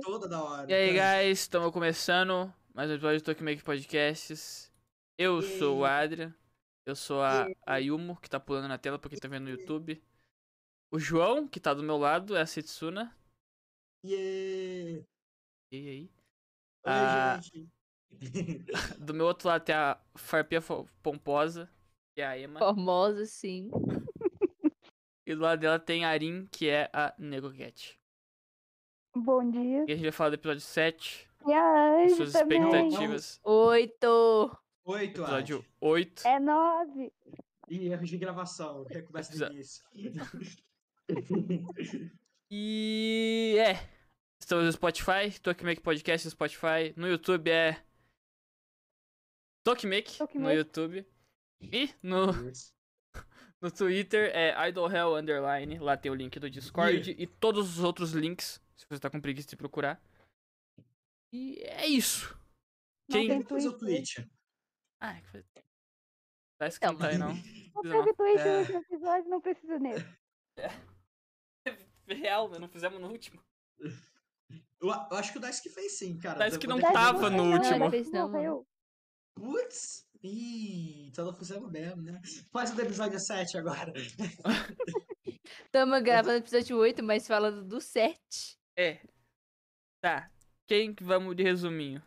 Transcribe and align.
toda 0.00 0.28
da 0.28 0.42
hora. 0.42 0.70
E 0.70 0.74
aí, 0.74 0.94
cara. 0.96 1.22
guys, 1.24 1.40
estamos 1.40 1.72
começando 1.72 2.52
mais 2.74 2.90
um 2.90 2.94
episódio 2.94 3.20
do 3.20 3.24
Tokimake 3.24 3.62
Podcasts. 3.62 4.72
Eu 5.16 5.40
E 5.40 5.58
sou 5.58 5.78
o? 5.78 5.84
Adria. 5.84 6.34
Eu 6.86 6.94
sou 6.96 7.22
a, 7.22 7.46
a 7.66 7.76
Yumo, 7.76 8.16
que 8.20 8.30
tá 8.30 8.40
pulando 8.40 8.68
na 8.68 8.78
tela 8.78 8.98
pra 8.98 9.10
quem 9.10 9.18
tá 9.18 9.28
vendo 9.28 9.44
no 9.44 9.50
YouTube. 9.50 10.02
O 10.90 10.98
João, 10.98 11.46
que 11.46 11.60
tá 11.60 11.74
do 11.74 11.82
meu 11.82 11.98
lado, 11.98 12.36
é 12.36 12.40
a 12.40 12.46
Setsuna. 12.46 13.14
Yeah. 14.04 15.04
E 15.72 15.76
aí? 15.88 16.02
Oi, 16.04 16.10
Ah. 16.86 17.40
gente. 17.42 17.68
Do 18.98 19.12
meu 19.12 19.26
outro 19.26 19.48
lado 19.48 19.64
tem 19.64 19.74
a 19.74 20.00
Farpia 20.16 20.60
Pomposa, 21.02 21.70
que 22.14 22.22
é 22.22 22.26
a 22.26 22.38
Emma. 22.38 22.58
Formosa, 22.58 23.26
sim. 23.26 23.70
E 25.26 25.34
do 25.34 25.42
lado 25.42 25.60
dela 25.60 25.78
tem 25.78 26.06
a 26.06 26.08
Arin, 26.08 26.46
que 26.46 26.70
é 26.70 26.88
a 26.90 27.14
Negocat. 27.18 28.00
Bom 29.16 29.50
dia. 29.50 29.84
E 29.88 29.92
a 29.92 29.94
gente 29.94 30.02
vai 30.02 30.12
falar 30.12 30.30
do 30.30 30.34
episódio 30.34 30.60
7, 30.60 31.28
E 31.46 31.52
a 31.52 32.02
Anjo 32.04 32.16
suas 32.16 32.32
também. 32.32 32.62
expectativas. 32.62 33.40
Oito. 33.44 34.58
Oito, 34.84 35.22
Episódio 35.22 35.58
acho. 35.58 35.68
8. 35.80 36.26
É 36.26 36.40
nove. 36.40 37.12
E 37.68 37.88
erros 37.88 38.08
de 38.08 38.18
gravação. 38.18 38.84
Recomeça 38.84 39.36
do 39.36 39.52
início. 39.52 39.84
E 42.50 43.56
é. 43.58 43.74
Estamos 44.40 44.64
no 44.64 44.72
Spotify, 44.72 45.38
Tokimake 45.42 45.82
Podcast 45.82 46.26
no 46.26 46.30
Spotify. 46.30 46.94
No 46.96 47.06
YouTube 47.06 47.50
é. 47.50 47.82
Tokimake, 49.62 50.12
no 50.12 50.18
Tokimake. 50.26 50.56
YouTube. 50.56 51.06
E 51.60 51.90
no, 52.02 52.28
no 53.60 53.70
Twitter 53.70 54.30
é 54.34 54.54
IdolHell 54.68 55.16
Underline. 55.16 55.78
Lá 55.78 55.96
tem 55.98 56.10
o 56.10 56.14
link 56.14 56.38
do 56.38 56.48
Discord 56.48 57.14
e 57.18 57.26
todos 57.26 57.76
os 57.78 57.84
outros 57.84 58.12
links, 58.12 58.58
se 58.78 58.86
você 58.88 59.00
tá 59.00 59.10
com 59.10 59.20
preguiça 59.20 59.48
de 59.48 59.56
procurar. 59.56 60.00
E 61.32 61.58
é 61.64 61.86
isso. 61.86 62.34
Não 63.10 63.18
Quem. 63.18 63.28
tem 63.28 63.38
Depois 63.40 63.66
o 63.66 63.76
Twitch. 63.76 64.14
Twitch. 64.16 64.28
Ah, 65.00 65.20
que 65.20 65.28
foi- 65.28 65.44
Parece 66.58 66.80
que 66.80 66.86
não 66.86 66.92
Não, 66.94 67.00
tá 67.00 67.08
aí, 67.08 67.18
não. 67.18 67.34
Não 67.34 67.82
não. 67.82 68.04
teve 68.04 68.14
Twitch 68.16 68.40
É. 68.40 68.44
no 68.52 68.58
último 68.60 68.78
episódio, 68.78 69.30
não 69.30 69.40
precisa 69.40 69.78
nele. 69.78 70.04
Real, 72.08 72.48
né? 72.48 72.58
Não 72.58 72.68
fizemos 72.68 73.00
no 73.00 73.08
último. 73.08 73.40
Eu, 73.78 74.88
eu 74.88 75.16
acho 75.16 75.32
que 75.32 75.38
o 75.38 75.40
Dice 75.40 75.62
que 75.62 75.68
fez 75.70 75.98
sim, 75.98 76.18
cara. 76.18 76.48
Depois 76.48 76.64
não 76.64 76.78
da- 76.80 76.92
tava 76.92 77.28
no 77.30 77.44
Não, 77.44 77.52
último. 77.52 77.78
não 77.78 78.12
não, 78.12 78.30
Morreu. 78.30 78.66
Putz. 79.34 80.06
Ih, 80.22 81.06
então 81.08 81.24
não 81.26 81.34
fizemos 81.34 81.70
mesmo, 81.70 82.02
né? 82.02 82.20
Faz 82.50 82.72
o 82.72 82.74
do 82.74 82.82
episódio 82.82 83.20
7 83.20 83.56
agora. 83.56 83.92
Tamo 85.70 86.00
gravando 86.02 86.34
o 86.34 86.38
episódio 86.42 86.76
8, 86.76 87.02
mas 87.04 87.26
falando 87.26 87.64
do 87.64 87.80
7. 87.80 88.57
É. 88.78 89.00
Tá. 90.00 90.30
Quem 90.64 90.94
que 90.94 91.02
vamos 91.02 91.34
de 91.34 91.42
resuminho? 91.42 92.00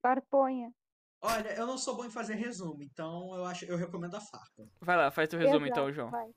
Parponha. 0.00 0.72
Olha, 1.20 1.54
eu 1.58 1.66
não 1.66 1.76
sou 1.76 1.94
bom 1.94 2.06
em 2.06 2.10
fazer 2.10 2.36
resumo, 2.36 2.82
então 2.82 3.34
eu 3.34 3.44
acho, 3.44 3.66
eu 3.66 3.76
recomendo 3.76 4.14
a 4.14 4.20
farpa. 4.20 4.66
Vai 4.80 4.96
lá, 4.96 5.10
faz 5.10 5.28
teu 5.28 5.38
resumo 5.38 5.66
Exato, 5.66 5.70
então, 5.70 5.92
João. 5.92 6.10
vai. 6.10 6.32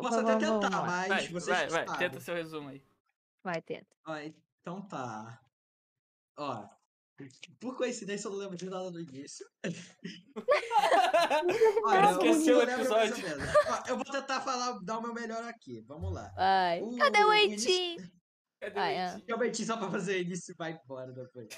Posso 0.00 0.20
até 0.20 0.36
tentar, 0.38 0.70
mas 0.70 1.08
Vai, 1.08 1.28
vocês 1.28 1.72
vai, 1.72 1.84
vai, 1.84 1.98
tenta 1.98 2.20
seu 2.20 2.34
resumo 2.34 2.70
aí. 2.70 2.82
Vai, 3.42 3.60
tenta. 3.60 3.94
Ó, 4.06 4.16
então 4.16 4.80
tá. 4.82 5.42
Ó, 6.38 6.66
por 7.60 7.76
coincidência 7.76 8.26
eu 8.28 8.32
não 8.32 8.38
lembro 8.38 8.56
de 8.56 8.68
nada 8.68 8.90
do 8.90 9.00
início. 9.00 9.46
Olha, 11.84 12.10
eu- 12.10 12.12
Esqueceu 12.12 12.58
o 12.58 12.62
episódio. 12.62 13.14
eu 13.88 13.96
vou 13.96 14.04
tentar 14.04 14.40
falar, 14.40 14.78
dar 14.82 14.98
o 14.98 15.02
meu 15.02 15.14
melhor 15.14 15.42
aqui. 15.44 15.80
Vamos 15.82 16.12
lá. 16.12 16.30
Vai. 16.34 16.82
O- 16.82 16.96
Cadê 16.96 17.22
o 17.24 17.28
o 17.28 17.32
Eitinho? 17.32 18.10
Cadê 18.60 18.80
o. 18.80 18.82
Eitinho? 18.82 19.24
Eu 19.26 19.38
meti 19.38 19.64
só 19.64 19.76
pra 19.76 19.90
fazer 19.90 20.20
início 20.22 20.52
e 20.52 20.56
vai 20.56 20.78
embora 20.84 21.12
depois. 21.12 21.48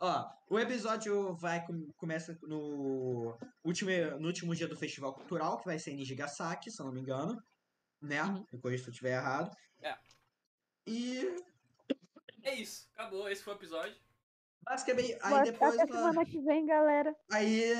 Ó, 0.00 0.28
o 0.50 0.58
episódio 0.58 1.34
vai 1.36 1.64
com- 1.64 1.88
começa 1.96 2.36
no 2.42 3.36
último, 3.64 3.90
no 4.18 4.26
último 4.26 4.54
dia 4.54 4.66
do 4.66 4.76
Festival 4.76 5.14
Cultural, 5.14 5.58
que 5.58 5.66
vai 5.66 5.78
ser 5.78 5.92
em 5.92 5.96
Nijigasaki, 5.96 6.70
se 6.70 6.80
eu 6.80 6.86
não 6.86 6.92
me 6.92 7.00
engano. 7.00 7.40
Né? 8.00 8.20
Uhum. 8.22 8.44
Me 8.52 8.58
corrija 8.60 8.82
se 8.82 8.88
eu 8.88 8.92
estiver 8.92 9.12
errado. 9.16 9.54
É. 9.80 9.94
E 10.88 11.36
É 12.42 12.54
isso, 12.56 12.88
acabou, 12.94 13.28
esse 13.28 13.42
foi 13.44 13.54
o 13.54 13.56
episódio. 13.56 13.96
Basicamente, 14.64 15.12
aí 15.22 15.30
Boa- 15.30 15.42
depois. 15.42 15.78
Até 15.78 15.92
ela- 15.92 16.00
semana 16.10 16.24
que 16.24 16.40
vem, 16.40 16.66
galera. 16.66 17.14
Aí 17.30 17.72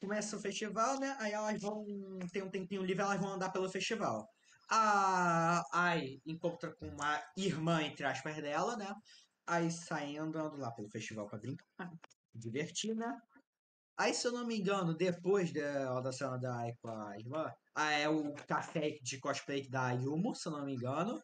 começa 0.00 0.36
o 0.36 0.40
festival, 0.40 0.98
né? 1.00 1.16
Aí 1.20 1.32
elas 1.32 1.60
vão. 1.60 1.84
Tem 2.32 2.42
um 2.42 2.50
tempinho 2.50 2.82
livre, 2.82 3.02
elas 3.02 3.20
vão 3.20 3.32
andar 3.32 3.50
pelo 3.50 3.68
festival. 3.70 4.26
A 4.70 5.62
Ai 5.72 6.20
encontra 6.26 6.74
com 6.76 6.86
uma 6.88 7.22
irmã, 7.36 7.82
entre 7.82 8.04
aspas, 8.04 8.36
dela, 8.36 8.76
né? 8.76 8.94
Aí 9.46 9.70
saem 9.70 10.18
andando 10.18 10.56
lá 10.58 10.70
pelo 10.72 10.90
festival 10.90 11.26
pra 11.26 11.38
brincar, 11.38 11.90
divertir, 12.34 12.94
né? 12.94 13.18
Aí, 13.96 14.14
se 14.14 14.26
eu 14.28 14.32
não 14.32 14.46
me 14.46 14.56
engano, 14.60 14.94
depois 14.94 15.52
da, 15.52 16.00
da 16.00 16.12
cena 16.12 16.38
da 16.38 16.54
Ai 16.60 16.72
com 16.80 16.88
a 16.88 17.18
irmã, 17.18 17.50
ah, 17.74 17.90
é 17.92 18.08
o 18.08 18.32
café 18.46 18.90
de 19.02 19.18
cosplay 19.18 19.68
da 19.68 19.90
Yumo, 19.90 20.34
se 20.36 20.46
eu 20.48 20.52
não 20.52 20.64
me 20.64 20.74
engano. 20.74 21.18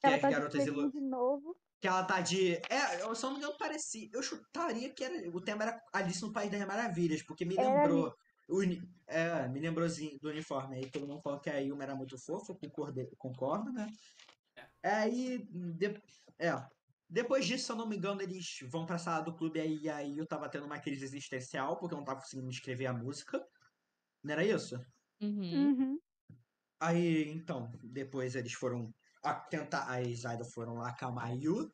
Que 0.00 0.06
Ela 0.08 0.16
as 0.16 0.20
tá 0.22 0.30
garotas 0.30 0.66
ilu- 0.66 0.90
de 0.90 1.00
novo. 1.00 1.56
Que 1.82 1.88
ela 1.88 2.04
tá 2.04 2.20
de. 2.20 2.52
É, 2.70 3.02
eu, 3.02 3.08
eu 3.12 3.20
não 3.20 3.32
me 3.32 3.38
engano, 3.38 3.58
parecia. 3.58 4.08
Eu 4.12 4.22
chutaria 4.22 4.94
que 4.94 5.02
era, 5.02 5.28
o 5.36 5.40
tema 5.40 5.64
era 5.64 5.82
Alice 5.92 6.22
no 6.22 6.32
País 6.32 6.48
das 6.48 6.64
Maravilhas, 6.64 7.24
porque 7.24 7.44
me 7.44 7.58
Era 7.58 7.68
lembrou. 7.68 8.14
o 8.48 8.58
uni- 8.58 8.88
é, 9.04 9.48
me 9.48 9.58
lembrou 9.58 9.88
zi- 9.88 10.16
do 10.22 10.28
uniforme 10.28 10.76
aí. 10.76 10.88
Todo 10.88 11.08
mundo 11.08 11.20
falou 11.20 11.40
que 11.40 11.50
a 11.50 11.58
Yuma 11.58 11.82
era 11.82 11.96
muito 11.96 12.16
fofa, 12.16 12.52
eu 12.52 12.56
concorde- 12.56 13.10
concordo, 13.18 13.72
né? 13.72 13.88
Aí. 14.80 15.44
de- 15.76 16.00
é. 16.38 16.52
Depois 17.10 17.44
disso, 17.44 17.66
se 17.66 17.72
eu 17.72 17.76
não 17.76 17.88
me 17.88 17.96
engano, 17.96 18.22
eles 18.22 18.60
vão 18.70 18.86
pra 18.86 18.96
sala 18.96 19.24
do 19.24 19.34
clube 19.34 19.60
aí, 19.60 19.88
aí 19.90 20.16
eu 20.16 20.26
tava 20.26 20.48
tendo 20.48 20.64
uma 20.66 20.78
crise 20.78 21.04
existencial, 21.04 21.76
porque 21.80 21.94
eu 21.94 21.98
não 21.98 22.04
tava 22.04 22.20
conseguindo 22.20 22.48
escrever 22.48 22.86
a 22.86 22.92
música. 22.94 23.44
Não 24.22 24.32
era 24.32 24.44
isso? 24.44 24.76
Uhum. 25.20 25.66
Uhum. 25.66 25.98
Aí, 26.80 27.28
então, 27.28 27.72
depois 27.82 28.36
eles 28.36 28.52
foram 28.54 28.94
a 29.22 29.34
tentar, 29.34 29.84
as 29.84 30.24
idols 30.24 30.52
foram 30.52 30.74
lá 30.74 30.88
acalmar 30.88 31.26
a 31.26 31.32
Yu. 31.32 31.72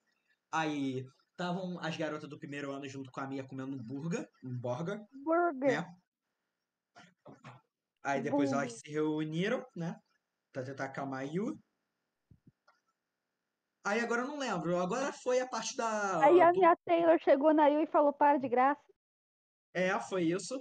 Aí, 0.52 1.06
estavam 1.30 1.78
as 1.80 1.96
garotas 1.96 2.28
do 2.28 2.38
primeiro 2.38 2.72
ano 2.72 2.88
junto 2.88 3.10
com 3.10 3.20
a 3.20 3.26
Mia 3.26 3.44
comendo 3.44 3.76
um 3.76 3.82
burger, 3.82 4.28
um 4.42 4.58
burger, 4.58 5.00
Burger. 5.24 5.82
né? 5.82 5.96
Aí 8.04 8.22
depois 8.22 8.52
elas 8.52 8.72
se 8.72 8.90
reuniram, 8.90 9.64
né? 9.74 10.00
Pra 10.52 10.62
tentar 10.62 10.86
acalmar 10.86 11.20
a 11.20 11.22
Yu. 11.22 11.58
Aí 13.84 14.00
agora 14.00 14.22
eu 14.22 14.28
não 14.28 14.38
lembro, 14.38 14.76
agora 14.78 15.12
foi 15.12 15.40
a 15.40 15.46
parte 15.46 15.76
da... 15.76 16.24
Aí 16.24 16.40
a 16.40 16.52
minha 16.52 16.76
Taylor 16.84 17.18
chegou 17.20 17.54
na 17.54 17.68
Yu 17.68 17.82
e 17.82 17.86
falou: 17.86 18.12
para 18.12 18.38
de 18.38 18.48
graça. 18.48 18.82
É, 19.72 19.98
foi 20.00 20.24
isso. 20.24 20.58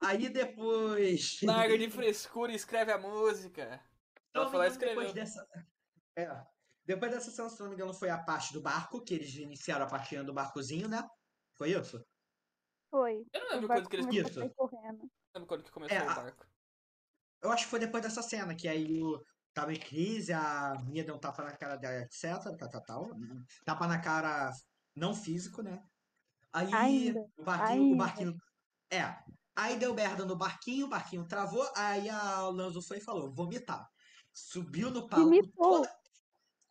Aí 0.00 0.28
depois... 0.28 1.40
Larga 1.42 1.76
de 1.76 1.90
frescura 1.90 2.52
e 2.52 2.56
escreve 2.56 2.92
a 2.92 2.98
música. 2.98 3.80
Se 4.30 4.38
eu 4.38 4.42
Ela 4.42 4.44
não 4.44 4.50
foi 4.50 4.60
me 4.60 4.66
lá 4.66 4.72
e 4.72 4.76
engano, 4.76 4.88
depois 4.90 5.12
dessa. 5.12 5.48
É. 6.16 6.28
Depois 6.84 7.10
dessa 7.10 7.30
cena, 7.30 7.48
se 7.48 7.58
eu 7.60 7.64
não 7.64 7.70
me 7.70 7.76
engano, 7.76 7.94
foi 7.94 8.10
a 8.10 8.22
parte 8.22 8.52
do 8.52 8.60
barco, 8.60 9.02
que 9.02 9.14
eles 9.14 9.34
iniciaram 9.34 9.86
a 9.86 9.88
partilha 9.88 10.22
do 10.22 10.34
barcozinho, 10.34 10.88
né? 10.88 11.02
Foi 11.56 11.70
isso? 11.72 12.04
Foi. 12.90 13.24
Eu 13.32 13.40
não 13.40 13.50
lembro 13.52 13.68
quando 13.68 13.88
que 13.88 13.96
eles 13.96 14.32
sair 14.34 14.54
correndo. 14.54 14.98
Não 15.02 15.08
lembro 15.34 15.46
quando 15.48 15.62
que 15.64 15.70
começou 15.70 15.96
É, 15.96 16.06
o 16.06 16.10
a- 16.10 16.14
barco. 16.14 16.46
Eu 17.42 17.50
acho 17.52 17.64
que 17.64 17.70
foi 17.70 17.78
depois 17.80 18.02
dessa 18.02 18.22
cena, 18.22 18.54
que 18.54 18.68
aí 18.68 19.02
o. 19.02 19.22
Tava 19.52 19.72
em 19.72 19.78
crise, 19.78 20.32
a 20.32 20.74
Mia 20.84 21.04
deu 21.04 21.14
um 21.14 21.20
tapa 21.20 21.44
na 21.44 21.56
cara 21.56 21.76
dela, 21.76 22.02
etc. 22.02 22.42
Tal, 22.58 22.68
tal, 22.68 22.82
tal. 22.82 23.10
Tapa 23.64 23.86
na 23.86 24.00
cara 24.00 24.50
não 24.96 25.14
físico, 25.14 25.62
né? 25.62 25.80
Aí 26.52 26.72
Ainda, 26.74 27.20
o 27.36 27.44
barquinho, 27.44 27.94
o 27.94 27.96
barquinho. 27.96 28.36
É. 28.90 29.16
Aí 29.54 29.78
deu 29.78 29.94
merda 29.94 30.24
no 30.24 30.36
barquinho, 30.36 30.86
o 30.86 30.88
barquinho 30.88 31.24
travou, 31.28 31.64
aí 31.76 32.08
a 32.10 32.48
Lanzo 32.48 32.82
foi 32.82 32.98
e 32.98 33.00
falou, 33.00 33.32
vomitar. 33.32 33.88
Subiu 34.32 34.90
no 34.90 35.08
palco 35.08 35.26
Vomitou. 35.26 35.52
toda, 35.82 35.96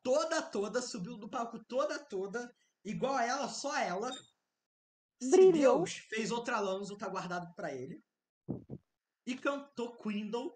toda, 0.04 0.42
toda, 0.42 0.82
subiu 0.82 1.18
no 1.18 1.30
palco 1.30 1.58
toda, 1.66 1.98
toda, 1.98 2.54
igual 2.84 3.16
a 3.16 3.24
ela, 3.26 3.48
só 3.48 3.76
ela. 3.78 4.12
Se 5.22 5.32
Brilhou. 5.32 5.78
Deus 5.78 5.96
fez 6.10 6.32
outra 6.32 6.60
Lanzo, 6.60 6.98
tá 6.98 7.08
guardado 7.08 7.54
pra 7.56 7.74
ele. 7.74 8.04
E 9.26 9.36
cantou 9.38 9.96
Quindle 9.98 10.54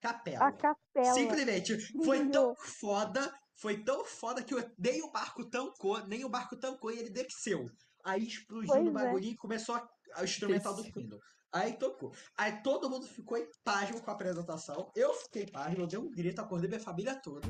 Capela. 0.00 0.48
A 0.48 0.52
capela. 0.52 1.14
Simplesmente, 1.14 1.78
foi 2.04 2.18
tão 2.18 2.52
Brilhou. 2.52 2.56
foda, 2.56 3.32
foi 3.54 3.82
tão 3.84 4.04
foda 4.04 4.42
que 4.42 4.54
eu- 4.54 4.70
nem 4.76 5.02
o 5.02 5.10
barco 5.10 5.44
tancou, 5.48 6.04
nem 6.06 6.24
o 6.24 6.28
barco 6.28 6.56
tancou 6.56 6.90
e 6.90 6.98
ele 6.98 7.10
desceu. 7.10 7.70
Aí 8.04 8.24
explodiu 8.26 8.74
no 8.82 8.92
Pois 8.92 9.02
é. 9.04 9.06
bagulhinho 9.06 9.32
e 9.34 9.36
começou 9.36 9.74
a, 9.76 9.88
a 10.14 10.24
instrumental 10.24 10.74
do 10.74 10.82
Quindle. 10.84 11.20
Aí 11.52 11.72
tocou. 11.78 12.12
Aí 12.36 12.62
todo 12.62 12.90
mundo 12.90 13.06
ficou 13.06 13.38
em 13.38 13.48
pasmo 13.64 14.02
com 14.02 14.10
a 14.10 14.14
apresentação. 14.14 14.92
Eu 14.94 15.14
fiquei 15.14 15.46
pasmo, 15.46 15.80
eu 15.82 15.86
dei 15.86 15.98
um 15.98 16.10
grito, 16.10 16.40
acordei 16.40 16.68
minha 16.68 16.80
família 16.80 17.18
toda. 17.20 17.48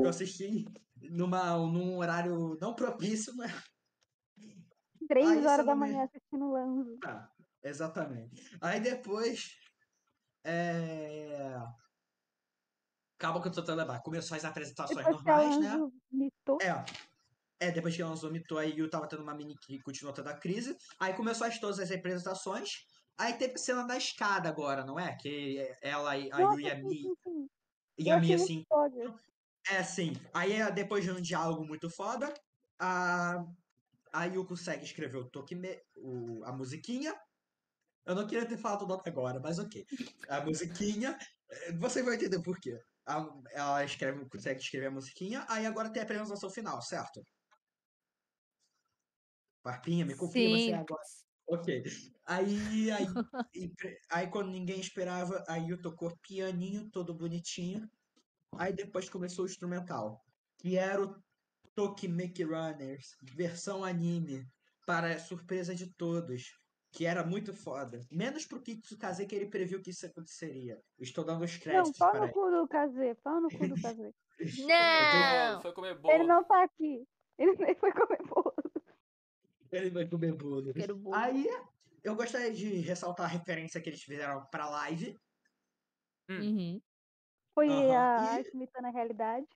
Eu 0.00 0.08
assisti 0.08 0.64
numa, 1.10 1.56
num 1.56 1.98
horário 1.98 2.56
não 2.60 2.74
propício, 2.74 3.34
né? 3.34 3.48
Três 5.08 5.28
Aí, 5.28 5.42
eu 5.44 5.50
horas 5.50 5.66
da 5.66 5.74
me- 5.74 5.80
manhã 5.80 6.04
assistindo 6.04 6.52
Lanzo. 6.52 6.98
Ah, 7.04 7.28
exatamente. 7.64 8.56
Aí 8.60 8.80
depois. 8.80 9.56
É... 10.44 11.56
Acaba 13.18 13.42
que 13.42 13.48
eu 13.48 13.52
tô 13.52 13.60
tentando 13.60 13.78
lembrar. 13.78 14.00
Começou 14.00 14.36
as 14.36 14.44
apresentações 14.44 15.04
Depois 15.04 15.24
normais, 15.24 15.58
né? 15.58 15.76
Mitou. 16.10 16.58
É. 16.62 16.84
É, 17.62 17.70
depois 17.70 17.94
que 17.94 18.00
ela 18.00 18.14
vomitou, 18.14 18.56
a 18.56 18.62
Yu 18.62 18.88
tava 18.88 19.06
tendo 19.06 19.22
uma 19.22 19.34
mini 19.34 19.54
que 19.58 19.78
continuou 19.82 20.14
tendo 20.14 20.28
a 20.28 20.38
crise. 20.38 20.74
Aí 20.98 21.12
começou 21.12 21.46
as 21.46 21.58
todas 21.58 21.78
as 21.78 21.90
representações. 21.90 22.70
Aí 23.20 23.34
teve 23.34 23.58
cena 23.58 23.86
da 23.86 23.98
escada 23.98 24.48
agora, 24.48 24.82
não 24.82 24.98
é? 24.98 25.14
Que 25.14 25.58
ela, 25.82 26.16
e- 26.16 26.30
a 26.32 26.40
Yu 26.40 26.46
Nossa, 26.46 26.60
e 26.62 26.70
a 26.70 26.74
sim, 26.76 26.88
Mi, 26.88 27.02
sim, 27.02 27.14
sim. 27.22 27.48
e 27.98 28.08
Eu 28.08 28.14
a 28.14 28.18
Mi 28.18 28.32
achei 28.32 28.34
assim, 28.34 28.64
é, 29.68 29.82
sim. 29.84 30.12
Aí, 30.32 30.52
é, 30.52 30.70
depois 30.72 31.04
de 31.04 31.10
um 31.10 31.20
diálogo 31.20 31.62
muito 31.66 31.90
foda, 31.90 32.32
a, 32.80 33.44
a 34.10 34.24
Yu 34.24 34.46
consegue 34.46 34.84
escrever 34.84 35.18
o 35.18 35.28
Tokime, 35.30 35.78
o, 35.96 36.42
a 36.44 36.52
musiquinha. 36.52 37.14
Eu 38.06 38.14
não 38.14 38.26
queria 38.26 38.48
ter 38.48 38.56
falado 38.56 38.82
o 38.84 38.88
nome 38.88 39.02
agora, 39.06 39.38
mas 39.38 39.58
ok. 39.58 39.84
A 40.30 40.40
musiquinha, 40.40 41.18
eh, 41.50 41.72
você 41.78 42.02
vai 42.02 42.14
entender 42.14 42.42
por 42.42 42.58
quê. 42.58 42.78
A- 43.06 43.26
ela 43.52 43.84
escreve, 43.84 44.26
consegue 44.30 44.60
escrever 44.60 44.86
a 44.86 44.90
musiquinha, 44.90 45.44
aí 45.48 45.66
agora 45.66 45.92
tem 45.92 46.00
a 46.00 46.04
apresentação 46.04 46.48
final, 46.50 46.80
certo? 46.80 47.20
Parpinha, 49.62 50.06
me 50.06 50.16
confirma 50.16 50.56
se 50.58 50.70
é 50.70 50.74
Sim. 50.74 50.80
agora. 50.80 51.02
Ok. 51.50 51.82
Aí, 52.26 52.90
aí, 52.92 53.06
e 53.54 53.72
aí 54.12 54.30
quando 54.30 54.50
ninguém 54.50 54.78
esperava, 54.78 55.44
a 55.48 55.56
Yu 55.56 55.82
tocou 55.82 56.16
pianinho, 56.22 56.88
todo 56.90 57.12
bonitinho. 57.12 57.90
Aí 58.56 58.72
depois 58.72 59.08
começou 59.08 59.44
o 59.44 59.48
instrumental, 59.48 60.20
que 60.58 60.76
era 60.76 61.02
o 61.04 61.16
Tokimeki 61.74 62.44
Runners, 62.44 63.16
versão 63.34 63.84
anime, 63.84 64.46
para 64.86 65.18
surpresa 65.18 65.74
de 65.74 65.92
todos, 65.96 66.52
que 66.92 67.04
era 67.04 67.24
muito 67.24 67.52
foda. 67.52 68.00
Menos 68.10 68.46
pro 68.46 68.62
Kitsukaze 68.62 69.26
que 69.26 69.34
ele 69.34 69.50
previu 69.50 69.82
que 69.82 69.90
isso 69.90 70.06
aconteceria. 70.06 70.80
Estou 71.00 71.24
dando 71.24 71.44
os 71.44 71.52
Não, 71.52 71.60
créditos 71.60 71.98
para 71.98 72.20
no 72.20 72.24
ele. 72.26 72.32
cu 72.32 72.50
do 72.50 72.68
Kazê, 72.68 73.14
pau 73.16 73.40
no 73.40 73.50
cu 73.50 73.66
do 73.66 73.74
Kazê. 73.82 74.14
Não! 74.66 75.62
Foi 75.62 75.72
comer 75.72 75.98
Ele 76.04 76.24
não 76.24 76.44
tá 76.44 76.62
aqui. 76.62 77.04
Ele 77.38 77.56
nem 77.56 77.74
foi 77.74 77.92
comer 77.92 78.22
bolo. 78.24 78.39
Ele 79.70 79.90
vai 79.90 80.08
comer 80.08 80.34
bolo. 80.34 80.72
Quero 80.72 80.96
bolo. 80.96 81.14
Aí, 81.16 81.46
eu 82.02 82.16
gostaria 82.16 82.52
de 82.52 82.66
ressaltar 82.80 83.26
a 83.26 83.28
referência 83.28 83.80
que 83.80 83.88
eles 83.88 84.02
fizeram 84.02 84.44
pra 84.50 84.68
live. 84.68 85.16
Uhum. 86.28 86.80
Foi 87.54 87.68
Aham, 87.68 88.36
a 88.36 88.40
e- 88.40 88.50
imitando 88.54 88.86
a 88.86 88.90
realidade. 88.90 89.46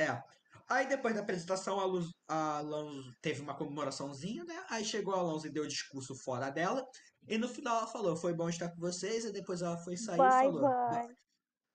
É. 0.00 0.22
Aí 0.68 0.86
depois 0.86 1.14
da 1.14 1.22
apresentação, 1.22 1.80
a, 1.80 1.84
Luz, 1.84 2.10
a 2.28 2.58
Alonso 2.58 3.10
teve 3.22 3.40
uma 3.40 3.56
comemoraçãozinha, 3.56 4.44
né? 4.44 4.64
Aí 4.68 4.84
chegou 4.84 5.14
a 5.14 5.18
Alonso 5.18 5.46
e 5.46 5.50
deu 5.50 5.64
o 5.64 5.68
discurso 5.68 6.14
fora 6.14 6.50
dela. 6.50 6.86
E 7.26 7.38
no 7.38 7.48
final 7.48 7.78
ela 7.78 7.86
falou, 7.86 8.16
foi 8.16 8.34
bom 8.34 8.48
estar 8.48 8.70
com 8.70 8.80
vocês. 8.80 9.24
E 9.24 9.32
depois 9.32 9.62
ela 9.62 9.78
foi 9.78 9.96
sair 9.96 10.16
e 10.16 10.18
Bye, 10.18 10.44
falou, 10.44 10.60
bye. 10.62 11.14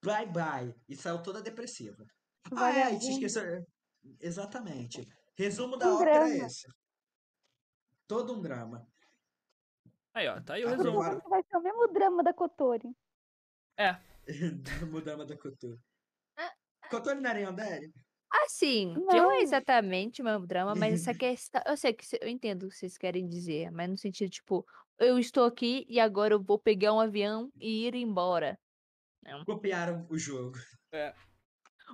bye 0.03 0.25
bye. 0.27 0.75
E 0.87 0.95
saiu 0.95 1.21
toda 1.23 1.41
depressiva. 1.41 2.05
Ah, 2.55 2.71
é, 2.71 2.93
e 2.93 2.99
te 2.99 3.11
esqueceu. 3.11 3.65
Exatamente. 4.21 5.07
Resumo 5.37 5.75
da 5.75 5.87
Um 5.87 5.95
ópera 5.95 6.29
é 6.29 6.37
esse. 6.37 6.67
Todo 8.13 8.35
um 8.35 8.41
drama. 8.43 8.87
Aí, 10.13 10.27
ó, 10.27 10.39
tá 10.39 10.53
aí 10.53 10.63
o 10.63 10.67
Ah, 10.67 10.71
resumo. 10.77 10.99
vai 11.27 11.41
ser 11.41 11.57
o 11.57 11.61
mesmo 11.63 11.91
drama 11.91 12.23
da 12.23 12.31
Kotori. 12.31 12.95
o 14.93 15.01
drama 15.01 15.25
da 15.25 15.35
Couture. 15.35 15.79
Ah, 16.37 16.53
Couture 16.91 17.19
não 17.19 17.27
era 17.27 17.39
Yandere? 17.39 17.91
Assim, 18.31 18.93
não 18.93 19.07
Não. 19.07 19.31
é 19.31 19.41
exatamente 19.41 20.21
o 20.21 20.25
mesmo 20.25 20.45
drama, 20.45 20.75
mas 20.75 20.93
essa 21.01 21.11
questão. 21.17 21.59
Eu 21.65 21.75
sei 21.75 21.91
que 21.91 22.05
eu 22.21 22.27
entendo 22.29 22.67
o 22.67 22.69
que 22.69 22.75
vocês 22.75 22.99
querem 22.99 23.27
dizer, 23.27 23.71
mas 23.71 23.89
no 23.89 23.97
sentido, 23.97 24.29
tipo, 24.29 24.63
eu 24.99 25.17
estou 25.17 25.45
aqui 25.45 25.83
e 25.89 25.99
agora 25.99 26.35
eu 26.35 26.43
vou 26.43 26.59
pegar 26.59 26.93
um 26.93 26.99
avião 26.99 27.51
e 27.55 27.87
ir 27.87 27.95
embora. 27.95 28.59
Copiaram 29.43 30.05
o 30.07 30.19
jogo. 30.19 30.59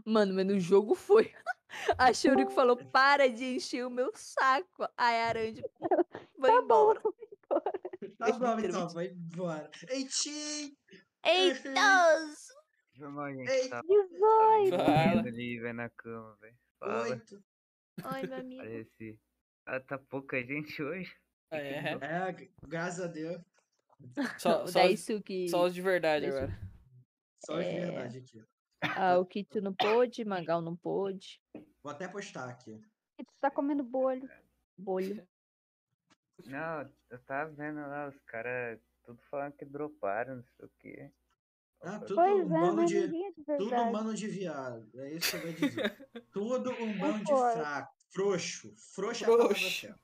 Mano, 0.06 0.34
mas 0.34 0.46
no 0.46 0.60
jogo 0.60 0.96
foi. 0.96 1.34
A 1.98 2.12
Shuriko 2.14 2.52
falou: 2.52 2.76
para 2.78 3.30
de 3.30 3.56
encher 3.56 3.86
o 3.86 3.90
meu 3.92 4.12
saco. 4.16 4.84
Aí 4.98 5.16
a 5.22 5.28
Aranha 5.28 5.64
vai 6.38 6.52
Tá 6.52 6.62
bom. 6.62 6.92
embora. 6.94 7.02
Tá 8.18 8.32
bom, 8.40 8.60
então, 8.60 8.90
vai 8.90 9.08
embora. 9.08 9.70
Eitinho! 9.90 10.76
Eitos! 11.24 12.48
Foi 12.98 13.08
mal, 13.10 13.34
gente. 13.34 13.50
Ei, 13.50 13.70
Tava 13.70 13.84
18! 13.88 14.70
Fala. 14.78 14.84
morrendo 14.90 15.28
ali, 15.30 15.60
velho, 15.60 15.74
na 15.74 15.90
cama, 15.90 16.38
velho. 16.42 16.58
Oito. 16.82 17.44
Oi, 18.04 18.28
meu 18.28 18.38
amigo. 18.40 18.62
Parece. 18.64 19.20
Ah, 19.66 19.80
tá 19.80 19.98
pouca 19.98 20.42
gente 20.44 20.82
hoje. 20.82 21.14
É. 21.52 21.94
É, 21.94 22.50
graças 22.68 23.02
a 23.02 23.08
Deus. 23.08 23.42
Só, 24.38 24.50
só, 24.60 24.64
os, 24.66 24.74
Daisuke. 24.74 25.50
só 25.50 25.66
os 25.66 25.74
de 25.74 25.82
verdade 25.82 26.26
agora. 26.28 26.60
Só 27.46 27.60
de 27.60 27.68
É. 27.68 27.80
verdade 27.86 28.18
aqui. 28.20 28.44
Ah, 28.82 29.18
o 29.18 29.26
Kito 29.28 29.62
não 29.62 29.74
pôde, 29.74 30.26
Magal 30.26 30.62
não 30.62 30.76
pôde. 30.76 31.42
Vou 31.84 31.92
até 31.92 32.08
postar 32.08 32.50
aqui. 32.50 32.82
E 33.18 33.24
tu 33.24 33.34
tá 33.40 33.52
comendo 33.52 33.84
bolho. 33.84 34.30
Bolho. 34.78 35.28
Não, 36.46 36.90
eu 37.10 37.20
tava 37.26 37.52
vendo 37.52 37.80
lá, 37.82 38.08
os 38.08 38.20
caras 38.22 38.80
tudo 39.04 39.22
falando 39.30 39.54
que 39.54 39.66
droparam, 39.66 40.38
não 40.38 40.44
sei 40.44 40.66
o 40.66 40.72
quê. 40.80 41.12
Ah, 41.82 42.00
tudo 42.00 42.16
Pois 42.16 42.48
um 42.48 42.56
é, 42.56 42.60
bando 42.60 42.86
de. 42.86 42.98
é 42.98 43.08
de 43.08 43.46
Tudo 43.58 43.76
um 43.76 43.92
bando 43.92 44.14
de 44.14 44.28
viado. 44.28 44.90
É 45.00 45.14
isso 45.14 45.32
que 45.32 45.36
eu 45.38 45.42
vou 45.42 45.54
dizer. 45.54 46.10
tudo 46.32 46.72
um 46.72 46.98
bando 47.00 47.24
de 47.24 47.32
fraco. 47.54 47.96
Frouxo. 48.12 48.74
Frouxo 48.94 49.24
é 49.24 49.28
a 49.28 49.30
palavra 49.30 49.56
Frouxo. 49.56 49.80
certa. 49.82 50.00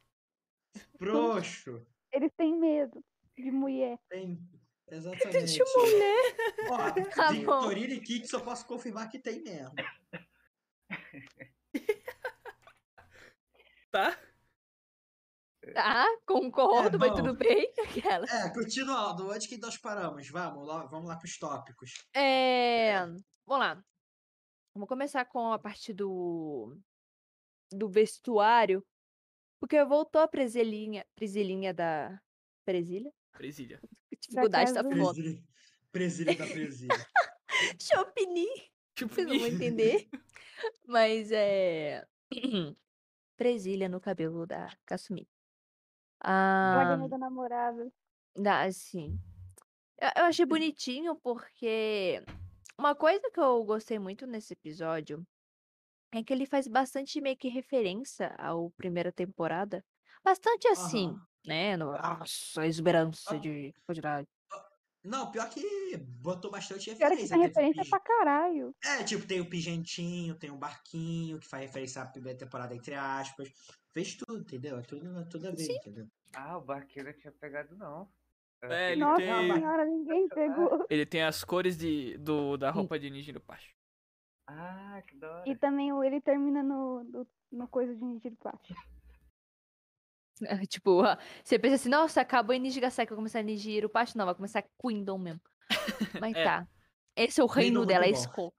Frouxo. 0.97 1.85
Eles 2.11 2.31
têm 2.37 2.57
medo 2.57 3.03
de 3.37 3.51
mulher. 3.51 3.99
Tem. 4.09 4.39
Exatamente. 4.87 5.53
De 5.53 5.63
mulher. 5.75 6.35
Ó, 6.69 6.77
Tá 7.15 7.31
de 7.31 7.45
bom. 7.45 7.61
Torino 7.61 7.93
e 7.93 7.99
Kicks 7.99 8.31
eu 8.31 8.41
posso 8.41 8.65
confirmar 8.65 9.09
que 9.09 9.19
tem 9.19 9.41
mesmo. 9.41 9.73
Tá? 13.91 14.19
Tá, 15.73 16.05
concordo, 16.27 16.99
mas 16.99 17.11
bom. 17.11 17.15
tudo 17.15 17.33
bem. 17.35 17.71
Aquela. 17.79 18.25
É, 18.25 18.53
continuando, 18.53 19.31
onde 19.31 19.47
que 19.47 19.57
nós 19.57 19.77
paramos? 19.77 20.29
Vamos 20.29 20.67
lá, 20.67 20.85
vamos 20.85 21.07
lá 21.07 21.15
pros 21.15 21.37
tópicos. 21.39 21.93
É. 22.13 22.99
Vamos 23.45 23.65
lá. 23.65 23.83
Vamos 24.75 24.89
começar 24.89 25.23
com 25.25 25.51
a 25.53 25.57
parte 25.57 25.93
do. 25.93 26.77
do 27.71 27.87
vestuário. 27.87 28.85
Porque 29.59 29.81
voltou 29.85 30.21
a 30.21 30.27
preselinha. 30.27 31.05
Preselinha 31.15 31.73
da. 31.73 32.19
Presilha? 32.65 33.11
Presília. 33.37 33.81
Dificuldade 34.19 34.73
tá 34.73 34.83
casa. 34.83 34.95
foda. 34.95 35.13
Presília, 35.13 35.43
presília 35.91 36.35
da 36.35 36.47
presília. 36.47 37.07
Chopini. 37.79 38.47
Tipo, 38.95 39.13
Vocês 39.13 39.27
não 39.27 39.37
vão 39.37 39.47
entender. 39.47 40.09
Mas 40.87 41.31
é. 41.31 42.05
Presilha 43.37 43.89
no 43.89 43.99
cabelo 43.99 44.45
da 44.45 44.73
Kasumi. 44.85 45.27
Ah, 46.19 46.97
da 47.09 47.17
namorada. 47.17 47.91
dá, 48.35 48.63
assim. 48.63 49.19
Eu, 49.99 50.09
eu 50.17 50.23
achei 50.25 50.45
bonitinho 50.45 51.15
porque 51.17 52.23
uma 52.77 52.95
coisa 52.95 53.29
que 53.29 53.39
eu 53.39 53.63
gostei 53.63 53.99
muito 53.99 54.25
nesse 54.25 54.53
episódio 54.53 55.25
é 56.13 56.23
que 56.23 56.31
ele 56.31 56.45
faz 56.45 56.67
bastante 56.67 57.19
meio 57.19 57.37
que 57.37 57.49
referência 57.49 58.33
ao 58.37 58.71
primeira 58.71 59.11
temporada. 59.11 59.83
Bastante 60.23 60.67
assim. 60.69 61.15
Né? 61.47 61.77
No, 61.77 61.91
nossa, 61.91 62.61
a 62.61 62.67
exuberância 62.67 63.35
Ah. 63.35 63.39
de 63.39 63.73
quantidade. 63.85 64.27
Não, 65.03 65.29
pior 65.29 65.47
que 65.51 65.95
botou 65.97 66.49
bastante 66.49 66.85
Pior 66.95 67.11
é 67.11 67.15
que 67.15 67.21
referência. 67.21 67.35
tem 67.37 67.45
referência 67.47 67.81
pis- 67.83 67.89
pra 67.91 67.99
caralho. 67.99 68.75
É, 68.83 69.03
tipo, 69.03 69.27
tem 69.27 69.39
o 69.39 69.47
Pigentinho, 69.47 70.33
tem 70.33 70.49
o 70.49 70.57
Barquinho, 70.57 71.39
que 71.39 71.47
faz 71.47 71.63
referência 71.63 72.01
à 72.01 72.07
primeira 72.07 72.39
temporada, 72.39 72.73
entre 72.73 72.95
aspas. 72.95 73.51
Fez 73.93 74.15
tudo, 74.15 74.39
entendeu? 74.41 74.79
É 74.79 74.81
tudo, 74.81 75.19
é 75.19 75.25
tudo 75.25 75.47
a 75.47 75.51
ver, 75.51 75.57
Sim. 75.57 75.75
entendeu? 75.75 76.07
Ah, 76.35 76.57
o 76.57 76.61
barqueiro 76.61 77.09
não 77.11 77.17
tinha 77.17 77.31
pegado, 77.31 77.77
não. 77.77 78.09
É, 78.63 78.93
ele 78.93 79.01
Nossa 79.01 79.17
tem- 79.17 79.53
senhora, 79.53 79.85
ninguém 79.85 80.27
pegou. 80.73 80.85
Ele 80.89 81.05
tem 81.05 81.21
as 81.23 81.43
cores 81.43 81.77
de, 81.77 82.17
do, 82.17 82.57
da 82.57 82.71
roupa 82.71 82.97
de 82.97 83.09
ninja 83.11 83.31
no 83.31 83.39
Pacho. 83.39 83.75
Ah, 84.47 85.03
que 85.07 85.15
da 85.17 85.31
hora. 85.31 85.49
E 85.49 85.55
também 85.55 85.93
o- 85.93 86.03
ele 86.03 86.19
termina 86.19 86.63
no, 86.63 87.03
no, 87.03 87.27
no 87.51 87.67
coisa 87.67 87.95
de 87.95 88.03
Ninja 88.03 88.29
de 88.29 88.35
Tipo, 90.69 91.01
ah, 91.01 91.17
você 91.43 91.57
pensa 91.57 91.75
assim, 91.75 91.89
nossa, 91.89 92.21
acabou 92.21 92.53
em 92.53 92.59
Nijigasaki, 92.59 93.09
vai 93.11 93.17
começar 93.17 93.39
a 93.39 93.43
Nijiro 93.43 93.89
Pacho. 93.89 94.17
Não, 94.17 94.25
vai 94.25 94.35
começar 94.35 94.63
Quindon 94.81 95.17
mesmo. 95.17 95.41
Mas 96.19 96.35
É. 96.35 96.43
tá. 96.43 96.67
Esse 97.15 97.39
é 97.39 97.43
o 97.43 97.47
reino 97.47 97.79
muito 97.79 97.87
dela, 97.87 98.05
é 98.05 98.11
bom. 98.11 98.17
Skull. 98.17 98.53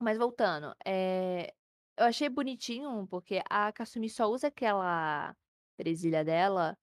Mas 0.00 0.18
voltando, 0.18 0.74
é... 0.84 1.52
eu 1.96 2.06
achei 2.06 2.28
bonitinho, 2.28 3.06
porque 3.08 3.42
a 3.48 3.72
Kasumi 3.72 4.08
só 4.08 4.26
usa 4.26 4.48
aquela 4.48 5.34
presilha 5.76 6.24
dela 6.24 6.76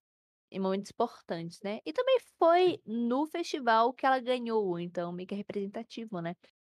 em 0.51 0.59
momentos 0.59 0.91
importantes, 0.91 1.59
né? 1.63 1.79
E 1.85 1.93
também 1.93 2.19
foi 2.37 2.79
no 2.85 3.25
festival 3.25 3.93
que 3.93 4.05
ela 4.05 4.19
ganhou, 4.19 4.79
então 4.79 5.11
meio 5.11 5.27
que 5.27 5.33
é 5.33 5.37
representativo, 5.37 6.21
né? 6.21 6.35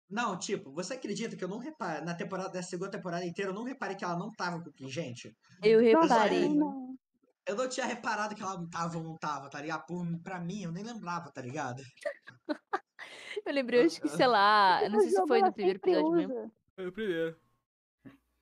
Não, 0.09 0.37
tipo, 0.37 0.71
você 0.71 0.93
acredita 0.93 1.35
que 1.35 1.43
eu 1.43 1.47
não 1.47 1.57
reparei, 1.57 2.01
na 2.05 2.13
temporada, 2.15 2.49
da 2.51 2.61
segunda 2.63 2.91
temporada 2.91 3.25
inteira, 3.25 3.51
eu 3.51 3.55
não 3.55 3.63
reparei 3.63 3.95
que 3.95 4.03
ela 4.03 4.17
não 4.17 4.31
tava 4.31 4.63
com 4.63 4.71
pingente? 4.71 5.35
Eu 5.63 5.79
reparei. 5.81 6.47
não. 6.49 6.95
Eu 7.47 7.55
não 7.55 7.69
tinha 7.69 7.85
reparado 7.85 8.33
que 8.35 8.41
ela 8.41 8.57
não 8.57 8.67
tava 8.69 8.97
ou 8.97 9.03
não 9.03 9.15
tava, 9.17 9.49
tá 9.49 9.61
ligado? 9.61 9.85
Por, 9.85 10.03
pra 10.23 10.39
mim, 10.39 10.63
eu 10.63 10.71
nem 10.71 10.83
lembrava, 10.83 11.31
tá 11.31 11.41
ligado? 11.41 11.81
Eu 13.45 13.53
lembrei, 13.53 13.85
acho 13.85 14.01
que, 14.01 14.09
sei 14.09 14.25
lá, 14.25 14.83
eu 14.83 14.89
não 14.89 14.97
No 14.97 15.01
sei 15.03 15.11
se 15.11 15.23
foi 15.27 15.41
no 15.41 15.53
primeiro 15.53 15.77
episódio 15.77 16.11
mesmo. 16.11 16.33
usa. 16.33 16.51
Foi 16.75 16.87
o 16.87 16.91
primeiro. 16.91 17.37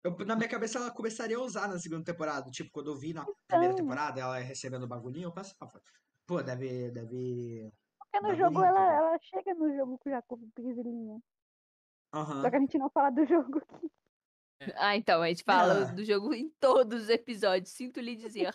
Eu, 0.03 0.17
na 0.25 0.36
minha 0.36 0.48
cabeça 0.48 0.77
ela 0.77 0.91
começaria 0.91 1.36
a 1.38 1.41
usar 1.41 1.67
na 1.67 1.77
segunda 1.79 2.03
temporada. 2.05 2.50
Tipo, 2.51 2.72
quando 2.72 2.91
eu 2.91 2.96
vi 2.96 3.13
na 3.13 3.25
primeira 3.48 3.74
Então. 3.74 3.84
temporada 3.84 4.22
ela 4.22 4.38
recebendo 4.39 4.84
o 4.84 4.88
bagulhinho, 4.88 5.27
eu 5.27 5.34
pensava, 5.34 5.82
pô, 6.25 6.41
deve. 6.41 6.91
deve... 6.91 7.70
Porque 8.00 8.20
no 8.22 8.36
jogo 8.36 8.63
ela, 8.63 8.79
né? 8.88 8.96
ela 8.98 9.17
chega 9.20 9.53
no 9.55 9.75
jogo 9.75 10.00
já 10.05 10.22
com 10.22 10.38
piselinha. 10.51 11.20
Aham. 12.13 12.41
Só 12.41 12.50
que 12.50 12.55
a 12.55 12.60
gente 12.60 12.77
não 12.77 12.89
fala 12.89 13.10
do 13.10 13.25
jogo 13.25 13.58
aqui. 13.60 13.91
Ah, 14.75 14.96
então, 14.96 15.22
a 15.22 15.27
gente 15.27 15.43
fala 15.43 15.89
É. 15.89 15.91
do 15.93 16.05
jogo 16.05 16.34
em 16.34 16.50
todos 16.60 17.03
os 17.03 17.10
episódios, 17.10 17.74
sinto 17.74 18.00
lhe 18.00 18.15
dizer. 18.15 18.53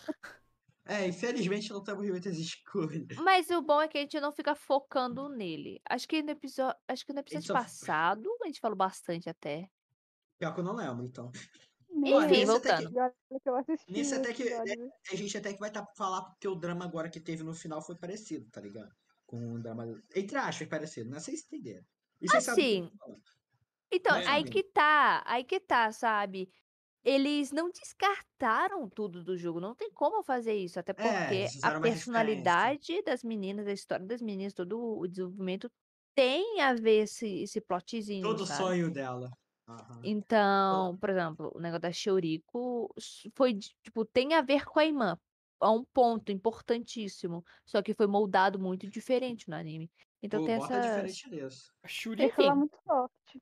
É, 0.85 1.05
infelizmente 1.07 1.71
não 1.71 1.83
temos 1.83 2.09
muitas 2.09 2.35
escolhas. 2.37 3.05
Mas 3.17 3.49
o 3.51 3.61
bom 3.61 3.79
é 3.79 3.87
que 3.87 3.97
a 3.97 4.01
gente 4.01 4.19
não 4.19 4.31
fica 4.31 4.55
focando 4.55 5.29
nele. 5.29 5.79
Acho 5.87 6.07
que 6.07 6.23
no 6.23 6.31
episódio, 6.31 6.75
acho 6.87 7.05
que 7.05 7.13
no 7.13 7.19
episódio 7.19 7.45
só- 7.47 7.53
passado 7.53 8.27
a 8.41 8.47
gente 8.47 8.59
falou 8.59 8.75
bastante 8.75 9.29
até. 9.29 9.69
Pior 10.39 10.51
que 10.53 10.61
eu 10.61 10.63
não 10.63 10.73
lembro, 10.73 11.05
então. 11.05 11.31
Enfim, 11.91 12.11
nesse 12.11 12.51
até 12.51 12.77
que- 12.77 12.83
voltando. 12.83 12.95
E 12.95 12.99
olha 13.51 13.63
que 13.65 14.13
até 14.15 14.33
que- 14.33 14.43
episódio. 14.43 14.91
A 15.11 15.15
gente 15.15 15.37
até 15.37 15.53
que 15.53 15.59
vai 15.59 15.69
estar 15.69 15.83
pra 15.83 15.93
falar 15.95 16.21
porque 16.23 16.47
o 16.47 16.55
drama 16.55 16.85
agora 16.85 17.09
que 17.09 17.19
teve 17.19 17.43
no 17.43 17.53
final 17.53 17.81
foi 17.83 17.95
parecido, 17.95 18.49
tá 18.49 18.61
ligado? 18.61 18.91
Com 19.27 19.53
o 19.53 19.59
drama. 19.61 19.85
Entre 20.15 20.37
aspas, 20.37 20.67
parecido. 20.67 21.09
Não 21.11 21.19
sei 21.19 21.35
se 21.37 21.45
entenderam. 21.45 21.85
Eu 22.21 22.35
Assim, 22.35 22.89
falando. 22.97 23.21
Então, 23.91 24.19
É, 24.19 24.25
aí 24.25 24.45
que 24.45 24.63
tá, 24.63 25.23
aí 25.25 25.43
que 25.43 25.59
tá, 25.59 25.91
sabe? 25.91 26.49
Eles 27.03 27.51
não 27.51 27.71
descartaram 27.71 28.89
tudo 28.89 29.23
do 29.23 29.37
jogo, 29.37 29.59
não 29.61 29.75
tem 29.75 29.91
como 29.93 30.23
fazer 30.23 30.55
isso, 30.55 30.79
até 30.79 30.93
É, 30.97 31.33
porque 31.33 31.33
eles 31.35 31.53
a 31.61 31.71
fizeram 31.71 31.79
uma 31.79 31.89
referência. 31.89 32.71
personalidade 32.71 33.01
das 33.03 33.23
meninas, 33.23 33.67
a 33.67 33.73
história 33.73 34.05
das 34.07 34.21
meninas, 34.21 34.53
todo 34.53 34.79
o 34.99 35.07
desenvolvimento 35.07 35.71
tem 36.15 36.61
a 36.61 36.73
ver 36.75 37.03
esse, 37.03 37.27
esse 37.43 37.61
plotzinho, 37.61 38.37
Todo 38.37 38.43
o 38.43 38.45
sabe? 38.45 38.75
sonho 38.75 38.89
dela. 38.91 39.29
Aham. 39.67 40.03
Então, 40.03 40.97
por 40.97 41.09
exemplo, 41.09 41.51
o 41.55 41.59
negócio 41.59 41.81
da 41.81 41.91
Shioriko 41.91 42.93
s- 42.97 43.29
foi, 43.35 43.53
de- 43.53 43.75
tipo, 43.83 44.05
tem 44.05 44.33
a 44.33 44.41
ver 44.41 44.65
com 44.65 44.79
a 44.79 44.85
irmã, 44.85 45.17
a 45.59 45.71
um 45.71 45.83
ponto 45.93 46.31
importantíssimo, 46.31 47.43
só 47.65 47.81
que 47.81 47.93
foi 47.93 48.07
moldado 48.07 48.57
muito 48.59 48.89
diferente 48.89 49.49
no 49.49 49.55
anime. 49.55 49.91
Então 50.21 50.39
Pô, 50.39 50.41
tem 50.41 50.55
bota 50.55 50.79
essas... 50.79 50.79
diferente 50.79 51.29
nisso. 51.29 51.71
A 51.83 51.87
lá 52.43 52.53
é 52.53 52.55
muito 52.55 52.77
forte. 52.85 53.41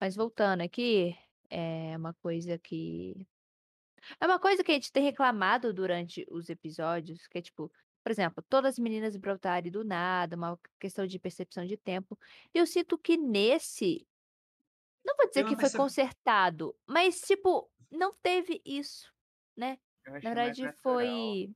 Mas 0.00 0.14
voltando 0.14 0.62
aqui, 0.62 1.16
é 1.50 1.96
uma 1.96 2.14
coisa 2.14 2.58
que. 2.58 3.26
É 4.20 4.26
uma 4.26 4.38
coisa 4.38 4.62
que 4.62 4.70
a 4.70 4.74
gente 4.74 4.92
tem 4.92 5.02
reclamado 5.02 5.72
durante 5.72 6.24
os 6.30 6.48
episódios, 6.48 7.26
que 7.26 7.38
é 7.38 7.42
tipo, 7.42 7.70
por 8.02 8.12
exemplo, 8.12 8.44
todas 8.48 8.74
as 8.74 8.78
meninas 8.78 9.16
brotarem 9.16 9.70
do 9.70 9.84
nada, 9.84 10.36
uma 10.36 10.58
questão 10.78 11.06
de 11.06 11.18
percepção 11.18 11.66
de 11.66 11.76
tempo. 11.76 12.18
E 12.54 12.58
eu 12.58 12.66
sinto 12.66 12.96
que 12.96 13.16
nesse. 13.16 14.06
Não 15.04 15.16
vou 15.16 15.28
dizer 15.28 15.44
que 15.44 15.56
foi 15.56 15.70
consertado, 15.70 16.76
mas, 16.86 17.20
tipo, 17.20 17.70
não 17.90 18.14
teve 18.22 18.60
isso, 18.64 19.12
né? 19.56 19.78
Na 20.06 20.18
verdade, 20.20 20.72
foi. 20.82 21.50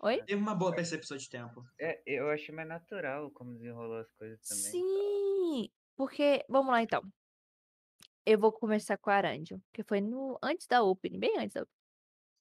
Oi? 0.00 0.22
Teve 0.24 0.40
uma 0.40 0.54
boa 0.54 0.74
percepção 0.74 1.16
de 1.16 1.28
tempo. 1.28 1.64
É, 1.78 2.02
eu 2.06 2.28
achei 2.30 2.54
mais 2.54 2.66
natural 2.68 3.30
como 3.30 3.54
desenrolou 3.54 3.98
as 3.98 4.10
coisas 4.12 4.40
também. 4.40 4.64
Sim! 4.64 5.70
Porque, 5.96 6.44
vamos 6.48 6.72
lá 6.72 6.82
então. 6.82 7.02
Eu 8.24 8.38
vou 8.38 8.52
começar 8.52 8.96
com 8.98 9.10
a 9.10 9.14
Arandio, 9.14 9.60
que 9.72 9.82
foi 9.82 10.00
no 10.00 10.38
antes 10.42 10.66
da 10.66 10.82
opening, 10.82 11.18
bem 11.18 11.38
antes 11.38 11.54
da 11.54 11.62
opening. 11.62 11.78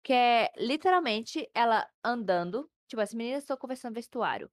Que 0.04 0.14
é 0.14 0.52
literalmente 0.58 1.50
ela 1.54 1.88
andando. 2.04 2.70
Tipo, 2.88 3.02
as 3.02 3.14
meninas 3.14 3.44
estão 3.44 3.58
conversando 3.58 3.92
no 3.94 3.96
vestuário. 3.96 4.52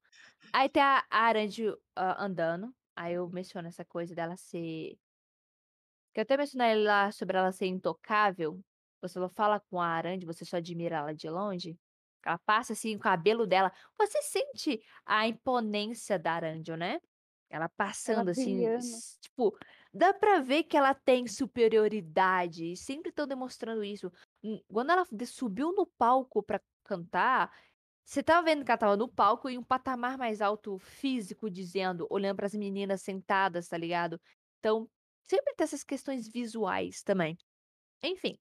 Aí 0.52 0.68
tem 0.68 0.82
a 0.82 1.04
Arandio 1.10 1.78
ah, 1.96 2.24
andando. 2.24 2.74
Aí 2.96 3.14
eu 3.14 3.28
menciono 3.30 3.68
essa 3.68 3.84
coisa 3.84 4.14
dela 4.14 4.36
ser. 4.36 4.98
Que 6.12 6.20
eu 6.20 6.22
até 6.22 6.36
mencionei 6.36 6.74
lá 6.82 7.10
sobre 7.12 7.36
ela 7.36 7.52
ser 7.52 7.66
intocável. 7.66 8.60
Você 9.00 9.18
não 9.18 9.28
fala 9.28 9.60
com 9.60 9.80
a 9.80 9.86
Arandio, 9.86 10.26
você 10.26 10.44
só 10.44 10.56
admira 10.56 10.96
ela 10.96 11.14
de 11.14 11.28
longe. 11.28 11.78
Ela 12.24 12.38
passa 12.38 12.72
assim, 12.72 12.96
o 12.96 12.98
cabelo 12.98 13.46
dela. 13.46 13.72
Você 13.98 14.20
sente 14.22 14.80
a 15.06 15.26
imponência 15.28 16.18
da 16.18 16.32
Arandio, 16.32 16.76
né? 16.76 17.00
Ela 17.48 17.68
passando 17.68 18.28
assim, 18.30 18.56
brilhando. 18.56 18.78
s- 18.78 19.18
tipo, 19.20 19.56
dá 19.98 20.14
pra 20.14 20.40
ver 20.40 20.64
que 20.64 20.76
ela 20.76 20.94
tem 20.94 21.26
superioridade. 21.26 22.76
Sempre 22.76 23.10
estão 23.10 23.26
demonstrando 23.26 23.84
isso. 23.84 24.10
Hum, 24.42 24.60
Quando 24.72 24.90
ela 24.90 25.04
subiu 25.26 25.72
no 25.72 25.86
palco 25.98 26.42
pra 26.42 26.60
cantar, 26.84 27.52
você 28.04 28.22
tava 28.22 28.44
vendo 28.46 28.64
que 28.64 28.70
ela 28.70 28.78
tava 28.78 28.96
no 28.96 29.08
palco 29.08 29.50
e 29.50 29.58
um 29.58 29.64
patamar 29.64 30.18
mais 30.18 30.40
alto 30.40 30.78
físico, 30.78 31.50
dizendo, 31.50 32.06
olhando 32.10 32.36
pras 32.36 32.54
meninas 32.54 33.02
sentadas, 33.02 33.68
tá 33.68 33.76
ligado? 33.78 34.20
Então, 34.60 34.90
sempre 35.28 35.54
tem 35.54 35.64
essas 35.64 35.84
questões 35.84 36.28
visuais 36.28 37.02
também. 37.02 37.36
Enfim. 38.02 38.38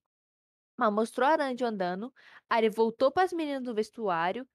Mas 0.77 0.93
mostrou 0.93 1.27
a 1.27 1.31
Arandio 1.33 1.67
andando, 1.67 2.13
aí 2.49 2.59
ele 2.61 2.69
voltou 2.69 3.11
pras 3.11 3.33
meninas 3.33 3.63
no 3.63 3.73
vestuário 3.73 4.47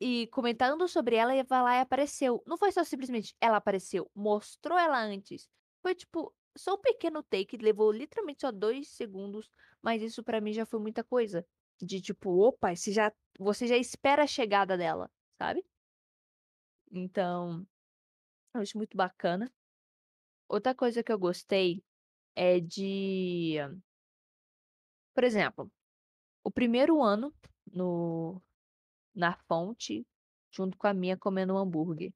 e 0.00 0.28
comentando 0.28 0.88
sobre 0.88 1.16
ela, 1.16 1.34
e 1.36 1.42
vai 1.44 1.62
lá 1.62 1.76
e 1.76 1.80
apareceu. 1.80 2.42
Não 2.46 2.58
foi 2.58 2.72
só 2.72 2.84
simplesmente 2.84 3.34
ela 3.40 3.58
apareceu, 3.58 4.10
mostrou 4.14 4.78
ela 4.78 4.98
antes. 5.00 5.48
Foi 5.82 5.94
tipo, 5.94 6.34
só 6.58 6.74
um 6.74 6.80
pequeno 6.80 7.22
take, 7.22 7.56
levou 7.56 7.90
literalmente 7.92 8.40
só 8.42 8.52
dois 8.52 8.88
segundos, 8.88 9.50
mas 9.82 10.02
isso 10.02 10.22
pra 10.22 10.40
mim 10.40 10.52
já 10.52 10.66
foi 10.66 10.80
muita 10.80 11.04
coisa. 11.04 11.46
De 11.80 12.00
tipo, 12.00 12.30
opa, 12.30 12.74
você 12.74 12.92
já, 12.92 13.12
você 13.38 13.66
já 13.66 13.76
espera 13.76 14.24
a 14.24 14.26
chegada 14.26 14.76
dela, 14.76 15.10
sabe? 15.38 15.64
Então, 16.90 17.66
eu 18.54 18.60
acho 18.60 18.76
muito 18.76 18.96
bacana. 18.96 19.52
Outra 20.48 20.74
coisa 20.74 21.02
que 21.02 21.12
eu 21.12 21.18
gostei 21.18 21.84
é 22.34 22.58
de. 22.58 23.56
Por 25.14 25.24
exemplo, 25.24 25.70
o 26.42 26.50
primeiro 26.50 27.02
ano 27.02 27.34
no, 27.66 28.40
na 29.14 29.36
fonte, 29.46 30.06
junto 30.50 30.76
com 30.78 30.86
a 30.86 30.94
minha 30.94 31.16
comendo 31.16 31.54
um 31.54 31.58
hambúrguer. 31.58 32.12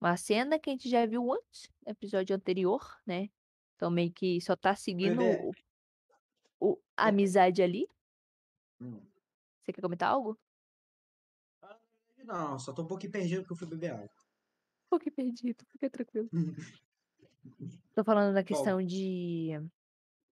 Uma 0.00 0.16
cena 0.16 0.58
que 0.58 0.70
a 0.70 0.72
gente 0.72 0.88
já 0.88 1.06
viu 1.06 1.32
antes, 1.32 1.68
no 1.84 1.92
episódio 1.92 2.34
anterior, 2.34 2.80
né? 3.06 3.28
Então 3.82 3.90
meio 3.90 4.12
que 4.12 4.40
só 4.40 4.54
tá 4.54 4.76
seguindo 4.76 5.18
Bebê. 5.18 5.52
o, 6.60 6.70
o- 6.74 6.78
a 6.96 7.08
amizade 7.08 7.60
ali. 7.60 7.88
Hum. 8.80 9.00
Você 9.60 9.72
quer 9.72 9.80
comentar 9.82 10.08
algo? 10.08 10.38
Não, 12.24 12.56
só 12.60 12.72
tô 12.72 12.82
um 12.82 12.86
pouquinho 12.86 13.10
perdido 13.10 13.40
porque 13.40 13.54
eu 13.54 13.56
fui 13.56 13.66
beber 13.66 13.90
água. 13.90 14.04
Um 14.04 14.90
pouquinho 14.90 15.16
perdido, 15.16 15.64
fica 15.72 15.90
tranquilo. 15.90 16.30
Tô 17.92 18.04
falando 18.04 18.32
da 18.34 18.42
Bom. 18.42 18.46
questão 18.46 18.80
de 18.80 19.50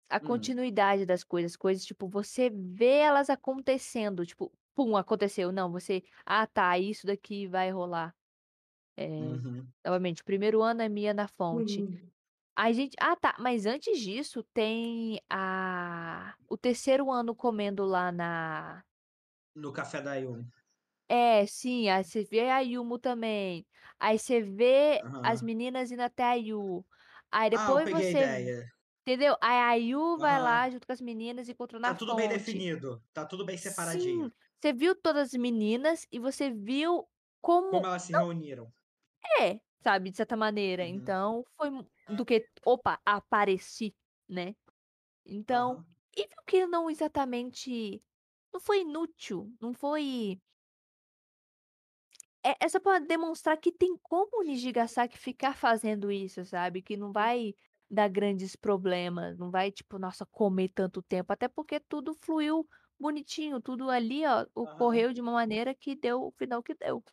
a 0.10 0.18
Hum. 0.18 0.28
continuidade 0.28 1.06
das 1.06 1.24
coisas, 1.24 1.56
coisas 1.56 1.86
tipo, 1.86 2.10
você 2.10 2.50
vê 2.50 2.98
elas 2.98 3.30
acontecendo, 3.30 4.26
tipo, 4.26 4.52
pum, 4.76 4.98
aconteceu. 4.98 5.54
Não, 5.54 5.72
você, 5.72 6.04
ah, 6.26 6.46
tá, 6.46 6.78
isso 6.78 7.08
daqui 7.08 7.48
vai 7.48 7.72
rolar. 7.72 8.14
É, 8.98 9.08
Uhum. 9.08 9.66
novamente, 9.86 10.22
primeiro 10.24 10.62
ano 10.62 10.82
é 10.82 10.90
Mia 10.90 11.14
na 11.14 11.30
fonte. 11.30 11.82
A 12.58 12.72
gente, 12.74 12.96
ah, 13.00 13.16
tá, 13.16 13.36
mas 13.40 13.66
antes 13.68 14.00
disso 14.00 14.44
tem 14.54 15.22
a 15.30 16.36
o 16.50 16.58
terceiro 16.58 17.12
ano 17.12 17.36
comendo 17.36 17.86
lá 17.86 18.12
na 18.12 18.84
No 19.56 19.74
café 19.74 20.02
da 20.02 20.16
Yumi. 20.16 20.50
É, 21.10 21.46
sim, 21.46 21.88
aí 21.90 22.04
você 22.04 22.24
vê 22.24 22.50
a 22.50 22.60
Yumo 22.60 23.00
também. 23.00 23.66
Aí 24.00 24.20
você 24.20 24.42
vê 24.42 25.06
as 25.24 25.42
Aham. 25.42 25.42
meninas 25.42 25.90
indo 25.92 26.02
até 26.02 26.24
a 26.24 26.34
Yu. 26.36 26.86
Aí 27.32 27.50
Ah, 27.52 27.78
depois 27.78 27.84
peguei 27.84 28.08
a 28.08 28.12
você 28.12 28.18
ideia. 28.18 28.72
Entendeu? 29.08 29.38
Aí 29.42 29.58
a 29.60 29.74
Yu 29.76 30.18
vai 30.20 30.40
lá 30.42 30.70
Aham. 30.70 30.72
junto 30.72 30.88
com 30.88 30.94
as 30.94 31.02
meninas 31.02 31.48
e 31.50 31.54
encontra 31.54 31.80
Tá 31.84 31.94
na 31.94 31.96
tudo 31.96 32.14
bem 32.16 32.28
definido. 32.30 33.04
Tá 33.14 33.26
tudo 33.26 33.44
bem 33.46 33.58
Sim, 33.58 33.58
separadinho. 33.58 34.32
você 34.60 34.74
viu 34.74 34.96
todas 34.96 35.30
as 35.30 35.40
meninas 35.40 36.06
e 36.12 36.20
você 36.20 36.50
viu 36.52 37.08
como 37.42 37.68
Como 37.70 37.86
elas 37.86 38.04
se 38.04 38.14
reuniram. 38.14 38.74
é, 39.40 39.62
sabe, 39.82 40.12
de 40.12 40.18
certa 40.18 40.36
maneira. 40.36 40.84
Uhum. 40.84 40.90
Então, 40.90 41.46
foi 41.56 41.70
do 42.16 42.26
que, 42.26 42.48
opa, 42.66 43.00
apareci, 43.06 43.96
né? 44.28 44.56
Então, 45.26 45.74
Aham. 45.74 45.86
e 46.16 46.22
viu 46.28 46.38
que 46.46 46.66
não 46.68 46.90
exatamente. 46.90 48.02
Não 48.54 48.60
foi 48.60 48.82
inútil, 48.82 49.54
não 49.62 49.74
foi. 49.74 50.40
É, 52.44 52.66
é 52.66 52.70
só 52.70 52.80
pra 52.80 53.00
demonstrar 53.00 53.58
que 53.58 53.72
tem 53.72 53.98
como 54.02 54.40
o 54.40 54.44
Nijigasaki 54.44 55.18
ficar 55.18 55.56
fazendo 55.56 56.12
isso, 56.12 56.46
sabe? 56.46 56.82
Que 56.82 56.96
não 56.96 57.12
vai 57.12 57.54
dar 57.90 58.10
grandes 58.10 58.56
problemas, 58.56 59.38
não 59.38 59.50
vai, 59.52 59.72
tipo, 59.72 59.98
nossa, 60.00 60.26
comer 60.26 60.70
tanto 60.70 61.02
tempo. 61.02 61.32
Até 61.34 61.48
porque 61.48 61.80
tudo 61.80 62.16
fluiu 62.22 62.68
bonitinho, 63.00 63.62
tudo 63.62 63.90
ali, 63.90 64.26
ó, 64.26 64.46
ocorreu 64.56 65.14
de 65.14 65.22
uma 65.22 65.32
maneira 65.32 65.74
que 65.76 65.96
deu 65.96 66.22
o 66.24 66.32
final 66.32 66.64
que 66.64 66.74
deu. 66.74 67.04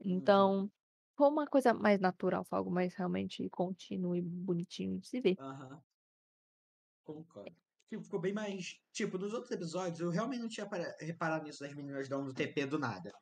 Uhum. 0.00 0.16
Então, 0.16 0.70
foi 1.16 1.28
uma 1.28 1.46
coisa 1.46 1.72
mais 1.74 2.00
natural, 2.00 2.44
foi 2.44 2.58
algo 2.58 2.70
mais 2.70 2.94
realmente 2.94 3.48
contínuo 3.50 4.16
e 4.16 4.22
bonitinho 4.22 4.98
de 4.98 5.06
se 5.08 5.20
ver. 5.20 5.36
Aham. 5.38 5.82
Concordo. 7.04 7.54
Tipo, 7.88 8.02
ficou 8.04 8.20
bem 8.20 8.32
mais. 8.32 8.80
Tipo, 8.92 9.18
nos 9.18 9.32
outros 9.32 9.50
episódios, 9.50 10.00
eu 10.00 10.10
realmente 10.10 10.40
não 10.40 10.48
tinha 10.48 10.66
para- 10.66 10.96
reparado 11.00 11.44
nisso 11.44 11.60
das 11.60 11.74
meninas 11.74 12.08
dando 12.08 12.32
TP 12.32 12.64
do 12.66 12.78
nada. 12.78 13.12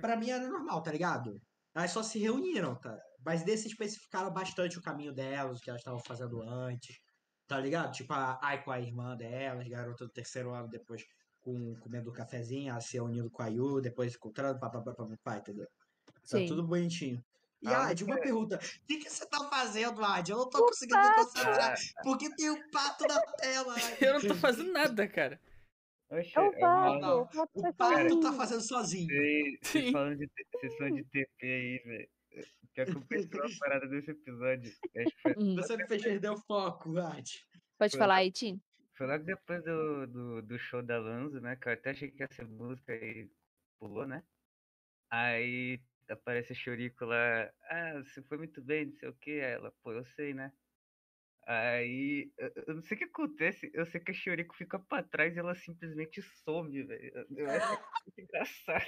Pra 0.00 0.16
mim 0.16 0.28
era 0.30 0.46
normal, 0.46 0.82
tá 0.82 0.92
ligado? 0.92 1.40
Elas 1.74 1.92
só 1.92 2.02
se 2.02 2.18
reuniram, 2.18 2.74
tá? 2.76 2.98
Mas 3.24 3.42
desses 3.42 3.66
especificaram 3.66 4.30
bastante 4.32 4.78
o 4.78 4.82
caminho 4.82 5.14
delas, 5.14 5.58
o 5.58 5.62
que 5.62 5.70
elas 5.70 5.80
estavam 5.80 6.00
fazendo 6.00 6.42
antes. 6.42 6.98
Tá 7.46 7.58
ligado? 7.58 7.92
Tipo, 7.92 8.12
a 8.12 8.38
Ai 8.42 8.62
com 8.62 8.70
a 8.70 8.80
irmã 8.80 9.16
dela, 9.16 9.62
as 9.62 9.68
garotas 9.68 10.06
do 10.06 10.12
terceiro 10.12 10.52
ano 10.52 10.68
depois 10.68 11.02
com, 11.40 11.74
comendo 11.76 12.12
cafezinho, 12.12 12.74
a 12.74 12.80
se 12.80 13.00
unindo 13.00 13.30
com 13.30 13.42
a 13.42 13.46
Yu, 13.46 13.80
depois 13.80 14.14
encontrando, 14.14 14.60
papapá, 14.60 14.92
papapá, 14.92 15.38
entendeu? 15.38 15.66
Tá 16.04 16.12
Sim. 16.36 16.46
tudo 16.46 16.66
bonitinho. 16.66 17.24
E, 17.62 17.68
Ah, 17.68 17.88
Ad, 17.88 18.04
uma 18.04 18.18
pergunta. 18.20 18.56
O 18.56 18.86
que, 18.86 18.98
que 18.98 19.10
você 19.10 19.26
tá 19.26 19.48
fazendo, 19.50 20.04
Ad? 20.04 20.30
Eu 20.30 20.38
não 20.38 20.48
tô 20.50 20.58
O 20.58 20.66
conseguindo 20.66 21.00
pato. 21.00 21.24
concentrar. 21.24 21.74
Porque 22.04 22.34
tem 22.36 22.50
um 22.50 22.70
pato 22.70 23.04
na 23.06 23.20
tela, 23.36 23.74
Ad. 23.98 24.04
Eu 24.04 24.12
não 24.14 24.20
tô 24.20 24.34
fazendo 24.34 24.72
nada, 24.72 25.08
cara. 25.08 25.40
Oxe, 26.10 26.32
É 26.36 26.40
o 26.40 26.44
eu 26.44 26.58
pato. 26.58 26.98
não. 27.00 27.22
O 27.22 27.26
pato 27.26 27.50
O 27.54 27.62
tá 27.62 27.72
pato 27.72 27.92
tá 27.98 27.98
sozinho. 28.08 28.32
fazendo 28.36 28.60
sozinho. 28.62 29.08
Vocês 29.08 29.58
Sim. 29.62 29.80
vocês 29.80 29.92
falando 29.92 30.18
de 30.18 30.30
vocês 30.54 30.76
falando 30.78 30.94
de 30.96 31.04
TP 31.04 31.46
aí, 31.46 31.78
velho. 31.84 32.08
Quer 32.74 32.86
que 32.86 32.96
eu 32.96 33.00
pense 33.02 33.28
uma 33.34 33.44
parada 33.58 33.86
desse 33.88 34.10
episódio? 34.12 34.72
Foi, 35.22 35.34
Hum, 35.36 35.56
Você 35.56 35.76
me 35.76 35.86
fez 35.88 36.02
perder 36.02 36.30
o 36.30 36.36
foco, 36.38 36.96
Ad. 36.98 37.44
Pode 37.76 37.90
Foi. 37.92 37.98
falar 37.98 38.14
aí, 38.16 38.30
Tim? 38.30 38.60
foi 38.96 39.06
logo 39.06 39.22
depois 39.24 39.62
do, 39.64 40.06
do, 40.08 40.42
do 40.42 40.58
show 40.58 40.82
da 40.82 40.98
Lanzo, 40.98 41.40
né? 41.40 41.54
Que 41.56 41.68
eu 41.68 41.72
até 41.72 41.90
achei 41.90 42.10
que 42.10 42.20
ia 42.22 42.28
ser 42.32 42.44
música 42.48 42.92
e 42.94 43.30
pulou, 43.78 44.04
né? 44.06 44.24
Aí 45.10 45.80
aparece 46.12 46.52
a 46.52 46.56
Chorico 46.56 47.04
lá. 47.04 47.50
Ah, 47.70 47.94
você 48.04 48.22
foi 48.22 48.38
muito 48.38 48.60
bem, 48.62 48.86
não 48.86 48.92
sei 48.94 49.08
o 49.08 49.14
que. 49.14 49.38
Ela, 49.38 49.72
pô, 49.82 49.92
eu 49.92 50.04
sei, 50.04 50.32
né? 50.34 50.52
Aí, 51.46 52.30
eu, 52.36 52.74
não 52.74 52.82
sei 52.82 52.94
o 52.94 52.98
que 52.98 53.04
acontece, 53.04 53.70
eu 53.72 53.86
sei 53.86 54.00
que 54.00 54.10
a 54.10 54.14
Chorico 54.14 54.54
fica 54.54 54.78
pra 54.78 55.02
trás 55.02 55.34
e 55.34 55.38
ela 55.38 55.54
simplesmente 55.54 56.20
some, 56.44 56.82
velho. 56.82 57.26
Eu- 57.36 57.50
acho 57.50 57.68
muito 58.06 58.20
engraçado. 58.20 58.84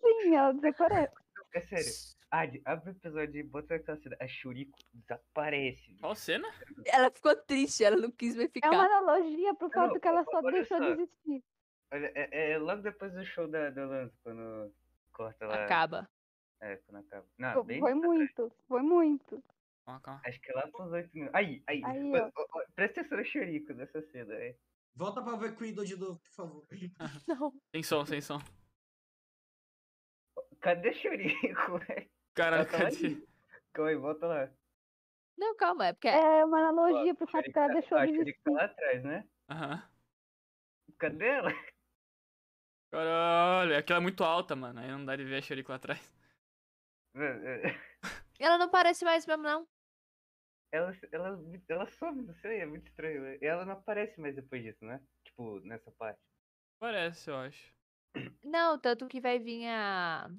Sim, 0.00 0.34
ela 0.36 0.52
desaparece. 0.52 1.14
É 1.54 1.60
sério. 1.62 1.92
Ad, 2.30 2.62
abre 2.64 2.90
o 2.90 2.92
episódio 2.92 3.40
e 3.40 3.42
bota 3.42 3.74
aquela 3.74 3.98
cena. 3.98 4.16
A 4.20 4.26
Shuriko 4.28 4.78
desaparece. 4.92 5.86
velho. 5.88 6.00
Qual 6.00 6.14
cena? 6.14 6.48
Ela 6.86 7.10
ficou 7.10 7.34
triste, 7.36 7.82
ela 7.84 7.96
não 7.96 8.10
quis 8.10 8.34
mais 8.36 8.48
É 8.48 8.52
ficar. 8.52 8.70
uma 8.70 8.84
analogia 8.84 9.54
pro 9.54 9.70
fato 9.70 9.94
Não, 9.94 10.00
que 10.00 10.08
ela 10.08 10.24
só 10.24 10.40
deixou 10.42 10.78
só. 10.78 10.84
de 10.94 11.02
existir. 11.02 11.44
Olha, 11.92 12.12
é, 12.14 12.52
é 12.52 12.58
logo 12.58 12.82
depois 12.82 13.12
do 13.12 13.24
show 13.24 13.46
da, 13.48 13.68
da 13.70 13.84
Lance, 13.86 14.18
quando 14.22 14.74
corta 15.12 15.46
lá. 15.46 15.64
Acaba. 15.64 16.08
É, 16.62 16.76
quando 16.76 16.98
acaba. 17.04 17.26
Não, 17.36 17.54
Pô, 17.54 17.64
bem. 17.64 17.80
Foi 17.80 17.92
muito, 17.94 18.52
foi 18.68 18.82
muito. 18.82 19.42
Calma, 19.84 20.00
calma. 20.00 20.20
Acho 20.24 20.40
que 20.40 20.50
é 20.50 20.54
lá 20.54 20.68
pros 20.68 20.92
8 20.92 21.10
minutos. 21.12 21.34
Aí, 21.34 21.62
aí. 21.66 21.82
Aí, 21.84 22.12
ó, 22.20 22.30
ó, 22.36 22.46
ó, 22.54 22.64
presta 22.76 23.00
atenção 23.00 23.18
no 23.18 23.24
Shuriko 23.24 23.72
nessa 23.74 24.00
cena, 24.00 24.32
é. 24.34 24.56
Volta 24.94 25.20
pra 25.22 25.34
ver 25.36 25.56
Cuido 25.56 25.84
de 25.84 25.96
novo, 25.96 26.20
por 26.20 26.30
favor. 26.32 26.66
Não. 27.26 27.52
Sem 27.74 27.82
som, 27.82 28.06
sem 28.06 28.20
som. 28.20 28.38
Cadê 30.60 30.92
Shuriko, 30.92 31.78
velho? 31.84 32.08
Caralho, 32.34 32.62
Ela 32.62 32.70
tá 32.70 32.78
cadê? 32.78 33.26
Calma 33.72 33.90
aí, 33.90 33.96
volta 33.96 34.26
lá. 34.28 34.50
Não, 35.36 35.56
calma, 35.56 35.86
é 35.88 35.92
porque. 35.92 36.08
É 36.08 36.44
uma 36.44 36.60
analogia 36.68 37.14
pro 37.14 37.24
A 37.26 37.30
fato 37.32 37.50
que 37.50 37.58
ela 37.58 37.72
deixou 37.72 37.98
tá- 37.98 38.06
de 38.06 38.12
a 38.12 38.14
Shuriko 38.14 38.40
tá 38.44 38.50
existir. 38.50 38.52
lá 38.52 38.64
atrás, 38.64 39.02
né? 39.04 39.28
Aham. 39.50 39.90
Cadê 40.98 41.26
ela? 41.26 41.50
Caralho, 42.92 43.76
aquela 43.76 43.98
é 43.98 44.02
muito 44.02 44.22
alta, 44.22 44.54
mano. 44.54 44.78
Aí 44.78 44.88
não 44.90 45.04
dá 45.04 45.16
de 45.16 45.24
ver 45.24 45.38
a 45.38 45.42
Shurico 45.42 45.70
lá 45.70 45.76
atrás. 45.76 46.21
Mano, 47.14 47.46
é- 47.46 47.80
Ela 48.38 48.58
não 48.58 48.68
parece 48.70 49.04
mais 49.04 49.26
mesmo, 49.26 49.42
não. 49.42 49.68
Ela, 50.72 50.92
ela, 51.12 51.38
ela 51.68 51.86
some, 51.86 52.22
não 52.22 52.34
sei, 52.36 52.60
é 52.60 52.66
muito 52.66 52.86
estranho. 52.88 53.22
né? 53.22 53.38
Ela 53.42 53.64
não 53.66 53.74
aparece 53.74 54.18
mais 54.20 54.34
depois 54.34 54.62
disso, 54.62 54.84
né? 54.84 55.00
Tipo, 55.24 55.60
nessa 55.60 55.90
parte. 55.92 56.20
Parece, 56.78 57.28
eu 57.30 57.36
acho. 57.36 57.74
Não, 58.42 58.78
tanto 58.78 59.06
que 59.06 59.20
vai 59.20 59.38
vir 59.38 59.66
a. 59.68 60.30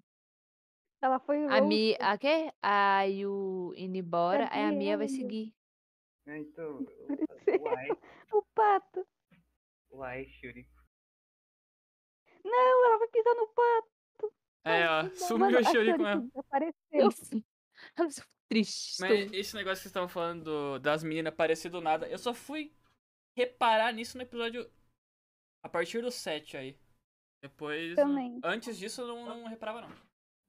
Ela 1.02 1.20
foi 1.20 1.46
A 1.46 1.62
Mi. 1.62 1.96
A 2.00 2.18
quê? 2.18 2.52
A 2.62 3.04
Yu 3.04 3.74
indo 3.76 3.98
embora, 3.98 4.50
aí 4.52 4.64
a 4.64 4.72
Mia 4.72 4.98
vai 4.98 5.08
seguir. 5.08 5.54
É, 6.26 6.38
então, 6.40 6.80
uai, 7.62 7.90
O 8.34 8.42
pato. 8.56 9.06
uai, 9.92 10.26
Shuri. 10.30 10.68
Não, 12.44 12.86
ela 12.88 12.98
vai 12.98 13.08
pisar 13.10 13.36
no 13.36 13.48
pato. 13.50 13.93
É, 14.66 14.88
ó, 14.88 15.10
sumiu 15.16 15.58
a 15.58 15.60
a 15.60 15.64
Shurico 15.64 15.74
Shurico 15.74 16.04
mesmo. 16.04 16.22
desapareceu. 16.30 16.74
Eu 17.98 18.12
sou 18.12 18.24
triste. 18.50 19.02
Mas 19.02 19.32
esse 19.34 19.56
negócio 19.56 19.78
que 19.78 19.84
vocês 19.84 19.86
estavam 19.88 20.08
falando 20.08 20.44
do- 20.44 20.80
das 20.80 21.04
meninas 21.04 21.34
aparecer 21.34 21.70
do 21.70 21.82
nada, 21.82 22.08
eu 22.08 22.18
só 22.18 22.34
fui 22.34 22.74
reparar 23.36 23.92
nisso 23.92 24.18
no 24.18 24.24
episódio 24.24 24.70
a 25.64 25.70
partir 25.70 26.02
do 26.02 26.12
7 26.12 26.56
aí. 26.56 26.78
Depois. 27.42 27.96
Também. 27.96 28.40
Antes 28.44 28.78
disso 28.78 29.02
eu 29.02 29.08
não, 29.08 29.26
não 29.26 29.48
reparava, 29.48 29.82
não. 29.82 29.92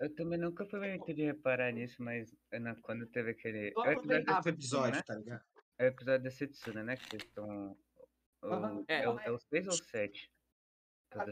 Eu 0.01 0.15
também 0.15 0.39
nunca 0.39 0.65
fui 0.67 0.79
muito 0.81 1.13
de 1.15 1.23
reparar 1.25 1.73
nisso, 1.73 2.03
mas 2.03 2.33
é 2.53 2.59
na- 2.59 2.75
quando 2.83 3.07
teve 3.07 3.31
aquele. 3.31 3.69
É 3.69 3.79
o 3.79 3.85
episódio 3.91 3.97
aproveitava 3.97 4.49
o 4.49 4.91
né? 4.91 5.03
tá 5.03 5.15
ligado? 5.17 5.45
É 5.79 5.85
o 5.85 5.89
episódio 5.89 6.23
da 6.25 6.31
Setsuna, 6.31 6.83
né? 6.85 6.97
Que 6.97 7.09
vocês 7.11 7.23
estão. 7.23 7.77
O- 8.43 8.85
É. 8.87 9.03
É, 9.03 9.09
o- 9.09 9.19
é 9.21 9.31
os 9.31 9.43
6 9.45 9.67
ou 9.67 9.73
7? 9.73 10.31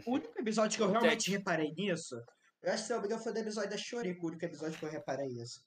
O 0.06 0.12
único 0.12 0.38
episódio 0.40 0.76
que 0.76 0.82
eu 0.82 0.88
Sete. 0.88 1.00
realmente 1.00 1.30
reparei 1.30 1.72
nisso, 1.72 2.16
eu 2.62 2.72
acho 2.72 2.82
que 2.82 2.86
se 2.86 2.92
não 2.92 3.00
me 3.00 3.06
engano 3.06 3.22
foi 3.22 3.32
do 3.32 3.38
episódio 3.38 3.70
da 3.70 3.76
Shurico, 3.76 4.24
o 4.26 4.28
único 4.30 4.44
episódio 4.44 4.78
que 4.78 4.84
eu 4.84 4.90
reparei 4.90 5.26
isso. 5.28 5.60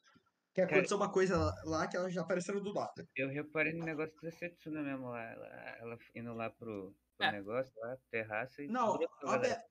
Que 0.54 0.62
Cara- 0.62 0.74
aconteceu 0.74 0.98
uma 0.98 1.12
coisa 1.12 1.54
lá- 1.66 1.86
que 1.88 1.98
elas 1.98 2.14
já 2.14 2.22
apareceram 2.22 2.62
do 2.62 2.74
nada. 2.74 3.06
Eu 3.16 3.28
reparei 3.30 3.74
no 3.74 3.84
negócio 3.84 4.16
da 4.22 4.32
Setsuna 4.32 4.82
mesmo 4.82 5.10
lá. 5.10 5.22
Ela, 5.22 5.48
ela 5.82 5.98
indo 6.16 6.34
lá 6.34 6.50
pro, 6.50 6.96
pro 7.18 7.28
É. 7.28 7.32
negócio 7.34 7.74
lá, 7.82 7.98
terraço 8.10 8.62
e. 8.62 8.68
Não, 8.68 8.98
obvia- 9.24 9.62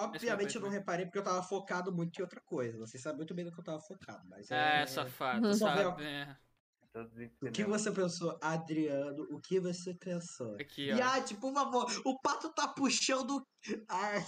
obviamente 0.00 0.56
eu 0.56 0.60
não 0.62 0.68
reparei 0.68 1.06
porque 1.06 1.18
eu 1.18 1.22
tava 1.22 1.42
focado 1.42 1.92
muito 1.94 2.18
em 2.18 2.22
outra 2.22 2.40
coisa. 2.40 2.76
Vocês 2.78 3.00
sabem 3.02 3.18
muito 3.18 3.34
bem 3.34 3.44
do 3.44 3.52
que 3.52 3.60
eu 3.60 3.64
tava 3.64 3.80
focado, 3.80 4.26
mas 4.28 4.50
É, 4.50 4.82
é... 4.82 4.86
safado, 4.86 5.46
Uhum. 5.46 5.54
sabe? 5.54 6.04
É. 6.04 6.36
O 7.42 7.52
que 7.52 7.62
você 7.62 7.92
pensou, 7.92 8.38
Adriano? 8.42 9.26
O 9.30 9.38
que 9.38 9.60
você 9.60 9.94
pensou? 9.94 10.54
Aqui, 10.58 10.90
ó. 10.92 10.96
Yati, 10.96 11.34
por 11.36 11.52
favor, 11.52 11.86
o 12.06 12.18
pato 12.20 12.52
tá 12.54 12.68
puxando. 12.68 13.46
Ai, 13.88 14.24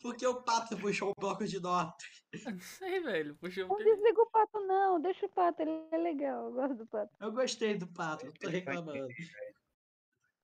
porque 0.00 0.26
o 0.26 0.42
pato 0.42 0.76
puxou 0.78 1.10
um 1.10 1.14
bloco 1.20 1.44
de 1.46 1.60
nota. 1.60 2.04
Não 2.46 2.60
sei, 2.60 3.00
velho. 3.00 3.36
Puxa 3.36 3.66
Não 3.66 3.74
o 3.74 3.78
desliga 3.78 4.22
o 4.22 4.26
pato, 4.30 4.60
não. 4.66 5.00
Deixa 5.00 5.26
o 5.26 5.28
pato, 5.28 5.62
ele 5.62 5.70
é 5.92 5.96
legal. 5.98 6.46
Eu 6.46 6.52
gosto 6.52 6.74
do 6.76 6.86
pato. 6.86 7.12
Eu 7.20 7.32
gostei 7.32 7.76
do 7.78 7.86
pato, 7.86 8.26
não 8.26 8.32
tô 8.32 8.48
reclamando. 8.48 9.06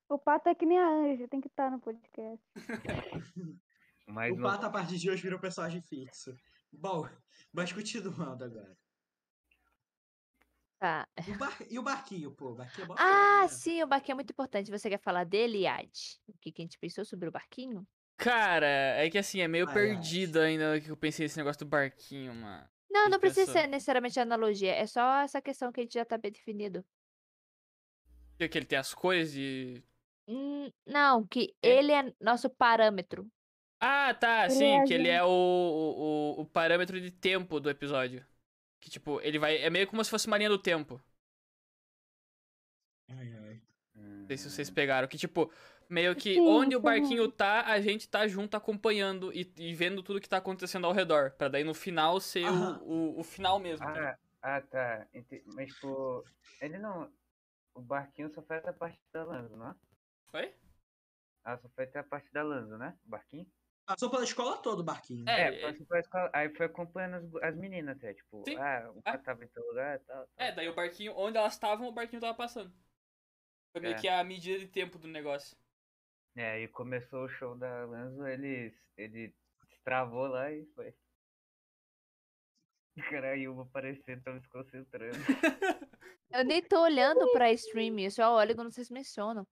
O 0.08 0.18
pato 0.18 0.48
é 0.48 0.54
que 0.54 0.64
nem 0.64 0.78
a 0.78 0.88
Anja, 0.88 1.26
tem 1.28 1.40
que 1.40 1.48
estar 1.48 1.70
no 1.70 1.80
podcast. 1.80 2.44
Mas 4.06 4.32
O 4.32 4.36
no- 4.36 4.42
pato 4.44 4.66
a 4.66 4.70
partir 4.70 4.98
de 4.98 5.10
hoje 5.10 5.22
virou 5.22 5.40
personagem 5.40 5.82
fixo. 5.82 6.32
Bom, 6.72 7.08
mas 7.52 7.72
continuando 7.72 8.44
agora. 8.44 8.76
Tá. 10.78 11.08
O 11.26 11.38
bar- 11.38 11.58
E 11.70 11.78
o 11.78 11.82
barquinho, 11.82 12.30
pô? 12.32 12.50
O 12.50 12.54
barquinho 12.54 12.86
é 12.92 12.94
Ah, 12.98 13.42
né? 13.42 13.48
sim, 13.48 13.82
o 13.82 13.86
barquinho 13.86 14.12
é 14.12 14.16
muito 14.16 14.30
importante. 14.30 14.70
Você 14.70 14.88
quer 14.90 15.00
falar 15.00 15.24
dele, 15.24 15.62
Yad? 15.62 15.90
O 16.28 16.34
que, 16.38 16.52
que 16.52 16.62
a 16.62 16.64
gente 16.64 16.78
pensou 16.78 17.04
sobre 17.04 17.28
o 17.28 17.32
barquinho? 17.32 17.86
Cara, 18.16 18.66
é 18.66 19.10
que 19.10 19.18
assim, 19.18 19.40
é 19.40 19.48
meio 19.48 19.68
Ai, 19.68 19.74
perdido 19.74 20.40
ainda 20.40 20.80
que 20.80 20.90
eu 20.90 20.96
pensei 20.96 21.24
nesse 21.24 21.36
negócio 21.36 21.60
do 21.60 21.66
barquinho, 21.68 22.34
mano. 22.34 22.68
Não, 22.90 23.08
não 23.08 23.20
precisa 23.20 23.50
ser 23.52 23.66
necessariamente 23.68 24.18
analogia. 24.18 24.72
É 24.74 24.86
só 24.86 25.20
essa 25.20 25.40
questão 25.42 25.70
que 25.72 25.80
a 25.80 25.82
gente 25.84 25.94
já 25.94 26.04
tá 26.04 26.16
bem 26.18 26.32
definido. 26.32 26.84
Que 28.38 28.48
que 28.48 28.58
ele 28.58 28.66
tem 28.66 28.78
as 28.78 28.94
cores 28.94 29.32
de. 29.32 29.82
Hum, 30.28 30.70
não, 30.86 31.26
que 31.26 31.54
É? 31.62 31.68
ele 31.78 31.92
é 31.92 32.12
nosso 32.20 32.48
parâmetro. 32.50 33.30
Ah, 33.80 34.14
tá, 34.14 34.48
Ele 34.48 34.50
sim, 34.50 34.64
é 34.72 34.84
que 34.84 34.94
ele 34.94 35.04
gente. 35.04 35.10
é 35.10 35.22
o, 35.22 35.28
o, 35.28 36.40
o 36.40 36.46
parâmetro 36.46 37.00
de 37.00 37.10
tempo 37.10 37.60
do 37.60 37.68
episódio. 37.70 38.24
Que 38.80 38.90
tipo, 38.90 39.20
ele 39.22 39.38
vai. 39.38 39.56
É 39.58 39.70
meio 39.70 39.86
como 39.86 40.02
se 40.04 40.10
fosse 40.10 40.26
uma 40.26 40.38
linha 40.38 40.48
do 40.50 40.58
tempo. 40.58 41.02
Ai, 43.08 43.32
ai. 43.44 43.60
Não 44.26 44.36
sei 44.36 44.36
se 44.38 44.50
vocês 44.50 44.70
pegaram. 44.70 45.06
Que 45.06 45.16
tipo, 45.16 45.52
meio 45.88 46.14
que 46.16 46.34
Sim, 46.34 46.40
onde 46.40 46.74
o 46.74 46.80
sim. 46.80 46.84
barquinho 46.84 47.30
tá, 47.30 47.62
a 47.62 47.80
gente 47.80 48.08
tá 48.08 48.26
junto 48.26 48.56
acompanhando 48.56 49.32
e, 49.32 49.52
e 49.56 49.72
vendo 49.72 50.02
tudo 50.02 50.20
que 50.20 50.28
tá 50.28 50.38
acontecendo 50.38 50.86
ao 50.86 50.92
redor. 50.92 51.30
Pra 51.32 51.48
daí 51.48 51.62
no 51.62 51.74
final 51.74 52.18
ser 52.20 52.44
o, 52.44 52.48
Aham. 52.48 52.80
o, 52.82 53.20
o 53.20 53.22
final 53.22 53.58
mesmo. 53.60 53.86
tá? 53.86 54.18
Ah, 54.42 54.56
ah, 54.56 54.60
tá. 54.62 55.06
Mas, 55.54 55.72
tipo, 55.72 56.24
ele 56.60 56.78
não. 56.78 57.10
O 57.74 57.80
barquinho 57.80 58.28
só 58.30 58.42
foi 58.42 58.56
até 58.56 58.70
a 58.70 58.72
parte 58.72 58.98
da 59.12 59.22
Lanza, 59.22 59.56
não 59.56 59.68
é? 59.70 59.74
Foi? 60.28 60.54
Ah, 61.44 61.56
só 61.58 61.68
foi 61.68 61.84
até 61.84 62.00
a 62.00 62.04
parte 62.04 62.32
da 62.32 62.42
Lanza, 62.42 62.76
né? 62.76 62.96
O 63.06 63.10
barquinho? 63.10 63.46
Passou 63.86 64.10
pela 64.10 64.24
escola 64.24 64.56
toda 64.56 64.80
o 64.80 64.84
barquinho. 64.84 65.28
É, 65.28 65.42
É, 65.42 65.60
passou 65.60 65.86
pra 65.86 66.00
escola, 66.00 66.28
aí 66.32 66.48
foi 66.56 66.66
acompanhando 66.66 67.38
as, 67.38 67.44
as 67.50 67.56
meninas 67.56 67.96
até, 67.96 68.14
tipo, 68.14 68.42
Sim. 68.44 68.56
ah, 68.56 68.90
o 68.92 68.98
Ah. 68.98 69.02
cara 69.12 69.18
tava 69.18 69.44
em 69.44 69.48
tal 69.48 69.64
lugar 69.64 69.94
e 69.94 69.98
tal, 70.00 70.16
tal. 70.26 70.28
É, 70.38 70.50
daí 70.50 70.68
o 70.68 70.74
barquinho, 70.74 71.12
onde 71.16 71.36
elas 71.38 71.52
estavam, 71.52 71.86
o 71.86 71.92
barquinho 71.92 72.20
tava 72.20 72.34
passando. 72.34 72.72
Foi 73.76 73.82
meio 73.82 73.94
É. 73.94 74.00
que 74.00 74.08
a 74.08 74.24
medida 74.24 74.58
de 74.58 74.68
tempo 74.68 74.98
do 74.98 75.06
negócio. 75.06 75.54
É, 76.34 76.52
aí 76.52 76.68
começou 76.68 77.26
o 77.26 77.28
show 77.28 77.54
da 77.54 77.84
Lanzo, 77.84 78.26
ele, 78.26 78.74
ele 78.96 79.34
destravou 79.68 80.26
lá 80.28 80.50
e 80.50 80.64
foi. 80.74 80.94
Cara, 83.10 83.32
a 83.32 83.34
Yuma 83.34 83.64
aparecendo, 83.64 84.22
tava 84.22 84.40
se 84.40 84.48
concentrando. 84.48 85.12
Eu 86.30 86.42
nem 86.46 86.62
tô 86.62 86.80
olhando 86.82 87.30
pra 87.32 87.52
stream, 87.52 87.98
eu 88.00 88.10
só 88.10 88.34
olho 88.34 88.54
quando 88.56 88.72
vocês 88.72 88.90
mencionam. 88.90 89.46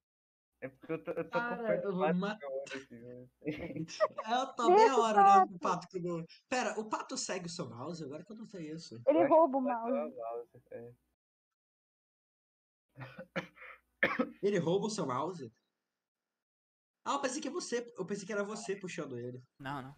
É 0.60 0.68
porque 0.68 0.92
eu 0.92 1.04
tô, 1.04 1.10
eu 1.12 1.24
tô 1.24 1.30
Cara, 1.30 1.82
eu 1.82 1.90
o 1.90 1.92
vou 1.92 2.00
pato 2.06 2.18
ma- 2.18 2.38
na 2.40 2.48
hora, 2.48 2.86
né? 2.90 3.28
Eu 4.40 4.54
tô 4.54 4.70
meia 4.70 4.96
o 4.96 5.00
hora 5.00 5.20
olhando 5.20 5.48
pro 5.50 5.58
pato. 5.60 5.80
pato 5.82 5.88
que 5.88 6.00
não. 6.00 6.24
Pera, 6.48 6.80
o 6.80 6.88
pato 6.88 7.16
segue 7.18 7.46
o 7.46 7.50
seu 7.50 7.68
mouse? 7.68 8.02
Agora 8.02 8.24
que 8.24 8.32
eu 8.32 8.36
não 8.36 8.46
sei 8.46 8.72
isso. 8.72 9.00
Ele 9.06 9.22
Eu 9.22 9.28
rouba 9.28 9.58
o 9.58 9.60
o 9.60 9.64
pato 9.64 9.88
o 9.88 10.16
mouse, 10.16 10.62
é. 10.72 10.92
Ele 14.42 14.58
rouba 14.58 14.86
o 14.86 14.90
seu 14.90 15.06
mouse? 15.06 15.52
Ah, 17.04 17.14
eu 17.14 17.20
pensei 17.20 17.40
que 17.40 17.50
você. 17.50 17.92
Eu 17.98 18.06
pensei 18.06 18.26
que 18.26 18.32
era 18.32 18.42
você 18.44 18.74
puxando 18.76 19.18
ele. 19.18 19.42
Não, 19.58 19.82
não. 19.82 19.94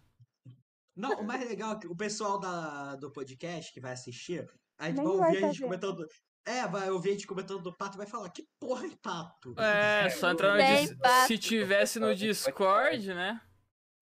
Não, 0.95 1.21
o 1.21 1.23
mais 1.23 1.47
legal 1.47 1.73
é 1.73 1.79
que 1.79 1.87
o 1.87 1.95
pessoal 1.95 2.39
da, 2.39 2.95
do 2.95 3.11
podcast 3.11 3.71
que 3.71 3.79
vai 3.79 3.93
assistir, 3.93 4.49
a 4.79 4.87
gente 4.87 4.97
Nem 4.97 5.05
vai 5.05 5.15
ouvir 5.15 5.37
a 5.45 5.47
gente 5.51 5.61
comentando. 5.61 6.07
É, 6.43 6.67
vai 6.67 6.89
ouvir 6.89 7.09
a 7.09 7.11
gente 7.13 7.27
comentando 7.27 7.61
do 7.61 7.75
pato 7.75 7.97
e 7.97 7.99
vai 7.99 8.07
falar, 8.07 8.29
que 8.31 8.47
porra 8.59 8.87
é 8.87 8.95
pato? 9.01 9.53
É, 9.59 10.09
só 10.09 10.31
entrar 10.31 10.53
no 10.53 10.57
Bem, 10.57 10.85
Dis- 10.87 10.97
pato. 10.97 11.27
Se 11.27 11.37
tivesse 11.37 11.99
no 11.99 12.15
Discord, 12.15 13.13
né? 13.13 13.41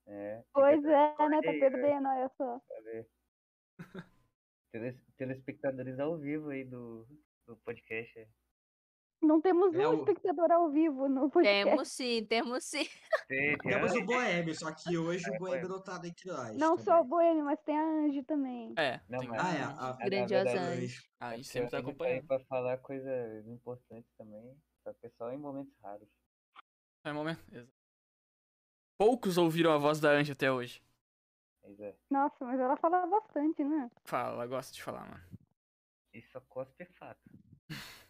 É, 0.07 0.43
Pois 0.53 0.83
é, 0.85 1.27
né? 1.27 1.39
Aí, 1.43 1.59
perdendo, 1.59 2.07
olha 2.07 2.31
só. 2.37 2.61
Telespectadores 5.17 5.99
ao 5.99 6.17
vivo 6.17 6.49
aí 6.49 6.63
do, 6.63 7.07
do 7.47 7.57
podcast. 7.57 8.27
É. 9.21 9.25
Não 9.25 9.41
temos 9.41 9.73
É 9.75 9.87
um 9.87 9.91
o- 9.91 9.99
espectador 9.99 10.51
ao 10.51 10.69
vivo 10.71 11.07
no 11.09 11.29
podcast. 11.31 11.65
Temos 11.65 11.87
sim, 11.91 12.25
temos 12.25 12.63
sim. 12.63 12.85
Tem, 13.27 13.57
tem 13.57 13.71
Temos 13.71 13.91
a- 13.91 13.95
o 13.99 14.05
Boêmio, 14.05 14.55
só 14.55 14.71
que 14.73 14.97
hoje 14.97 15.29
o 15.29 15.33
É, 15.33 15.37
Boêmio 15.39 15.61
Boêmio. 15.61 15.69
não 15.69 15.81
tá 15.83 16.01
entre 16.05 16.29
nós. 16.31 16.57
Não 16.57 16.71
também. 16.71 16.85
só 16.85 17.01
o 17.01 17.03
Boêmio, 17.05 17.45
mas 17.45 17.59
tem 17.61 17.77
a 17.77 17.83
Angie 17.83 18.23
também. 18.23 18.73
É. 18.77 18.99
Não, 19.09 19.19
tem- 19.19 19.29
mas- 19.29 19.41
Ah, 19.41 19.53
é. 19.53 19.63
A, 19.63 20.05
Grandiosa 20.05 20.43
verdade, 20.45 20.57
Anjo. 20.85 21.03
A 21.19 21.29
gente 21.31 21.37
Porque 21.37 21.43
sempre 21.51 21.69
tá 21.71 21.77
a 21.77 21.79
acompanhando. 21.79 22.27
Pra 22.27 22.39
falar 22.41 22.77
coisas 22.79 23.47
importantes 23.47 24.11
também, 24.17 24.55
só 24.83 24.93
que 24.93 25.05
é 25.07 25.09
só 25.09 25.31
em 25.31 25.37
momentos 25.37 25.73
raros. 25.83 26.09
É 27.03 27.11
momento. 27.13 27.43
Exato. 27.51 27.71
Poucos 28.97 29.37
ouviram 29.37 29.71
a 29.71 29.77
voz 29.77 29.99
da 29.99 30.09
Anja 30.11 30.33
até 30.33 30.51
hoje. 30.51 30.81
É, 31.79 31.95
Nossa, 32.11 32.45
mas 32.45 32.59
ela 32.59 32.77
fala 32.77 33.05
bastante, 33.07 33.63
né? 33.63 33.89
Fala, 34.05 34.33
ela 34.33 34.45
gosta 34.47 34.71
de 34.71 34.83
falar, 34.83 35.03
mano. 35.09 35.23
isso 36.13 36.39
cospe 36.47 36.85
fato. 36.85 37.19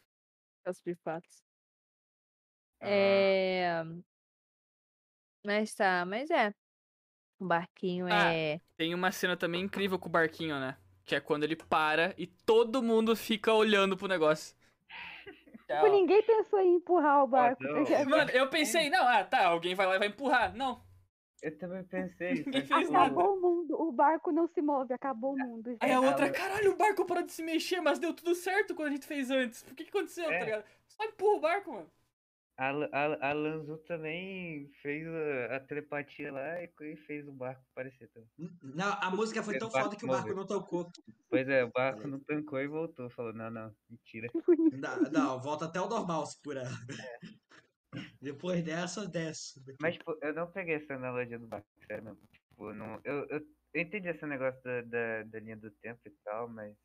Os 0.67 0.81
pifatos. 0.81 1.43
Ah, 2.81 2.87
É. 2.89 3.83
Mas 5.45 5.73
tá, 5.75 6.05
mas 6.05 6.29
é. 6.31 6.53
O 7.39 7.45
barquinho 7.45 8.07
Ah. 8.07 8.33
é. 8.33 8.59
Tem 8.77 8.93
uma 8.93 9.11
cena 9.11 9.37
também 9.37 9.61
incrível 9.61 9.99
com 9.99 10.07
o 10.07 10.11
barquinho, 10.11 10.59
né? 10.59 10.77
Que 11.05 11.15
é 11.15 11.19
quando 11.19 11.43
ele 11.43 11.55
para 11.55 12.13
e 12.17 12.25
todo 12.25 12.81
mundo 12.81 13.15
fica 13.15 13.53
olhando 13.53 13.95
pro 13.95 14.07
negócio. 14.07 14.55
Tipo, 15.67 15.87
ninguém 15.87 16.21
pensou 16.23 16.59
em 16.59 16.75
empurrar 16.75 17.23
o 17.23 17.27
barco. 17.27 17.63
não. 17.63 17.83
tá? 17.83 18.05
Mano, 18.05 18.29
eu 18.31 18.49
pensei, 18.49 18.89
não, 18.89 19.07
ah, 19.07 19.23
tá, 19.23 19.47
alguém 19.47 19.73
vai 19.73 19.87
lá 19.87 19.95
e 19.95 19.99
vai 19.99 20.07
empurrar. 20.09 20.55
Não. 20.55 20.84
Eu 21.45 21.55
também 21.59 21.83
pensei. 21.83 22.43
Ninguém 22.43 22.65
fez 22.65 22.89
nada. 22.89 23.05
Acabou 23.05 23.37
o 23.37 23.39
mundo, 23.39 23.79
o 23.79 23.91
barco 23.91 24.31
não 24.31 24.47
se 24.47 24.63
move, 24.63 24.91
acabou 24.91 25.33
o 25.33 25.37
mundo. 25.37 25.77
Aí 25.79 25.91
a 25.91 25.93
É, 25.93 25.99
outra, 25.99 26.31
caralho, 26.31 26.71
o 26.71 26.75
barco 26.75 27.05
parou 27.05 27.23
de 27.23 27.31
se 27.31 27.43
mexer, 27.43 27.79
mas 27.81 27.99
deu 27.99 28.15
tudo 28.15 28.33
certo 28.33 28.73
quando 28.73 28.87
a 28.87 28.91
gente 28.91 29.05
fez 29.05 29.29
antes. 29.29 29.61
Por 29.61 29.75
que 29.75 29.83
que 29.83 29.89
aconteceu, 29.91 30.25
É. 30.31 30.39
tá 30.39 30.45
ligado? 30.45 30.65
Só 30.87 31.03
empurra 31.03 31.37
o 31.37 31.39
barco, 31.39 31.71
mano. 31.71 31.91
A, 32.57 32.69
a, 32.69 33.29
a 33.29 33.33
Lanzu 33.33 33.77
também 33.79 34.71
fez 34.81 35.05
a, 35.07 35.57
a 35.57 35.59
telepatia 35.59 36.31
lá 36.31 36.63
e, 36.63 36.71
e 36.81 36.95
fez 36.95 37.27
o 37.27 37.31
barco 37.31 37.61
parecer 37.75 38.09
também. 38.09 38.29
Não, 38.63 38.93
a 38.99 39.11
música 39.11 39.43
foi 39.43 39.59
tão 39.59 39.67
O 39.67 39.71
barco 39.71 39.89
foda 39.89 39.99
que 39.99 40.05
o 40.05 40.07
barco 40.07 40.33
não 40.33 40.47
tocou. 40.47 40.89
Pois 41.29 41.47
é, 41.47 41.63
o 41.63 41.71
barco 41.71 42.07
não 42.07 42.19
tancou 42.21 42.59
e 42.59 42.67
voltou. 42.67 43.07
Falou, 43.11 43.33
não, 43.33 43.51
não, 43.51 43.71
mentira. 43.87 44.29
Não, 44.75 45.01
não, 45.11 45.41
volta 45.41 45.65
até 45.65 45.79
o 45.79 45.87
normal 45.87 46.25
se 46.25 46.41
por 46.41 46.57
ela. 46.57 46.69
Depois 48.21 48.63
dessa, 48.63 49.07
desce. 49.07 49.61
Mas, 49.79 49.95
tipo, 49.95 50.17
eu 50.21 50.33
não 50.33 50.51
peguei 50.51 50.75
essa 50.75 50.95
analogia 50.95 51.39
do 51.39 51.47
barco, 51.47 51.67
sério 51.87 52.03
mesmo. 52.05 52.27
Tipo, 52.31 52.73
não, 52.73 52.99
eu, 53.03 53.27
eu, 53.29 53.39
eu 53.73 53.81
entendi 53.81 54.07
esse 54.09 54.25
negócio 54.25 54.61
da, 54.63 54.81
da, 54.81 55.23
da 55.23 55.39
linha 55.39 55.57
do 55.57 55.71
tempo 55.71 56.01
e 56.05 56.11
tal, 56.23 56.47
mas 56.49 56.75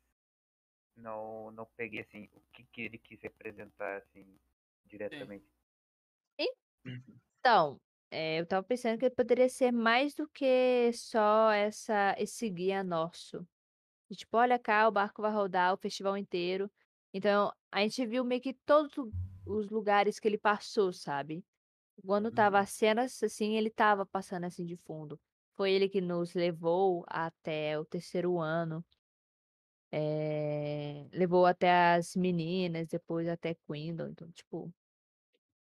não, 0.95 1.51
não 1.51 1.65
peguei, 1.75 2.01
assim, 2.01 2.29
o 2.33 2.41
que, 2.53 2.63
que 2.65 2.81
ele 2.81 2.97
quis 2.97 3.19
representar, 3.21 3.97
assim, 3.97 4.37
diretamente. 4.85 5.45
Então, 7.39 7.81
é, 8.11 8.39
eu 8.39 8.45
tava 8.45 8.65
pensando 8.65 8.97
que 8.99 9.05
ele 9.05 9.15
poderia 9.15 9.49
ser 9.49 9.71
mais 9.71 10.13
do 10.13 10.29
que 10.29 10.91
só 10.93 11.51
essa, 11.51 12.15
esse 12.17 12.49
guia 12.49 12.83
nosso. 12.83 13.47
De 14.09 14.17
Tipo, 14.17 14.37
olha 14.37 14.59
cá, 14.59 14.87
o 14.87 14.91
barco 14.91 15.21
vai 15.21 15.31
rodar 15.31 15.73
o 15.73 15.77
festival 15.77 16.17
inteiro. 16.17 16.71
Então, 17.13 17.51
a 17.71 17.81
gente 17.81 18.05
viu 18.05 18.23
meio 18.25 18.41
que 18.41 18.53
todos 18.53 18.97
o- 18.97 19.13
os 19.45 19.69
lugares 19.69 20.19
que 20.19 20.27
ele 20.27 20.37
passou, 20.37 20.93
sabe? 20.93 21.45
Quando 22.05 22.31
tava 22.31 22.57
Uhum. 22.57 22.63
as 22.63 22.71
cenas, 22.71 23.21
assim, 23.23 23.55
ele 23.57 23.69
tava 23.71 24.05
passando 24.05 24.45
assim 24.45 24.65
de 24.65 24.77
fundo. 24.77 25.19
Foi 25.55 25.71
ele 25.71 25.89
que 25.89 26.01
nos 26.01 26.33
levou 26.35 27.05
até 27.09 27.79
o 27.79 27.85
terceiro 27.85 28.39
ano. 28.39 28.85
É, 29.93 31.07
levou 31.13 31.45
até 31.45 31.93
as 31.95 32.15
meninas, 32.15 32.87
depois 32.87 33.27
até 33.27 33.55
Quindon. 33.55 34.07
Então, 34.09 34.31
tipo, 34.31 34.73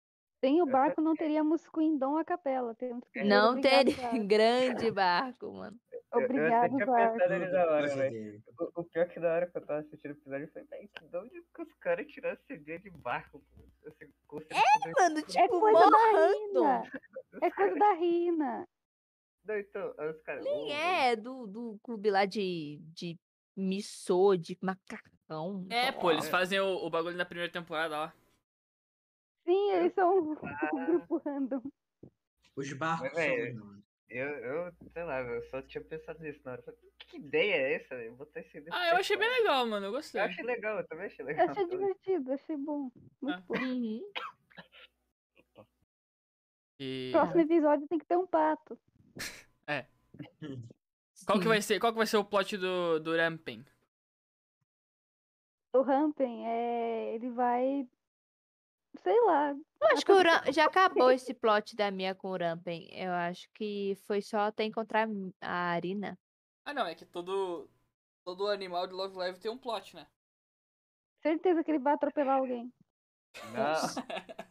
Sem 0.43 0.61
o 0.61 0.65
barco 0.65 1.01
não 1.01 1.15
teríamos 1.15 1.67
Quindon 1.69 2.17
a 2.17 2.25
capela. 2.25 2.75
Temos 2.75 3.07
que 3.09 3.19
dizer 3.19 3.43
não 3.45 3.59
teria 3.59 4.17
grande 4.27 4.91
barco, 4.91 5.51
mano. 5.53 5.79
Eu- 6.11 6.19
eu 6.21 6.25
até 6.25 6.33
Obrigado, 6.33 6.69
tinha 6.75 6.85
barco. 6.85 7.13
pensado 7.17 7.29
nele 7.39 7.51
na 7.51 7.63
hora, 7.65 7.79
Coisa 7.79 7.95
velho. 7.95 8.43
O, 8.59 8.81
o 8.81 8.83
pior 8.85 9.07
que 9.09 9.19
na 9.19 9.27
hora 9.29 9.47
que 9.51 9.57
eu 9.57 9.65
tava 9.65 9.79
assistindo 9.81 10.11
o 10.11 10.13
episódio, 10.15 10.51
eu 10.55 10.65
"Véi, 10.67 10.87
que 10.87 11.05
de 11.07 11.17
onde 11.17 11.41
que 11.41 11.61
os 11.61 11.73
caras 11.75 12.07
tiraram 12.07 12.39
ideia 12.49 12.79
de 12.79 12.89
barco? 12.89 13.39
pô?" 13.55 13.63
Assim, 13.87 14.11
pudessem- 14.27 14.93
Mano, 14.97 15.19
É 15.19 15.21
tipo, 15.23 15.59
coisa 15.59 15.79
da 15.79 15.85
morrando. 15.89 16.63
Rina. 16.63 16.83
É 17.43 17.51
coisa 17.51 17.75
da 17.75 17.93
Rina. 17.93 18.67
Não, 19.45 19.57
então, 19.57 19.89
os 20.09 20.21
caras. 20.21 20.43
Nem 20.43 20.65
"Ô, 20.65 20.71
é 20.71 21.15
do, 21.15 21.47
do 21.47 21.79
clube 21.83 22.09
lá 22.11 22.25
de, 22.25 22.79
de 22.93 23.17
missô, 23.55 24.35
de 24.35 24.57
macacão. 24.61 25.65
É, 25.69 25.91
pô, 25.91 26.11
eles 26.11 26.25
É. 26.27 26.29
fazem 26.29 26.59
o, 26.59 26.85
o 26.85 26.89
bagulho 26.89 27.15
na 27.17 27.25
primeira 27.25 27.51
temporada 27.51 27.97
lá. 27.99 28.13
Sim, 29.45 29.71
eles 29.71 29.93
são 29.93 30.37
Ah. 30.43 30.69
um 30.73 30.85
grupo 30.85 31.17
random. 31.17 31.61
Os 32.55 32.73
barcos 32.73 33.07
Mas, 33.13 33.15
velho, 33.15 33.57
são. 33.59 33.83
Eu, 34.09 34.27
eu, 34.27 34.73
sei 34.91 35.03
lá, 35.03 35.21
eu 35.21 35.43
só 35.49 35.61
tinha 35.61 35.83
pensado 35.83 36.19
nisso 36.19 36.41
na 36.43 36.53
hora. 36.53 36.63
Eu 36.65 36.75
que 36.97 37.17
ideia 37.17 37.53
é 37.55 37.73
essa? 37.75 37.95
velho? 37.95 38.15
Botar 38.15 38.39
esse 38.39 38.63
Ah, 38.71 38.89
eu 38.89 38.97
achei 38.97 39.15
bem 39.15 39.29
legal, 39.29 39.65
mano. 39.67 39.85
Eu 39.85 39.91
gostei. 39.91 40.19
Eu 40.19 40.25
achei 40.25 40.43
legal, 40.43 40.77
eu 40.77 40.87
também 40.87 41.05
achei 41.05 41.23
Eu 41.23 41.27
legal. 41.27 41.49
achei 41.49 41.67
divertido, 41.67 42.31
achei 42.33 42.57
bom. 42.57 42.91
Muito 43.21 43.37
Ah. 43.37 43.43
bom. 43.47 43.55
Uhum. 43.55 44.11
E... 46.79 47.09
Próximo 47.11 47.41
episódio 47.41 47.87
tem 47.87 47.99
que 47.99 48.05
ter 48.05 48.17
um 48.17 48.25
pato. 48.27 48.79
Qual 51.25 51.39
que 51.39 51.47
vai 51.47 51.61
ser, 51.61 51.79
qual 51.79 51.91
que 51.91 51.97
vai 51.97 52.07
ser 52.07 52.17
o 52.17 52.23
plot 52.23 52.57
do, 52.57 52.99
do 52.99 53.15
Ramping? 53.15 53.63
O 55.73 55.81
Rampen, 55.81 56.47
é, 56.47 57.13
ele 57.15 57.29
vai. 57.29 57.87
Sei 59.03 59.19
lá. 59.21 59.51
Eu 59.51 59.87
acho 59.93 60.05
que 60.05 60.11
o 60.11 60.17
Ram- 60.21 60.43
já 60.53 60.65
acabou 60.65 61.09
esse 61.11 61.33
plot 61.33 61.75
da 61.75 61.89
Mia 61.89 62.13
com 62.13 62.29
o 62.29 62.37
Rampen. 62.37 62.89
Eu 62.93 63.11
acho 63.11 63.47
que 63.53 63.95
foi 64.05 64.21
só 64.21 64.39
até 64.41 64.63
encontrar 64.63 65.07
a 65.41 65.71
Arina. 65.71 66.17
Ah, 66.65 66.73
não, 66.73 66.85
é 66.85 66.95
que 66.95 67.05
todo 67.05 67.69
todo 68.25 68.47
animal 68.47 68.85
de 68.85 68.93
Love 68.93 69.17
Live 69.17 69.39
tem 69.39 69.49
um 69.49 69.57
plot, 69.57 69.95
né? 69.95 70.07
Certeza 71.21 71.63
que 71.63 71.71
ele 71.71 71.79
vai 71.79 71.93
atropelar 71.93 72.37
alguém. 72.37 72.71
Não, 73.53 73.75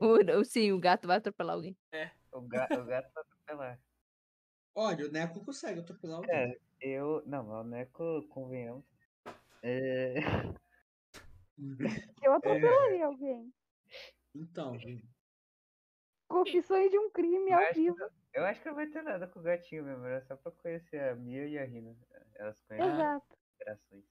O, 0.00 0.44
sim, 0.44 0.72
o 0.72 0.78
gato 0.80 1.06
vai 1.06 1.18
atropelar 1.18 1.56
alguém. 1.56 1.76
o, 2.32 2.40
ga, 2.40 2.68
o 2.72 2.84
gato 2.84 3.12
vai 3.12 3.22
atropelar. 3.22 3.80
Olha, 4.74 5.06
o 5.06 5.10
Neco 5.10 5.44
consegue 5.44 5.80
atropelar 5.80 6.18
alguém. 6.18 6.30
Cara, 6.30 6.60
eu. 6.80 7.22
Não, 7.26 7.44
mas 7.44 7.66
o 7.66 7.68
Neco, 7.68 8.22
convenhamos. 8.28 8.84
É. 9.62 10.14
Eu 12.22 12.32
atropelaria 12.34 13.06
alguém. 13.06 13.52
Então, 14.34 14.78
Confissões 16.28 16.90
de 16.90 16.98
um 16.98 17.10
crime 17.10 17.50
Eu 17.50 17.56
ao 17.56 17.62
acho, 17.62 17.74
que 17.74 17.80
vivo. 17.80 17.96
não, 17.98 18.08
eu 18.34 18.44
acho 18.44 18.60
que 18.62 18.68
não 18.68 18.74
vai 18.76 18.86
ter 18.86 19.02
nada 19.02 19.26
com 19.26 19.40
o 19.40 19.42
gatinho 19.42 19.84
mesmo, 19.84 20.04
era 20.04 20.22
só 20.22 20.36
pra 20.36 20.52
conhecer 20.52 21.00
a 21.00 21.16
Mia 21.16 21.46
e 21.46 21.58
a 21.58 21.64
Rina. 21.64 21.96
Elas 22.36 22.60
conhecem 22.62 22.88
as 22.88 22.94
Exato. 22.94 23.36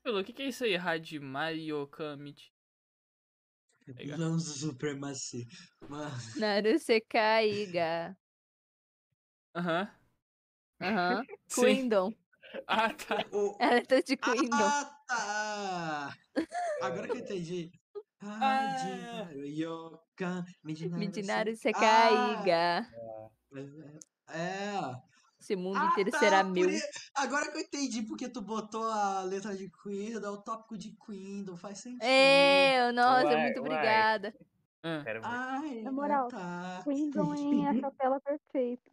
Pelo, 0.04 0.20
o 0.20 0.24
que, 0.24 0.34
que 0.34 0.42
é 0.44 0.48
isso 0.50 0.66
aí? 0.66 0.76
Hajimari 0.76 1.72
Okamichi? 1.72 2.52
Legal. 3.88 4.20
Lança 4.20 4.52
Supremacy. 4.60 5.48
Mano, 5.88 6.12
Naru 6.38 6.78
Sekaiga. 6.78 8.18
Aham. 9.56 9.90
Aham. 10.82 11.26
Quindon. 11.50 12.14
Ah, 12.68 12.94
tá. 12.94 13.26
o... 13.32 13.58
Ela 13.60 13.78
é 13.78 13.82
toda 13.82 14.04
de 14.04 14.18
Quindon. 14.18 14.58
Ah, 14.58 15.04
tá! 15.08 16.18
Agora 16.82 17.08
que 17.08 17.14
eu 17.14 17.22
entendi. 17.22 17.79
Ah. 18.22 19.30
Yoka, 19.34 20.44
Midinaru 20.64 21.56
Sekaiga. 21.56 22.86
É. 24.28 25.10
Esse 25.40 25.56
mundo 25.56 25.78
Ah, 25.78 25.86
inteiro 25.92 26.12
tá, 26.12 26.20
será 26.20 26.44
meu. 26.44 26.70
Agora 27.16 27.50
que 27.50 27.58
eu 27.58 27.62
entendi 27.62 28.04
porque 28.04 28.28
tu 28.28 28.42
botou 28.42 28.84
a 28.84 29.24
letra 29.24 29.56
de 29.56 29.72
Queen, 29.72 30.20
dá 30.20 30.32
o 30.32 30.42
tópico 30.44 30.78
de 30.78 30.96
Queen, 30.98 31.44
não 31.46 31.56
faz 31.56 31.80
sentido. 31.80 32.04
É, 32.04 32.92
nossa, 32.92 33.26
Uai, 33.26 33.42
muito 33.44 33.60
uai. 33.62 33.70
obrigada. 33.70 34.34
Muito. 34.84 35.26
Ai, 35.26 35.82
Na 35.82 35.92
moral, 35.92 36.28
tá. 36.28 36.82
Quindon 36.84 37.34
em 37.36 37.68
a 37.68 37.82
capela 37.82 38.20
perfeita. 38.20 38.92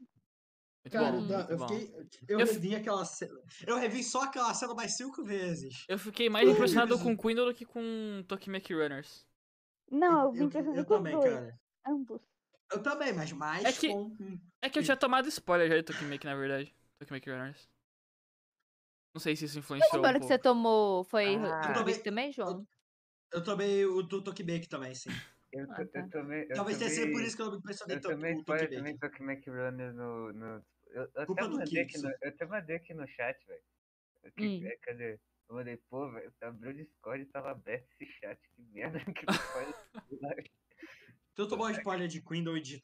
Muito 0.87 0.93
Cara, 0.93 1.13
bom, 1.13 1.27
dá- 1.27 1.39
muito 1.39 1.51
eu 1.53 1.59
bom. 1.59 1.69
fiquei. 1.69 1.95
Eu, 2.29 2.41
Eu 2.41 2.47
revi 2.47 2.75
aquela 2.77 3.05
cena. 3.05 3.41
Eu 3.67 3.77
revi 3.77 4.03
só 4.05 4.23
aquela 4.23 4.55
cena 4.55 4.75
mais 4.75 4.97
cinco 4.97 5.25
vezes. 5.25 5.85
Eu 5.89 5.99
fiquei 5.99 6.29
mais 6.29 6.49
impressionado 6.49 6.99
com 6.99 7.17
Queen 7.19 7.35
do 7.35 7.53
que 7.55 7.65
com 7.65 8.25
Tokimeki 8.29 8.73
Runners. 8.75 9.27
Não, 9.91 10.23
eu 10.23 10.27
Eu, 10.27 10.33
me 10.33 10.39
eu 10.41 10.47
impressionei 10.47 10.85
com 10.85 10.97
também, 10.97 11.13
dois. 11.15 11.33
cara. 11.35 11.61
Ambos. 11.87 12.21
Eu 12.73 12.83
também, 12.83 13.13
mas 13.13 13.33
mais 13.33 13.65
É 13.65 13.73
que- 13.73 13.89
com. 13.89 14.17
É 14.63 14.69
que 14.71 14.79
eu 14.79 14.83
tinha 14.83 14.97
tomado 14.97 15.29
spoiler 15.29 15.69
já 15.69 15.77
de 15.77 15.83
Tokimeki, 15.85 16.27
na 16.27 16.35
verdade. 16.35 16.75
Tokimeki 16.99 17.31
Runners. 17.31 17.69
Não 19.15 19.21
sei 19.21 19.35
se 19.37 19.45
isso 19.47 19.59
influenciou 19.59 19.95
um 19.95 19.99
Agora 20.05 20.21
que 20.21 20.27
você 20.27 20.39
tomou 20.39 21.05
foi 21.05 21.37
Ah. 21.37 21.63
Eu 21.69 22.03
também- 22.03 22.33
João? 22.33 22.67
Eu 23.33 23.43
tomei 23.43 23.85
o 23.87 24.03
do 24.03 24.23
Tokibeki 24.23 24.69
também, 24.69 24.95
sim. 24.95 25.11
Eu, 25.53 25.65
Ah, 25.71 25.75
tá. 25.87 26.01
eu 26.01 26.11
tomei. 26.11 26.43
Eu 26.51 26.55
Talvez 26.55 26.77
tenha 26.79 26.91
sido 26.91 27.05
por 27.07 27.13
tomei- 27.13 27.27
isso 27.27 27.37
que 27.37 27.43
eu 27.43 27.51
me 27.51 27.57
impressionei 27.59 27.97
Eu 27.97 28.01
tanto 28.01 28.15
spoiler 28.27 28.45
Tokibeki. 28.45 28.77
também 28.77 28.99
Tokimeki 28.99 29.51
Runner 29.51 29.95
no. 29.95 30.33
no 30.33 30.65
eu, 30.87 31.03
eu 31.03 31.11
até 31.15 31.27
Culpa 31.27 31.49
mandei 31.49 31.83
aqui 31.83 31.99
no, 31.99 32.11
eu 32.11 32.29
até 32.29 32.47
mandei 32.47 32.77
aqui 32.77 32.95
no 32.95 33.07
chat, 33.09 33.47
velho. 33.47 33.63
Hum. 34.39 34.67
é, 34.67 34.77
Cadê? 34.79 35.21
Eu 35.49 35.55
mandei, 35.55 35.77
pô, 35.89 36.11
velho, 36.11 36.33
abriu 36.41 36.71
o 36.71 36.75
Discord 36.75 37.23
e 37.23 37.27
tava 37.27 37.51
aberto 37.53 37.89
esse 38.01 38.13
chat, 38.15 38.41
que 38.55 38.63
merda 38.63 38.99
que 39.01 39.25
spoiler. 39.31 40.51
Tu 41.35 41.47
tomou 41.49 41.71
spoiler 41.71 42.09
de 42.09 42.21
Quindle 42.25 42.57
e 42.57 42.61
de 42.61 42.83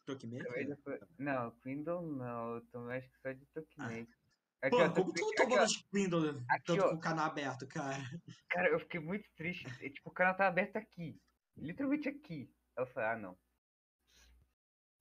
foi- 0.83 1.01
Não, 1.19 1.51
Quindle 1.63 2.03
não, 2.03 2.57
eu 2.57 2.61
tomei 2.67 2.99
acho 2.99 3.11
que 3.11 3.19
só 3.21 3.33
de 3.33 3.47
Tokimeki. 3.47 4.13
Pô, 4.13 4.67
Aqui, 4.67 4.77
ó, 4.77 4.93
como 4.93 5.13
tu 5.13 5.21
não 5.21 5.35
tomou 5.35 5.67
de 5.67 5.85
Quindle 5.91 6.45
Aqui, 6.49 6.65
tanto 6.67 6.85
ó. 6.85 6.91
com 6.91 6.97
o 6.97 7.01
canal 7.01 7.27
aberto, 7.27 7.67
cara? 7.67 7.97
Cara, 8.49 8.69
eu 8.69 8.79
fiquei 8.79 9.01
muito 9.01 9.29
triste. 9.35 9.67
e, 9.81 9.91
Tipo, 9.91 10.11
o 10.11 10.13
canal 10.13 10.37
tava 10.37 10.51
aberto 10.51 10.77
aqui. 10.77 11.21
Literalmente 11.57 12.09
aqui. 12.09 12.55
Aí 12.77 12.83
eu 12.83 12.87
falei, 12.87 13.09
ah 13.11 13.17
não. 13.17 13.39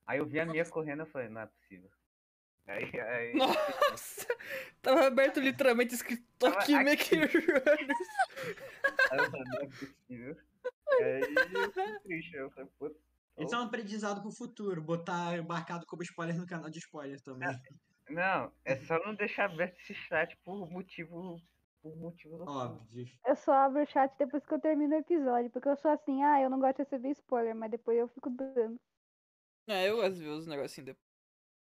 Aí 0.08 0.18
eu 0.18 0.26
vi 0.26 0.40
a 0.40 0.46
minha 0.46 0.66
correndo 0.68 1.04
e 1.04 1.06
falei, 1.06 1.30
não 1.30 1.42
é 1.42 1.46
possível. 1.46 1.92
Aí, 2.68 3.00
aí. 3.00 3.34
Nossa! 3.34 4.28
Tava 4.82 5.08
aberto 5.08 5.40
literalmente 5.40 5.94
escrito 5.94 6.24
Tava 6.40 6.56
Tokimeki 6.56 7.16
Runners. 7.16 8.08
Eu 9.12 9.32
não 9.32 9.62
é 9.62 9.68
possível. 9.68 10.38
Aí 11.02 11.22
eu 11.54 11.72
fiquei 11.72 12.00
triste. 12.00 12.36
Eu 12.36 12.50
falei, 12.52 12.70
putz. 12.78 12.98
Isso 13.38 13.56
é 13.56 13.58
um 13.58 13.64
aprendizado 13.64 14.22
pro 14.22 14.32
futuro, 14.32 14.82
botar 14.82 15.42
marcado 15.44 15.86
como 15.86 16.04
spoiler 16.04 16.38
no 16.38 16.46
canal 16.46 16.70
de 16.70 16.80
spoiler 16.80 17.20
também. 17.22 17.50
Não, 18.10 18.52
é 18.66 18.76
só 18.76 19.00
não 19.00 19.16
deixar 19.16 19.46
aberto 19.46 19.80
esse 19.80 19.94
chat 19.94 20.38
por 20.44 20.70
motivo. 20.70 21.42
Por 21.82 21.98
motivo 21.98 22.44
Óbvio. 22.48 23.08
Eu 23.26 23.36
só 23.36 23.54
abro 23.54 23.82
o 23.82 23.88
chat 23.88 24.14
depois 24.20 24.46
que 24.46 24.54
eu 24.54 24.60
termino 24.60 24.96
o 24.96 25.00
episódio, 25.00 25.50
porque 25.50 25.68
eu 25.68 25.76
sou 25.76 25.90
assim, 25.90 26.22
ah, 26.24 26.40
eu 26.40 26.48
não 26.48 26.60
gosto 26.60 26.78
de 26.78 26.84
receber 26.84 27.10
spoiler, 27.10 27.56
mas 27.56 27.72
depois 27.72 27.98
eu 27.98 28.08
fico 28.10 28.30
dando. 28.30 28.80
É, 29.68 29.90
eu 29.90 29.96
gosto 29.96 30.14
de 30.14 30.24
ver 30.24 30.30
os 30.30 30.46
negocinhos 30.46 30.86
depois. 30.86 31.11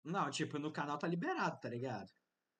Não, 0.03 0.29
tipo, 0.29 0.57
no 0.59 0.71
canal 0.71 0.97
tá 0.97 1.07
liberado, 1.07 1.59
tá 1.59 1.69
ligado? 1.69 2.09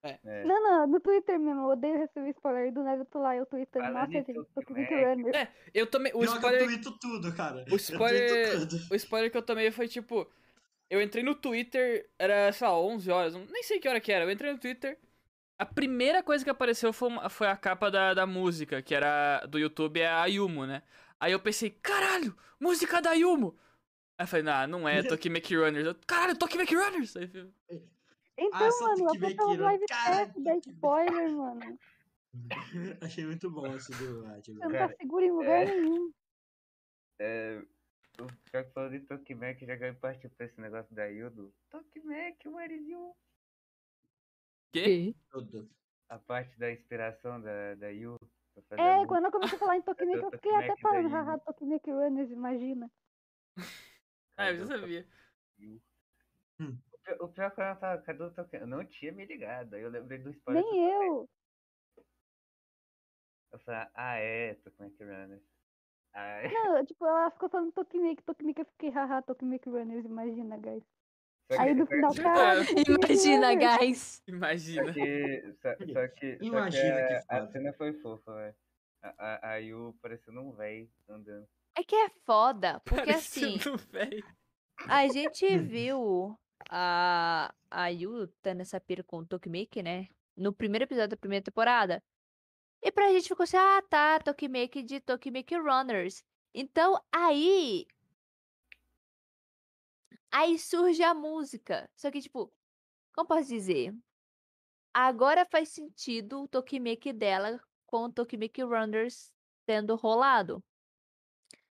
É. 0.02 0.44
Não, 0.44 0.62
não, 0.62 0.86
no 0.86 0.98
Twitter 1.00 1.38
mesmo, 1.38 1.60
eu 1.60 1.66
odeio 1.68 1.98
receber 1.98 2.30
spoiler. 2.30 2.72
Do 2.72 2.82
nada 2.82 3.02
eu 3.02 3.06
tô 3.06 3.18
lá, 3.20 3.36
eu 3.36 3.44
tweetando, 3.44 3.84
Falando 3.84 3.98
nossa, 4.00 4.12
gente, 4.12 4.32
tô 4.32 4.44
com 4.46 4.52
Tokimeki, 4.54 4.94
Runner. 4.94 5.36
É, 5.36 5.48
eu 5.74 5.86
também. 5.86 6.12
O 6.14 6.20
que 6.20 6.24
spoiler. 6.24 6.60
eu 6.62 6.66
tweeto 6.66 6.98
tudo, 6.98 7.34
cara. 7.36 7.64
O 7.70 7.76
spoiler. 7.76 8.48
Eu. 8.54 8.66
O 8.90 8.94
spoiler 8.94 9.30
que 9.30 9.36
eu 9.36 9.42
tomei 9.42 9.70
foi 9.70 9.86
tipo. 9.88 10.26
Eu 10.88 11.00
entrei 11.02 11.22
no 11.22 11.34
Twitter, 11.34 12.08
era, 12.18 12.50
sei 12.52 12.66
lá, 12.66 12.80
11 12.80 13.10
horas, 13.10 13.34
não- 13.34 13.44
nem 13.44 13.62
sei 13.62 13.78
que 13.78 13.88
hora 13.88 14.00
que 14.00 14.10
era. 14.10 14.24
Eu 14.24 14.30
entrei 14.30 14.50
no 14.52 14.58
Twitter. 14.58 14.98
A 15.58 15.66
primeira 15.66 16.22
coisa 16.22 16.42
que 16.42 16.50
apareceu 16.50 16.92
foi, 16.92 17.08
uma- 17.08 17.28
foi 17.28 17.46
a 17.46 17.56
capa 17.56 17.90
da, 17.90 18.14
da 18.14 18.26
música, 18.26 18.80
que 18.82 18.94
era 18.94 19.44
do 19.46 19.58
YouTube, 19.58 20.00
é 20.00 20.08
a 20.08 20.22
Ayumu, 20.22 20.66
né? 20.66 20.82
Aí 21.20 21.32
eu 21.32 21.38
pensei, 21.40 21.68
caralho, 21.70 22.34
música 22.58 23.00
da 23.02 23.10
Ayumu! 23.10 23.54
Aí 24.20 24.24
eu 24.24 24.28
falei, 24.28 24.42
nah, 24.42 24.66
não 24.66 24.86
é 24.86 25.02
Tokimeki 25.02 25.56
Runners. 25.56 25.86
Eu, 25.86 25.94
caralho, 26.06 26.38
Tokimeki 26.38 26.76
Runners! 26.76 27.16
Aí 27.16 27.30
eu, 27.32 27.50
Então, 28.36 28.50
Ah, 28.52 28.68
mano, 28.82 29.06
Tokimeki 29.06 29.34
botar 29.34 29.50
os 29.50 29.58
Runner. 29.58 29.60
live 29.62 29.84
test 29.86 30.38
da 30.40 30.56
spoiler, 30.56 31.32
mano. 31.32 31.78
Achei 33.00 33.24
muito 33.24 33.50
bom 33.50 33.74
esse 33.74 33.90
do 33.92 34.26
Atila. 34.26 34.58
Você 34.58 34.68
não 34.68 34.88
tá 34.88 34.94
seguro 34.94 35.24
em 35.24 35.30
lugar 35.30 35.62
é. 35.62 35.64
nenhum. 35.64 36.12
É, 37.18 37.62
o 38.20 38.26
pior 38.50 38.64
que 38.64 38.72
falou 38.72 38.90
de 38.90 39.00
Tokimeki, 39.00 39.64
já 39.64 39.78
que 39.78 39.84
eu 39.84 39.94
partiu 39.94 40.28
pra 40.36 40.44
esse 40.44 40.60
negócio 40.60 40.94
da 40.94 41.06
Yudo. 41.06 41.54
Tokimeki, 41.70 42.48
what 42.48 42.74
is 42.74 42.86
you? 42.86 43.16
Tudo. 45.30 45.66
A 46.10 46.18
parte 46.18 46.58
da 46.58 46.70
inspiração 46.70 47.40
da, 47.40 47.74
da 47.76 47.88
Yu. 47.88 48.16
É, 48.72 49.06
quando 49.06 49.24
eu 49.24 49.30
comecei 49.30 49.56
a 49.56 49.58
falar 49.58 49.78
em 49.78 49.82
Tokimeki, 49.82 50.18
eu 50.24 50.30
fiquei 50.30 50.54
até 50.56 50.76
falando, 50.76 51.04
daí. 51.04 51.12
haha, 51.12 51.38
Tokimeki 51.38 51.90
Runners, 51.90 52.30
imagina. 52.30 52.90
Ah, 54.40 54.50
eu 54.52 54.56
já 54.58 54.66
sabia. 54.66 55.06
Hum. 55.58 55.80
O 56.92 56.98
pior- 56.98 57.16
O 57.20 57.24
é 57.30 57.50
que 57.50 57.60
eu 57.60 57.64
não 57.64 57.76
tava, 57.76 58.02
cadê 58.02 58.22
o 58.22 58.30
Tokimeki? 58.30 58.56
Eu 58.62 58.66
não 58.66 58.84
tinha 58.84 59.12
me 59.12 59.24
ligado, 59.26 59.74
aí 59.74 59.82
eu 59.82 59.90
lembrei 59.90 60.18
do 60.18 60.30
spoiler. 60.30 60.62
Nem 60.64 60.90
eu. 60.92 61.28
Eu 63.52 63.58
falei, 63.60 63.86
ah 63.94 64.16
é, 64.16 64.54
Tokimeki 64.54 65.02
Runners. 65.04 65.42
Ah, 66.12 66.26
é. 66.42 66.48
Não, 66.52 66.84
tipo, 66.84 67.06
ela 67.06 67.30
ficou 67.30 67.48
falando 67.48 67.72
Tokimeki, 67.72 68.22
Tokimeki, 68.22 68.60
eu 68.60 68.66
fiquei, 68.66 68.90
haha, 68.90 69.22
Tokimeki 69.22 69.68
Runners, 69.68 70.04
imagina, 70.04 70.56
guys. 70.58 70.84
Só 71.50 71.60
Aí 71.60 71.68
que- 71.68 71.74
no 71.74 71.86
só 71.86 71.90
final, 71.92 72.12
que- 72.12 72.22
cara, 72.22 72.64
Tokimeki 72.66 72.90
Imagina, 73.10 73.54
guys. 73.54 74.22
Imagina. 74.26 74.86
Só 74.86 74.92
que, 74.92 75.52
só, 75.54 75.68
só 75.92 76.08
que, 76.08 76.38
só 76.38 76.44
Imagina 76.44 77.06
que 77.06 77.12
a, 77.14 77.18
a 77.28 77.40
foda. 77.40 77.52
cena 77.52 77.72
foi 77.72 77.92
fofa, 77.94 78.34
velho. 78.34 78.56
A, 79.02 79.08
a, 79.48 79.50
a 79.52 79.56
Yu 79.56 79.96
parecendo 80.02 80.40
um 80.42 80.52
véi 80.52 80.90
andando. 81.08 81.48
É 81.80 81.84
que 81.84 81.96
é 81.96 82.10
foda, 82.26 82.78
porque 82.80 83.08
assim, 83.10 83.58
Parecendo 83.58 83.78
velho. 83.90 84.22
a 84.86 85.08
gente 85.08 85.56
viu 85.56 86.38
a, 86.68 87.54
a 87.70 87.88
Yu 87.88 88.28
tendo 88.42 88.60
essa 88.60 88.78
pira 88.78 89.02
com 89.02 89.20
o 89.20 89.26
Tokimeki, 89.26 89.82
né? 89.82 90.08
No 90.36 90.52
primeiro 90.52 90.84
episódio 90.84 91.08
da 91.08 91.16
primeira 91.16 91.42
temporada. 91.42 92.02
E 92.82 92.92
pra 92.92 93.10
gente 93.12 93.28
ficou 93.28 93.44
assim, 93.44 93.56
ah 93.56 93.80
tá, 93.88 94.20
Tokimeki 94.20 94.82
de 94.82 95.00
Tokimeki 95.00 95.56
Runners. 95.56 96.22
Então 96.54 97.02
aí. 97.10 97.86
Aí 100.30 100.58
surge 100.58 101.02
a 101.02 101.14
música. 101.14 101.90
Só 101.96 102.10
que, 102.10 102.20
tipo, 102.20 102.52
como 103.14 103.26
posso 103.26 103.48
dizer? 103.48 103.94
Agora 104.92 105.46
faz 105.46 105.70
sentido 105.70 106.42
o 106.42 106.48
Tokimeki 106.48 107.10
dela 107.14 107.58
com 107.86 108.04
o 108.04 108.12
Tokimeki 108.12 108.62
Runners 108.64 109.32
tendo 109.64 109.96
rolado. 109.96 110.62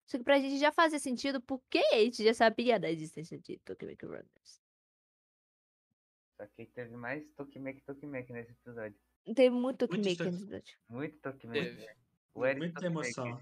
Só 0.06 0.18
que 0.18 0.24
pra 0.24 0.38
gente 0.38 0.58
já 0.58 0.70
fazia 0.72 0.98
sentido 0.98 1.40
porque 1.40 1.78
a 1.92 1.96
gente 1.98 2.22
já 2.24 2.32
sabia 2.32 2.78
da 2.78 2.90
existência 2.90 3.38
de 3.38 3.58
Tokimeki 3.58 4.06
Runners. 4.06 4.62
Só 6.36 6.46
que 6.46 6.66
teve 6.66 6.96
mais 6.96 7.26
Tokimeki 7.34 7.80
Tokimeki 7.82 8.32
nesse 8.32 8.52
episódio. 8.52 8.96
Tem 9.34 9.50
muito 9.50 9.78
Tokimeki 9.78 10.10
história. 10.10 10.30
nesse 10.32 10.44
episódio. 10.44 10.78
Muito 10.88 11.18
Tokimeki. 11.18 11.76
Teve. 11.76 12.56
Muita 12.58 12.86
emoção. 12.86 13.40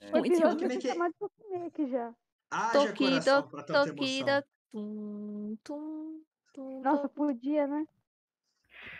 É. 0.00 0.10
Muito 0.10 0.40
vai 0.40 0.50
Tokimeki- 0.50 0.88
chamado 0.88 1.14
Tokimeki 1.18 1.90
já. 1.90 2.14
Haja 2.50 2.72
Tokido, 2.72 3.10
coração 3.10 3.48
pra 3.48 3.62
tanta 3.62 3.78
emoção. 3.80 3.96
Tokida, 3.96 4.48
tum, 4.72 5.56
tum, 5.62 6.24
tum, 6.52 6.80
Nossa, 6.82 7.08
podia, 7.08 7.66
né? 7.66 7.86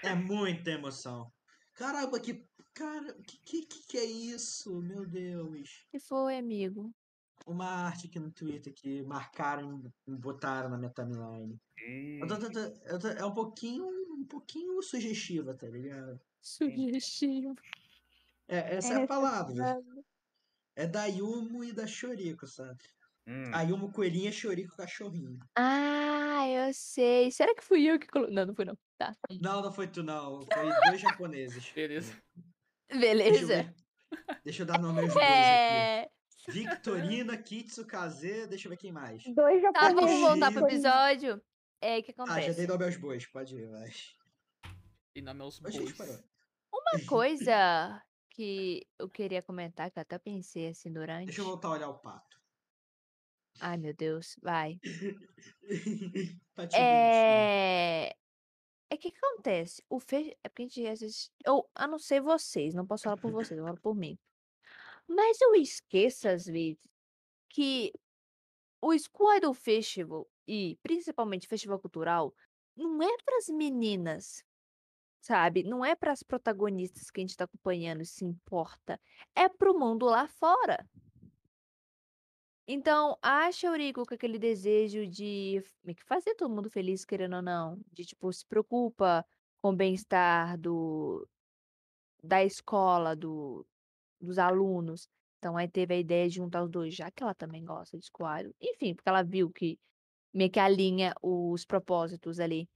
É 0.02 0.14
muita 0.14 0.70
emoção. 0.70 1.32
Caramba, 1.74 2.20
que. 2.20 2.46
Cara, 2.74 3.14
que, 3.22 3.38
que, 3.38 3.66
que 3.66 3.86
que 3.86 3.98
é 3.98 4.04
isso? 4.04 4.80
Meu 4.82 5.06
Deus. 5.06 5.86
que 5.90 6.00
foi, 6.00 6.36
amigo? 6.36 6.92
Uma 7.46 7.66
arte 7.66 8.06
aqui 8.08 8.18
no 8.18 8.32
Twitter 8.32 8.72
que 8.74 9.02
marcaram 9.04 9.92
e 10.06 10.14
botaram 10.16 10.68
na 10.70 10.76
minha 10.78 10.90
timeline. 10.90 11.56
Ih, 11.78 12.20
Eu 12.20 12.26
tô- 12.26 12.38
tô- 12.38 12.50
tô- 12.50 12.58
eu 12.58 12.98
tô- 12.98 13.08
é 13.08 13.24
um 13.24 13.34
pouquinho, 13.34 13.84
um 14.14 14.24
pouquinho 14.26 14.82
sugestiva, 14.82 15.54
tá 15.56 15.68
ligado? 15.68 16.20
Sugestivo. 16.40 17.54
É, 18.48 18.76
essa 18.76 18.94
é, 18.94 18.96
É, 19.00 19.04
a 19.04 19.06
palavra. 19.06 19.82
É 20.76 20.86
da 20.86 21.06
Yumo 21.06 21.62
e 21.62 21.72
da 21.72 21.86
Chorico, 21.86 22.46
sabe? 22.46 22.82
hum, 23.26 23.52
A 23.54 23.62
Yumo 23.62 23.92
coelhinha, 23.92 24.32
Chorico 24.32 24.76
cachorrinho. 24.76 25.38
Ah, 25.56 26.48
eu 26.48 26.74
sei. 26.74 27.30
Será 27.30 27.54
que 27.54 27.62
fui 27.62 27.84
eu 27.88 27.98
que 28.00 28.08
coloquei? 28.08 28.34
Não, 28.34 28.46
não 28.46 28.54
fui 28.54 28.64
não. 28.64 28.76
Tá. 28.98 29.14
Não, 29.40 29.62
não 29.62 29.72
foi 29.72 29.86
tu 29.86 30.02
não. 30.02 30.40
Foi 30.42 30.72
dois 30.86 31.00
japoneses. 31.00 31.70
Beleza. 31.72 32.20
Deixa 32.90 32.94
eu, 32.94 33.00
Beleza. 33.00 33.74
Deixa 34.44 34.62
eu 34.62 34.66
dar 34.66 34.78
nome 34.80 35.00
aos 35.02 35.12
dois 35.14 35.24
aqui. 35.26 35.32
É. 35.34 36.08
Victorina, 36.48 37.36
Kitsukaze, 37.38 38.46
deixa 38.46 38.66
eu 38.66 38.70
ver 38.70 38.76
quem 38.76 38.92
mais. 38.92 39.22
Dois 39.34 39.62
Tá, 39.62 39.70
vamos 39.88 40.02
japoneses. 40.02 40.20
voltar 40.20 40.52
pro 40.52 40.66
episódio. 40.66 41.42
É, 41.80 41.98
o 41.98 42.02
que 42.02 42.12
Ah, 42.12 42.14
já 42.16 42.24
acontece? 42.32 42.56
dei 42.56 42.66
nome 42.66 42.84
aos 42.84 42.96
bois, 42.96 43.26
pode 43.26 43.56
ir, 43.56 43.66
vai. 43.68 43.90
E 45.14 45.22
nome 45.22 45.40
aos 45.42 45.58
bois. 45.58 45.74
Uma 45.74 45.84
coisa 47.08 48.02
que 48.30 48.86
eu 48.98 49.08
queria 49.08 49.42
comentar, 49.42 49.90
que 49.90 49.98
eu 49.98 50.02
até 50.02 50.18
pensei 50.18 50.68
assim 50.68 50.92
durante. 50.92 51.26
Deixa 51.26 51.40
eu 51.40 51.44
voltar 51.46 51.68
a 51.68 51.72
olhar 51.72 51.88
o 51.88 51.98
pato. 51.98 52.36
Ai, 53.60 53.76
meu 53.78 53.94
Deus, 53.94 54.36
vai. 54.42 54.78
Bonitinho. 56.56 56.82
É. 56.82 58.14
É 58.94 58.96
que 58.96 59.08
acontece? 59.08 59.82
O 59.90 59.98
fe... 59.98 60.38
É 60.44 60.48
porque 60.48 60.62
a 60.62 60.66
gente 60.66 60.86
às 60.86 61.00
vezes. 61.00 61.32
Eu, 61.44 61.68
eu 61.76 61.88
não 61.88 61.98
sei 61.98 62.20
vocês, 62.20 62.74
não 62.74 62.86
posso 62.86 63.02
falar 63.02 63.16
por 63.16 63.32
vocês, 63.32 63.58
eu 63.58 63.64
falo 63.64 63.80
por 63.80 63.96
mim. 63.96 64.16
Mas 65.06 65.40
eu 65.40 65.56
esqueço 65.56 66.28
às 66.28 66.46
vezes 66.46 66.78
que 67.48 67.92
o 68.80 68.96
School 68.96 69.34
Idol 69.34 69.52
Festival 69.52 70.30
e 70.46 70.78
principalmente 70.80 71.48
Festival 71.48 71.80
Cultural 71.80 72.32
não 72.76 73.02
é 73.02 73.16
para 73.24 73.36
as 73.38 73.48
meninas, 73.48 74.44
sabe? 75.20 75.64
Não 75.64 75.84
é 75.84 75.96
para 75.96 76.12
as 76.12 76.22
protagonistas 76.22 77.10
que 77.10 77.20
a 77.20 77.22
gente 77.22 77.36
tá 77.36 77.44
acompanhando 77.44 78.00
e 78.00 78.06
se 78.06 78.24
importa. 78.24 79.00
É 79.34 79.48
pro 79.48 79.76
mundo 79.76 80.06
lá 80.06 80.28
fora. 80.28 80.88
Então, 82.66 83.18
a 83.20 83.52
Shioriko 83.52 84.06
com 84.06 84.14
aquele 84.14 84.38
desejo 84.38 85.06
de 85.06 85.62
meio 85.82 85.96
que 85.96 86.04
fazer 86.04 86.34
todo 86.34 86.54
mundo 86.54 86.70
feliz, 86.70 87.04
querendo 87.04 87.36
ou 87.36 87.42
não, 87.42 87.78
de 87.92 88.04
tipo, 88.06 88.32
se 88.32 88.46
preocupa 88.46 89.24
com 89.62 89.70
o 89.70 89.76
bem-estar 89.76 90.58
do 90.58 91.28
da 92.22 92.42
escola, 92.44 93.14
do 93.14 93.66
dos 94.20 94.38
alunos. 94.38 95.08
Então 95.38 95.56
aí 95.56 95.68
teve 95.68 95.94
a 95.94 95.98
ideia 95.98 96.28
de 96.28 96.36
juntar 96.36 96.62
os 96.64 96.70
2, 96.70 96.94
já 96.94 97.10
que 97.10 97.22
ela 97.22 97.34
também 97.34 97.64
gosta 97.64 97.98
de 97.98 98.06
Squall, 98.06 98.44
enfim, 98.60 98.94
porque 98.94 99.08
ela 99.08 99.22
viu 99.22 99.50
que 99.50 99.78
meio 100.32 100.50
que 100.50 100.58
alinha 100.60 101.14
os 101.22 101.64
propósitos 101.66 102.40
ali. 102.40 102.68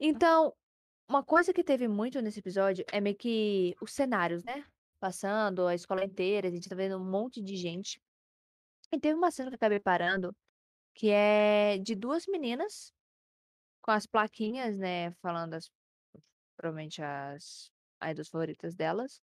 Então, 0.00 0.54
uma 1.08 1.22
coisa 1.24 1.52
que 1.52 1.64
teve 1.64 1.88
muito 1.88 2.20
nesse 2.22 2.40
episódio 2.40 2.84
é 2.92 3.00
meio 3.00 3.16
que 3.16 3.74
os 3.80 3.92
cenários, 3.92 4.42
né, 4.44 4.64
passando, 4.98 5.66
a 5.66 5.74
escola 5.74 6.04
inteira, 6.04 6.48
a 6.48 6.50
gente 6.50 6.68
tá 6.68 6.74
vendo 6.74 6.96
um 6.98 7.10
monte 7.10 7.42
de 7.42 7.56
gente. 7.56 8.00
E 8.94 9.00
teve 9.00 9.16
uma 9.18 9.30
cena 9.32 9.50
que 9.50 9.54
eu 9.54 9.56
acabei 9.56 9.80
parando, 9.80 10.32
que 10.94 11.10
é 11.10 11.78
de 11.78 11.94
2 11.96 12.26
meninas 12.28 12.92
com 13.82 13.92
as 13.92 14.06
plaquinhas, 14.06 14.78
né, 14.78 15.12
falando 15.22 15.54
as 15.54 15.70
provavelmente 16.56 17.02
as 17.02 17.70
idols 18.10 18.28
favoritas 18.30 18.74
delas, 18.76 19.20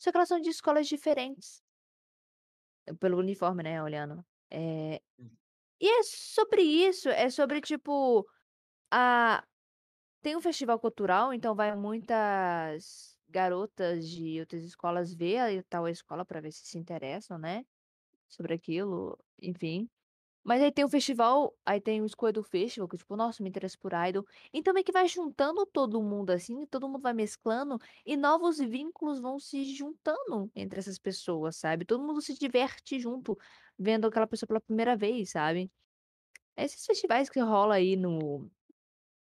só 0.00 0.10
que 0.12 0.18
elas 0.18 0.28
são 0.28 0.40
de 0.40 0.50
escolas 0.50 0.88
diferentes. 0.88 1.60
Pelo 2.98 3.18
uniforme, 3.18 3.62
né, 3.62 3.82
olhando. 3.82 4.24
Eh, 4.50 5.00
Hum. 5.18 5.30
e 5.80 5.88
é 5.88 6.02
sobre 6.04 6.62
isso, 6.62 7.08
é 7.10 7.30
sobre 7.30 7.60
tipo, 7.60 8.26
a 8.92 9.44
tem 10.22 10.36
um 10.36 10.42
festival 10.42 10.80
cultural, 10.80 11.34
então 11.34 11.54
vai 11.56 11.74
muitas 11.76 13.18
garotas 13.28 14.08
de 14.08 14.40
outras 14.40 14.64
escolas 14.64 15.14
ver 15.14 15.38
a 15.60 15.64
tal 15.68 15.88
escola 15.88 16.24
pra 16.26 16.40
ver 16.40 16.52
se 16.52 16.66
se 16.66 16.78
interessam, 16.78 17.38
né, 17.38 17.64
sobre 18.30 18.54
aquilo, 18.54 19.18
enfim. 19.42 19.90
Mas 20.42 20.62
aí 20.62 20.72
tem 20.72 20.84
o 20.84 20.88
festival, 20.88 21.54
aí 21.66 21.80
tem 21.80 22.00
o 22.02 22.06
Skoedo 22.06 22.42
Festival, 22.42 22.88
que 22.88 22.96
tipo, 22.96 23.14
nossa, 23.16 23.42
me 23.42 23.50
interesso 23.50 23.78
por 23.78 23.92
idol. 24.08 24.24
Então 24.52 24.72
meio 24.72 24.84
que 24.84 24.92
vai 24.92 25.06
juntando 25.08 25.66
todo 25.66 26.02
mundo, 26.02 26.30
assim, 26.30 26.66
todo 26.66 26.88
mundo 26.88 27.02
vai 27.02 27.12
mesclando 27.12 27.78
e 28.06 28.16
novos 28.16 28.58
vínculos 28.58 29.20
vão 29.20 29.38
se 29.38 29.64
juntando 29.74 30.50
entre 30.54 30.78
essas 30.80 30.98
pessoas, 30.98 31.56
sabe. 31.56 31.84
Todo 31.84 32.02
mundo 32.04 32.22
se 32.22 32.34
diverte 32.38 32.98
junto, 32.98 33.36
vendo 33.78 34.06
aquela 34.06 34.26
pessoa 34.26 34.46
pela 34.48 34.60
primeira 34.60 34.96
vez, 34.96 35.30
sabe. 35.30 35.70
Esses 36.56 36.84
festivais 36.86 37.30
que 37.30 37.40
rola 37.40 37.76
aí 37.76 37.96
no 37.96 38.50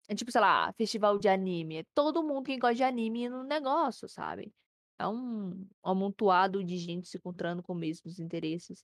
é 0.09 0.15
tipo, 0.15 0.31
sei 0.31 0.41
lá, 0.41 0.71
festival 0.73 1.17
de 1.19 1.27
anime, 1.29 1.77
é 1.79 1.83
todo 1.93 2.23
mundo 2.23 2.43
que 2.45 2.57
gosta 2.57 2.75
de 2.75 2.83
anime 2.83 3.29
no 3.29 3.43
negócio, 3.43 4.07
sabe. 4.09 4.53
É 4.99 5.07
um 5.07 5.67
amontoado 5.83 6.63
de 6.63 6.77
gente 6.77 7.07
se 7.07 7.17
encontrando 7.17 7.61
com 7.61 7.73
mesmos 7.75 8.19
interesses. 8.19 8.83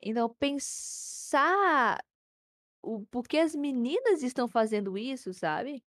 Então 0.00 0.28
pensar 0.38 2.04
o 2.82 3.04
porquê 3.06 3.38
as 3.38 3.54
meninas 3.54 4.22
estão 4.22 4.48
fazendo 4.48 4.98
isso, 4.98 5.32
sabe, 5.32 5.84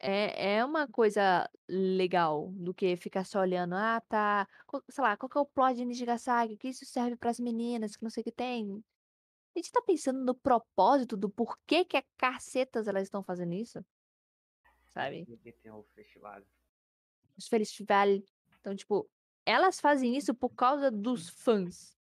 é 0.00 0.56
é 0.58 0.64
uma 0.64 0.88
coisa 0.88 1.48
legal, 1.68 2.50
do 2.54 2.74
que 2.74 2.96
ficar 2.96 3.24
só 3.24 3.40
olhando, 3.40 3.74
ah 3.74 4.00
tá, 4.08 4.48
sei 4.90 5.04
lá, 5.04 5.16
qual 5.16 5.28
que 5.30 5.38
é 5.38 5.40
o 5.40 5.46
plot 5.46 5.76
de 5.76 5.84
Nijigasaki, 5.84 6.56
que 6.56 6.68
isso 6.68 6.84
serve 6.86 7.16
para 7.16 7.30
as 7.30 7.40
meninas, 7.40 7.96
que 7.96 8.02
não 8.04 8.10
sei 8.10 8.22
o 8.22 8.24
que 8.24 8.32
tem. 8.32 8.82
A 9.54 9.58
gente 9.58 9.72
tá 9.72 9.82
pensando 9.82 10.24
no 10.24 10.34
propósito 10.34 11.16
do 11.16 11.28
porquê 11.30 11.84
que 11.84 11.96
a 11.96 12.04
cacetas 12.16 12.88
elas 12.88 13.04
estão 13.04 13.22
fazendo 13.22 13.54
isso. 13.54 13.84
Sabe. 14.92 15.24
Porque 15.26 15.52
tem 15.52 15.72
o 15.72 15.84
festival. 15.94 16.42
Os 17.36 17.48
festival. 17.48 18.08
Então, 18.60 18.74
tipo, 18.74 19.08
elas 19.44 19.80
fazem 19.80 20.16
isso 20.16 20.34
por 20.34 20.50
causa 20.50 20.90
dos 20.90 21.28
fãs. 21.28 21.96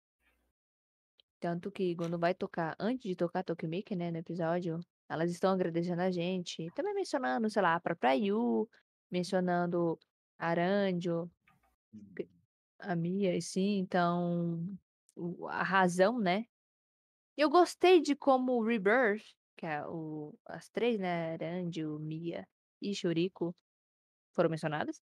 Tanto 1.40 1.72
que 1.72 1.96
quando 1.96 2.18
vai 2.18 2.34
tocar 2.34 2.76
antes 2.80 3.04
de 3.04 3.16
tocar 3.16 3.44
Tokimeki, 3.44 3.96
né, 3.96 4.10
no 4.10 4.18
episódio, 4.18 4.80
elas 5.08 5.32
estão 5.32 5.52
agradecendo 5.52 6.02
a 6.02 6.10
gente, 6.12 6.68
também 6.76 6.94
mencionando, 6.96 7.50
sei 7.50 7.62
lá, 7.62 7.76
a 7.76 7.80
própria 7.80 8.16
Yu, 8.16 8.68
mencionando 9.12 10.00
a 10.40 10.48
Aranjo, 10.48 11.30
que 12.16 12.28
a 12.80 12.96
Mia, 12.96 13.38
assim, 13.38 13.78
então, 13.80 14.66
o 15.16 15.48
a 15.48 15.63
razão, 15.63 16.20
né. 16.20 16.46
Eu 17.38 17.50
gostei 17.50 18.02
de 18.02 18.16
como 18.16 18.54
o 18.54 18.63
Rebirth, 18.66 19.24
que 19.56 19.66
é 19.66 19.86
o 19.88 20.34
as 20.46 20.70
3, 20.70 21.00
né, 21.00 21.34
Aranjo, 21.34 22.00
Mia 22.00 22.48
e 22.82 22.96
Shuriko 22.96 23.56
foram 24.34 24.50
mencionadas, 24.50 25.02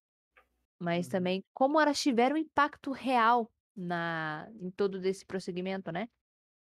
mas 0.80 1.08
Uhum. 1.08 1.08
também 1.08 1.42
como 1.54 1.80
elas 1.80 2.00
tiveram 2.00 2.36
impacto 2.36 2.92
real 2.92 3.50
na 3.76 4.48
em 4.60 4.70
todo 4.70 5.00
desse 5.00 5.24
prosseguimento, 5.26 5.92
né. 5.92 6.08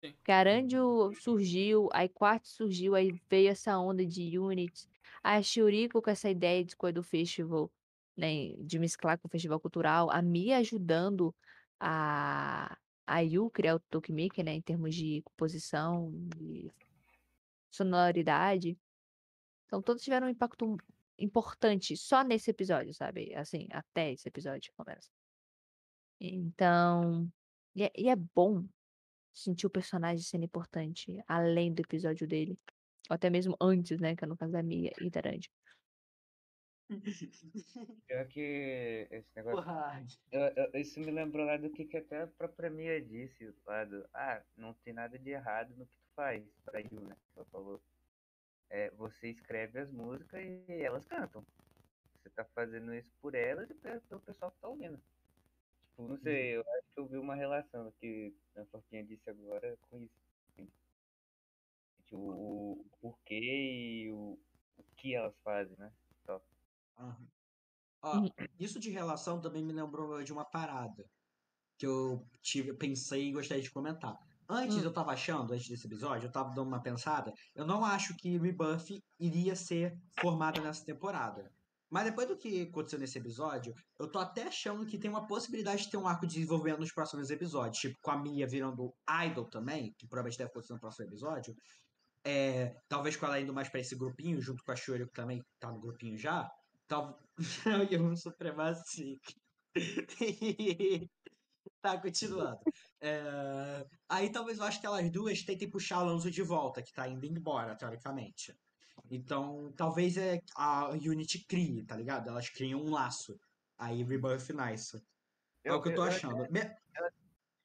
Sim. 0.03 0.18
A 0.29 0.35
Aranjo 0.35 1.12
surgiu, 1.14 1.88
aí 1.92 2.09
Quartz 2.09 2.51
surgiu, 2.53 2.94
aí 2.94 3.12
veio 3.31 3.49
essa 3.51 3.79
onda 3.79 4.05
de 4.07 4.38
units, 4.38 4.87
a 5.23 5.40
Shuriko 5.42 6.03
com 6.03 6.11
essa 6.11 6.29
ideia 6.31 6.62
de 6.64 6.73
Skoedo 6.73 7.03
Festival, 7.03 7.71
né, 8.16 8.55
de 8.59 8.79
mesclar 8.79 9.18
com 9.18 9.27
o 9.29 9.31
festival 9.31 9.59
cultural, 9.61 10.11
a 10.11 10.21
Mia 10.23 10.59
ajudando 10.59 11.35
a 11.81 12.77
a 13.07 13.21
Yu 13.21 13.51
criar 13.51 13.77
o 13.77 13.81
Tokimeki, 13.90 14.42
né, 14.42 14.53
em 14.55 14.61
termos 14.62 14.94
de 14.94 15.23
composição, 15.23 16.12
de 16.37 16.71
sonoridade. 17.71 18.79
Então 19.66 19.83
todos 19.83 20.03
tiveram 20.03 20.29
um 20.29 20.31
impacto 20.31 20.77
importante 21.18 21.96
só 21.96 22.22
nesse 22.24 22.50
episódio, 22.50 22.94
sabe, 22.94 23.35
assim, 23.35 23.66
até 23.72 24.12
esse 24.12 24.28
episódio 24.28 24.72
começa. 24.76 25.09
Então, 26.20 27.28
e 27.74 27.85
é 27.85 27.90
e 27.96 28.09
é 28.09 28.16
bom 28.16 28.66
sentir 29.33 29.66
o 29.66 29.70
personagem 29.70 30.24
sendo 30.24 30.44
importante, 30.44 31.22
além 31.28 31.72
do 31.72 31.81
episódio 31.83 32.26
dele, 32.26 32.59
ou 33.09 33.14
até 33.14 33.31
mesmo 33.31 33.57
antes, 33.61 34.00
né, 34.00 34.16
que 34.16 34.24
é 34.24 34.26
no 34.28 34.37
caso 34.37 34.52
da 34.52 34.62
Mia 34.62 34.92
e 35.00 35.11
da 35.11 35.20
Aranjo. 35.20 35.48
Pior 38.07 38.26
que 38.28 39.07
esse 39.11 39.28
negócio. 39.37 39.62
Porra. 39.62 40.04
Eu, 40.33 40.40
eu- 40.57 40.81
isso 40.81 40.98
me 41.00 41.11
lembrou 41.11 41.44
lá 41.44 41.57
do 41.57 41.70
que, 41.70 41.85
que 41.85 41.98
até 41.98 42.22
a 42.22 42.26
própria 42.26 42.70
Mia 42.70 43.00
disse, 43.00 43.54
lá 43.66 43.85
do, 43.85 44.09
ah, 44.14 44.42
não 44.57 44.72
tem 44.74 44.92
nada 44.94 45.18
de 45.18 45.31
errado 45.31 45.74
no 45.76 45.87
que 45.87 45.92
tu 45.92 46.09
faz, 46.16 46.44
pra 46.64 46.81
Yu, 46.81 47.00
né? 47.00 47.14
que 47.33 47.38
Ela 47.38 47.46
falou. 47.46 47.83
É, 48.70 48.90
você 48.90 49.31
escreve 49.31 49.81
as 49.81 49.90
músicas 49.90 50.40
e 50.42 50.64
elas 50.83 51.07
cantam. 51.07 51.44
Você 52.22 52.31
tá 52.31 52.44
fazendo 52.54 52.94
isso 52.94 53.12
por 53.20 53.35
elas 53.35 53.70
e 53.70 53.74
pe- 53.74 54.00
pelo 54.00 54.20
pessoal 54.20 54.50
que 54.50 54.61
tá 54.61 54.68
ouvindo. 54.68 54.98
Tipo, 55.83 56.02
não 56.09 56.16
sei, 56.18 56.57
eu 56.57 56.61
acho 56.61 56.92
que 56.94 57.00
eu 57.00 57.07
vi 57.09 57.16
uma 57.18 57.35
relação 57.35 57.90
que 58.00 58.35
a 58.57 58.64
Forquinha 58.66 59.04
disse 59.04 59.31
agora 59.31 59.76
com 59.88 60.02
isso. 60.02 60.12
assim. 60.52 60.68
Tipo, 62.04 62.16
o, 62.18 62.72
o 62.72 62.85
porquê 63.00 63.35
e 64.04 64.11
o, 64.11 64.38
o 64.76 64.85
que 64.96 65.14
elas 65.14 65.35
fazem, 65.42 65.76
né? 65.78 65.92
Ó, 68.02 68.14
Uhum. 68.14 68.28
isso 68.61 68.78
de 68.78 68.90
relação 68.90 69.40
também 69.40 69.64
me 69.64 69.72
lembrou 69.72 70.22
de 70.22 70.33
uma 70.33 70.44
parada 70.44 71.04
que 71.78 71.87
eu 71.87 72.24
tive, 72.42 72.74
pensei 72.74 73.28
e 73.28 73.33
gostaria 73.33 73.62
de 73.62 73.70
comentar. 73.70 74.28
Antes 74.48 74.78
Hum. 74.78 74.82
eu 74.84 74.92
tava 74.92 75.12
achando, 75.12 75.52
antes 75.52 75.68
desse 75.68 75.87
episódio, 75.87 76.26
eu 76.26 76.32
tava 76.32 76.50
dando 76.54 76.68
uma 76.68 76.82
pensada, 76.82 77.32
eu 77.54 77.66
não 77.66 77.84
acho 77.84 78.16
que 78.16 78.38
Rebuff 78.38 78.98
iria 79.20 79.54
ser 79.54 79.94
formada 80.20 80.61
nessa 80.61 80.84
temporada. 80.84 81.52
Mas 81.90 82.04
depois 82.04 82.28
do 82.28 82.37
que 82.37 82.62
aconteceu 82.62 82.98
nesse 82.98 83.18
episódio, 83.18 83.74
eu 83.98 84.11
tô 84.11 84.18
até 84.18 84.44
achando 84.44 84.84
que 84.87 84.98
tem 84.98 85.11
uma 85.11 85.26
possibilidade 85.26 85.84
de 85.84 85.90
ter 85.90 85.96
um 85.96 86.06
arco 86.06 86.26
de 86.26 86.34
desenvolvimento 86.34 86.80
nos 86.80 86.92
próximos 86.92 87.30
episódios. 87.30 87.78
Tipo, 87.78 87.96
com 88.02 88.11
a 88.11 88.18
Mia 88.18 88.46
virando 88.46 88.94
idol 89.26 89.48
também, 89.48 89.94
que 89.98 90.06
provavelmente 90.06 90.38
deve 90.38 90.50
acontecer 90.50 90.74
no 90.74 90.80
próximo 90.80 91.06
episódio. 91.06 91.54
É, 92.24 92.74
talvez 92.88 93.16
com 93.16 93.26
ela 93.26 93.40
indo 93.40 93.54
mais 93.54 93.68
pra 93.70 93.80
esse 93.80 93.96
grupinho, 93.96 94.40
junto 94.40 94.62
com 94.64 94.72
a 94.72 94.76
Shuri, 94.76 95.06
que 95.06 95.12
também 95.12 95.42
tá 95.58 95.70
no 95.70 95.80
grupinho 95.80 96.18
já. 96.18 96.50
Tal... 96.87 97.18
Eu 97.90 98.04
um 98.04 98.16
supremacista. 98.16 99.32
tá, 101.80 101.99
continuando. 102.01 102.61
É, 103.01 103.86
Aí 104.09 104.30
talvez 104.30 104.59
eu 104.59 104.64
acho 104.64 104.80
que 104.80 104.86
elas 104.86 105.09
duas 105.11 105.42
tentem 105.42 105.70
puxar 105.70 105.99
Alonso 105.99 106.30
de 106.30 106.42
volta, 106.42 106.82
que 106.82 106.92
tá 106.92 107.07
indo 107.09 107.24
embora, 107.26 107.74
teoricamente. 107.76 108.55
Então, 109.11 109.72
talvez 109.76 110.16
é 110.16 110.40
a 110.57 110.88
Unity 110.90 111.44
crie, 111.46 111.82
tá 111.84 111.96
ligado? 111.96 112.28
Elas 112.28 112.49
criam 112.51 112.80
um 112.80 112.90
laço. 112.90 113.38
Aí 113.78 114.03
Rebirth 114.03 114.51
Nice. 114.51 115.03
É 115.64 115.72
o 115.72 115.80
que 115.80 115.90
eu 115.90 115.94
tô 115.94 116.03
achando. 116.03 116.51
Me- 116.51 116.74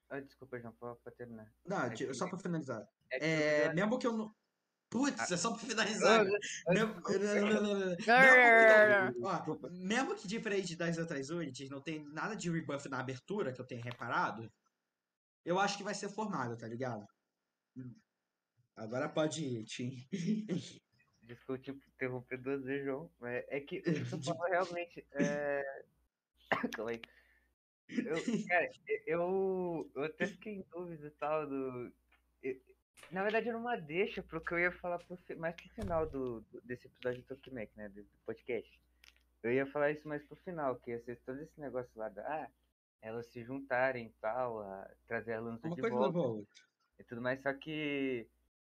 Ah, 0.08 0.20
desculpa, 0.20 0.60
João, 0.60 0.72
pra, 0.74 0.94
pra 0.96 1.12
terminar. 1.12 1.52
Não, 1.66 1.82
É 1.86 1.90
que- 1.90 2.14
só 2.14 2.28
pra 2.28 2.38
finalizar. 2.38 2.86
É 3.10 3.18
que 3.18 3.24
É, 3.24 3.66
eu- 3.68 3.74
mesmo 3.74 3.98
que 3.98 4.06
eu 4.06 4.12
não. 4.12 4.34
Putz, 4.88 5.28
é 5.32 5.36
só 5.36 5.50
pra 5.50 5.58
finalizar. 5.58 6.24
Ah, 6.68 6.72
Mesmo... 6.72 6.94
Mesmo... 9.72 10.14
Que 10.14 10.28
diferente 10.28 10.76
das 10.76 10.98
outras 10.98 11.30
units, 11.30 11.68
não 11.68 11.80
tem 11.80 12.04
nada 12.04 12.36
de 12.36 12.48
rebuff 12.50 12.88
na 12.88 13.00
abertura, 13.00 13.52
que 13.52 13.60
eu 13.60 13.66
tenho 13.66 13.82
reparado, 13.82 14.48
eu 15.44 15.58
acho 15.58 15.76
que 15.78 15.84
vai 15.84 15.94
ser 15.94 16.08
formado, 16.08 16.56
tá 16.56 16.66
ligado? 16.66 17.06
Hum. 17.76 17.94
Agora 18.76 19.08
pode 19.08 19.44
ir, 19.44 19.64
Tim. 19.64 20.06
Desculpa 21.22 21.62
te 21.62 21.70
interromper 21.70 22.38
duas 22.38 22.62
vezes, 22.64 22.84
João. 22.84 23.10
mas 23.18 23.44
É 23.48 23.60
que 23.60 23.78
o 23.78 23.82
que 23.82 24.04
falou 24.04 24.46
realmente. 24.50 25.06
É... 25.12 25.84
Calma 26.76 26.90
aí. 26.90 27.00
Eu, 27.88 28.46
cara, 28.48 28.70
eu, 29.06 29.90
eu 29.94 30.04
até 30.04 30.26
fiquei 30.26 30.54
em 30.54 30.64
dúvida 30.72 31.06
e 31.06 31.10
tal 31.12 31.46
do. 31.46 31.92
eu- 32.42 32.60
na 33.10 33.22
verdade, 33.22 33.48
era 33.48 33.58
uma 33.58 33.76
deixa 33.76 34.22
pro 34.22 34.40
que 34.40 34.54
eu 34.54 34.58
ia 34.58 34.72
falar 34.72 34.98
pro, 34.98 35.18
mais 35.36 35.54
pro 35.54 35.68
final 35.70 36.08
do, 36.08 36.40
do- 36.42 36.60
desse 36.62 36.86
episódio 36.86 37.20
do 37.22 37.26
Tokimek, 37.26 37.76
né? 37.76 37.88
Do, 37.88 38.02
do 38.02 38.18
podcast. 38.24 38.80
Eu 39.42 39.52
ia 39.52 39.66
falar 39.66 39.90
isso 39.92 40.08
mais 40.08 40.22
pro 40.24 40.36
final, 40.36 40.76
que 40.76 40.90
ia 40.90 41.00
ser 41.04 41.16
todo 41.20 41.40
esse 41.40 41.60
negócio 41.60 41.90
lá 41.96 42.08
da. 42.08 42.22
Ah, 42.22 42.50
elas 43.04 43.26
se 43.26 43.42
juntarem 43.44 44.06
e 44.06 44.12
tal, 44.20 44.60
a 44.60 44.90
trazer 45.06 45.34
a 45.34 45.40
lança 45.40 45.66
Uma 45.66 45.74
de 45.76 45.80
coisa 45.82 45.94
volta 45.96 46.08
levou 46.16 46.24
a 46.24 46.34
outra. 46.38 46.64
e 46.98 47.04
tudo 47.04 47.20
mais, 47.20 47.42
só 47.42 47.52
que 47.52 48.26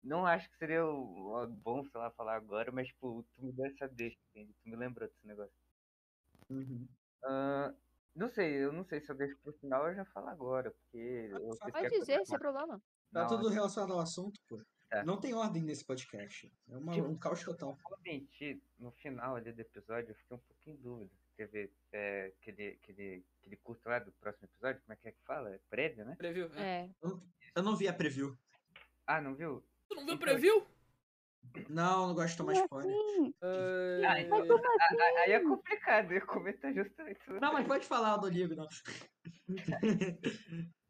não 0.04 0.26
acho 0.26 0.50
que 0.50 0.58
seria 0.58 0.86
o- 0.86 1.44
o 1.44 1.48
bom, 1.48 1.84
sei 1.84 2.00
lá, 2.00 2.10
falar 2.12 2.36
agora, 2.38 2.72
mas, 2.72 2.88
tipo, 2.88 3.24
tu 3.36 3.46
me 3.46 3.52
deu 3.52 3.66
essa 3.66 3.88
deixa, 3.90 4.18
entende? 4.30 4.54
Tu 4.64 4.70
me 4.70 4.76
lembrou 4.78 5.08
desse 5.08 5.28
negócio. 5.28 5.54
Uhum. 6.50 6.88
Ah, 7.24 7.74
não 8.16 8.30
sei, 8.30 8.54
eu 8.64 8.72
não 8.72 8.84
sei 8.86 9.02
se 9.02 9.12
eu 9.12 9.16
deixo 9.16 9.38
pro 9.44 9.54
final 9.54 9.88
eu 9.90 9.96
já 9.96 10.06
falo 10.06 10.28
agora, 10.30 10.72
porque 10.72 10.98
eu 10.98 11.40
Pode 11.42 11.58
sei 11.58 11.72
Pode 11.72 11.90
que 11.90 11.96
é 11.96 12.00
dizer, 12.00 12.26
sem 12.26 12.40
problema. 12.40 12.82
Tá 13.12 13.22
Não, 13.24 13.28
tudo 13.28 13.50
relacionado 13.50 13.94
ao 13.94 14.00
assunto, 14.00 14.40
pô. 14.48 14.62
Tá. 14.90 15.04
Não 15.06 15.18
tem 15.20 15.34
ordem 15.34 15.62
nesse 15.64 15.86
podcast. 15.86 16.52
É 16.70 16.78
uma- 16.78 16.92
Tipo- 16.94 17.08
um 17.08 17.18
caos 17.18 17.44
total. 17.44 17.78
No 18.80 18.92
final 18.92 19.36
ali 19.36 19.52
do 19.54 19.62
episódio 19.62 20.12
eu 20.12 20.16
fiquei 20.16 20.36
um 20.36 20.40
pouquinho 20.40 20.76
em 20.78 20.82
dúvida. 20.82 21.12
Quer 21.42 21.48
ver, 21.48 21.74
é, 21.92 22.32
aquele, 22.39 22.78
aquele, 22.84 23.26
aquele 23.39 23.56
curto 23.58 23.89
lá 23.89 23.98
do 23.98 24.12
próximo 24.12 24.46
episódio, 24.46 24.80
como 24.82 24.94
é 24.94 24.96
que 24.96 25.08
é 25.08 25.12
que 25.12 25.24
fala? 25.26 25.50
É 25.50 25.60
prévio, 25.72 26.06
né? 26.06 26.14
Preview? 26.16 26.52
É. 26.56 26.62
É. 26.86 26.89
Eu 27.56 27.64
não 27.64 27.76
vi 27.76 27.88
a 27.88 27.94
preview. 27.94 28.38
Ah, 29.08 29.20
não 29.20 29.34
viu? 29.34 29.66
Tu 29.89 29.96
não 29.96 30.06
viu 30.06 30.14
o 30.14 30.16
Então- 30.18 30.28
preview? 30.28 30.68
Não, 31.68 32.10
não 32.10 32.14
gosto 32.14 32.30
de 32.34 32.38
tomar 32.38 32.54
spoiler. 32.54 32.96
assim? 32.96 33.26
Então- 33.26 34.48
como 34.48 34.54
assim? 34.54 34.64
Ah, 35.02 35.22
Aí 35.24 35.32
é 35.32 35.39
complicado, 35.39 36.12
eu 36.12 36.18
ia 36.18 36.26
comentar 36.28 36.72
justamente 36.76 37.20
isso. 37.20 37.34
Não, 37.39 37.54
mas 37.54 37.66
pode 37.66 37.88
falar, 37.88 38.18
eu 38.18 38.22
não 38.22 38.28
ligo, 38.30 38.54
não. 38.56 38.68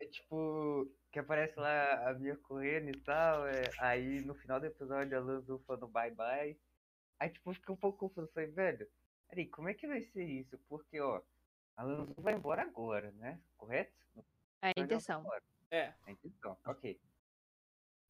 É 0.01 0.05
tipo, 0.05 0.91
que 1.13 1.19
aparece 1.19 1.57
lá 1.57 2.09
a 2.09 2.13
minha 2.15 2.35
correndo 2.35 2.89
e 2.89 2.99
tal, 3.03 3.47
é, 3.47 3.61
aí 3.79 4.19
no 4.25 4.35
final 4.35 4.59
do 4.59 4.65
episódio 4.65 5.17
a 5.17 5.21
Lanzu 5.21 5.59
falando 5.65 5.87
bye 5.87 6.11
bye. 6.11 6.59
Aí 7.21 7.29
tipo, 7.29 7.49
eu 7.49 7.53
fiquei 7.53 7.73
um 7.73 7.77
pouco 7.77 7.99
confuso, 7.99 8.29
falei, 8.33 8.49
velho, 8.51 8.85
peraí, 9.31 9.47
como 9.47 9.69
é 9.69 9.73
que 9.73 9.87
vai 9.87 10.01
ser 10.01 10.25
isso? 10.25 10.59
Porque, 10.67 10.99
ó, 10.99 11.21
a 11.77 11.83
Lanzu 11.83 12.21
vai 12.21 12.35
embora 12.35 12.61
agora, 12.61 13.11
né? 13.13 13.41
Correto? 13.57 13.97
É 14.61 14.73
a 14.75 14.83
intenção. 14.83 15.21
embora. 15.21 15.43
É. 15.71 15.93
A 16.05 16.11
intenção, 16.11 16.57
ok. 16.65 16.99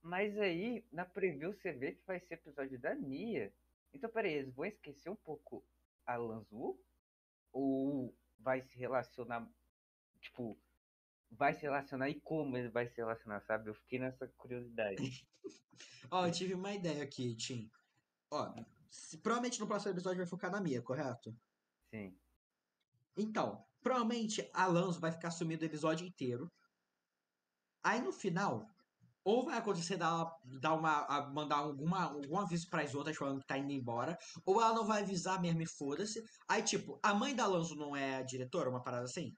Mas 0.01 0.35
aí, 0.39 0.83
na 0.91 1.05
preview, 1.05 1.53
você 1.53 1.71
vê 1.71 1.93
que 1.93 2.05
vai 2.07 2.19
ser 2.19 2.33
episódio 2.33 2.79
da 2.79 2.95
Nia. 2.95 3.53
Então, 3.93 4.09
peraí, 4.09 4.33
eles 4.33 4.53
vão 4.53 4.65
esquecer 4.65 5.09
um 5.09 5.15
pouco 5.15 5.63
a 6.07 6.15
Lanzu? 6.17 6.77
Ou 7.53 8.17
vai 8.39 8.63
se 8.63 8.75
relacionar, 8.77 9.47
tipo, 10.19 10.59
vai 11.29 11.53
se 11.53 11.61
relacionar 11.61 12.09
e 12.09 12.19
como 12.19 12.57
ele 12.57 12.69
vai 12.69 12.87
se 12.87 12.97
relacionar, 12.97 13.41
sabe? 13.41 13.69
Eu 13.69 13.75
fiquei 13.75 13.99
nessa 13.99 14.27
curiosidade. 14.29 15.27
Ó, 16.09 16.25
eu 16.25 16.31
tive 16.31 16.55
uma 16.55 16.73
ideia 16.73 17.03
aqui, 17.03 17.35
Tim. 17.35 17.71
Ó, 18.31 18.53
se- 18.91 19.17
provavelmente 19.17 19.59
no 19.59 19.65
próximo 19.67 19.91
episódio 19.93 20.17
vai 20.17 20.27
focar 20.27 20.51
na 20.51 20.61
Mia, 20.61 20.81
correto? 20.81 21.33
Sim. 21.93 22.15
Então, 23.17 23.65
provavelmente 23.81 24.47
a 24.53 24.65
Lanzo 24.67 24.99
vai 24.99 25.11
ficar 25.11 25.31
sumido 25.31 25.63
o 25.63 25.65
episódio 25.65 26.05
inteiro. 26.05 26.51
Aí 27.83 27.99
no 28.01 28.11
final, 28.11 28.67
ou 29.23 29.43
vai 29.45 29.57
acontecer 29.57 29.97
dar, 29.97 30.31
dar 30.59 30.73
uma, 30.73 31.29
mandar 31.33 31.57
alguma, 31.57 32.03
algum 32.03 32.37
aviso 32.37 32.69
pras 32.69 32.93
outras 32.93 33.17
falando 33.17 33.39
que 33.39 33.47
tá 33.47 33.57
indo 33.57 33.71
embora, 33.71 34.17
ou 34.45 34.61
ela 34.61 34.73
não 34.73 34.85
vai 34.85 35.01
avisar 35.01 35.41
mesmo 35.41 35.61
e 35.61 35.65
foda-se. 35.67 36.23
Aí, 36.47 36.61
tipo, 36.61 36.99
a 37.01 37.13
mãe 37.13 37.35
da 37.35 37.47
Lanzo 37.47 37.75
não 37.75 37.95
é 37.95 38.17
a 38.17 38.21
diretora, 38.23 38.69
uma 38.69 38.83
parada 38.83 39.05
assim? 39.05 39.35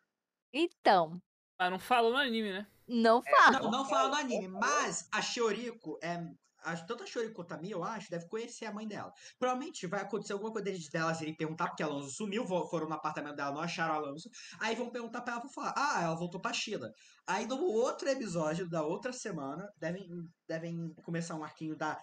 Então, 0.52 1.22
Ah, 1.58 1.70
não 1.70 1.80
fala 1.80 2.10
no 2.10 2.18
anime, 2.18 2.52
né? 2.52 2.68
não 2.88 3.24
fala. 3.24 3.60
Não, 3.62 3.72
não 3.72 3.86
fala 3.86 4.10
no 4.10 4.16
anime, 4.16 4.48
mas 4.50 5.08
a 5.12 5.22
Shioriko 5.22 5.98
é. 6.02 6.20
A, 6.64 6.76
tanto 6.78 7.04
a 7.04 7.06
Shioriko 7.06 7.36
quanto 7.36 7.52
a 7.54 7.58
Mia, 7.58 7.74
eu 7.74 7.84
acho, 7.84 8.10
deve 8.10 8.28
conhecer 8.28 8.66
a 8.66 8.72
mãe 8.74 8.88
dela. 8.88 9.12
Provavelmente 9.38 9.86
vai 9.88 10.02
acontecer 10.02 10.34
alguma 10.34 10.52
coisa 10.52 10.66
deles- 10.66 10.90
delas 10.90 11.20
irem 11.22 11.36
perguntar, 11.36 11.68
porque 11.68 11.84
a 11.84 11.86
Alonso 11.86 12.10
sumiu, 12.12 12.46
foram 12.48 12.88
no 12.88 12.94
apartamento 12.96 13.36
dela, 13.36 13.52
não 13.52 13.62
acharam 13.62 13.94
a 13.94 13.98
Alonso. 13.98 14.30
Aí 14.60 14.76
vão 14.76 14.90
perguntar 14.90 15.22
pra 15.22 15.34
ela, 15.34 15.42
vão 15.42 15.52
falar, 15.52 15.74
ah, 15.76 16.02
ela 16.04 16.16
voltou 16.16 16.40
pra 16.42 16.54
China. 16.54 16.90
Aí 17.28 17.46
no 17.46 17.62
outro 17.62 18.08
episódio 18.10 18.70
da 18.70 18.84
outra 18.84 19.12
semana, 19.14 19.70
devem, 19.78 20.08
devem 20.48 20.94
começar 21.04 21.36
um 21.36 21.44
arquinho 21.44 21.76
da 21.76 22.00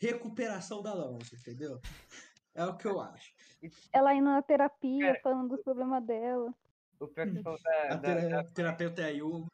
recuperação 0.00 0.82
da 0.82 0.90
Alonso, 0.90 1.34
entendeu? 1.36 1.80
É 2.54 2.64
o 2.64 2.76
que 2.76 2.86
eu 2.86 3.00
acho. 3.00 3.32
Ela 3.92 4.14
indo 4.14 4.24
na 4.24 4.42
terapia, 4.42 5.06
Cara, 5.06 5.20
falando 5.22 5.48
dos 5.50 5.62
problemas 5.62 6.04
dela. 6.04 6.52
O 7.00 7.08
pior 7.08 7.26
que 7.26 7.32
você 7.34 7.42
falou 7.42 7.58
da, 7.62 7.96
da- 7.96 8.28
da- 8.28 8.44
terapeuta 8.44 9.02
é 9.02 9.06
a 9.06 9.08
Yu. 9.10 9.46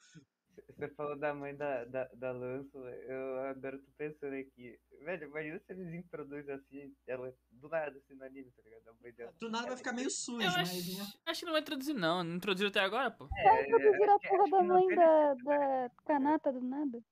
Você 0.78 0.88
falou 0.94 1.18
da 1.18 1.34
mãe 1.34 1.54
da, 1.56 1.84
da, 1.86 2.04
da 2.14 2.30
Lanço, 2.32 2.78
eu 2.78 3.40
agora 3.46 3.78
tô 3.78 3.90
pensando 3.96 4.34
aqui. 4.34 4.78
Velho, 5.04 5.28
imagina 5.28 5.58
se 5.58 5.72
eles 5.72 5.92
introduzem 5.94 6.54
assim, 6.54 6.94
ela 7.06 7.32
do 7.50 7.68
nada, 7.68 7.98
assim, 7.98 8.14
no 8.14 8.24
anime, 8.24 8.50
tá 8.52 8.62
ligado? 8.62 8.88
A 8.88 8.92
mãe 9.02 9.12
dela. 9.12 9.32
Do 9.38 9.50
nada 9.50 9.66
vai 9.68 9.76
ficar 9.76 9.92
meio 9.92 10.10
sujo, 10.10 10.40
Eu 10.46 10.52
mas. 10.52 10.70
acho, 10.70 10.98
né? 10.98 11.06
acho 11.26 11.40
que 11.40 11.46
não 11.46 11.52
vai 11.52 11.60
introduzir, 11.62 11.94
não. 11.94 12.22
Não 12.24 12.36
introduziram 12.36 12.70
até 12.70 12.80
agora, 12.80 13.10
pô. 13.10 13.26
Vai 13.28 13.64
introduzir 13.64 14.02
a 14.08 14.14
acho 14.14 14.18
que- 14.20 14.28
porra 14.28 14.50
da 14.50 14.62
mãe 14.62 14.88
da, 14.94 15.34
da 15.34 15.90
Kanata 16.06 16.52
do 16.52 16.60
nada. 16.60 17.02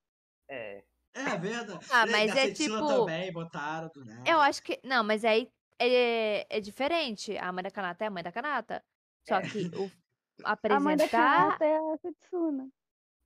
É, 0.48 0.84
É 1.14 1.36
verdade. 1.38 1.86
Ah, 1.90 2.06
E 2.06 2.10
mas 2.10 2.30
é 2.36 2.46
Setsuna 2.46 2.76
tipo- 2.78 2.86
também, 2.88 3.32
botaram 3.32 3.88
do 3.88 4.04
nada. 4.04 4.30
Eu 4.30 4.38
acho 4.40 4.62
que. 4.62 4.78
Não, 4.84 5.02
mas 5.02 5.24
aí 5.24 5.50
é, 5.80 6.46
é 6.56 6.60
diferente. 6.60 7.36
A 7.38 7.50
mãe 7.52 7.64
da 7.64 7.70
Kanata 7.70 8.04
é 8.04 8.06
a 8.06 8.10
mãe 8.10 8.22
da 8.22 8.30
Kanata. 8.32 8.84
Só 9.26 9.36
É. 9.36 9.42
que 9.42 9.66
o 9.76 9.90
A 10.44 10.78
mãe 10.80 10.96
da 10.96 11.04
apresentar. 11.04 11.58
Kanata 11.58 11.64
é 11.64 11.76
a 11.78 11.96
Setsuna. 11.98 12.68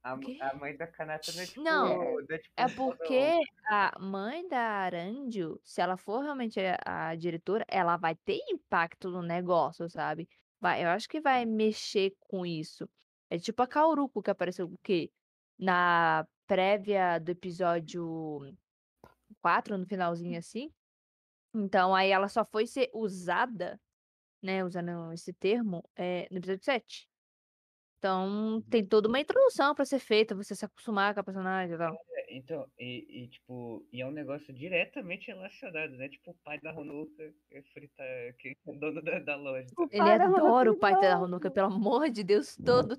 A, 0.02 0.12
a 0.12 0.56
mãe 0.56 0.76
da 0.76 0.86
Kanata 0.86 1.32
não 1.32 1.42
é 1.42 1.46
tipo. 1.46 1.60
Não, 1.60 2.20
é, 2.20 2.38
tipo 2.38 2.54
É 2.56 2.68
porque 2.68 3.38
a 3.68 3.98
mãe 4.00 4.48
da 4.48 4.58
Arandio, 4.58 5.60
se 5.62 5.80
ela 5.80 5.96
for 5.96 6.22
realmente 6.22 6.58
a, 6.60 7.10
a 7.10 7.14
diretora, 7.14 7.64
ela 7.68 7.96
vai 7.96 8.14
ter 8.14 8.40
impacto 8.48 9.10
no 9.10 9.22
negócio, 9.22 9.88
sabe? 9.90 10.28
Vai, 10.58 10.84
eu 10.84 10.88
acho 10.88 11.08
que 11.08 11.20
vai 11.20 11.44
mexer 11.44 12.14
com 12.20 12.46
isso. 12.46 12.88
É 13.28 13.38
tipo 13.38 13.62
a 13.62 13.66
Kauruko 13.66 14.22
que 14.22 14.30
apareceu 14.30 14.66
o 14.66 14.78
quê? 14.78 15.10
Na 15.58 16.26
prévia 16.46 17.18
do 17.18 17.30
episódio 17.30 18.40
4, 19.42 19.76
no 19.76 19.86
finalzinho 19.86 20.38
assim. 20.38 20.72
Então 21.54 21.94
aí 21.94 22.10
ela 22.10 22.28
só 22.28 22.44
foi 22.44 22.66
ser 22.66 22.90
usada, 22.94 23.80
né, 24.42 24.64
usando 24.64 25.12
esse 25.12 25.32
termo, 25.34 25.84
é, 25.96 26.26
no 26.30 26.38
episódio 26.38 26.64
7. 26.64 27.09
Então 28.00 28.62
tem 28.70 28.82
toda 28.82 29.08
uma 29.08 29.20
introdução 29.20 29.74
pra 29.74 29.84
ser 29.84 29.98
feita, 29.98 30.34
você 30.34 30.54
se 30.54 30.64
acostumar 30.64 31.12
com 31.12 31.20
a 31.20 31.22
personagem 31.22 31.74
e 31.74 31.78
tal. 31.78 31.94
É, 32.16 32.34
Então, 32.34 32.66
e, 32.78 33.24
e, 33.24 33.28
tipo, 33.28 33.86
e 33.92 34.00
é 34.00 34.06
um 34.06 34.10
negócio 34.10 34.54
diretamente 34.54 35.26
relacionado, 35.26 35.90
né? 35.98 36.08
Tipo, 36.08 36.30
o 36.30 36.34
pai 36.42 36.58
da 36.60 36.72
Honoka 36.72 37.22
é 37.50 37.62
frita, 37.74 38.02
que 38.38 38.56
é 38.66 38.72
dono 38.78 39.02
da, 39.02 39.18
da 39.18 39.36
loja. 39.36 39.66
O 39.76 39.86
Ele 39.92 40.00
adora 40.10 40.72
o 40.72 40.78
pai 40.78 40.98
da. 40.98 41.20
Honoka, 41.20 41.50
pelo 41.50 41.66
amor 41.74 42.08
de 42.08 42.24
Deus, 42.24 42.56
todo 42.56 42.96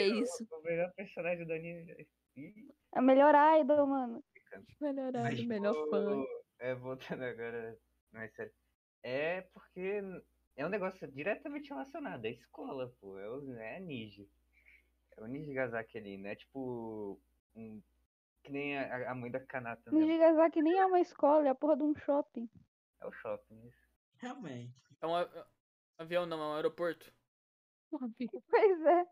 é 0.00 0.08
O- 0.10 0.22
isso. 0.22 0.46
O 0.52 0.62
melhor 0.62 0.92
personagem 0.94 1.44
do 1.44 1.52
anime. 1.52 2.06
Ih, 2.36 2.68
A 2.92 3.02
melhor 3.02 3.34
idol, 3.60 3.84
mano. 3.88 4.22
Melhorado, 4.80 5.24
mas, 5.24 5.44
melhor 5.44 5.74
fã. 5.90 6.04
tipo, 6.20 6.26
É, 6.60 6.74
voltando 6.76 7.24
agora, 7.24 7.76
mais 8.12 8.32
sério. 8.36 8.52
É 9.02 9.40
porque 9.52 10.02
é 10.56 10.64
um 10.66 10.70
negócio 10.70 11.06
diretamente 11.08 11.68
relacionado 11.70 12.24
à 12.24 12.28
escola, 12.30 12.92
pô. 13.00 13.18
É, 13.18 13.28
o, 13.28 13.54
é 13.54 13.76
a 13.76 13.80
Niji. 13.80 14.28
É 15.16 15.22
o 15.22 15.26
Nijigasaki 15.26 15.98
ali, 15.98 16.16
né? 16.18 16.34
Tipo, 16.34 17.20
um, 17.54 17.80
que 18.42 18.52
nem 18.52 18.78
a, 18.78 19.10
a 19.10 19.14
mãe 19.14 19.30
da 19.30 19.40
Kanata. 19.40 19.90
Nijigasaki 19.90 20.62
nem 20.62 20.78
é 20.78 20.86
uma 20.86 21.00
escola, 21.00 21.46
é 21.46 21.50
a 21.50 21.54
porra 21.54 21.76
de 21.76 21.82
um 21.82 21.94
shopping. 21.94 22.48
É 23.00 23.06
o 23.06 23.12
shopping. 23.12 23.66
isso. 23.66 23.86
Realmente. 24.18 24.74
É 25.00 25.06
um 25.06 25.14
a- 25.14 25.46
avião, 25.98 26.26
não, 26.26 26.40
é 26.42 26.46
um 26.46 26.54
aeroporto. 26.54 27.12
Pois 28.50 28.80
é. 28.86 29.06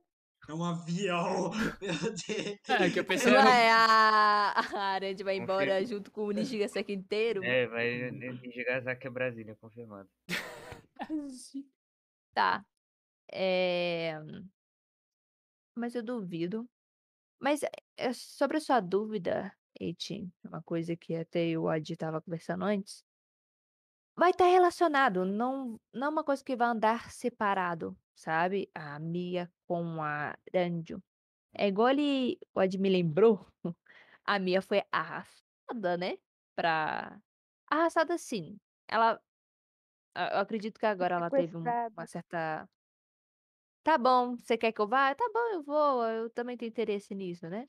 É 0.46 0.52
um 0.52 0.62
avião. 0.62 1.50
Meu 1.80 1.94
Deus. 1.98 2.68
É, 2.68 2.90
que 2.90 2.98
eu 3.00 3.04
pensei 3.04 3.32
era 3.32 3.42
Vai, 3.42 3.68
a, 3.70 4.52
a 4.56 4.78
Aranha 4.92 5.16
vai 5.24 5.36
embora 5.36 5.66
Confirma. 5.78 5.86
junto 5.86 6.10
com 6.10 6.24
o 6.24 6.30
Nishigasaki 6.32 6.92
inteiro. 6.92 7.42
É, 7.42 7.66
vai 7.66 8.10
Nijigasaki 8.10 9.06
é 9.06 9.10
Brasília, 9.10 9.56
confirmado. 9.58 10.08
Tá. 12.34 12.64
É... 13.32 14.14
Mas 15.74 15.94
eu 15.94 16.02
duvido. 16.02 16.68
Mas 17.40 17.62
é, 17.96 18.12
sobre 18.12 18.56
a 18.56 18.60
sua 18.60 18.80
dúvida, 18.80 19.54
Eitin, 19.78 20.32
uma 20.42 20.62
coisa 20.62 20.96
que 20.96 21.14
até 21.14 21.40
eu 21.46 21.50
e 21.50 21.56
o 21.58 21.68
Adi 21.68 21.96
tava 21.96 22.22
conversando 22.22 22.64
antes, 22.64 23.04
vai 24.16 24.30
estar 24.30 24.46
relacionado, 24.46 25.24
não, 25.24 25.80
não 25.92 26.06
é 26.06 26.10
uma 26.10 26.24
coisa 26.24 26.42
que 26.44 26.56
vai 26.56 26.68
andar 26.68 27.10
separado, 27.10 27.96
sabe? 28.14 28.70
A 28.74 28.98
Mia 28.98 29.50
com 29.66 30.02
a 30.02 30.36
Ranjo. 30.54 31.02
É 31.52 31.68
igual 31.68 31.90
ele, 31.90 32.38
o 32.54 32.60
Adi 32.60 32.78
me 32.78 32.88
lembrou, 32.88 33.46
a 34.24 34.38
Mia 34.38 34.62
foi 34.62 34.82
arrastada, 34.90 35.96
né? 35.96 36.16
Pra... 36.56 37.20
Arrastada 37.68 38.16
sim. 38.18 38.58
Ela, 38.88 39.20
eu 40.14 40.38
acredito 40.38 40.78
que 40.78 40.86
agora 40.86 41.16
ela 41.16 41.30
teve 41.30 41.56
um- 41.56 41.62
uma 41.62 42.06
certa 42.06 42.68
Tá 43.82 43.98
bom, 43.98 44.36
você 44.36 44.56
quer 44.56 44.72
que 44.72 44.80
eu 44.80 44.88
vá? 44.88 45.14
Tá 45.14 45.24
bom, 45.32 45.46
eu 45.52 45.62
vou. 45.62 46.04
Eu 46.06 46.30
também 46.30 46.56
tenho 46.56 46.70
interesse 46.70 47.14
nisso, 47.14 47.48
né? 47.50 47.68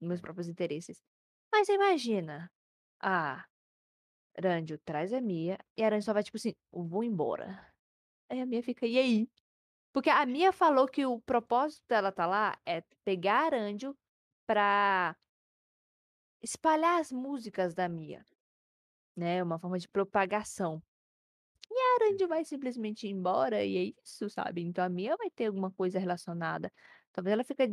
Meus 0.00 0.20
próprios 0.20 0.48
interesses. 0.48 1.02
Mas 1.50 1.68
imagina. 1.68 2.50
Ah, 3.00 3.46
Randio 4.42 4.78
traz 4.78 5.12
a 5.12 5.20
Mia 5.20 5.58
e 5.76 5.82
a 5.82 5.88
Randio 5.88 6.04
só 6.04 6.12
vai 6.12 6.22
tipo 6.22 6.36
assim, 6.36 6.54
eu 6.72 6.84
vou 6.84 7.02
embora. 7.02 7.72
Aí 8.30 8.40
a 8.40 8.46
Mia 8.46 8.62
fica, 8.62 8.86
e 8.86 8.98
aí? 8.98 9.28
Porque 9.92 10.10
a 10.10 10.24
Mia 10.26 10.52
falou 10.52 10.86
que 10.86 11.06
o 11.06 11.20
propósito 11.20 11.84
dela 11.88 12.12
tá 12.12 12.26
lá 12.26 12.58
é 12.66 12.82
pegar 13.04 13.52
a 13.52 13.56
Randio 13.56 13.96
pra 14.46 15.16
espalhar 16.42 17.00
as 17.00 17.10
músicas 17.10 17.74
da 17.74 17.88
Mia, 17.88 18.24
né? 19.16 19.42
Uma 19.42 19.58
forma 19.58 19.78
de 19.78 19.88
propagação. 19.88 20.82
A 22.00 22.04
Randio 22.06 22.28
vai 22.28 22.44
simplesmente 22.44 23.06
ir 23.06 23.10
embora 23.10 23.64
e 23.64 23.76
é 23.76 23.92
isso, 24.04 24.28
sabe? 24.30 24.62
Então 24.62 24.84
a 24.84 24.88
Mia 24.88 25.16
vai 25.16 25.30
ter 25.30 25.46
alguma 25.46 25.70
coisa 25.72 25.98
relacionada. 25.98 26.72
Talvez 27.12 27.32
ela 27.34 27.44
fique, 27.44 27.66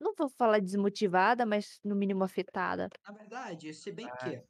não 0.00 0.14
vou 0.16 0.28
falar 0.30 0.60
desmotivada, 0.60 1.46
mas 1.46 1.78
no 1.84 1.94
mínimo 1.96 2.24
afetada. 2.24 2.90
Na 3.06 3.12
verdade, 3.14 3.74
se 3.74 3.90
bem 3.92 4.10
Ah, 4.10 4.16
que 4.16 4.40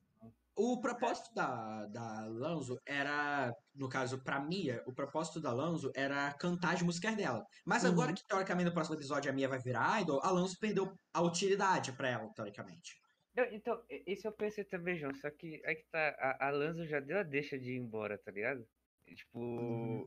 o 0.57 0.81
propósito 0.81 1.35
da, 1.35 1.87
da 1.87 2.27
Lanzo 2.27 2.79
era, 2.87 3.53
no 3.75 3.89
caso, 3.89 4.23
pra 4.25 4.41
Mia, 4.41 4.83
o 4.87 4.95
propósito 4.95 5.41
da 5.41 5.53
Lanzo 5.53 5.91
era 5.97 6.33
cantar 6.35 6.75
as 6.75 6.83
músicas 6.83 7.17
dela. 7.17 7.45
Mas 7.67 7.85
agora 7.85 8.13
Uhum. 8.13 8.15
que, 8.15 8.27
teoricamente, 8.27 8.67
no 8.69 8.75
próximo 8.75 8.97
episódio 8.97 9.31
a 9.31 9.35
Mia 9.35 9.49
vai 9.49 9.61
virar 9.61 10.03
idol, 10.03 10.21
a 10.25 10.31
Lanzo 10.31 10.57
perdeu 10.61 10.95
a 11.15 11.23
utilidade 11.23 11.93
pra 11.97 12.11
ela, 12.11 12.33
teoricamente. 12.35 12.93
Não, 13.35 13.45
então, 13.47 13.83
isso 14.07 14.27
eu 14.29 14.33
pensei 14.33 14.65
também, 14.65 14.97
João. 14.99 15.13
Só 15.15 15.31
que 15.31 15.63
aí 15.65 15.77
que 15.77 15.87
tá, 15.91 16.11
a, 16.19 16.49
a 16.49 16.51
Lanzo 16.51 16.87
já 16.87 17.01
deu 17.01 17.19
a 17.19 17.23
deixa 17.23 17.59
de 17.59 17.73
ir 17.73 17.77
embora, 17.79 18.19
tá 18.19 18.31
ligado? 18.31 18.67
Tipo, 19.15 19.39
Uhum. 19.39 20.07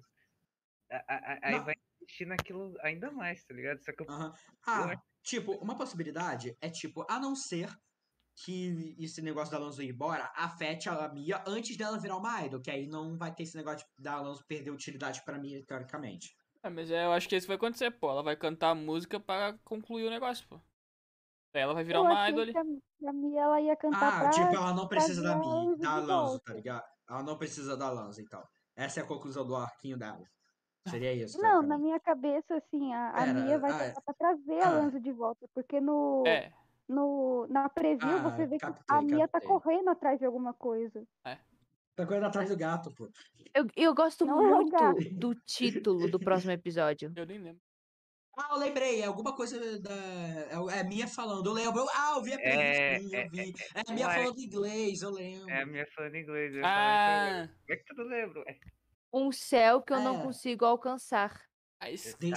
a- 0.91 0.95
a- 1.07 1.33
a- 1.33 1.39
aí 1.43 1.59
vai 1.59 1.75
investir 2.01 2.27
naquilo 2.27 2.73
ainda 2.81 3.11
mais, 3.11 3.43
tá 3.45 3.53
ligado? 3.53 3.83
Só 3.83 3.91
que 3.91 4.01
eu. 4.03 4.07
Eu 4.07 4.13
Ah, 4.67 4.91
acho- 4.91 5.01
tipo, 5.23 5.53
uma 5.53 5.77
possibilidade 5.77 6.55
é, 6.61 6.69
tipo, 6.69 7.05
a 7.09 7.19
não 7.19 7.35
ser 7.35 7.69
que 8.43 8.95
esse 8.99 9.21
negócio 9.21 9.51
da 9.51 9.57
Lanzo 9.57 9.81
ir 9.81 9.89
embora 9.91 10.29
afete 10.35 10.89
a 10.89 11.07
Mia 11.07 11.41
antes 11.47 11.77
dela 11.77 11.97
virar 11.97 12.17
uma 12.17 12.41
idol, 12.45 12.61
que 12.61 12.69
aí 12.69 12.85
não 12.85 13.17
vai 13.17 13.33
ter 13.33 13.43
esse 13.43 13.55
negócio 13.55 13.87
da 13.97 14.19
Lanzo 14.19 14.45
perder 14.45 14.71
utilidade 14.71 15.23
pra 15.23 15.37
Mia, 15.39 15.63
teoricamente. 15.65 16.35
É, 16.61 16.69
mas 16.69 16.91
é, 16.91 17.05
eu 17.05 17.13
acho 17.13 17.29
que 17.29 17.35
isso 17.35 17.47
vai 17.47 17.55
acontecer, 17.55 17.91
pô. 17.91 18.09
Ela 18.09 18.23
vai 18.23 18.35
cantar 18.35 18.71
a 18.71 18.75
música 18.75 19.19
pra 19.19 19.53
concluir 19.63 20.05
o 20.05 20.09
negócio, 20.09 20.45
pô. 20.49 20.59
Daí 21.53 21.61
ela 21.63 21.73
vai 21.73 21.83
virar 21.85 21.99
Eu 21.99 22.03
uma 22.03 22.19
achei 22.23 22.31
idol 22.33 22.41
ali. 22.43 22.51
que 22.51 22.57
a, 22.57 23.09
a 23.09 23.13
Mia 23.13 23.41
ela 23.41 23.61
ia 23.61 23.75
cantar 23.77 24.13
Ah, 24.17 24.19
pra 24.19 24.29
tipo, 24.31 24.47
ela 24.53 24.73
não 24.73 24.87
precisa 24.89 25.21
da, 25.21 25.29
trazer 25.35 25.45
a 25.47 25.49
Mi, 25.53 25.65
Lanzo 25.67 25.81
da 25.81 26.01
volta. 26.01 26.43
tá 26.45 26.53
ligado? 26.53 26.85
Ela 27.09 27.23
não 27.23 27.37
precisa 27.37 27.77
da 27.77 27.89
Lanzo, 27.89 28.19
então. 28.21 28.45
Essa 28.75 28.99
é 28.99 29.03
a 29.03 29.07
conclusão 29.07 29.45
do 29.45 29.55
arquinho 29.55 29.97
dela. 29.97 30.23
Seria 30.87 31.13
isso, 31.13 31.41
Não, 31.41 31.63
na 31.63 31.77
minha 31.79 31.99
cabeça, 31.99 32.55
assim, 32.57 32.93
a, 32.93 33.09
a 33.09 33.25
Mia 33.33 33.57
vai 33.57 33.71
ah, 33.71 34.01
pra 34.01 34.13
trazer 34.13 34.61
a 34.61 34.67
ah. 34.67 34.69
Lanzo 34.69 34.99
de 34.99 35.11
volta, 35.11 35.47
porque 35.53 35.81
no, 35.81 36.23
É, 36.27 36.51
no, 36.87 37.47
na 37.49 37.67
preview 37.67 38.17
Ah, 38.17 38.19
você 38.19 38.45
vê 38.45 38.59
que 38.59 38.65
captei, 38.65 38.83
a 38.87 39.01
Mia 39.01 39.27
tá 39.27 39.41
correndo 39.41 39.89
atrás 39.89 40.19
de 40.19 40.25
alguma 40.25 40.53
coisa. 40.53 41.03
Tá 41.95 42.05
correndo 42.05 42.25
atrás 42.25 42.49
do 42.49 42.57
gato, 42.57 42.91
pô. 42.91 43.09
Eu, 43.53 43.67
eu 43.75 43.95
gosto 43.95 44.25
Não 44.25 44.41
é 44.41 44.51
muito 44.51 45.15
do 45.17 45.33
título 45.33 46.11
do 46.11 46.19
próximo 46.19 46.51
episódio. 46.51 47.11
eu 47.15 47.25
nem 47.25 47.39
lembro. 47.39 47.61
Ah, 48.37 48.49
eu 48.51 48.57
lembrei, 48.57 49.01
é 49.01 49.05
alguma 49.05 49.33
coisa 49.33 49.79
da. 49.79 49.93
É, 49.93 50.79
é 50.79 50.83
Mia 50.83 51.07
falando, 51.07 51.45
eu 51.47 51.53
lembro. 51.53 51.85
Ah, 51.93 52.13
eu 52.17 52.21
vi 52.23 52.33
a 52.33 52.37
É, 52.41 52.99
sim, 52.99 53.09
eu 53.13 53.19
é, 53.19 53.27
vi. 53.29 53.53
É 53.73 53.81
a 53.89 53.93
Mia 53.93 54.03
eu 54.03 54.07
acho- 54.09 54.19
falando 54.19 54.39
inglês, 54.39 55.01
eu 55.01 55.09
lembro. 55.11 55.49
é 55.49 55.61
a 55.61 55.65
minha 55.65 55.87
falando 55.95 56.15
inglês. 56.15 56.53
Eu. 56.55 56.65
Ah, 56.65 57.47
Como 57.47 57.63
é 57.69 57.75
que 57.77 57.85
tu 57.85 57.95
não 57.95 58.05
lembra? 58.05 58.43
É, 58.47 58.57
Um 59.13 59.31
céu 59.31 59.81
que 59.81 59.93
eu 59.93 60.01
não 60.01 60.19
É. 60.19 60.23
consigo 60.23 60.65
alcançar. 60.65 61.41
I 61.83 61.93
sky, 61.93 62.17
the 62.19 62.27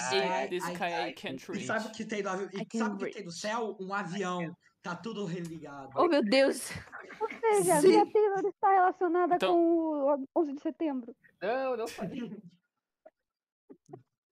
I- 0.54 0.58
sky 0.58 0.84
I 0.84 1.08
I- 1.10 1.12
can't 1.14 1.52
E 1.52 1.66
sabe 1.66 1.80
o 1.80 1.82
reach. 1.84 1.96
que 1.96 2.04
tem 2.04 2.22
no 2.22 2.28
avião? 2.30 2.48
I 2.52 2.56
E 2.62 2.66
can 2.66 2.78
sabe 2.78 2.94
o 2.94 2.98
que 2.98 3.12
tem 3.12 3.24
no 3.24 3.30
reach. 3.30 3.40
céu? 3.40 3.76
Um 3.80 3.92
avião. 3.94 4.56
Tá 4.82 4.94
tudo 4.94 5.24
religado. 5.24 5.90
Oh, 5.96 6.06
meu 6.06 6.22
Deus! 6.22 6.70
Ou 7.20 7.28
seja, 7.28 7.74
a 7.74 7.80
Sim. 7.80 7.88
Mia 7.88 8.06
Taylor 8.12 8.46
está 8.46 8.70
relacionada 8.70 9.34
Então- 9.34 9.52
com 9.54 9.60
o 9.60 10.40
11 10.40 10.52
de 10.54 10.60
setembro. 10.62 11.16
Não, 11.42 11.76
não 11.76 11.88
falei. 11.88 12.20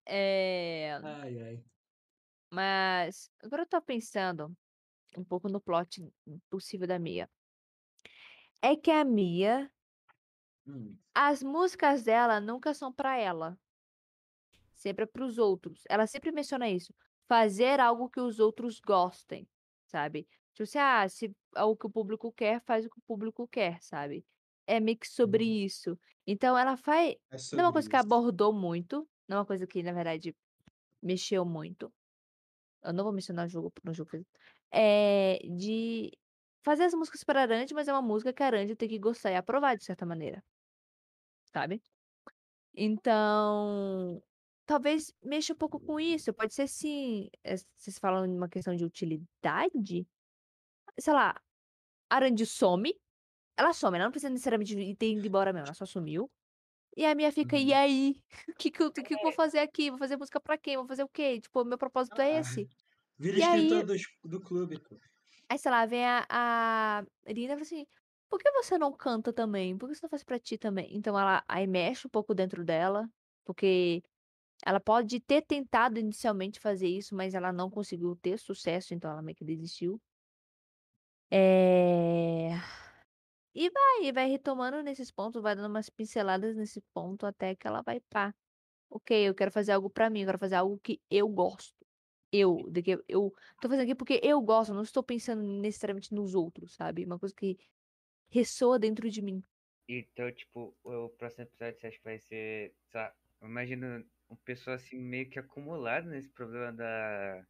É... 0.07 0.93
Ai, 1.03 1.39
ai. 1.43 1.65
Mas 2.53 3.31
agora 3.43 3.63
eu 3.63 3.67
tô 3.67 3.81
pensando 3.83 4.57
um 5.17 5.25
pouco 5.25 5.49
no 5.49 5.61
plot 5.61 6.09
possível 6.51 6.87
da 6.87 6.99
Mia. 6.99 7.31
É 8.63 8.77
que 8.77 8.91
a 8.91 9.03
Mia, 9.05 9.71
Hum. 10.67 10.99
as 11.15 11.43
músicas 11.43 12.05
dela 12.05 12.41
nunca 12.41 12.73
são 12.73 12.93
pra 12.93 13.17
ela. 13.19 13.59
Sempre 14.75 15.05
é 15.05 15.07
pros 15.07 15.39
outros. 15.39 15.83
Ela 15.89 16.07
sempre 16.07 16.31
menciona 16.33 16.69
isso. 16.69 16.95
Fazer 17.29 17.81
algo 17.81 18.09
que 18.11 18.21
os 18.21 18.39
outros 18.39 18.79
gostem, 18.81 19.49
sabe? 19.87 20.29
Tipo 20.53 20.63
assim, 20.65 20.79
ah, 20.79 21.09
se 21.09 21.35
é 21.55 21.63
o 21.65 21.77
que 21.77 21.87
o 21.87 21.91
público 21.91 22.33
quer, 22.33 22.63
faz 22.65 22.85
o 22.87 22.91
que 22.91 22.99
o 22.99 23.03
público 23.03 23.49
quer, 23.49 23.83
sabe? 23.83 24.25
É 24.67 24.79
meio 24.81 24.99
que 24.99 25.09
sobre 25.09 25.45
Uhum. 25.45 25.65
isso. 25.65 25.99
Então 26.27 26.57
ela 26.57 26.77
faz. 26.77 27.17
É 27.57 27.63
uma 27.63 27.73
coisa 27.73 27.89
que 27.89 27.97
isso. 27.97 28.05
abordou 28.07 28.53
muito. 28.53 29.09
Não 29.29 29.39
é 29.39 29.41
uma 29.41 29.47
coisa 29.47 29.67
que, 29.67 29.83
na 29.83 29.93
verdade, 29.93 30.35
mexeu 31.03 31.45
muito. 31.45 31.93
Eu 32.83 32.93
não 32.93 33.05
vou 33.05 33.13
mencionar 33.13 33.47
o 33.47 33.49
jogo 33.49 33.73
no 33.85 33.93
jogo. 33.93 34.11
É 34.73 35.39
de 35.57 36.13
fazer 36.65 36.85
as 36.85 36.95
músicas 36.95 37.25
para 37.25 37.43
a 37.43 37.47
Randy, 37.47 37.75
mas 37.75 37.89
é 37.89 37.93
uma 37.93 38.03
música 38.03 38.33
que 38.33 38.43
a 38.43 38.77
tem 38.77 38.89
que 38.89 38.99
gostar 38.99 39.31
e 39.33 39.37
aprovar 39.37 39.77
de 39.77 39.85
certa 39.85 40.07
maneira. 40.07 40.43
Sabe? 41.53 41.83
Então, 42.75 44.23
talvez 44.67 45.13
mexa 45.23 45.53
um 45.55 45.57
pouco 45.57 45.81
com 45.81 45.99
isso. 45.99 46.35
Pode 46.35 46.55
ser 46.55 46.69
sim. 46.69 47.29
é, 47.45 47.57
Vocês 47.57 47.99
falam 47.99 48.27
de 48.27 48.35
uma 48.35 48.49
questão 48.49 48.75
de 48.77 48.85
utilidade? 48.85 50.07
Sei 50.99 51.13
lá, 51.15 51.35
a 52.11 52.19
Randy 52.21 52.47
some. 52.47 52.95
Ela 53.57 53.73
some, 53.73 53.97
ela 53.97 54.07
não 54.07 54.13
precisa 54.13 54.31
necessariamente 54.31 54.97
ter 54.97 55.13
ido 55.13 55.27
embora 55.27 55.53
mesmo, 55.53 55.67
ela 55.67 55.75
só 55.75 55.87
sumiu. 55.87 56.31
E 56.97 57.05
a 57.05 57.15
minha 57.15 57.31
fica, 57.31 57.57
e 57.59 57.71
Uhum. 57.71 57.77
aí? 57.77 58.17
O 58.49 58.55
que, 58.59 58.71
que, 58.71 58.83
eu, 58.83 58.91
que 58.91 59.15
eu 59.15 59.19
vou 59.23 59.33
fazer 59.33 59.59
aqui? 59.59 59.91
Vou 59.91 59.99
fazer 59.99 60.17
música 60.17 60.41
pra 60.41 60.57
quem? 60.57 60.77
Vou 60.77 60.87
fazer 60.87 61.05
o 61.05 61.09
quê? 61.09 61.41
Tipo, 61.41 61.65
meu 61.65 61.77
propósito 61.77 62.21
é 62.21 62.37
Ah, 62.37 62.41
esse. 62.41 62.69
Vira 63.19 63.39
E 63.39 63.43
aí- 63.43 63.69
escritor 63.69 63.85
do, 64.25 64.29
do 64.31 64.41
clube, 64.41 64.79
pô. 64.81 64.97
Aí, 65.49 65.59
sei 65.59 65.71
lá, 65.71 65.87
vem 65.87 66.05
a, 66.05 66.27
a 66.29 67.05
Irina 67.27 67.53
e 67.53 67.57
fala 67.57 67.63
assim: 67.63 67.87
por 68.29 68.39
que 68.41 68.51
você 68.53 68.79
não 68.79 68.93
canta 68.93 69.33
também? 69.33 69.77
Por 69.77 69.89
que 69.89 69.95
você 69.95 70.01
não 70.03 70.11
faz 70.11 70.25
pra 70.25 70.39
ti 70.39 70.59
também? 70.59 70.89
Então 70.97 71.19
ela 71.19 71.45
aí 71.47 71.67
mexe 71.67 72.07
um 72.07 72.11
pouco 72.11 72.35
dentro 72.35 72.65
dela, 72.65 73.09
porque 73.45 74.03
ela 74.65 74.81
pode 74.81 75.21
ter 75.21 75.43
tentado 75.43 75.99
inicialmente 75.99 76.61
fazer 76.61 76.89
isso, 76.89 77.15
mas 77.15 77.35
ela 77.35 77.53
não 77.53 77.71
conseguiu 77.71 78.17
ter 78.17 78.39
sucesso, 78.39 78.95
então 78.95 79.11
ela 79.11 79.23
meio 79.23 79.37
que 79.37 79.45
desistiu. 79.45 80.01
É... 81.31 82.51
E 83.59 83.71
vai, 83.71 84.05
e 84.05 84.13
vai 84.13 84.29
retomando 84.29 84.83
nesses 84.83 85.11
pontos, 85.11 85.43
vai 85.43 85.57
dando 85.57 85.71
umas 85.71 85.89
pinceladas 85.89 86.55
nesse 86.55 86.83
ponto 86.93 87.25
até 87.25 87.55
que 87.57 87.67
ela 87.67 87.81
vai 87.81 88.01
pá. 88.01 88.35
Ok, 88.91 89.27
eu 89.27 89.35
quero 89.35 89.51
fazer 89.51 89.73
algo 89.73 89.89
pra 89.89 90.11
mim, 90.11 90.21
eu 90.21 90.27
quero 90.27 90.39
fazer 90.39 90.57
algo 90.57 90.79
que 90.79 91.01
eu 91.11 91.27
gosto. 91.27 91.75
Eu, 92.31 92.69
de 92.71 92.83
que 92.83 93.03
eu 93.09 93.33
tô 93.59 93.69
fazendo 93.69 93.85
aqui 93.85 93.95
porque 93.95 94.21
eu 94.23 94.39
gosto, 94.43 94.75
não 94.75 94.83
estou 94.83 95.03
pensando 95.03 95.43
necessariamente 95.43 96.13
nos 96.13 96.35
outros, 96.35 96.75
sabe? 96.75 97.07
Uma 97.07 97.19
coisa 97.19 97.35
que 97.35 97.57
ressoa 98.29 98.79
dentro 98.79 99.09
de 99.09 99.23
mim. 99.23 99.43
Então, 99.89 100.31
tipo, 100.33 100.77
o 100.85 101.09
próximo 101.09 101.45
episódio 101.45 101.81
você 101.81 101.87
acha 101.87 101.97
que 101.97 102.05
vai 102.05 102.19
ser. 102.19 102.75
Sei 102.91 103.01
lá, 103.01 103.15
eu 103.41 103.49
imagino 103.49 104.05
um 104.29 104.37
pessoal 104.37 104.77
assim 104.77 104.99
meio 104.99 105.31
que 105.31 105.39
acumulado 105.39 106.11
nesse 106.11 106.29
problema 106.29 106.75
da. 106.75 107.47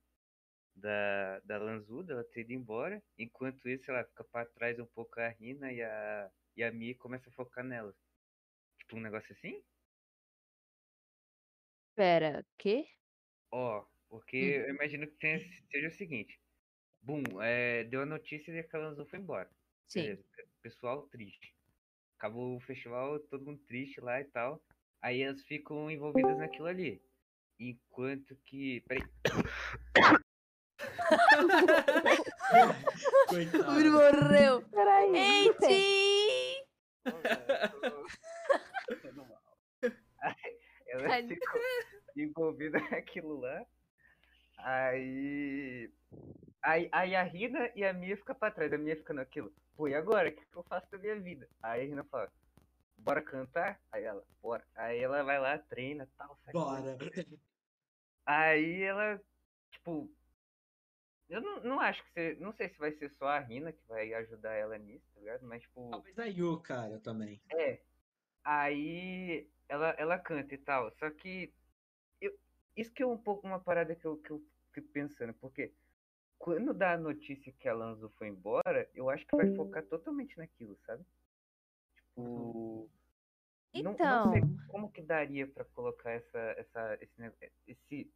Da, 0.78 1.40
da 1.40 1.56
Lanzuda, 1.56 2.12
ela 2.12 2.24
ter 2.24 2.42
ido 2.42 2.52
embora. 2.52 3.02
Enquanto 3.18 3.66
isso, 3.66 3.90
ela 3.90 4.04
fica 4.04 4.22
pra 4.24 4.44
trás 4.44 4.78
um 4.78 4.84
pouco 4.84 5.18
a 5.18 5.28
Rina 5.28 5.72
e 5.72 5.82
a, 5.82 6.30
e 6.54 6.62
a 6.62 6.70
Mi 6.70 6.94
começa 6.94 7.30
a 7.30 7.32
focar 7.32 7.64
nela. 7.64 7.96
Tipo, 8.78 8.96
um 8.96 9.00
negócio 9.00 9.32
assim? 9.32 9.64
Pera, 11.94 12.44
quê? 12.58 12.86
Ó, 13.50 13.86
porque 14.08 14.36
eu 14.36 14.74
imagino 14.74 15.06
que 15.06 15.14
tenha, 15.16 15.38
seja 15.70 15.88
o 15.88 15.92
seguinte. 15.92 16.38
Bum, 17.00 17.22
é, 17.40 17.84
deu 17.84 18.02
a 18.02 18.06
notícia 18.06 18.52
de 18.52 18.62
que 18.62 18.76
a 18.76 18.78
Lanzu 18.78 19.06
foi 19.06 19.18
embora. 19.18 19.50
Sim. 19.86 20.02
Beleza, 20.02 20.24
pessoal 20.60 21.08
triste. 21.08 21.54
Acabou 22.18 22.56
o 22.56 22.60
festival, 22.60 23.18
todo 23.20 23.44
mundo 23.46 23.62
triste 23.64 24.00
lá 24.00 24.20
e 24.20 24.24
tal. 24.24 24.62
Aí 25.00 25.22
elas 25.22 25.42
ficam 25.42 25.90
envolvidas 25.90 26.36
naquilo 26.36 26.66
ali. 26.66 27.00
Enquanto 27.58 28.36
que. 28.44 28.82
Peraí. 28.82 29.02
O 30.78 31.35
Coitado. 31.35 31.35
menino 31.35 31.35
morreu! 31.35 31.35
Peraí. 31.35 31.35
Ei, 31.35 31.35
Vicente, 31.35 31.35
Tim! 31.35 31.35
Ô, 31.35 31.35
velho, 31.35 31.35
eu 31.35 31.35
tô- 31.35 31.35
tô 39.00 39.12
no 39.12 39.26
mal. 39.26 39.42
Aí 40.20 40.58
Elas 40.88 41.10
Ai. 41.12 41.28
ficam 41.28 41.60
envolvidas 42.16 42.82
naquilo 42.90 43.40
lá. 43.40 43.66
Aí. 44.58 45.90
Aí, 46.62 46.88
aí 46.90 47.14
a 47.14 47.22
Rina 47.22 47.70
e 47.74 47.84
a 47.84 47.92
Mia 47.92 48.16
ficam 48.16 48.34
pra 48.34 48.50
trás. 48.50 48.72
A 48.72 48.78
Mia 48.78 48.96
fica 48.96 49.12
naquilo. 49.12 49.52
Pô, 49.76 49.86
e 49.88 49.94
agora? 49.94 50.28
O 50.28 50.32
que, 50.32 50.44
que 50.44 50.56
eu 50.56 50.64
faço 50.64 50.90
da 50.90 50.98
minha 50.98 51.20
vida? 51.20 51.48
Aí 51.62 51.82
a 51.82 51.84
Rina 51.84 52.04
fala. 52.04 52.32
Bora 52.98 53.22
cantar? 53.22 53.78
Aí 53.92 54.04
ela, 54.04 54.24
bora. 54.40 54.64
Aí 54.74 54.98
ela 54.98 55.22
vai 55.22 55.38
lá, 55.38 55.58
treina 55.58 56.08
tal. 56.16 56.38
sai 56.44 56.52
Bora. 56.52 56.96
Aí 58.24 58.82
ela, 58.82 59.20
tipo. 59.70 60.10
Eu 61.28 61.40
não, 61.40 61.60
não 61.62 61.80
acho 61.80 62.04
que 62.04 62.10
você. 62.12 62.36
Não 62.40 62.52
sei 62.52 62.68
se 62.68 62.78
vai 62.78 62.92
ser 62.92 63.10
só 63.10 63.26
a 63.26 63.38
Rina 63.40 63.72
que 63.72 63.82
vai 63.88 64.14
ajudar 64.14 64.52
ela 64.54 64.78
nisso, 64.78 65.04
tá 65.14 65.20
ligado? 65.20 65.44
Mas, 65.46 65.62
tipo. 65.62 65.90
Talvez 65.90 66.18
a 66.18 66.26
Yu, 66.26 66.60
cara, 66.60 67.00
também. 67.00 67.40
É. 67.52 67.80
Aí 68.44 69.48
ela, 69.68 69.90
ela 69.98 70.18
canta 70.18 70.54
e 70.54 70.58
tal. 70.58 70.90
Só 70.92 71.10
que. 71.10 71.52
Eu, 72.20 72.38
isso 72.76 72.92
que 72.92 73.02
é 73.02 73.06
um 73.06 73.18
pouco 73.18 73.46
uma 73.46 73.58
parada 73.58 73.94
que 73.94 74.04
eu, 74.04 74.16
que 74.18 74.30
eu 74.30 74.40
fico 74.72 74.88
pensando, 74.88 75.34
porque 75.34 75.72
quando 76.38 76.72
dá 76.72 76.92
a 76.92 76.98
notícia 76.98 77.52
que 77.58 77.68
a 77.68 77.74
Lanzo 77.74 78.08
foi 78.10 78.28
embora, 78.28 78.88
eu 78.94 79.10
acho 79.10 79.26
que 79.26 79.34
vai 79.36 79.52
focar 79.56 79.82
totalmente 79.84 80.36
naquilo, 80.38 80.78
sabe? 80.86 81.04
Tipo. 81.96 82.88
não- 83.74 83.92
Então, 83.92 84.26
Não, 84.26 84.32
sei 84.32 84.42
como 84.68 84.90
que 84.92 85.02
daria 85.02 85.46
pra 85.46 85.64
colocar 85.64 86.12
essa, 86.12 86.38
essa, 86.56 86.98
esse, 87.00 87.52
esse, 87.66 88.10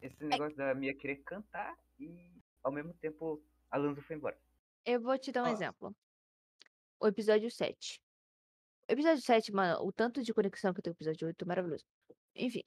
esse 0.00 0.24
negócio 0.24 0.56
da 0.56 0.74
Mia 0.74 0.94
querer 0.94 1.16
cantar 1.16 1.74
e 1.98 2.32
ao 2.62 2.72
mesmo 2.72 2.92
tempo 2.94 3.42
a 3.70 3.76
Lanzo 3.76 4.02
foi 4.02 4.16
embora. 4.16 4.38
eu 4.84 5.00
vou 5.00 5.18
te 5.18 5.32
dar 5.32 5.44
um 5.44 5.48
exemplo. 5.48 5.94
O 7.00 7.06
episódio 7.06 7.50
7. 7.50 8.00
O 8.88 8.92
episódio 8.92 9.22
7, 9.22 9.52
mano, 9.52 9.84
o 9.84 9.92
tanto 9.92 10.22
de 10.22 10.32
conexão 10.32 10.72
que 10.72 10.80
tem 10.80 10.92
com 10.92 10.96
o 10.96 10.98
episódio 10.98 11.26
8 11.28 11.42
é 11.42 11.46
maravilhoso. 11.46 11.84
Enfim. 12.34 12.62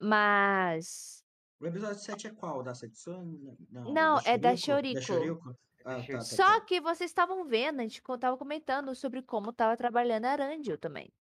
Mas. 0.00 1.22
O 1.60 1.66
episódio 1.66 1.98
7 1.98 2.28
é 2.28 2.30
qual? 2.30 2.62
Da 2.62 2.74
Setsuna? 2.74 3.56
Não, 3.70 3.92
Não, 3.92 4.18
é 4.24 4.38
da 4.38 4.50
Da 4.50 4.56
Shoriko. 4.56 5.56
Ah, 5.84 5.96
tá, 5.96 6.06
tá, 6.06 6.12
tá. 6.12 6.20
Só 6.20 6.60
que 6.60 6.80
vocês 6.80 7.10
estavam 7.10 7.44
vendo, 7.44 7.80
a 7.80 7.82
gente 7.82 8.02
tava 8.18 8.36
comentando 8.36 8.94
sobre 8.94 9.22
como 9.22 9.52
tava 9.52 9.76
trabalhando 9.76 10.24
a 10.24 10.30
Arandio 10.30 10.78
também. 10.78 11.12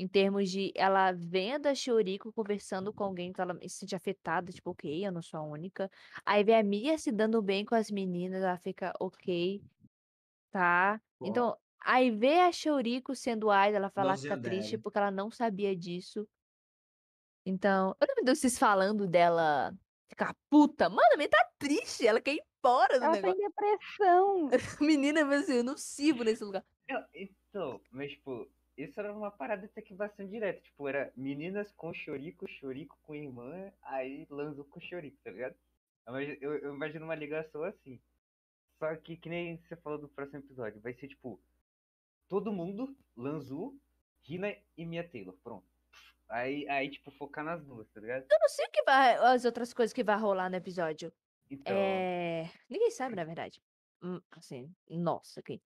Em 0.00 0.08
termos 0.08 0.50
de 0.50 0.72
ela 0.74 1.12
vendo 1.12 1.66
a 1.66 1.74
Shioriko 1.74 2.32
conversando 2.32 2.90
com 2.90 3.04
alguém 3.04 3.34
que 3.34 3.38
ela 3.38 3.54
se 3.60 3.68
sente 3.68 3.94
afetada, 3.94 4.50
tipo, 4.50 4.70
ok, 4.70 5.06
eu 5.06 5.12
não 5.12 5.20
sou 5.20 5.38
a 5.38 5.42
única. 5.42 5.90
Aí 6.24 6.42
vê 6.42 6.54
a 6.54 6.62
Mia 6.62 6.96
se 6.96 7.12
dando 7.12 7.42
bem 7.42 7.66
com 7.66 7.74
as 7.74 7.90
meninas, 7.90 8.42
ela 8.42 8.56
fica, 8.56 8.94
ok, 8.98 9.62
tá. 10.50 10.98
Então, 11.20 11.54
aí 11.84 12.10
vê 12.10 12.40
a 12.40 12.50
Shioriko 12.50 13.14
sendo 13.14 13.48
idol, 13.48 13.76
ela 13.76 13.90
fala 13.90 14.16
que 14.16 14.26
tá 14.26 14.36
Lozinha 14.36 14.42
triste 14.42 14.78
porque 14.78 14.96
ela 14.96 15.10
não 15.10 15.30
sabia 15.30 15.76
disso. 15.76 16.26
Então, 17.44 17.94
eu 18.00 18.06
lembro 18.08 18.24
de 18.24 18.34
vocês 18.34 18.58
falando 18.58 19.06
dela 19.06 19.70
ficar 20.08 20.34
puta. 20.48 20.88
Mano, 20.88 21.12
a 21.12 21.16
menina 21.18 21.28
tá 21.30 21.50
triste, 21.58 22.06
ela 22.06 22.22
quer 22.22 22.36
ir 22.36 22.42
embora 22.58 22.98
do 22.98 23.04
Ela 23.04 23.16
tá 23.16 23.20
negócio. 23.20 23.38
em 23.38 23.48
depressão. 23.48 24.48
Menina, 24.80 25.26
mas 25.26 25.42
assim, 25.42 25.56
eu 25.56 25.64
não 25.64 25.76
sirvo 25.76 26.24
nesse 26.24 26.42
lugar. 26.42 26.64
Não, 26.88 27.04
então, 27.14 27.80
mas 27.92 28.12
tipo, 28.12 28.48
isso 28.84 28.98
era 29.00 29.12
uma 29.12 29.30
parada 29.30 29.66
até 29.66 29.82
que 29.82 29.94
bastante 29.94 30.30
direta. 30.30 30.60
Tipo, 30.60 30.88
era 30.88 31.12
meninas 31.16 31.70
com 31.72 31.92
chorico, 31.92 32.48
chorico 32.48 32.98
com 33.02 33.14
irmã, 33.14 33.72
aí 33.82 34.26
Lanzo 34.30 34.64
com 34.64 34.80
chorico, 34.80 35.16
tá 35.22 35.30
ligado? 35.30 35.54
Eu 36.06 36.20
Eu, 36.20 36.74
imagino 36.74 37.04
uma 37.04 37.14
ligação 37.14 37.62
assim. 37.64 38.00
Só 38.78 38.94
que, 38.96 39.16
que 39.16 39.28
nem 39.28 39.58
você 39.58 39.76
falou 39.76 39.98
do 39.98 40.08
próximo 40.08 40.38
episódio, 40.38 40.80
vai 40.80 40.94
ser 40.94 41.08
tipo, 41.08 41.38
todo 42.28 42.52
mundo, 42.52 42.96
Lanzu, 43.16 43.78
Rina 44.22 44.56
e 44.76 44.86
Mia 44.86 45.06
Taylor, 45.06 45.34
pronto. 45.44 45.66
Aí, 46.28 46.66
aí, 46.68 46.88
tipo, 46.88 47.10
focar 47.10 47.44
nas 47.44 47.62
duas, 47.64 47.88
tá 47.90 48.00
ligado? 48.00 48.24
Eu 48.30 48.38
não 48.40 48.48
sei 48.48 48.66
o 48.66 48.70
que 48.70 48.82
vai, 48.84 49.16
as 49.16 49.44
outras 49.44 49.74
coisas 49.74 49.92
que 49.92 50.04
vai 50.04 50.16
rolar 50.16 50.48
no 50.48 50.56
episódio. 50.56 51.12
Então, 51.50 51.74
É. 51.76 52.48
Ninguém 52.68 52.90
sabe, 52.90 53.16
na 53.16 53.24
verdade. 53.24 53.60
Hum, 54.02 54.20
Assim, 54.30 54.72
nossa, 54.88 55.40
ok. 55.40 55.60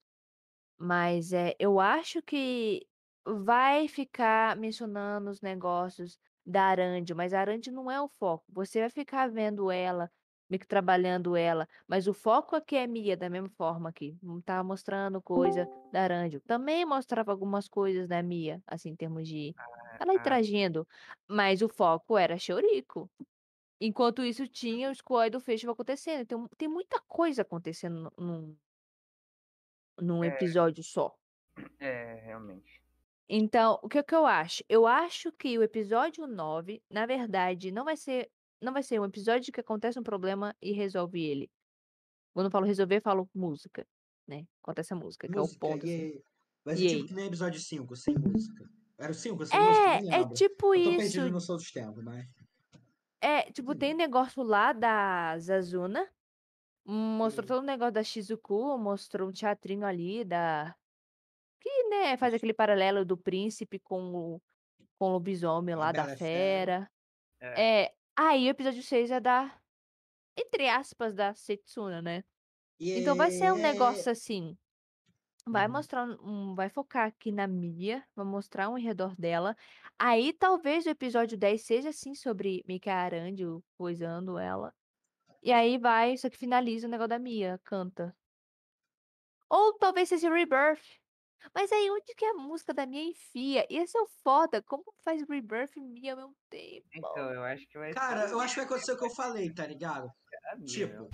Mas 0.76 1.32
é, 1.32 1.54
eu 1.58 1.78
acho 1.78 2.20
que 2.22 2.86
vai 3.26 3.88
ficar 3.88 4.56
mencionando 4.56 5.30
os 5.30 5.40
negócios 5.40 6.18
da 6.44 6.64
Arandio, 6.64 7.16
mas 7.16 7.32
a 7.32 7.40
Arandio 7.40 7.72
não 7.72 7.90
é 7.90 8.00
o 8.00 8.08
foco. 8.08 8.44
Você 8.48 8.80
vai 8.80 8.90
ficar 8.90 9.28
vendo 9.30 9.70
ela, 9.70 10.10
meio 10.48 10.60
que 10.60 10.66
trabalhando 10.66 11.36
ela, 11.36 11.66
mas 11.88 12.06
o 12.06 12.12
foco 12.12 12.54
aqui 12.54 12.76
é 12.76 12.86
Mia, 12.86 13.16
da 13.16 13.30
mesma 13.30 13.48
forma 13.48 13.88
aqui. 13.88 14.18
Tá 14.44 14.62
mostrando 14.62 15.22
coisa 15.22 15.66
da 15.92 16.02
Arandio. 16.02 16.40
Também 16.42 16.84
mostrava 16.84 17.32
algumas 17.32 17.68
coisas 17.68 18.06
da 18.06 18.22
Mia, 18.22 18.62
assim, 18.66 18.90
em 18.90 18.96
termos 18.96 19.26
de 19.26 19.54
ela 19.98 20.12
ah, 20.12 20.14
interagindo, 20.14 20.86
mas 21.28 21.62
o 21.62 21.68
foco 21.68 22.18
era 22.18 22.36
Shioriko. 22.36 23.10
Enquanto 23.80 24.22
isso, 24.22 24.46
tinha 24.48 24.90
o 24.90 24.94
Squad 24.94 25.30
do 25.30 25.40
Festival 25.40 25.72
acontecendo. 25.74 26.22
Então, 26.22 26.48
tem 26.56 26.68
muita 26.68 27.00
coisa 27.00 27.42
acontecendo 27.42 28.12
nu- 28.18 28.26
num, 28.26 28.56
num 30.00 30.24
É. 30.24 30.28
episódio 30.28 30.82
só. 30.82 31.16
é, 31.78 32.14
realmente. 32.24 32.83
Então, 33.28 33.78
o 33.82 33.88
que, 33.88 34.02
que 34.02 34.14
eu 34.14 34.26
acho? 34.26 34.62
Eu 34.68 34.86
acho 34.86 35.32
que 35.32 35.58
o 35.58 35.62
episódio 35.62 36.26
9, 36.26 36.82
na 36.90 37.06
verdade, 37.06 37.70
não 37.70 37.84
vai 37.84 37.96
ser. 37.96 38.30
Não 38.60 38.72
vai 38.72 38.82
ser 38.82 39.00
um 39.00 39.04
episódio 39.04 39.52
que 39.52 39.60
acontece 39.60 39.98
um 39.98 40.02
problema 40.02 40.54
e 40.62 40.72
resolve 40.72 41.22
ele. 41.22 41.50
Quando 42.34 42.46
eu 42.46 42.50
falo 42.50 42.66
resolver, 42.66 42.96
eu 42.96 43.02
falo 43.02 43.28
música, 43.34 43.86
né? 44.26 44.46
Acontece 44.62 44.92
a 44.92 44.96
música, 44.96 45.28
que 45.28 45.36
é 45.36 45.40
o 45.40 45.44
Música, 45.44 45.58
ponto. 45.60 45.84
assim. 45.84 45.92
e 46.08 46.24
Vai 46.64 46.76
ser 46.76 46.88
tipo 46.88 47.06
que 47.08 47.14
nem 47.14 47.26
episódio 47.26 47.60
5, 47.60 47.94
sem 47.96 48.14
música. 48.16 48.64
Era 48.98 49.12
o 49.12 49.14
5 49.14 49.44
sem 49.46 49.60
música? 49.60 50.00
Nem 50.00 50.12
É, 50.12 50.20
é 50.20 50.28
tipo 50.28 50.74
Eu 50.74 50.82
tô 50.84 50.90
isso. 50.90 50.96
perdido 50.98 51.30
no 51.30 51.40
Sol 51.40 51.56
dos 51.56 51.70
Tempos, 51.70 52.02
mas... 52.02 52.26
É, 53.20 53.42
tipo, 53.52 53.74
tem 53.74 53.94
negócio 53.94 54.42
lá 54.42 54.72
da 54.72 55.38
Zazuna. 55.38 56.08
Mostrou 56.86 57.44
Hum. 57.44 57.48
todo 57.48 57.58
o 57.60 57.66
negócio 57.66 57.92
da 57.92 58.02
Shizuku, 58.02 58.78
mostrou 58.78 59.28
um 59.28 59.32
teatrinho 59.32 59.86
ali 59.86 60.24
da. 60.24 60.74
Né, 62.02 62.16
faz 62.16 62.34
aquele 62.34 62.52
paralelo 62.52 63.04
do 63.04 63.16
príncipe 63.16 63.78
com 63.78 64.12
o, 64.14 64.42
com 64.98 65.06
o 65.08 65.12
lobisomem 65.12 65.74
lá 65.74 65.92
da 65.92 66.04
Fera. 66.04 66.16
fera. 66.16 66.90
É, 67.40 67.84
É. 67.84 67.94
Aí 68.16 68.46
o 68.46 68.50
episódio 68.50 68.82
6 68.82 69.10
é 69.10 69.20
da. 69.20 69.58
Entre 70.36 70.68
aspas, 70.68 71.14
da 71.14 71.34
Setsuna, 71.34 72.02
né? 72.02 72.24
Então 73.00 73.14
vai 73.16 73.30
ser 73.30 73.52
um 73.52 73.56
negócio 73.56 74.10
assim. 74.10 74.56
Vai 75.46 75.66
Uhum. 75.66 75.72
mostrar 75.72 76.04
um. 76.06 76.54
Vai 76.54 76.68
focar 76.68 77.06
aqui 77.08 77.30
na 77.30 77.46
Mia, 77.46 78.04
vai 78.16 78.24
mostrar 78.24 78.68
um 78.68 78.78
em 78.78 78.82
redor 78.82 79.14
dela. 79.16 79.56
Aí 79.98 80.32
talvez 80.32 80.86
o 80.86 80.90
episódio 80.90 81.36
10 81.36 81.62
seja 81.62 81.90
assim 81.90 82.14
sobre 82.14 82.64
Mika 82.66 82.92
Arandio 82.92 83.62
coisando 83.76 84.38
ela. 84.38 84.72
E 85.42 85.52
aí 85.52 85.76
vai, 85.76 86.16
só 86.16 86.30
que 86.30 86.38
finaliza 86.38 86.86
o 86.86 86.90
negócio 86.90 87.10
da 87.10 87.18
Mia, 87.18 87.60
canta. 87.64 88.16
Ou 89.50 89.74
talvez 89.74 90.08
seja 90.08 90.30
Rebirth. 90.30 90.82
Mas 91.54 91.70
aí 91.72 91.90
onde 91.90 92.14
que 92.14 92.24
a 92.24 92.34
música 92.34 92.72
da 92.72 92.86
Mia 92.86 93.02
enfia? 93.02 93.66
E 93.68 93.76
esse 93.78 93.96
é 93.98 94.00
o 94.00 94.06
foda. 94.22 94.62
Como 94.62 94.84
faz 95.04 95.22
Rebirth 95.28 95.76
e 95.76 95.80
Mia 95.80 96.12
ao 96.12 96.16
mesmo 96.18 96.36
tempo? 96.48 96.86
então, 96.94 97.30
eu 97.32 97.42
acho 97.42 97.66
que 97.68 97.78
vai 97.78 97.92
Cara, 97.92 98.28
ser 98.28 98.34
eu 98.34 98.40
acho 98.40 98.54
que 98.54 98.60
vai 98.60 98.66
acontecer 98.66 98.92
o 98.92 98.98
que 98.98 99.04
eu 99.04 99.10
falei, 99.14 99.52
tá 99.52 99.66
ligado? 99.66 100.08
a 100.52 100.56
Mia 100.56 100.66
Tipo, 100.66 101.10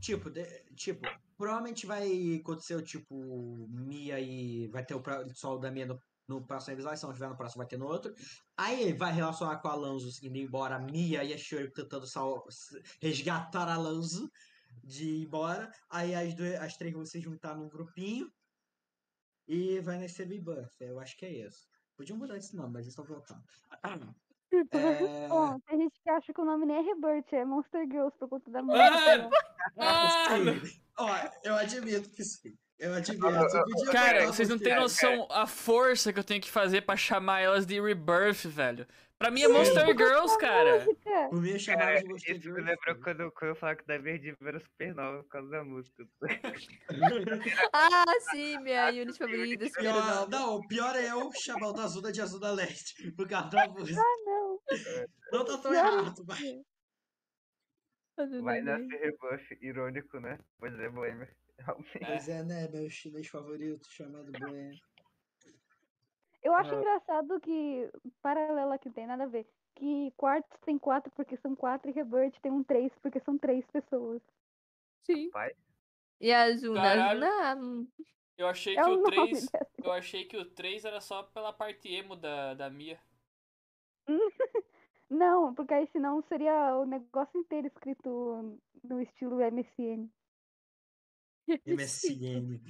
tipo, 0.00 0.30
de- 0.30 0.64
tipo, 0.76 1.00
provavelmente 1.36 1.86
vai 1.86 2.36
acontecer 2.40 2.74
o 2.76 2.82
tipo 2.82 3.66
Mia 3.70 4.20
e 4.20 4.68
vai 4.68 4.84
ter 4.84 4.94
o 4.94 5.00
pra- 5.02 5.24
pessoal 5.24 5.58
da 5.58 5.70
Mia 5.70 5.86
no, 5.86 6.00
no 6.28 6.46
próximo 6.46 6.74
episódio, 6.74 6.98
se 6.98 7.04
não 7.06 7.12
tiver 7.12 7.28
no 7.28 7.36
próximo 7.36 7.58
vai 7.62 7.66
ter 7.66 7.78
no 7.78 7.86
outro. 7.86 8.14
Aí 8.56 8.92
vai 8.92 9.12
relacionar 9.12 9.58
com 9.58 9.68
a 9.68 9.74
Lanzo 9.74 10.08
indo 10.24 10.36
embora, 10.36 10.76
a 10.76 10.78
Mia 10.80 11.24
e 11.24 11.32
a 11.32 11.38
Shuri 11.38 11.72
tentando 11.72 12.06
sal- 12.06 12.44
resgatar 13.02 13.68
a 13.68 13.76
Lanzo 13.76 14.30
de 14.84 15.04
ir 15.04 15.22
embora. 15.24 15.70
Aí 15.90 16.14
as, 16.14 16.34
duas, 16.34 16.54
as 16.54 16.76
três 16.76 16.92
vão 16.94 17.04
se 17.04 17.20
juntar 17.20 17.56
num 17.56 17.68
grupinho 17.68 18.30
e 19.48 19.80
vai 19.80 19.98
nascer 19.98 20.28
Rebirth. 20.28 20.80
Eu 20.80 21.00
acho 21.00 21.16
que 21.16 21.24
é 21.24 21.46
isso. 21.46 21.66
Podiam 21.96 22.18
mudar 22.18 22.36
esse 22.36 22.54
nome, 22.54 22.74
mas 22.74 22.82
eles 22.82 22.92
estão 22.92 23.04
voltando. 23.04 23.42
É... 24.70 25.28
Bom, 25.28 25.58
tem 25.60 25.78
gente 25.78 26.00
que 26.00 26.10
acha 26.10 26.32
que 26.32 26.40
o 26.40 26.44
nome 26.44 26.66
nem 26.66 26.76
é 26.76 26.80
Rebirth, 26.80 27.32
é 27.32 27.44
Monster 27.44 27.86
Girls 27.86 28.16
por 28.18 28.28
conta 28.28 28.50
da 28.50 28.62
música. 28.62 29.30
Ah, 29.76 30.26
sim. 30.70 30.80
Ó, 30.96 31.08
eu 31.42 31.54
admito 31.54 32.10
que 32.10 32.24
sim. 32.24 32.56
Eu 32.78 32.92
podia 32.94 33.92
Cara, 33.92 34.26
vocês 34.26 34.48
não 34.48 34.58
têm 34.58 34.76
noção 34.76 35.26
a 35.30 35.46
força 35.46 36.12
que 36.12 36.18
eu 36.18 36.24
tenho 36.24 36.40
que 36.40 36.50
fazer 36.50 36.82
pra 36.82 36.96
chamar 36.96 37.40
elas 37.40 37.66
de 37.66 37.80
Rebirth, 37.80 38.46
velho. 38.46 38.86
Pra 39.18 39.32
mim 39.32 39.42
é 39.42 39.48
Monster 39.48 39.84
Girls, 39.96 40.38
cara. 40.38 40.86
Por 41.28 41.40
mim, 41.42 41.58
chamava 41.58 41.86
Cara, 41.86 42.02
de 42.02 42.08
Monster 42.08 42.36
isso 42.36 42.48
me 42.48 42.54
Girls, 42.54 42.70
lembrou 42.70 43.02
quando, 43.02 43.32
quando 43.32 43.50
eu 43.50 43.56
falava 43.56 43.78
que 43.78 43.84
da 43.84 43.98
Verde 43.98 44.36
era 44.40 44.60
supernova 44.60 45.24
por 45.24 45.28
causa 45.28 45.50
da 45.50 45.64
música. 45.64 46.06
Ah, 47.72 48.04
sim, 48.30 48.58
minha 48.60 48.88
unit 48.90 49.18
favorita, 49.18 49.64
Pior, 49.64 49.94
Supernova. 49.94 50.26
não, 50.28 50.54
o 50.56 50.68
pior 50.68 50.94
é 50.94 51.10
eu 51.10 51.30
chamar 51.34 51.68
o 51.68 51.72
da 51.72 51.82
Azul 51.82 52.00
de 52.12 52.20
Azul 52.20 52.38
da 52.38 52.52
Leste. 52.52 53.10
Por 53.10 53.28
causa 53.28 53.48
da 53.48 53.68
música. 53.68 54.00
Ah, 54.00 54.16
não. 54.24 54.60
Não 55.32 55.44
tá 55.44 55.58
tão 55.58 55.72
Não. 55.72 56.00
errado, 56.00 56.24
mas. 56.24 56.40
Vai 58.42 58.60
nascer 58.60 59.00
rebuff 59.00 59.58
irônico, 59.60 60.20
né? 60.20 60.38
Pois 60.60 60.78
é, 60.78 60.88
Boêmia. 60.88 61.28
Realmente. 61.58 61.98
Pois 62.06 62.28
é, 62.28 62.42
né? 62.42 62.68
Meu 62.68 62.88
chinês 62.88 63.28
favorito 63.28 63.86
chamado 63.90 64.30
Bueno. 64.32 64.76
Eu 66.42 66.54
acho 66.54 66.70
Ah. 66.74 66.78
engraçado 66.78 67.40
que, 67.40 67.90
paralela 68.22 68.78
que 68.78 68.90
tem 68.90 69.06
nada 69.06 69.24
a 69.24 69.26
ver, 69.26 69.46
que 69.74 70.12
quartos 70.16 70.58
tem 70.60 70.78
quatro 70.78 71.10
porque 71.12 71.36
são 71.38 71.54
quatro 71.56 71.90
e 71.90 71.92
Rebirth 71.92 72.40
tem 72.40 72.52
um 72.52 72.62
três 72.62 72.92
porque 73.02 73.20
são 73.20 73.36
três 73.36 73.66
pessoas. 73.66 74.22
Sim. 75.04 75.30
Pai? 75.30 75.52
E 76.20 76.32
a. 76.32 76.44
Azuna, 76.44 77.56
Eu 78.36 78.46
achei 78.46 78.76
É 78.78 78.82
que 78.82 78.90
o 78.90 79.02
3. 79.02 79.30
dessa. 79.30 79.70
Eu 79.82 79.92
achei 79.92 80.24
que 80.24 80.36
o 80.36 80.44
3 80.54 80.84
era 80.84 81.00
só 81.00 81.24
pela 81.24 81.52
parte 81.52 81.88
emo 81.92 82.14
da, 82.14 82.54
da 82.54 82.70
Mia. 82.70 83.00
Não, 85.10 85.54
porque 85.54 85.74
aí 85.74 85.88
senão 85.90 86.22
seria 86.22 86.76
o 86.76 86.84
negócio 86.84 87.38
inteiro 87.40 87.66
escrito 87.66 88.60
no 88.84 89.00
estilo 89.00 89.36
MSN. 89.40 90.08
MSN. 91.66 92.60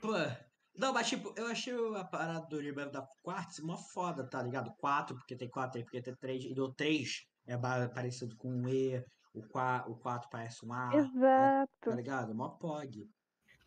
Pô, 0.00 0.12
não, 0.76 0.92
mas 0.92 1.08
tipo, 1.08 1.34
eu 1.36 1.46
achei 1.46 1.74
a 1.96 2.04
parada 2.04 2.46
do 2.46 2.58
Rebel 2.58 2.90
da 2.90 3.06
Quartz 3.22 3.58
uma 3.58 3.76
foda, 3.76 4.24
tá 4.24 4.42
ligado? 4.42 4.74
4, 4.78 5.14
porque 5.14 5.36
tem 5.36 5.48
4 5.48 5.78
aí, 5.78 5.84
porque 5.84 6.00
tem 6.00 6.14
3, 6.14 6.44
e 6.44 6.54
do 6.54 6.72
3 6.72 7.26
é 7.46 7.56
parecido 7.88 8.36
com 8.36 8.48
um 8.48 8.68
E, 8.68 9.04
o 9.34 9.42
4, 9.42 9.92
o 9.92 9.96
4 9.96 10.28
parece 10.30 10.64
um 10.64 10.72
A, 10.72 10.90
tá 10.90 10.96
Exato. 10.96 11.90
ligado? 11.90 12.34
Mó 12.34 12.48
pog. 12.50 13.08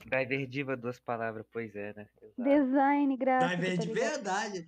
Driver 0.06 0.48
Diva, 0.48 0.76
duas 0.76 1.00
palavras, 1.00 1.46
pois 1.52 1.76
é, 1.76 1.94
né? 1.94 2.08
Exato. 2.22 2.34
Design 2.38 3.18
gráfico. 3.18 3.48
Vai 3.50 3.58
ver 3.58 3.78
tá 3.78 3.82
de 3.82 3.88
ligado? 3.94 4.12
verdade. 4.14 4.66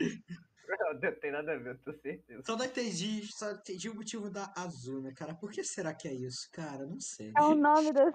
Não, 0.68 0.94
não 0.94 1.20
tem 1.20 1.32
nada 1.32 1.54
a 1.54 1.58
ver, 1.58 1.72
eu 1.72 1.80
tô 1.80 1.94
certeza. 1.94 2.42
Só 2.46 2.58
não 2.58 2.66
entendi, 2.66 3.26
só 3.28 3.52
entendi 3.52 3.90
o 3.90 3.96
motivo 3.96 4.30
da 4.30 4.54
Azuna, 4.56 5.14
cara. 5.14 5.34
Por 5.34 5.52
que 5.52 5.64
será 5.64 5.94
que 5.94 6.08
é 6.08 6.14
isso? 6.14 6.50
Cara, 6.52 6.86
não 6.86 7.00
sei. 7.00 7.32
É 7.36 7.42
o 7.42 7.56
nome 7.56 7.92
das, 7.94 8.14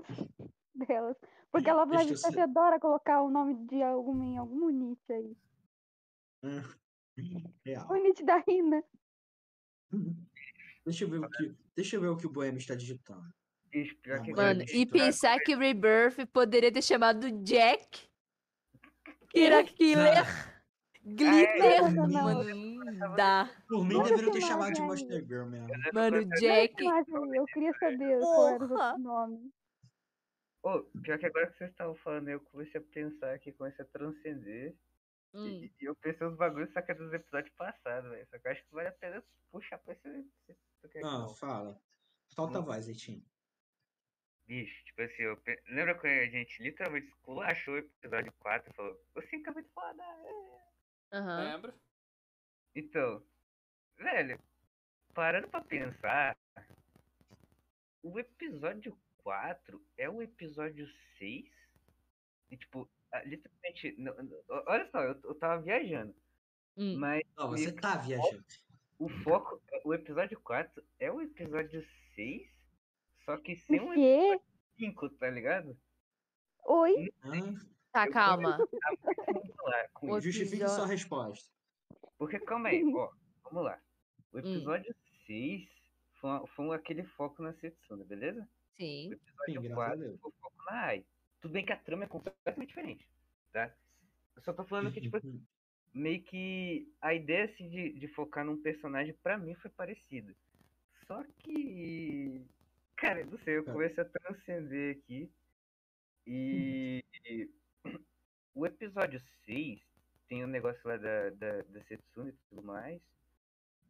delas. 0.74 1.16
Porque 1.50 1.68
a 1.68 1.74
Love 1.74 1.94
Live 1.94 2.16
Sete 2.16 2.40
adora 2.40 2.80
colocar 2.80 3.22
o 3.22 3.30
nome 3.30 3.54
de 3.66 3.82
algum 3.82 4.22
em 4.22 4.38
algum 4.38 4.66
unit 4.66 5.00
aí. 5.12 5.36
Real. 7.64 7.90
Unit 7.90 8.24
da 8.24 8.38
Rina. 8.38 8.82
Deixa 10.84 11.04
eu 11.04 11.08
ver 11.08 11.20
o 11.20 11.28
que, 11.30 11.54
deixa 11.76 11.94
eu 11.96 12.00
ver 12.00 12.08
o 12.08 12.16
que 12.16 12.26
o 12.26 12.30
Boêmio 12.30 12.58
está 12.58 12.74
digitando. 12.74 13.32
Não, 13.72 14.34
Mano, 14.34 14.64
e 14.72 14.84
pensar 14.84 15.38
que 15.46 15.54
Rebirth 15.54 16.26
poderia 16.32 16.72
ter 16.72 16.82
chamado 16.82 17.30
Jack, 17.44 18.10
Kira 19.28 19.62
Killer, 19.62 20.26
Glitter. 21.04 21.92
Não, 21.92 22.08
não. 22.08 22.22
Mano, 22.24 22.84
não 22.92 23.14
dá. 23.14 23.48
Por 23.68 23.84
mim, 23.84 23.94
Não 23.94 24.02
deveriam 24.02 24.32
ter 24.32 24.40
chamado 24.42 24.72
de. 24.72 24.82
Monster 24.82 25.24
Girl 25.24 25.46
mesmo. 25.46 25.68
Mano, 25.94 26.24
Jack. 26.40 26.84
eu 26.84 27.44
queria 27.46 27.72
saber 27.78 28.18
qual 28.18 28.48
era 28.48 28.64
o 28.64 28.98
nome. 28.98 29.52
Ô, 30.62 30.82
pior 31.02 31.18
que 31.18 31.26
agora 31.26 31.50
que 31.50 31.58
vocês 31.58 31.70
estavam 31.70 31.94
falando, 31.96 32.28
eu 32.28 32.40
comecei 32.40 32.80
a 32.80 32.84
pensar 32.84 33.34
aqui, 33.34 33.52
comecei 33.52 33.84
a 33.84 33.88
transcender. 33.88 34.76
Hum. 35.34 35.46
E, 35.48 35.72
e 35.80 35.84
eu 35.84 35.94
pensei 35.96 36.26
uns 36.26 36.36
bagulhos, 36.36 36.72
só 36.72 36.80
que 36.82 36.92
é 36.92 36.94
dos 36.94 37.12
episódios 37.12 37.52
passados, 37.54 38.10
velho. 38.10 38.26
Só 38.28 38.38
que 38.38 38.46
eu 38.46 38.52
acho 38.52 38.64
que 38.64 38.74
vale 38.74 38.88
a 38.88 38.92
pena 38.92 39.24
puxar 39.50 39.78
pra 39.78 39.94
esse. 39.94 40.26
esse, 40.48 40.98
Ah, 40.98 41.18
não. 41.20 41.34
fala. 41.34 41.80
Solta 42.28 42.58
a 42.58 42.60
Hum. 42.60 42.64
voz, 42.64 42.88
Eitinho. 42.88 43.24
Bicho, 44.46 44.84
tipo 44.84 45.00
assim, 45.02 45.22
eu 45.22 45.36
pe- 45.38 45.62
lembra 45.68 45.94
quando 45.94 46.12
a 46.12 46.26
gente 46.26 46.62
literalmente 46.62 47.06
esculachou 47.06 47.74
o 47.74 47.78
episódio 47.78 48.32
4 48.38 48.70
e 48.70 48.74
falou, 48.74 49.00
o 49.14 49.22
5 49.22 49.48
é 49.48 49.52
muito 49.52 49.70
foda. 49.70 50.02
é." 50.02 51.16
Aham. 51.16 51.44
Lembro. 51.54 51.74
Então, 52.74 53.24
velho, 53.96 54.38
parando 55.14 55.48
pra 55.48 55.60
pensar, 55.62 56.36
o 58.02 58.18
episódio 58.18 58.98
4 59.22 59.82
é 59.96 60.08
o 60.08 60.20
episódio 60.22 60.86
6? 61.18 61.44
E 62.50 62.56
tipo, 62.56 62.88
ah, 63.12 63.22
literalmente, 63.24 63.94
não- 63.98 64.14
não- 64.16 64.42
olha 64.66 64.88
só, 64.90 65.00
eu, 65.02 65.18
eu 65.24 65.34
tava 65.34 65.62
viajando, 65.62 66.14
Hum. 66.76 66.96
mas 66.98 67.22
Não, 67.36 67.48
você 67.50 67.72
tá 67.72 67.96
viajando. 67.96 68.44
o 68.98 69.08
foco, 69.08 69.60
o 69.84 69.94
episódio 69.94 70.38
4 70.40 70.82
é 70.98 71.10
o 71.10 71.20
episódio 71.20 71.84
6, 72.14 72.48
só 73.24 73.36
que 73.38 73.56
sem 73.56 73.80
O 73.80 73.84
um 73.86 73.92
episódio 73.94 74.42
5, 74.78 75.08
tá 75.10 75.30
ligado? 75.30 75.76
Oi? 76.64 77.12
Hã? 77.24 77.54
Tá, 77.92 78.08
calma. 78.10 78.56
Vamos 78.56 79.56
lá, 79.64 79.88
com. 79.94 80.20
Justifique 80.20 80.66
sua 80.68 80.86
resposta. 80.86 81.50
Porque 82.18 82.38
calma 82.40 82.68
aí, 82.70 82.82
ó, 82.94 83.10
vamos 83.44 83.64
lá. 83.64 83.78
O 84.32 84.36
Hum. 84.36 84.40
episódio 84.40 84.94
6 85.26 85.68
foi, 86.20 86.46
foi 86.54 86.76
aquele 86.76 87.04
foco 87.04 87.42
na 87.42 87.52
Setsuna, 87.54 88.04
beleza? 88.04 88.48
O 88.72 88.76
Sim. 88.76 89.10
Sim, 89.46 89.56
episódio 89.56 89.62
graças 89.62 89.70
a 89.72 89.74
4 89.74 89.98
Deus. 90.00 90.20
foi 90.20 90.30
o 90.30 90.34
foco 90.40 90.64
na 90.64 90.72
Ai. 90.72 91.04
Tudo 91.40 91.52
bem 91.52 91.64
que 91.64 91.72
a 91.72 91.76
trama 91.76 92.04
é 92.04 92.06
completamente 92.06 92.68
diferente, 92.68 93.08
tá? 93.52 93.74
Eu 94.36 94.42
só 94.42 94.52
tô 94.52 94.64
falando 94.64 94.92
que, 94.92 95.00
tipo, 95.00 95.16
Uhum. 95.24 95.40
meio 95.92 96.22
que 96.22 96.88
a 97.00 97.12
ideia 97.14 97.44
assim, 97.44 97.68
de, 97.68 97.92
de 97.92 98.08
focar 98.08 98.44
num 98.44 98.60
personagem 98.62 99.14
pra 99.22 99.36
mim 99.36 99.54
foi 99.56 99.70
parecida. 99.70 100.34
Só 101.06 101.22
que. 101.38 102.46
Cara, 102.96 103.20
eu 103.20 103.26
não 103.26 103.38
sei, 103.38 103.56
eu 103.58 103.64
Tá. 103.64 103.72
comecei 103.72 104.02
a 104.02 104.08
transcender 104.08 104.96
aqui. 104.98 105.30
E. 106.26 107.04
O 108.54 108.66
episódio 108.66 109.18
6 109.46 109.80
tem 110.28 110.44
o 110.44 110.46
negócio 110.46 110.86
lá 110.86 110.98
da, 110.98 111.30
da, 111.30 111.62
da 111.62 111.82
Setsuna 111.84 112.28
e 112.28 112.32
tudo 112.50 112.62
mais. 112.62 113.00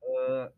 Ah, 0.05 0.53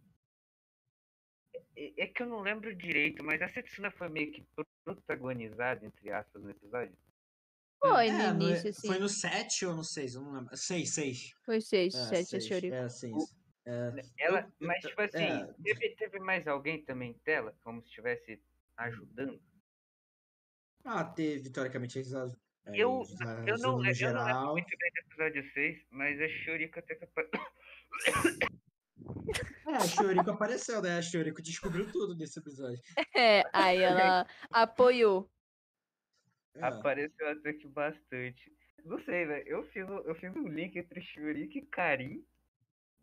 é, 1.76 2.02
é 2.02 2.06
que 2.06 2.22
eu 2.22 2.26
não 2.26 2.40
lembro 2.40 2.74
direito, 2.74 3.22
mas 3.24 3.40
a 3.42 3.48
Setsuna 3.48 3.90
foi 3.90 4.08
meio 4.08 4.32
que 4.32 4.46
protagonizada, 4.84 5.84
entre 5.86 6.10
aspas, 6.10 6.42
no 6.42 6.50
episódio. 6.50 6.96
Foi 7.80 8.08
É, 8.08 8.32
no 8.32 8.38
no- 8.38 8.48
início, 8.50 8.72
sim. 8.72 8.86
Foi 8.86 8.98
no 8.98 9.08
7 9.08 9.66
ou 9.66 9.74
no 9.74 9.84
6? 9.84 10.14
Eu 10.14 10.22
não 10.22 10.32
lembro. 10.32 10.56
6, 10.56 10.94
6. 10.94 11.34
Foi 11.44 11.60
seis, 11.60 11.94
É, 11.94 12.04
sete, 12.04 12.22
a 12.36 12.40
seis. 12.40 12.46
Shuriken. 12.46 12.72
É, 12.78 12.88
6. 12.88 13.34
É, 13.66 13.92
Ela, 14.18 14.40
Eu- 14.40 14.52
mas 14.66 14.82
eu- 14.84 14.90
tipo 14.90 15.02
assim, 15.02 15.18
é. 15.24 15.52
teve, 15.62 15.90
teve 15.96 16.18
mais 16.18 16.46
alguém 16.46 16.82
também 16.84 17.18
dela, 17.24 17.54
como 17.62 17.80
se 17.82 17.88
estivesse 17.88 18.40
ajudando? 18.76 19.40
Ah, 20.84 21.04
teve, 21.04 21.50
teoricamente, 21.50 21.98
eles 21.98 22.14
a- 22.14 22.30
é, 22.66 22.70
Eu- 22.74 23.02
Eu 23.02 23.16
não, 23.18 23.46
eu 23.46 23.58
não 23.58 23.76
lembro 23.78 24.52
muito 24.52 24.76
bem 24.78 24.90
do 24.92 24.98
episódio 25.06 25.52
6, 25.52 25.82
mas 25.90 26.20
a 26.20 26.28
Shurika 26.28 26.80
até 26.80 26.98
É, 29.66 29.76
a 29.76 29.80
Shioriko 29.80 30.30
apareceu, 30.30 30.80
né? 30.82 30.98
A 30.98 31.02
Shioriko 31.02 31.42
descobriu 31.42 31.90
tudo 31.90 32.14
nesse 32.14 32.38
episódio. 32.38 32.80
É, 33.16 33.42
aí 33.52 33.78
ela 33.82 34.26
apoiou. 34.50 35.30
É. 36.54 36.64
apareceu 36.64 37.28
até 37.30 37.52
que 37.52 37.66
bastante. 37.66 38.52
Não 38.84 38.98
sei, 39.04 39.24
velho. 39.26 39.46
Eu 39.48 39.62
fiz, 39.68 39.88
um- 39.88 39.98
eu 40.00 40.14
fiz 40.14 40.34
um 40.36 40.46
link 40.48 40.76
entre 40.76 41.00
Shurika 41.00 41.58
e 41.58 41.62
Karim. 41.66 42.24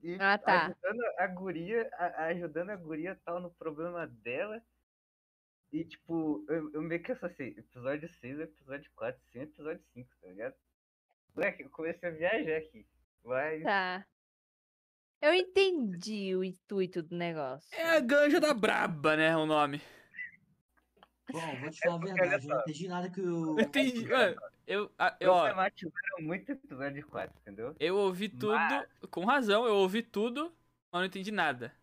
E 0.03 0.15
Ah, 0.19 0.37
tá. 0.37 0.65
ajudando 0.67 1.01
a 1.17 1.27
guria, 1.27 1.89
a- 1.93 2.25
ajudando 2.27 2.69
a 2.71 2.75
guria 2.75 3.19
tal 3.25 3.39
no 3.39 3.51
problema 3.51 4.07
dela. 4.07 4.61
E 5.71 5.83
tipo, 5.85 6.45
eu, 6.49 6.71
eu 6.73 6.81
meio 6.81 7.01
que 7.01 7.11
associei 7.13 7.49
episódio 7.57 8.09
6 8.19 8.37
ao 8.37 8.43
episódio 8.43 8.91
4, 8.95 9.21
sem 9.31 9.43
episódio 9.43 9.81
5, 9.93 10.09
tá 10.21 10.27
ligado? 10.27 10.55
Moleque, 11.35 11.63
eu 11.63 11.69
comecei 11.69 12.09
a 12.09 12.11
viajar 12.11 12.57
aqui. 12.57 12.85
Mas 13.23 13.63
Tá. 13.63 14.05
Eu 15.21 15.33
entendi 15.33 16.35
o 16.35 16.43
intuito 16.43 17.03
do 17.03 17.15
negócio. 17.15 17.69
É 17.73 17.97
a 17.97 17.99
ganja 17.99 18.39
da 18.39 18.53
braba, 18.53 19.15
né? 19.15 19.35
O 19.37 19.45
nome. 19.45 19.79
Bom, 21.31 21.55
vou 21.59 21.69
te 21.69 21.79
falar 21.79 21.95
a 21.95 22.15
verdade, 22.15 22.47
eu 22.47 22.55
não 22.55 22.61
entendi 22.61 22.87
nada 22.87 23.09
que 23.09 23.21
o. 23.21 23.59
Eu 23.59 23.65
entendi. 23.65 24.07
Mano, 24.07 24.41
eu, 24.67 24.91
a- 24.97 25.15
eu, 25.19 25.31
ó, 25.31 25.41
problematizaram 25.45 26.21
muito 26.21 26.51
episódio 26.51 27.07
4, 27.07 27.39
entendeu? 27.41 27.75
eu 27.79 27.95
ouvi 27.95 28.27
tudo, 28.29 28.57
com 29.09 29.23
razão, 29.23 29.65
eu 29.65 29.75
ouvi 29.75 30.01
tudo, 30.01 30.51
mas 30.91 31.01
não 31.01 31.05
entendi 31.05 31.31
nada. 31.31 31.73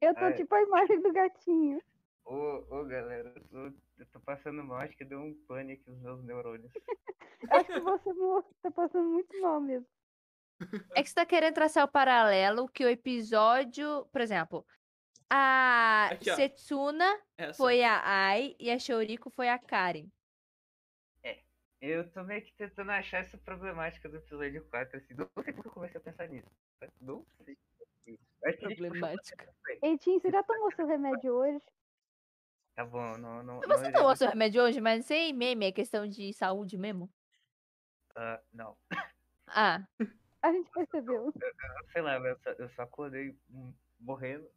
Eu 0.00 0.14
tô 0.14 0.26
É. 0.26 0.32
tipo 0.32 0.54
a 0.54 0.62
imagem 0.62 1.00
do 1.00 1.12
gatinho. 1.12 1.80
Ô, 2.24 2.64
ô 2.70 2.84
galera, 2.84 3.32
eu 3.34 3.42
tô, 3.48 3.76
eu 3.98 4.06
tô 4.12 4.20
passando 4.20 4.62
mal, 4.62 4.78
acho 4.78 4.96
que 4.96 5.04
deu 5.04 5.18
um 5.20 5.34
pane 5.48 5.72
aqui 5.72 5.90
nos 5.90 6.00
meus 6.00 6.22
neurônios. 6.24 6.70
Acho 7.50 7.66
que 7.66 7.80
você 7.80 8.54
tá 8.62 8.70
passando 8.70 9.08
muito 9.08 9.40
mal 9.40 9.60
mesmo. 9.60 9.86
É 10.94 11.02
que 11.02 11.08
você 11.08 11.14
tá 11.14 11.26
querendo 11.26 11.54
traçar 11.54 11.84
o 11.84 11.88
paralelo 11.88 12.68
que 12.68 12.84
o 12.84 12.88
episódio, 12.88 14.06
por 14.12 14.20
exemplo, 14.20 14.66
a 15.30 16.08
Aqui, 16.12 16.30
ó. 16.30 16.36
Setsuna 16.36 17.20
Essa. 17.36 17.54
foi 17.54 17.82
a 17.82 18.00
Ai 18.04 18.54
e 18.58 18.70
a 18.70 18.78
Shoriko 18.78 19.30
foi 19.30 19.48
a 19.48 19.58
Karen. 19.58 20.06
Eu 21.80 22.08
tô 22.12 22.22
meio 22.22 22.40
que 22.42 22.52
tentando 22.52 22.92
achar 22.92 23.24
essa 23.24 23.36
problemática 23.36 24.08
do 24.08 24.16
episódio 24.18 24.64
4, 24.70 24.98
assim, 24.98 25.14
não 25.14 25.28
sei 25.42 25.52
porque 25.52 25.68
eu 25.68 25.72
comecei 25.72 26.00
a 26.00 26.04
pensar 26.04 26.28
nisso. 26.28 26.48
tá? 26.78 26.86
Não 27.00 27.26
sei. 27.44 27.58
Puxou 28.04 28.76
Problemática. 28.76 29.52
Eitinho, 29.82 30.20
você 30.20 30.30
já 30.30 30.44
tomou 30.44 30.70
seu 30.72 30.86
remédio 30.86 31.34
hoje? 31.34 31.60
Tá 32.76 32.84
bom, 32.84 33.18
não, 33.18 33.42
não. 33.42 33.60
Você 33.60 33.90
não 33.90 33.92
tomou 33.92 34.16
seu 34.16 34.28
remédio 34.28 34.62
hoje, 34.62 34.80
mas 34.80 35.04
sem 35.06 35.32
meme, 35.32 35.66
é 35.66 35.72
questão 35.72 36.06
de 36.06 36.32
saúde 36.32 36.78
mesmo? 36.78 37.10
Ah, 38.14 38.40
não, 38.52 38.76
Ah, 39.48 39.84
A 40.42 40.52
gente 40.52 40.70
percebeu. 40.70 41.32
sei 41.92 42.02
lá, 42.02 42.16
eu 42.16 42.38
só, 42.40 42.50
eu 42.50 42.68
só 42.70 42.82
acordei 42.82 43.36
morrendo. 44.00 44.50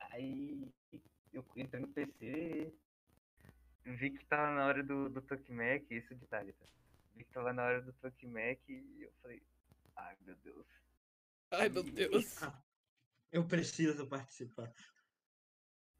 Aí 0.00 0.70
eu- 0.92 1.00
eu 1.32 1.44
entrei 1.56 1.80
no 1.80 1.88
PC, 1.88 2.72
vi 3.84 4.10
que 4.10 4.24
tava 4.26 4.54
na 4.54 4.66
hora 4.66 4.82
do, 4.82 5.08
do 5.08 5.22
Tokimec, 5.22 5.86
isso 5.94 6.14
de 6.14 6.26
tarde, 6.26 6.52
tá? 6.52 6.66
Vi 7.14 7.24
que 7.24 7.32
tava 7.32 7.52
na 7.52 7.64
hora 7.64 7.82
do 7.82 7.92
Tokimec 7.94 8.60
e 8.70 9.02
eu 9.02 9.12
falei, 9.22 9.42
ai 9.96 10.16
meu 10.20 10.36
Deus. 10.36 10.66
Ai, 11.50 11.68
meu 11.68 11.82
Deus. 11.82 12.38
Eu 13.30 13.46
preciso 13.46 14.06
participar. 14.08 14.72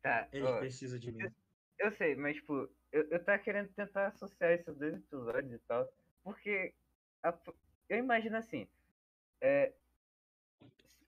Tá, 0.00 0.28
Eles 0.32 0.48
ó, 0.48 0.58
precisam 0.58 0.98
de 0.98 1.12
mim. 1.12 1.30
Eu 1.78 1.92
sei, 1.96 2.16
mas 2.16 2.36
tipo, 2.36 2.70
eu, 2.90 3.06
eu 3.10 3.22
tava 3.22 3.38
querendo 3.38 3.68
tentar 3.74 4.08
associar 4.08 4.52
esses 4.52 4.74
dois 4.76 4.94
episódios 4.94 5.52
e 5.52 5.58
tal, 5.60 5.92
porque 6.24 6.74
a- 7.22 7.38
eu 7.88 7.98
imagino 7.98 8.36
assim, 8.36 8.66
é, 9.40 9.72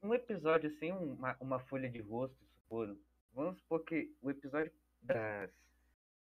um 0.03 0.15
episódio 0.15 0.71
sem 0.79 0.93
uma, 0.93 1.37
uma 1.41 1.59
folha 1.61 1.89
de 1.91 2.01
rosto, 2.01 2.37
supor, 2.55 2.97
vamos 3.35 3.59
supor 3.59 3.85
que 3.85 4.13
o 4.23 4.31
episódio 4.31 4.73
das 5.03 5.51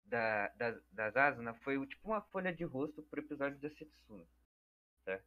da, 0.05 0.49
das, 0.57 0.82
das 0.90 1.16
Asuna 1.16 1.53
foi 1.53 1.76
o- 1.76 1.84
tipo 1.86 2.09
uma 2.09 2.22
folha 2.22 2.51
de 2.53 2.64
rosto 2.64 3.03
pro 3.03 3.20
episódio 3.20 3.59
da 3.59 3.68
Setsuna. 3.68 4.24
Tá. 5.05 5.20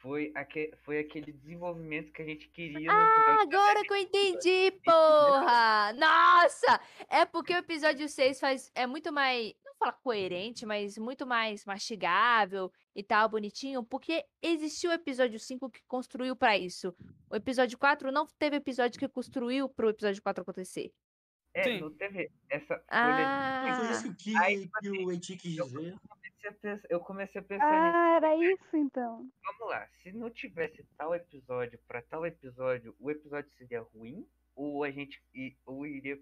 Foi, 0.00 0.32
aque, 0.34 0.72
foi 0.82 0.98
aquele 0.98 1.30
desenvolvimento 1.30 2.10
que 2.10 2.22
a 2.22 2.24
gente 2.24 2.48
queria 2.48 2.90
Ah, 2.90 3.36
agora 3.42 3.82
que 3.82 3.92
eu 3.92 3.96
entendi, 3.98 4.70
porra! 4.82 5.92
Nossa! 5.92 6.80
É 7.06 7.26
porque 7.26 7.52
o 7.52 7.58
episódio 7.58 8.08
6 8.08 8.40
faz, 8.40 8.70
é 8.74 8.86
muito 8.86 9.12
mais, 9.12 9.52
não 9.62 9.74
falar 9.74 9.92
coerente, 9.92 10.64
mas 10.64 10.96
muito 10.96 11.26
mais 11.26 11.66
mastigável 11.66 12.72
e 12.96 13.02
tal, 13.02 13.28
bonitinho, 13.28 13.84
porque 13.84 14.24
existiu 14.40 14.90
o 14.90 14.94
episódio 14.94 15.38
5 15.38 15.68
que 15.68 15.82
construiu 15.86 16.34
pra 16.34 16.56
isso. 16.56 16.94
O 17.28 17.36
episódio 17.36 17.76
4 17.76 18.10
não 18.10 18.26
teve 18.38 18.56
episódio 18.56 18.98
que 18.98 19.06
construiu 19.06 19.68
pro 19.68 19.90
episódio 19.90 20.22
4 20.22 20.40
acontecer. 20.40 20.90
É, 21.52 21.64
Sim. 21.64 21.80
não 21.80 21.90
teve 21.90 22.30
essa 22.48 22.82
Ah, 22.88 23.76
Foi 23.76 23.90
isso 23.90 24.14
que, 24.14 24.36
Aí, 24.38 24.70
que 24.80 24.88
o 24.88 25.12
Eti 25.12 25.36
quis 25.36 25.56
dizer. 25.56 25.92
de... 25.92 26.19
comecei 26.40 26.50
a 26.50 26.52
pensar- 26.74 26.88
Eu 26.90 27.00
comecei 27.00 27.40
a 27.40 27.44
pensar 27.44 27.64
nisso. 27.70 27.96
Ah, 27.96 28.16
era 28.16 28.36
isso 28.36 28.76
então. 28.76 29.28
Vamos 29.44 29.68
lá, 29.68 29.86
se 30.02 30.12
não 30.12 30.30
tivesse 30.30 30.84
tal 30.96 31.14
episódio 31.14 31.78
pra 31.86 32.02
tal 32.02 32.26
episódio, 32.26 32.94
o 32.98 33.10
episódio 33.10 33.50
seria 33.58 33.82
ruim? 33.94 34.26
Ou 34.54 34.84
a 34.84 34.90
gente 34.90 35.22
ou 35.64 35.86
iria, 35.86 36.18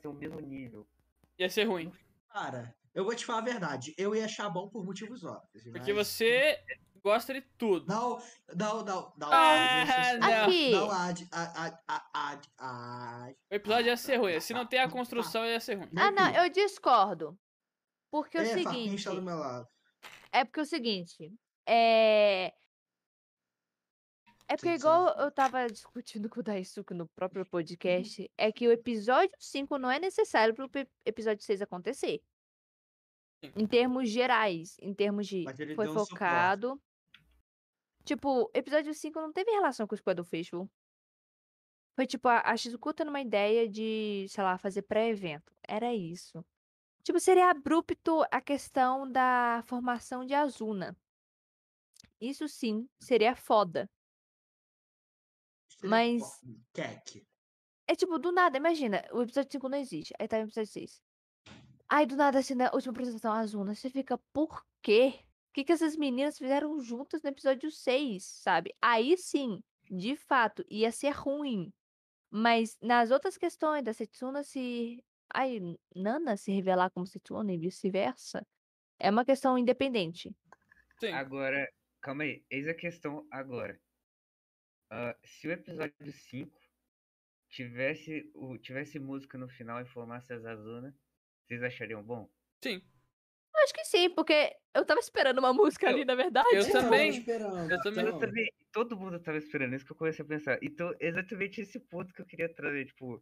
ser 0.00 0.08
o 0.08 0.12
mesmo 0.12 0.40
nível? 0.40 0.86
Ia 1.38 1.48
ser 1.50 1.64
ruim. 1.64 1.92
Cara, 2.30 2.74
eu 2.94 3.04
vou 3.04 3.14
te 3.14 3.24
falar 3.24 3.40
a 3.40 3.44
verdade. 3.44 3.94
Eu 3.98 4.14
ia 4.14 4.24
achar 4.24 4.48
bom 4.48 4.68
por 4.68 4.84
motivos 4.84 5.24
óbvios. 5.24 5.62
Porque 5.64 5.92
mas- 5.92 6.06
você 6.08 6.58
gosta 7.02 7.34
de 7.34 7.42
tudo. 7.42 7.86
Não, 7.86 8.18
não, 8.56 8.84
não, 8.84 9.12
não. 9.16 9.28
Ah, 9.30 9.84
não, 10.18 10.28
não. 10.28 10.44
Aqui. 10.44 10.70
Não, 10.70 10.90
ad, 10.90 11.28
ad, 11.30 11.78
ad, 11.86 12.48
ad, 12.58 13.36
O 13.50 13.54
episódio 13.54 13.86
ia 13.88 13.96
ser 13.96 14.16
ruim. 14.16 14.40
Se 14.40 14.54
não 14.54 14.66
tem 14.66 14.80
a 14.80 14.88
construção, 14.90 15.44
ia 15.44 15.60
ser 15.60 15.74
ruim. 15.74 15.90
ah, 15.96 16.10
não, 16.10 16.30
eu 16.34 16.48
discordo. 16.50 17.38
Porque 18.14 18.38
é 18.38 18.42
o 18.42 18.44
É, 18.44 18.54
seguinte, 18.54 19.08
do 19.08 19.22
meu 19.22 19.36
lado. 19.36 19.68
É 20.30 20.44
porque 20.44 20.60
é 20.60 20.62
o 20.62 20.66
seguinte, 20.66 21.32
é. 21.66 22.54
É 24.46 24.56
porque, 24.56 24.68
igual 24.68 25.08
eu 25.18 25.32
tava 25.32 25.66
discutindo 25.66 26.28
com 26.28 26.38
o 26.38 26.42
Daisuke 26.44 26.94
no 26.94 27.08
próprio 27.08 27.44
podcast, 27.44 28.30
é 28.38 28.52
que 28.52 28.68
o 28.68 28.70
episódio 28.70 29.34
5 29.40 29.78
não 29.78 29.90
é 29.90 29.98
necessário 29.98 30.54
pro 30.54 30.70
episódio 31.04 31.44
6 31.44 31.60
acontecer. 31.62 32.22
Sim. 33.44 33.52
Em 33.56 33.66
termos 33.66 34.08
gerais, 34.08 34.76
em 34.80 34.94
termos 34.94 35.26
de 35.26 35.44
foi 35.74 35.88
um 35.88 35.94
focado. 35.94 36.80
Tipo, 38.04 38.48
episódio 38.54 38.94
5 38.94 39.20
não 39.20 39.32
teve 39.32 39.50
relação 39.50 39.88
com 39.88 39.94
o 39.96 39.98
Squad 39.98 40.22
Festival. 40.22 40.70
Foi 41.96 42.06
tipo, 42.06 42.28
a, 42.28 42.42
a 42.42 42.56
Shizuku 42.56 42.94
tendo 42.94 43.08
uma 43.08 43.20
ideia 43.20 43.68
de, 43.68 44.26
sei 44.28 44.44
lá, 44.44 44.56
fazer 44.56 44.82
pré-evento. 44.82 45.52
Era 45.66 45.92
isso. 45.92 46.44
Tipo, 47.04 47.20
seria 47.20 47.50
abrupto 47.50 48.24
a 48.30 48.40
questão 48.40 49.10
da 49.10 49.62
formação 49.66 50.24
de 50.24 50.34
Azuna. 50.34 50.96
Isso 52.20 52.48
sim, 52.48 52.88
seria 52.98 53.36
foda. 53.36 53.88
Seria 55.68 55.90
Mas-. 55.90 56.40
Kek. 56.72 57.26
É 57.86 57.94
tipo, 57.94 58.18
do 58.18 58.32
nada, 58.32 58.56
imagina, 58.56 59.04
o 59.12 59.20
episódio 59.20 59.52
5 59.52 59.68
não 59.68 59.78
existe. 59.78 60.14
Aí 60.18 60.26
tá 60.26 60.38
no 60.38 60.44
episódio 60.44 60.72
6. 60.72 61.02
Aí 61.88 62.06
do 62.06 62.16
nada, 62.16 62.38
assim, 62.38 62.54
na 62.54 62.70
última 62.72 62.92
apresentação, 62.92 63.32
Azuna, 63.32 63.74
você 63.74 63.90
fica, 63.90 64.18
por 64.32 64.64
quê? 64.80 65.20
O 65.50 65.52
que, 65.52 65.64
que 65.64 65.72
essas 65.72 65.94
meninas 65.94 66.38
fizeram 66.38 66.80
juntas 66.80 67.22
no 67.22 67.28
episódio 67.28 67.70
6, 67.70 68.24
sabe? 68.24 68.74
Aí 68.80 69.16
sim, 69.18 69.62
de 69.90 70.16
fato, 70.16 70.64
ia 70.70 70.90
ser 70.90 71.10
ruim. 71.10 71.72
Mas 72.30 72.76
nas 72.80 73.10
outras 73.10 73.36
questões 73.36 73.84
da 73.84 73.92
Setsuna 73.92 74.42
se. 74.42 75.04
Ai, 75.36 75.58
Nana 75.94 76.36
se 76.36 76.52
revelar 76.52 76.90
como 76.90 77.06
Setsuna 77.06 77.52
e 77.52 77.58
vice-versa, 77.58 78.46
é 79.00 79.10
uma 79.10 79.24
questão 79.24 79.58
independente. 79.58 80.34
Sim. 81.00 81.10
Agora, 81.12 81.68
calma 82.00 82.22
aí, 82.22 82.44
eis 82.48 82.68
a 82.68 82.74
questão 82.74 83.26
agora. 83.32 83.80
Ah, 84.90 85.16
se 85.24 85.48
o 85.48 85.52
episódio 85.52 86.12
5 86.12 86.56
tivesse, 87.48 88.30
o, 88.34 88.56
tivesse 88.58 89.00
música 89.00 89.36
no 89.36 89.48
final 89.48 89.80
e 89.80 89.86
formasse 89.86 90.32
a 90.32 90.38
Zazuna, 90.38 90.94
vocês 91.44 91.62
achariam 91.64 92.02
bom? 92.02 92.30
Sim. 92.62 92.80
Eu 93.56 93.62
acho 93.64 93.72
que 93.74 93.84
sim, 93.84 94.10
porque 94.10 94.56
eu 94.72 94.84
tava 94.84 95.00
esperando 95.00 95.38
uma 95.38 95.52
música 95.52 95.88
ali, 95.88 96.00
Eu- 96.00 96.06
na 96.06 96.14
verdade. 96.14 96.48
eu 96.52 96.70
também. 96.70 97.10
esperando. 97.10 97.70
eu 97.72 97.80
também- 97.82 98.06
Eu 98.06 98.18
também, 98.18 98.52
todo 98.72 98.96
mundo 98.96 99.18
tava 99.20 99.38
esperando 99.38 99.74
isso 99.74 99.84
que 99.84 99.92
eu 99.92 99.96
comecei 99.96 100.24
a 100.24 100.28
pensar. 100.28 100.58
Então, 100.62 100.92
exatamente 101.00 101.60
esse 101.60 101.80
ponto 101.80 102.12
que 102.14 102.20
eu 102.22 102.26
queria 102.26 102.52
trazer, 102.52 102.86
tipo, 102.86 103.20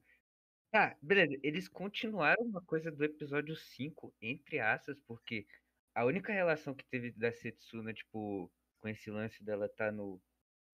tá, 0.73 0.99
beleza, 1.03 1.39
eles 1.45 1.69
continuaram 1.69 2.45
uma 2.45 2.63
coisa 2.65 2.93
do 2.93 3.05
episódio 3.05 3.57
5, 3.57 4.15
entre 4.23 4.61
aspas, 4.61 4.99
porque 5.07 5.47
a 5.95 6.05
única 6.07 6.33
relação 6.33 6.75
que 6.75 6.85
teve 6.87 7.13
da 7.13 7.33
Setsuna, 7.33 7.95
tipo, 7.95 8.53
com 8.81 8.89
esse 8.89 9.11
lance 9.11 9.45
dela 9.45 9.69
tá 9.69 9.93
no, 9.93 10.23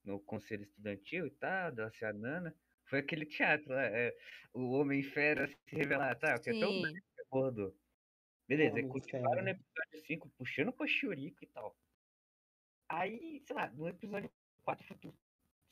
no 0.05 0.21
conselho 0.21 0.65
estudantil 0.65 1.27
e 1.27 1.33
tal, 1.33 1.73
dela 1.73 1.91
ser 1.93 2.07
a 2.07 2.15
Nana, 2.15 2.57
foi 2.89 3.01
aquele 3.01 3.27
teatro 3.27 3.71
lá, 3.75 3.85
é, 3.87 4.15
o 4.55 4.73
Homem 4.73 5.03
Fera 5.03 5.49
se 5.49 5.77
revelar, 5.77 6.17
tá, 6.19 6.39
que 6.41 6.51
até 6.51 6.67
o 6.69 6.73
Sim. 6.73 7.01
abordou. 7.33 7.77
Beleza, 8.49 8.75
Ah, 8.75 8.79
muito 8.79 8.89
continuaram 8.89 9.43
no 9.45 9.51
episódio 9.51 10.07
5, 10.07 10.31
puxando 10.39 10.73
pra 10.73 10.87
Shioriko 10.87 11.45
e 11.45 11.49
tal. 11.49 11.77
Aí, 12.89 13.41
sei 13.47 13.57
lá, 13.57 13.71
no 13.71 13.89
episódio 13.89 14.31
4 14.63 14.87
foi 14.87 14.97
tudo 14.99 15.19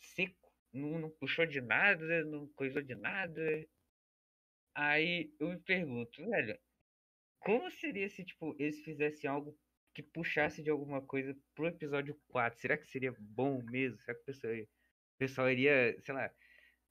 seco. 0.01 0.53
Não, 0.73 0.99
não 0.99 1.11
puxou 1.11 1.47
de 1.47 1.61
nada, 1.61 2.25
não 2.25 2.49
coisou 2.55 2.83
de 2.83 2.95
nada. 2.95 3.43
Aí 4.77 5.35
eu 5.41 5.49
me 5.49 5.59
pergunto, 5.59 6.23
velho, 6.29 6.59
como 7.41 7.71
seria 7.71 8.07
se, 8.11 8.23
tipo, 8.23 8.55
eles 8.59 8.85
fizessem 8.85 9.29
algo 9.29 9.59
que 9.95 10.03
puxasse 10.03 10.63
de 10.63 10.69
alguma 10.69 11.01
coisa 11.01 11.35
pro 11.55 11.67
episódio 11.67 12.15
4? 12.29 12.61
Será 12.61 12.77
que 12.77 12.87
seria 12.87 13.17
bom 13.19 13.63
mesmo? 13.63 13.99
Será 14.01 14.15
que 14.15 14.21
o 14.21 14.27
pessoal, 14.27 14.53
o 14.53 15.19
pessoal 15.19 15.51
iria, 15.51 15.99
sei 16.05 16.15
lá, 16.15 16.31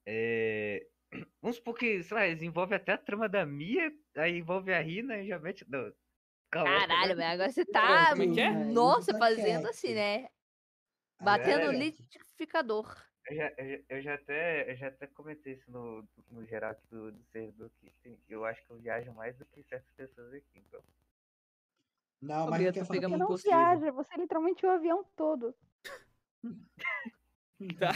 é... 0.04 0.84
Vamos 1.40 1.58
supor 1.58 1.74
que, 1.74 2.02
sei 2.02 2.16
lá, 2.16 2.26
eles 2.26 2.42
envolvem 2.42 2.76
até 2.76 2.92
a 2.92 2.98
trama 2.98 3.28
da 3.28 3.46
Mia, 3.46 3.92
aí 4.16 4.38
envolve 4.38 4.72
a 4.72 4.80
Rina 4.80 5.18
e 5.18 5.28
já 5.28 5.38
mete. 5.38 5.64
Não, 5.70 5.92
calma, 6.50 6.80
Caralho, 6.80 7.14
velho, 7.14 7.32
agora 7.34 7.52
você 7.52 7.64
tá. 7.64 8.10
como 8.10 8.22
é 8.24 8.34
que 8.34 8.40
é? 8.40 8.50
Nossa, 8.64 9.16
fazendo 9.16 9.60
quieto. 9.60 9.68
assim, 9.68 9.94
né? 9.94 10.28
Batendo 11.20 11.70
é. 11.70 11.78
liquidificador. 11.78 13.05
Eu 13.28 13.36
já, 13.36 13.52
eu, 13.56 13.66
já- 13.68 13.82
eu 13.88 14.02
já 14.02 14.14
até, 14.14 14.70
eu 14.72 14.76
já 14.76 14.88
até 14.88 15.06
comentei 15.08 15.54
isso 15.54 15.70
no, 15.70 16.06
no 16.30 16.44
geral 16.46 16.70
aqui 16.72 16.86
do, 16.88 17.10
do 17.10 17.24
servidor 17.24 17.70
que 17.80 17.90
tem- 18.02 18.18
eu 18.28 18.44
acho 18.44 18.64
que 18.64 18.70
eu 18.70 18.76
viajo 18.78 19.12
mais 19.14 19.36
do 19.36 19.44
que 19.46 19.62
certas 19.64 19.90
pessoas 19.96 20.32
aqui, 20.32 20.58
então. 20.58 20.80
Não, 22.22 22.48
mas 22.48 22.58
Bia, 22.60 22.72
Você 22.84 22.96
é 23.04 23.08
não 23.08 23.36
viaja, 23.36 23.90
você 23.92 24.16
literalmente 24.16 24.64
o 24.64 24.70
avião 24.70 25.04
todo. 25.16 25.54
Tá. 27.78 27.90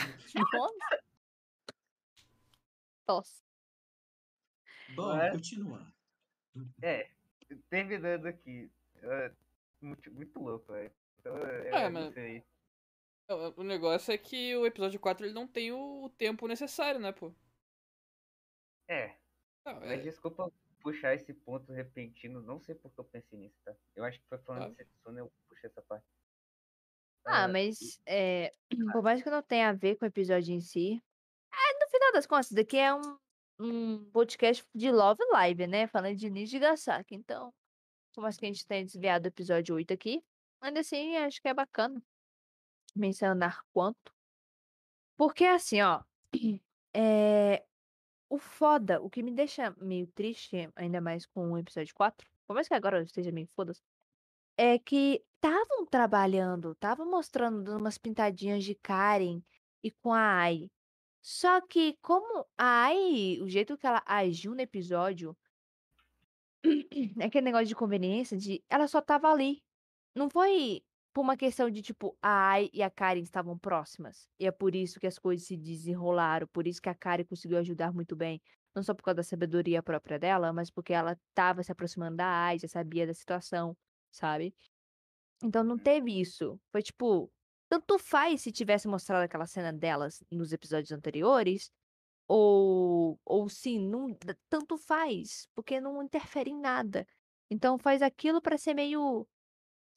Tosse. 3.07 3.43
Bom, 4.95 5.15
É. 5.15 5.31
continua. 5.33 5.87
É, 6.83 7.11
terminando 7.69 8.27
aqui. 8.27 8.71
é, 9.03 9.33
muito, 9.83 10.11
muito 10.13 10.41
louco, 10.41 10.73
velho. 10.73 10.91
Então, 11.19 11.37
é, 11.47 11.69
É, 11.69 11.87
eu 11.87 11.91
não 11.91 12.01
mas-. 12.05 12.15
O 13.31 13.61
o 13.61 13.65
negócio 13.65 14.13
é 14.13 14.19
que 14.19 14.57
o 14.57 14.67
episódio 14.67 14.99
4 15.01 15.25
ele 15.27 15.33
não 15.35 15.47
tem 15.47 15.73
o 15.73 16.05
o 16.05 16.11
tempo 16.11 16.47
necessário, 16.49 16.99
né, 17.01 17.13
pô? 17.13 17.33
É, 18.89 19.17
Não, 19.65 19.75
mas 19.81 19.91
é- 19.91 19.97
desculpa 19.99 20.51
puxar 20.81 21.15
esse 21.15 21.33
ponto 21.35 21.73
repentino, 21.73 22.41
não 22.43 22.59
sei 22.59 22.75
porque 22.75 22.99
eu 22.99 23.05
pensei 23.05 23.39
nisso, 23.39 23.57
tá? 23.65 23.77
Eu 23.95 24.03
acho 24.05 24.19
que 24.19 24.27
foi 24.29 24.39
falando 24.39 24.65
Ah. 24.65 24.69
de 24.71 24.77
Setsuna, 24.77 25.21
eu 25.21 25.31
puxei 25.49 25.69
essa 25.69 25.83
parte. 25.83 26.07
Ah, 27.27 27.45
Ah, 27.45 27.49
mas 27.49 28.01
é, 28.07 28.51
por 28.93 29.03
mais 29.03 29.23
que 29.23 29.29
não 29.31 29.43
tenha 29.43 29.69
a 29.69 29.73
ver 29.75 29.97
com 29.97 30.05
o 30.07 30.09
episódio 30.09 30.55
em 30.55 30.61
si, 30.61 31.01
é, 31.53 31.85
no 31.85 31.91
final 31.91 32.13
das 32.13 32.27
contas, 32.27 32.47
isso 32.47 32.55
daqui 32.55 32.79
é 32.79 32.95
um, 32.95 33.19
um 33.61 34.11
podcast 34.11 34.65
de 34.75 34.91
Love 34.91 35.23
Live, 35.33 35.67
né? 35.67 35.87
Falando 35.87 36.17
de 36.17 36.31
Ninja 36.31 36.59
Gasaki. 36.59 37.15
Então, 37.15 37.53
por 38.15 38.23
mais 38.23 38.37
que 38.39 38.47
a 38.47 38.49
gente 38.49 38.67
tenha 38.67 38.85
desviado 38.85 39.25
do 39.25 39.27
episódio 39.29 39.75
8 39.75 39.93
aqui, 39.93 40.25
ainda 40.63 40.81
assim 40.81 41.17
acho 41.19 41.41
que 41.43 41.49
é 41.49 41.55
bacana 41.55 42.03
mencionar 42.97 43.63
quanto. 43.73 44.13
Porque 45.17 45.45
assim, 45.45 45.81
ó, 45.83 46.03
é, 46.95 47.65
o 48.29 48.39
foda, 48.39 49.01
o 49.03 49.11
que 49.11 49.23
me 49.23 49.33
deixa 49.33 49.75
meio 49.79 50.07
triste, 50.09 50.71
ainda 50.77 51.01
mais 51.01 51.27
com 51.27 51.53
o 51.53 51.59
episódio 51.59 51.95
4, 51.95 52.29
por 52.47 52.55
mais 52.55 52.69
que 52.69 52.75
agora 52.75 52.99
eu 52.99 53.03
esteja 53.05 53.33
meio 53.33 53.49
foda 53.55 53.73
é 54.61 54.79
que 54.79 55.25
estavam 55.37 55.87
trabalhando, 55.87 56.73
estavam 56.73 57.11
mostrando 57.11 57.79
umas 57.79 57.97
pintadinhas 57.97 58.63
de 58.63 58.75
Karen 58.75 59.43
e 59.83 59.91
com 59.91 60.13
a 60.13 60.21
Ai. 60.21 60.71
Só 61.23 61.61
que 61.63 61.97
como 62.03 62.47
a 62.59 62.85
Ai, 62.89 63.39
o 63.41 63.49
jeito 63.49 63.79
que 63.79 63.87
ela 63.87 64.03
agiu 64.05 64.55
no 64.55 64.61
episódio, 64.61 65.35
é 67.21 67.25
aquele 67.25 67.47
negócio 67.47 67.67
de 67.67 67.75
conveniência 67.75 68.37
de 68.37 68.63
ela 68.69 68.87
só 68.87 69.01
tava 69.01 69.31
ali. 69.31 69.63
Não 70.15 70.29
foi 70.29 70.83
por 71.21 71.25
uma 71.25 71.37
questão 71.37 71.71
de, 71.71 71.83
tipo, 71.83 72.17
a 72.23 72.53
Ai 72.53 72.71
e 72.73 72.83
a 72.83 72.89
Karen 72.89 73.21
estavam 73.21 73.59
próximas. 73.59 74.27
E 74.39 74.47
é 74.47 74.51
por 74.51 74.75
isso 74.75 74.99
que 74.99 75.07
as 75.07 75.19
coisas 75.19 75.47
se 75.47 75.55
desenrolaram. 75.55 76.47
Por 76.47 76.67
isso 76.67 76.81
que 76.81 76.89
a 76.89 76.95
Karen 76.95 77.25
conseguiu 77.25 77.59
ajudar 77.59 77.93
muito 77.93 78.17
bem. 78.17 78.41
Não 78.75 78.83
só 78.83 78.95
por 78.95 79.03
causa 79.03 79.17
da 79.17 79.23
sabedoria 79.23 79.83
própria 79.83 80.19
dela, 80.19 80.51
mas 80.51 80.71
porque 80.71 80.95
ela 80.95 81.13
estava 81.29 81.63
se 81.63 81.71
aproximando 81.71 82.17
da 82.17 82.27
Ai, 82.27 82.59
já 82.59 82.69
sabia 82.69 83.07
da 83.07 83.13
situação, 83.13 83.77
sabe? 84.11 84.55
Então 85.45 85.63
não 85.63 85.77
teve 85.77 86.19
isso. 86.19 86.59
Foi 86.73 86.83
tipo, 86.83 87.31
tanto 87.69 87.99
faz 87.99 88.41
se 88.41 88.51
tivesse 88.51 88.89
mostrado 88.89 89.23
aquela 89.23 89.47
cena 89.47 89.75
delas 89.75 90.25
nos 90.31 90.55
episódios 90.55 90.91
anteriores, 90.91 91.71
ou, 92.27 93.21
ou 93.27 93.47
sim, 93.51 93.79
não, 93.79 94.17
tanto 94.49 94.79
faz, 94.79 95.47
porque 95.55 95.83
não 95.83 96.03
interfere 96.03 96.49
em 96.51 96.59
nada. 96.59 97.07
Então 97.51 97.79
faz 97.79 98.01
aquilo 98.01 98.41
para 98.41 98.57
ser 98.57 98.73
meio 98.73 99.29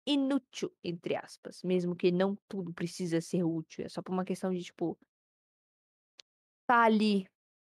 inútil, 0.06 0.76
entre 0.84 1.16
aspas, 1.16 1.62
mesmo 1.64 1.95
que 1.95 2.12
não 2.12 2.38
tudo 2.47 2.74
precisa 2.74 3.22
ser 3.22 3.43
útil, 3.43 3.86
é 3.86 3.89
só 3.89 4.01
por 4.01 4.12
uma 4.14 4.26
questão 4.26 4.51
de 4.54 4.64
tipo 4.64 4.97
tá 6.68 6.84
ali 6.84 7.26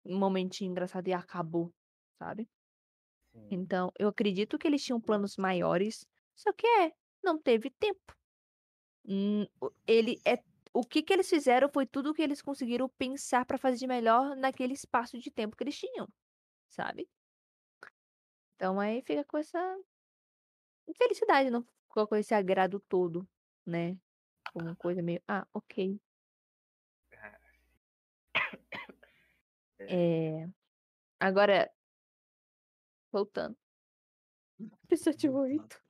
um 0.06 0.18
momentinho 0.18 0.72
engraçado 0.72 1.08
e 1.08 1.14
acabou, 1.14 1.74
sabe? 2.20 2.50
Sim. 3.34 3.52
Então, 3.52 3.92
eu 4.00 4.08
acredito 4.10 4.58
que 4.58 4.68
eles 4.68 4.84
tinham 4.84 5.00
planos 5.02 5.38
maiores, 5.38 6.06
só 6.36 6.52
que 6.54 6.66
é, 6.68 6.92
não 7.24 7.42
teve 7.42 7.70
tempo. 7.70 8.14
Hum, 9.06 9.46
o- 9.62 9.72
ele 9.88 10.22
é 10.26 10.38
o 10.74 10.84
que 10.84 11.04
que 11.04 11.14
eles 11.14 11.30
fizeram 11.30 11.70
foi 11.72 11.86
tudo 11.86 12.10
o 12.12 12.14
que 12.14 12.22
eles 12.22 12.42
conseguiram 12.42 12.90
pensar 12.98 13.46
pra 13.46 13.58
fazer 13.60 13.78
de 13.78 13.88
melhor 13.88 14.36
naquele 14.36 14.74
espaço 14.74 15.20
de 15.20 15.30
tempo 15.32 15.56
que 15.56 15.64
eles 15.64 15.78
tinham, 15.78 16.08
sabe? 16.70 17.10
Então 18.56 18.80
aí 18.80 19.02
fica 19.06 19.24
com 19.26 19.38
essa 19.38 19.60
infelicidade, 20.88 21.50
não 21.50 21.68
ficou 21.94 22.08
com 22.08 22.16
esse 22.16 22.34
agrado 22.34 22.80
todo, 22.90 23.28
né? 23.64 23.96
Uma 24.56 24.76
coisa 24.76 25.04
meio, 25.04 25.22
ah, 25.28 25.48
ok. 25.54 26.02
É... 29.86 30.48
Agora, 31.20 31.70
voltando. 33.12 33.58
Episódio 34.86 35.34
Voltando. 35.34 35.62
8. 35.62 35.82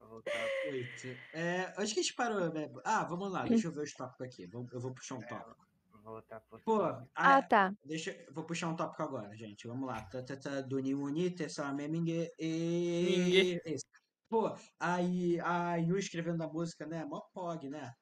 Vou 0.00 0.08
voltar. 0.08 0.32
Oito. 0.70 1.06
É, 1.32 1.62
acho 1.78 1.94
que 1.94 2.00
a 2.00 2.02
gente 2.02 2.14
parou. 2.14 2.38
né? 2.52 2.70
Ah, 2.84 3.04
vamos 3.04 3.32
lá, 3.32 3.44
deixa 3.44 3.68
eu 3.68 3.72
ver 3.72 3.84
os 3.84 3.94
tópicos 3.94 4.26
aqui. 4.26 4.50
Eu 4.52 4.80
vou 4.80 4.92
puxar 4.92 5.14
um 5.14 5.22
tópico. 5.22 5.66
Vou 5.92 6.02
voltar 6.02 6.40
pro 6.40 6.60
Pô, 6.60 6.78
tópico. 6.78 7.10
Ah, 7.14 7.36
a, 7.38 7.42
tá. 7.42 7.74
deixa, 7.82 8.14
vou 8.30 8.44
puxar 8.44 8.68
um 8.68 8.76
tópico 8.76 9.02
agora, 9.02 9.34
gente. 9.34 9.66
Vamos 9.66 9.88
lá. 9.88 10.02
Tá, 10.02 10.22
tá, 10.22 10.36
tá, 10.36 10.60
do 10.60 10.78
Niuni, 10.78 11.30
Tessa 11.30 11.72
Meming 11.72 12.28
e. 12.38 13.58
Esse. 13.64 13.86
Pô, 14.32 14.56
aí 14.80 15.38
a 15.40 15.76
Yu 15.76 15.98
escrevendo 15.98 16.42
a 16.42 16.48
música, 16.48 16.86
né? 16.86 17.04
Mó 17.04 17.20
pog, 17.34 17.68
né? 17.68 17.92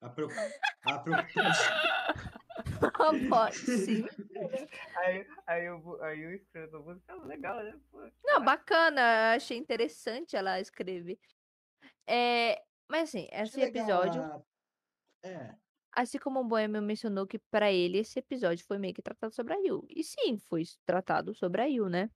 A, 0.00 0.08
pro, 0.08 0.28
a 0.82 0.98
preocupação. 0.98 1.76
Pode, 3.28 3.54
sim. 3.58 4.02
Aí, 4.96 5.26
aí, 5.46 5.66
eu, 5.66 6.02
aí 6.02 6.22
eu 6.22 6.32
escrevo 6.32 6.78
a 6.78 6.80
música, 6.80 7.12
ah, 7.12 7.26
legal, 7.26 7.62
né? 7.62 7.78
Pô, 7.90 8.00
Não, 8.24 8.42
bacana. 8.42 9.34
Achei 9.34 9.58
interessante 9.58 10.34
ela 10.34 10.58
escrever. 10.58 11.18
É, 12.06 12.62
mas 12.88 13.10
assim, 13.10 13.28
esse 13.30 13.60
legal 13.60 13.84
episódio, 13.84 14.22
a- 14.22 14.42
É. 15.22 15.54
assim 15.92 16.18
como 16.18 16.40
o 16.40 16.44
Boêmio 16.44 16.80
mencionou 16.80 17.26
que 17.26 17.38
pra 17.38 17.70
ele 17.70 17.98
esse 17.98 18.18
episódio 18.18 18.64
foi 18.64 18.78
meio 18.78 18.94
que 18.94 19.02
tratado 19.02 19.34
sobre 19.34 19.52
a 19.52 19.58
Yu. 19.58 19.86
E 19.90 20.02
sim, 20.02 20.38
foi 20.38 20.62
tratado 20.86 21.34
sobre 21.34 21.60
a 21.60 21.66
Yu, 21.66 21.90
né? 21.90 22.08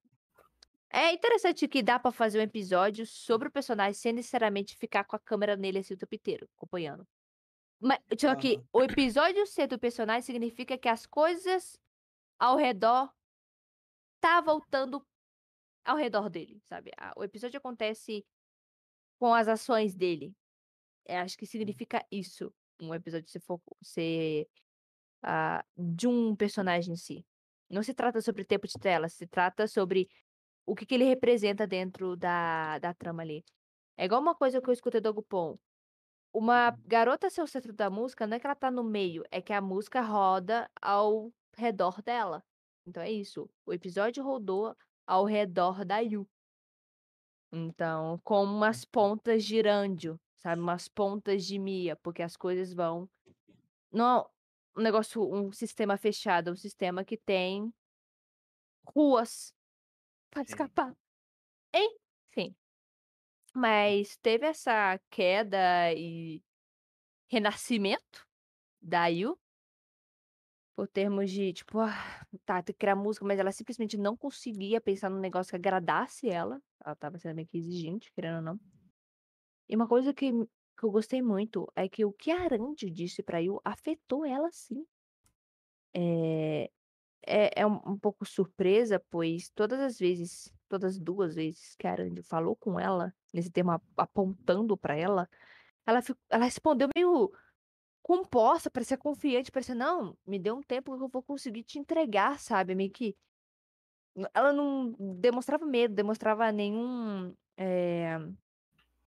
É 0.90 1.12
interessante 1.12 1.68
que 1.68 1.82
dá 1.82 1.98
pra 1.98 2.10
fazer 2.10 2.38
um 2.38 2.42
episódio 2.42 3.06
sobre 3.06 3.48
o 3.48 3.52
personagem 3.52 3.94
sem 3.94 4.12
necessariamente 4.12 4.76
ficar 4.76 5.04
com 5.04 5.16
a 5.16 5.18
câmera 5.18 5.54
nele 5.56 5.78
assim 5.78 5.94
o 5.94 5.98
tempo 5.98 6.14
inteiro, 6.14 6.48
acompanhando. 6.56 7.06
Mas, 7.80 7.98
só 8.18 8.34
que 8.34 8.60
o 8.72 8.82
episódio 8.82 9.46
ser 9.46 9.66
do 9.68 9.78
personagem 9.78 10.22
significa 10.22 10.76
que 10.78 10.88
as 10.88 11.06
coisas 11.06 11.78
ao 12.38 12.56
redor 12.56 13.12
tá 14.20 14.40
voltando 14.40 15.06
ao 15.84 15.96
redor 15.96 16.28
dele, 16.28 16.60
sabe? 16.64 16.90
O 17.16 17.22
episódio 17.22 17.58
acontece 17.58 18.26
com 19.18 19.32
as 19.34 19.46
ações 19.48 19.94
dele. 19.94 20.34
É, 21.04 21.18
acho 21.20 21.36
que 21.36 21.46
significa 21.46 22.04
isso. 22.10 22.52
Um 22.80 22.94
episódio 22.94 23.28
ser, 23.28 23.40
fo- 23.40 23.60
ser 23.82 24.48
ah, 25.22 25.64
de 25.76 26.06
um 26.06 26.34
personagem 26.34 26.94
em 26.94 26.96
si. 26.96 27.26
Não 27.70 27.82
se 27.82 27.94
trata 27.94 28.20
sobre 28.20 28.44
tempo 28.44 28.66
de 28.66 28.78
tela, 28.78 29.08
se 29.08 29.26
trata 29.26 29.66
sobre 29.66 30.08
o 30.68 30.74
que, 30.74 30.84
que 30.84 30.94
ele 30.94 31.04
representa 31.04 31.66
dentro 31.66 32.14
da, 32.14 32.78
da 32.78 32.92
trama 32.92 33.22
ali. 33.22 33.42
É 33.96 34.04
igual 34.04 34.20
uma 34.20 34.34
coisa 34.34 34.60
que 34.60 34.68
eu 34.68 34.72
escutei 34.74 35.00
do 35.00 35.08
Agupom. 35.08 35.58
Uma 36.30 36.70
garota 36.84 37.30
ser 37.30 37.40
o 37.40 37.46
centro 37.46 37.72
da 37.72 37.88
música 37.88 38.26
não 38.26 38.36
é 38.36 38.40
que 38.40 38.46
ela 38.46 38.54
tá 38.54 38.70
no 38.70 38.84
meio, 38.84 39.24
é 39.30 39.40
que 39.40 39.54
a 39.54 39.62
música 39.62 40.02
roda 40.02 40.70
ao 40.80 41.32
redor 41.56 42.02
dela. 42.02 42.44
Então 42.86 43.02
é 43.02 43.10
isso. 43.10 43.48
O 43.64 43.72
episódio 43.72 44.22
rodou 44.22 44.76
ao 45.06 45.24
redor 45.24 45.86
da 45.86 46.00
Yu. 46.00 46.28
Então, 47.50 48.20
com 48.22 48.44
umas 48.44 48.84
pontas 48.84 49.42
girando, 49.42 50.20
sabe? 50.36 50.60
Umas 50.60 50.86
pontas 50.86 51.46
de 51.46 51.58
Mia, 51.58 51.96
porque 51.96 52.22
as 52.22 52.36
coisas 52.36 52.74
vão. 52.74 53.08
Não 53.90 54.18
é 54.18 54.80
um 54.80 54.82
negócio, 54.82 55.22
um 55.22 55.50
sistema 55.50 55.96
fechado, 55.96 56.50
é 56.50 56.52
um 56.52 56.56
sistema 56.56 57.02
que 57.06 57.16
tem 57.16 57.72
ruas 58.86 59.54
para 60.30 60.42
Sim. 60.44 60.44
escapar. 60.44 60.94
Enfim. 61.74 62.56
Mas 63.54 64.16
teve 64.18 64.46
essa 64.46 64.98
queda 65.10 65.92
e 65.94 66.42
renascimento 67.30 68.26
da 68.82 69.06
Yu. 69.08 69.38
Por 70.76 70.86
termos 70.88 71.30
de, 71.30 71.52
tipo, 71.52 71.80
ah, 71.80 72.24
tá, 72.46 72.62
tem 72.62 72.72
que 72.72 72.78
criar 72.78 72.94
música, 72.94 73.24
mas 73.26 73.38
ela 73.40 73.50
simplesmente 73.50 73.96
não 73.96 74.16
conseguia 74.16 74.80
pensar 74.80 75.10
num 75.10 75.18
negócio 75.18 75.50
que 75.50 75.56
agradasse 75.56 76.28
ela. 76.28 76.62
Ela 76.84 76.94
tava 76.94 77.18
sendo 77.18 77.34
meio 77.34 77.48
que 77.48 77.58
exigente, 77.58 78.12
querendo 78.12 78.36
ou 78.36 78.42
não. 78.42 78.60
E 79.70 79.74
uma 79.76 79.88
coisa 79.88 80.12
que, 80.14 80.30
que 80.76 80.84
eu 80.84 80.90
gostei 80.90 81.22
muito 81.22 81.70
é 81.76 81.88
que 81.88 82.04
o 82.04 82.12
que 82.12 82.30
a 82.30 82.42
Arandy 82.42 82.90
disse 82.90 83.22
pra 83.22 83.38
Yu 83.38 83.60
afetou 83.64 84.24
ela 84.24 84.50
sim. 84.52 84.84
É, 85.94 86.70
é, 87.26 87.62
é 87.62 87.66
um, 87.66 87.80
um 87.86 87.98
pouco 87.98 88.24
surpresa, 88.24 89.02
pois 89.10 89.50
todas 89.50 89.80
as 89.80 89.98
vezes, 89.98 90.52
todas 90.68 90.94
as 90.94 91.00
duas 91.00 91.34
vezes 91.34 91.74
que 91.76 91.86
a 91.86 91.92
Arandy 91.92 92.22
falou 92.22 92.56
com 92.56 92.78
ela, 92.78 93.14
nesse 93.32 93.50
tema 93.50 93.82
apontando 93.96 94.76
pra 94.76 94.96
ela, 94.96 95.28
ela, 95.86 96.00
ela 96.30 96.44
respondeu 96.44 96.88
meio 96.94 97.32
composta, 98.02 98.70
parecia 98.70 98.96
confiante, 98.96 99.52
parecia, 99.52 99.74
não, 99.74 100.16
me 100.26 100.38
dê 100.38 100.50
um 100.52 100.62
tempo 100.62 100.96
que 100.96 101.02
eu 101.04 101.08
vou 101.08 101.22
conseguir 101.22 101.62
te 101.62 101.78
entregar, 101.78 102.38
sabe? 102.38 102.74
Meio 102.74 102.90
que. 102.90 103.16
Ela 104.34 104.52
não 104.52 104.94
demonstrava 105.20 105.64
medo, 105.66 105.94
demonstrava 105.94 106.50
nenhum. 106.50 107.34
É... 107.56 108.18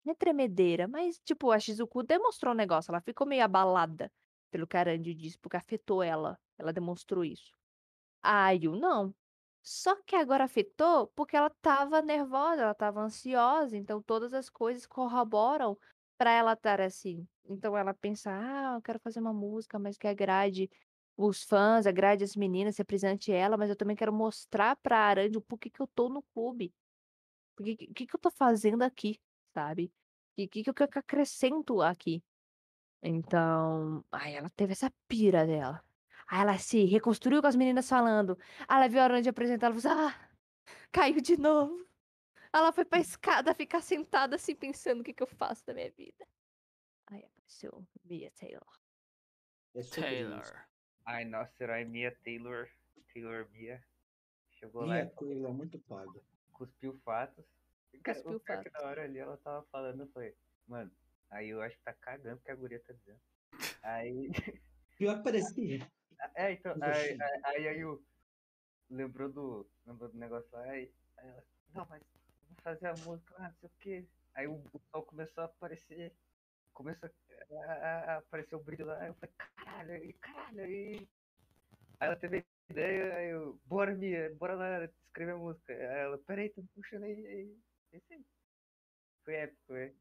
Não 0.06 0.14
é 0.14 0.16
tremedeira, 0.16 0.88
mas, 0.88 1.20
tipo, 1.20 1.52
a 1.52 1.60
Shizuku 1.60 2.02
demonstrou 2.04 2.54
um 2.54 2.58
negócio, 2.58 2.92
ela 2.92 3.02
ficou 3.02 3.28
meio 3.28 3.44
abalada 3.44 4.12
pelo 4.50 4.66
que 4.66 4.78
a 4.78 4.80
Arandy 4.82 5.14
disse, 5.14 5.38
porque 5.38 5.58
afetou 5.58 6.02
ela. 6.02 6.40
Ela 6.58 6.72
demonstrou 6.72 7.26
isso. 7.26 7.57
A 8.28 8.48
Ayu, 8.48 8.76
não. 8.76 9.16
Só 9.64 9.96
que 10.04 10.14
agora 10.16 10.44
afetou 10.44 11.08
porque 11.16 11.38
ela 11.38 11.50
tava 11.62 12.02
nervosa, 12.02 12.64
ela 12.64 12.74
tava 12.76 13.00
ansiosa, 13.02 13.78
então 13.78 14.02
todas 14.02 14.34
as 14.34 14.50
coisas 14.50 14.86
corroboram 14.86 15.78
pra 16.18 16.32
ela 16.32 16.52
estar 16.54 16.82
assim. 16.82 17.26
Então 17.46 17.78
ela 17.78 17.94
pensa, 17.94 18.30
ah, 18.32 18.76
eu 18.76 18.82
quero 18.82 19.00
fazer 19.00 19.22
uma 19.22 19.34
música, 19.34 19.80
mas 19.80 19.98
que 19.98 20.08
agrade 20.08 20.70
os 21.16 21.42
fãs, 21.44 21.88
agrade 21.88 22.22
as 22.26 22.36
meninas, 22.36 22.78
represente 22.78 23.32
ela, 23.32 23.56
mas 23.56 23.70
eu 23.70 23.78
também 23.78 23.96
quero 23.96 24.12
mostrar 24.12 24.76
pra 24.76 25.00
Arandy 25.00 25.38
o 25.38 25.42
porquê 25.42 25.70
que 25.70 25.82
eu 25.82 25.88
tô 25.88 26.10
no 26.10 26.22
clube. 26.34 26.74
O 27.58 27.64
que, 27.64 27.78
que, 27.78 28.08
que 28.08 28.16
eu 28.16 28.20
tô 28.20 28.30
fazendo 28.30 28.82
aqui, 28.82 29.22
sabe? 29.54 29.86
O 29.86 30.36
que, 30.36 30.48
que, 30.50 30.74
que 30.74 30.84
eu 30.84 30.88
acrescento 30.96 31.82
aqui? 31.82 32.22
Então, 33.02 34.04
aí 34.12 34.34
ela 34.34 34.50
teve 34.50 34.74
essa 34.74 34.92
pira 35.08 35.48
dela. 35.48 35.87
Aí 36.28 36.42
ela 36.42 36.58
se 36.58 36.84
reconstruiu 36.86 37.42
com 37.42 37.48
as 37.48 37.56
meninas 37.56 37.88
falando. 37.88 38.38
Aí 38.68 38.78
ela 38.78 38.90
viu 38.90 39.00
a 39.00 39.04
Arandy 39.06 39.30
apresentar, 39.30 39.68
ela 39.68 39.80
falou 39.80 39.98
assim, 39.98 40.16
ah, 40.16 40.30
caiu 40.92 41.22
de 41.22 41.38
novo. 41.38 41.88
Ela 42.54 42.72
foi 42.72 42.86
pra 42.86 43.00
escada 43.00 43.54
ficar 43.54 43.82
sentada 43.82 44.36
assim, 44.36 44.56
pensando 44.56 45.02
o 45.02 45.04
que, 45.04 45.14
que 45.14 45.24
eu 45.24 45.28
faço 45.28 45.66
da 45.66 45.74
minha 45.74 45.92
vida. 45.92 46.28
Aí 47.08 47.24
apareceu 47.24 47.86
Mia 48.04 48.32
Taylor. 48.32 48.80
É 49.76 49.80
isso. 49.80 50.02
Taylor. 50.02 50.68
Ai, 51.06 51.24
nossa, 51.24 51.54
herói 51.64 51.86
Mia 51.86 52.16
Taylor. 52.24 52.70
Taylor 53.14 53.48
Mia. 53.52 53.82
Chegou 54.52 54.86
lá 54.86 55.00
e 55.00 55.10
coisa 55.12 55.48
é 55.48 55.52
muito 55.52 55.80
paga. 55.80 56.20
cuspiu 56.52 57.00
fatos. 57.06 57.46
Cuspiu 58.04 58.40
que 58.40 58.54
fatos. 58.54 58.74
na 58.74 58.82
hora 58.82 59.04
ali 59.04 59.20
ela 59.20 59.38
tava 59.38 59.66
falando 59.72 60.08
foi, 60.08 60.36
mano, 60.68 60.92
aí 61.30 61.50
eu 61.50 61.62
acho 61.62 61.78
que 61.78 61.84
tá 61.84 61.94
cagando 61.94 62.42
que 62.42 62.52
a 62.52 62.56
guria 62.56 62.80
tá 62.80 62.94
dizendo. 62.94 63.22
Aí. 63.84 64.30
Pior 64.98 65.18
que 65.18 65.24
parecia. 65.24 65.80
É, 66.36 66.52
então, 66.54 66.74
aí, 66.82 67.22
aí, 67.22 67.42
aí, 67.44 67.68
aí 67.68 67.86
o. 67.86 68.02
Lembrou 68.90 69.30
do. 69.32 69.70
Lembrou 69.86 70.10
do 70.10 70.18
negócio 70.18 70.50
lá, 70.52 70.64
aí, 70.64 70.92
aí 71.18 71.28
ela, 71.30 71.44
não, 71.74 71.86
mas 71.90 72.02
vou 72.48 72.58
fazer 72.64 72.88
a 72.88 72.94
música, 73.06 73.36
ah, 73.38 73.50
não 73.50 73.56
sei 73.56 73.70
o 73.70 73.72
quê. 73.80 74.06
Aí 74.34 74.48
o, 74.48 74.56
o 74.74 74.80
sol 74.92 75.04
começou 75.04 75.44
a 75.44 75.46
aparecer 75.46 76.14
começa 76.78 77.12
a, 77.52 77.74
a- 77.74 78.14
a 78.14 78.18
aparecer 78.18 78.56
o 78.56 78.64
brilho 78.64 78.86
lá. 78.86 79.08
Eu 79.08 79.14
falei, 79.16 79.36
caralho, 79.36 79.96
e 80.06 80.14
caralho, 80.14 80.66
e. 80.66 81.08
Aí 82.00 82.08
ela 82.08 82.16
teve 82.16 82.38
a 82.38 82.72
ideia, 82.72 83.16
aí 83.16 83.30
eu, 83.30 83.60
bora, 83.66 83.96
Mia, 83.96 84.34
bora 84.36 84.54
lá 84.54 84.86
escrever 84.86 85.32
a 85.34 85.38
música. 85.38 85.74
Aí 85.74 86.00
ela, 86.02 86.18
peraí, 86.20 86.50
tô 86.50 86.64
puxando 86.76 87.04
aí. 87.04 87.28
aí. 87.28 88.02
Aí. 88.12 88.26
Foi 89.24 89.34
épico, 89.36 89.74
é. 89.74 89.94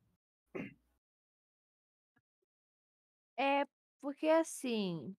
É 3.38 3.66
porque 4.00 4.28
assim. 4.28 5.16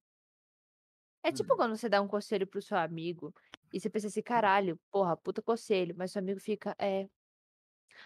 É 1.24 1.32
tipo 1.32 1.56
Hum. 1.56 1.58
quando 1.58 1.76
você 1.76 1.90
dá 1.90 2.02
um 2.02 2.08
conselho 2.08 2.48
pro 2.48 2.62
seu 2.62 2.78
amigo 2.78 3.34
e 3.74 3.80
você 3.80 3.90
pensa 3.90 4.08
assim, 4.08 4.22
caralho, 4.22 4.80
porra, 4.92 5.18
puta 5.18 5.42
conselho, 5.42 5.96
mas 5.98 6.12
seu 6.12 6.20
amigo 6.20 6.40
fica, 6.40 6.76
é. 6.80 7.10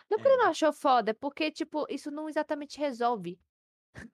Não 0.09 0.17
porque 0.17 0.27
ele 0.29 0.37
não 0.37 0.47
É. 0.47 0.51
achou 0.51 0.73
foda, 0.73 1.11
é 1.11 1.13
porque, 1.13 1.51
tipo, 1.51 1.85
isso 1.89 2.11
não 2.11 2.27
exatamente 2.29 2.77
resolve. 2.79 3.39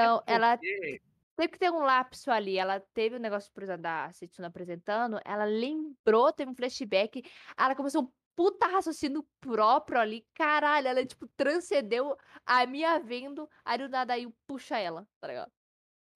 É 0.00 0.08
Então, 0.12 0.22
ela 0.26 0.60
porque. 0.60 1.00
teve 1.36 1.52
que 1.52 1.58
ter 1.58 1.70
um 1.72 1.80
lapso 1.80 2.30
ali. 2.30 2.58
Ela 2.58 2.80
teve 2.80 3.16
o 3.16 3.20
negócio 3.20 3.52
por 3.52 3.66
da 3.78 4.12
Setsuna 4.12 4.48
apresentando, 4.48 5.20
ela 5.24 5.44
lembrou, 5.44 6.32
teve 6.32 6.50
um 6.50 6.54
flashback, 6.56 7.22
ela 7.58 7.74
começou 7.76 8.04
um 8.04 8.12
puta 8.36 8.66
raciocínio 8.68 9.26
próprio 9.40 10.00
ali. 10.00 10.26
Caralho, 10.34 10.88
ela, 10.88 11.06
tipo, 11.06 11.28
transcendeu 11.36 12.16
a 12.46 12.66
minha 12.66 12.98
vendo, 13.00 13.48
aí 13.64 13.78
do 13.78 13.88
nada 13.88 14.14
aí 14.14 14.28
puxa 14.46 14.78
ela, 14.78 15.08
tá 15.20 15.28
ligado? 15.28 15.52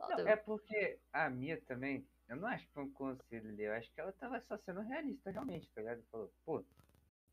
Não, 0.06 0.26
é 0.26 0.36
porque 0.36 1.00
a 1.12 1.28
Mia 1.30 1.60
também, 1.64 2.08
eu 2.28 2.36
não 2.36 2.48
acho 2.48 2.66
que 2.66 2.72
foi 2.72 2.84
um 2.84 2.92
conselho 2.92 3.48
ali, 3.50 3.62
eu 3.64 3.72
acho 3.72 3.92
que 3.92 4.00
ela 4.00 4.12
tava 4.12 4.40
só 4.40 4.56
sendo 4.58 4.80
realista 4.80 5.30
realmente, 5.30 5.70
tá 5.72 5.80
ligado? 5.80 6.04
Falou, 6.10 6.32
pô, 6.44 6.64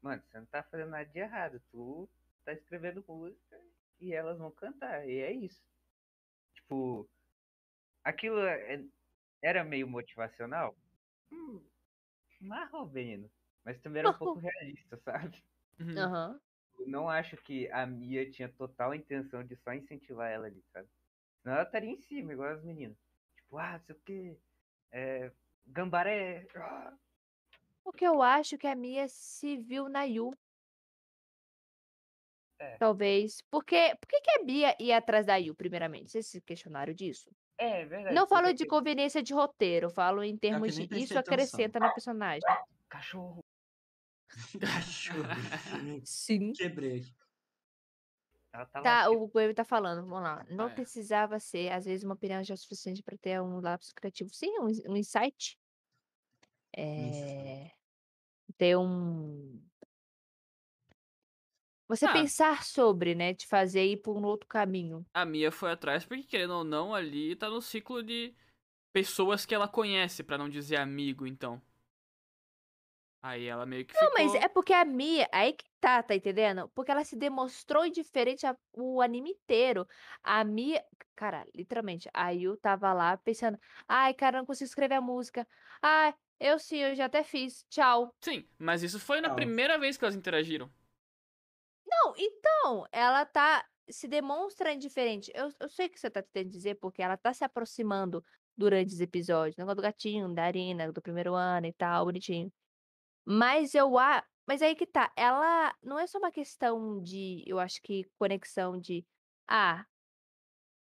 mano, 0.02 0.24
você 0.26 0.40
não 0.40 0.48
tá 0.48 0.64
fazendo 0.64 0.92
nada 0.92 1.06
de 1.06 1.20
errado, 1.20 1.62
tu 1.72 2.10
tá 2.46 2.54
escrevendo 2.54 3.06
música 3.08 3.62
e 4.00 4.14
elas 4.14 4.38
vão 4.40 4.52
cantar, 4.52 5.08
e 5.08 5.20
é 5.20 5.32
isso. 5.34 5.62
Tipo, 6.54 7.10
aquilo 8.04 8.40
é- 8.42 8.86
era 9.44 9.64
meio 9.64 9.88
motivacional? 9.90 10.76
Hum, 11.32 11.66
mais 12.42 12.74
ou 12.74 12.90
menos, 12.90 13.32
mas 13.66 13.80
também 13.82 14.02
era 14.02 14.10
um 14.10 14.18
pouco 14.18 14.40
realista, 14.40 14.98
sabe? 14.98 15.44
Uhum. 15.80 16.40
Não 16.88 17.10
acho 17.10 17.36
que 17.38 17.70
a 17.72 17.86
Mia 17.86 18.30
tinha 18.32 18.48
total 18.54 18.94
intenção 18.96 19.44
de 19.44 19.56
só 19.58 19.74
incentivar 19.74 20.32
ela 20.32 20.48
ali, 20.48 20.64
sabe? 20.72 20.90
Senão 21.46 21.58
ela 21.58 21.66
estaria 21.66 21.92
em 21.92 21.98
cima, 22.00 22.34
igual 22.34 22.50
as 22.50 22.64
meninas. 22.64 22.98
Tipo, 23.36 23.60
ah, 23.60 23.74
não 23.74 23.80
sei 23.82 23.96
o 23.96 24.00
quê. 24.04 24.38
É, 24.92 25.32
gambaré. 25.68 26.48
ah. 26.56 26.92
Porque 27.84 28.04
eu 28.04 28.20
acho 28.20 28.58
que 28.58 28.66
a 28.66 28.76
Mia 28.76 29.08
se 29.08 29.56
viu 29.56 29.88
na 29.88 30.06
Yu. 30.06 30.32
É. 32.58 32.78
Talvez. 32.80 33.44
Porque, 33.52 33.96
por 34.02 34.08
que, 34.08 34.22
que 34.22 34.32
a 34.32 34.44
Mia 34.44 34.76
ia 34.80 34.98
atrás 34.98 35.28
da 35.28 35.36
Yu, 35.36 35.54
primeiramente? 35.54 36.12
Vocês 36.12 36.26
se 36.26 36.42
questionaram 36.42 36.96
disso? 36.96 37.30
É, 37.60 37.82
é 37.82 37.86
verdade. 37.86 38.16
Não 38.16 38.28
falo 38.28 38.52
de 38.52 38.66
conveniência 38.66 39.22
de 39.22 39.32
roteiro, 39.32 39.92
falo 39.92 40.24
em 40.24 40.36
termos 40.36 40.74
de 40.74 40.82
isso 40.98 41.16
atenção. 41.16 41.20
acrescenta 41.20 41.80
na 41.80 41.92
personagem. 41.92 42.42
Cachorro. 42.90 43.46
Cachorro. 44.60 45.30
Sim. 46.04 46.54
Quebrei. 46.54 47.06
Ela 48.56 48.66
tá, 48.68 48.82
Tá, 48.82 49.06
latindo. 49.08 49.24
o 49.24 49.28
Guilherme 49.28 49.54
tá 49.54 49.66
falando, 49.66 50.06
vamos 50.08 50.24
lá. 50.24 50.46
Não 50.50 50.68
Ah, 50.68 50.70
é. 50.72 50.74
precisava 50.74 51.40
ser, 51.40 51.72
às 51.74 51.84
vezes, 51.84 52.06
uma 52.06 52.14
opinião 52.14 52.42
já 52.42 52.56
suficiente 52.56 53.04
para 53.04 53.18
ter 53.18 53.42
um 53.42 53.60
lapso 53.60 53.94
criativo. 53.94 54.30
Sim, 54.34 54.50
um, 54.60 54.92
um 54.92 54.96
insight. 54.96 55.60
É... 56.76 57.72
Ter 58.58 58.78
um. 58.78 59.62
Você 61.88 62.06
Ah. 62.06 62.14
pensar 62.14 62.64
sobre, 62.64 63.14
né? 63.14 63.34
De 63.34 63.46
fazer 63.46 63.86
ir 63.86 63.98
por 63.98 64.16
um 64.18 64.24
outro 64.24 64.48
caminho. 64.48 65.06
A 65.14 65.26
Mia 65.26 65.52
foi 65.52 65.72
atrás 65.72 66.06
porque, 66.06 66.24
querendo 66.24 66.54
ou 66.56 66.64
não, 66.64 66.96
ali 66.96 67.36
tá 67.36 67.50
no 67.50 67.62
ciclo 67.62 68.02
de 68.02 68.34
pessoas 68.94 69.46
que 69.46 69.54
ela 69.54 69.68
conhece, 69.68 70.24
pra 70.24 70.38
não 70.38 70.50
dizer 70.50 70.78
amigo, 70.78 71.28
então. 71.28 71.62
Aí 73.22 73.46
ela 73.46 73.66
meio 73.66 73.86
que 73.86 73.94
Não, 73.94 74.10
ficou... 74.12 74.14
mas 74.14 74.36
é 74.36 74.48
porque 74.48 74.72
a 74.72 74.86
Mia, 74.86 75.28
aí 75.32 75.54
que 75.54 75.66
tá, 75.86 76.02
tá 76.02 76.16
entendendo? 76.16 76.68
Porque 76.74 76.90
ela 76.92 77.04
se 77.04 77.16
demonstrou 77.16 77.88
diferente 77.90 78.46
a- 78.48 78.58
o 78.74 79.02
anime 79.02 79.32
inteiro. 79.32 79.86
A 80.24 80.44
Mia, 80.44 80.84
cara, 81.16 81.46
literalmente, 81.54 82.10
a 82.12 82.32
Yu 82.32 82.58
tava 82.58 82.92
lá 82.92 83.16
pensando, 83.18 83.60
ai, 83.88 84.12
cara, 84.16 84.40
não 84.40 84.46
consigo 84.48 84.66
escrever 84.68 84.96
a 84.96 85.02
música. 85.02 85.48
Ai, 85.82 86.16
eu 86.40 86.58
sim, 86.58 86.78
eu 86.80 86.96
já 86.96 87.06
até 87.06 87.24
fiz, 87.24 87.64
tchau. 87.70 88.16
Sim, 88.20 88.48
mas 88.58 88.82
isso 88.82 89.00
foi 89.00 89.22
na 89.22 89.30
primeira 89.30 89.78
vez 89.78 89.96
que 89.96 90.04
elas 90.04 90.16
interagiram. 90.16 90.72
Não, 91.86 92.14
então, 92.18 92.88
ela 92.92 93.24
tá 93.26 93.64
se 93.88 94.08
demonstra 94.08 94.74
indiferente. 94.74 95.32
Eu, 95.36 95.50
eu 95.60 95.70
sei 95.70 95.86
o 95.86 95.90
que 95.92 96.00
você 96.00 96.10
tá 96.10 96.24
tentando 96.24 96.50
dizer, 96.52 96.76
porque 96.80 97.02
ela 97.04 97.16
tá 97.16 97.32
se 97.32 97.44
aproximando 97.44 98.24
durante 98.58 98.92
os 98.92 99.00
episódios. 99.00 99.56
Negócio 99.56 99.76
do 99.76 99.82
gatinho, 99.84 100.34
da 100.34 100.46
Arina, 100.46 100.92
do 100.92 101.02
primeiro 101.02 101.36
ano 101.36 101.68
e 101.68 101.74
tal, 101.74 102.06
bonitinho. 102.06 102.52
Mas 103.26 103.76
eu 103.76 103.98
a. 103.98 104.24
Mas 104.48 104.62
aí 104.62 104.76
que 104.76 104.86
tá, 104.86 105.12
ela 105.16 105.76
não 105.82 105.98
é 105.98 106.06
só 106.08 106.18
uma 106.20 106.32
questão 106.32 107.02
de, 107.02 107.44
eu 107.48 107.60
acho 107.60 107.82
que 107.82 108.06
conexão 108.18 108.80
de, 108.80 109.06
ah, 109.48 109.86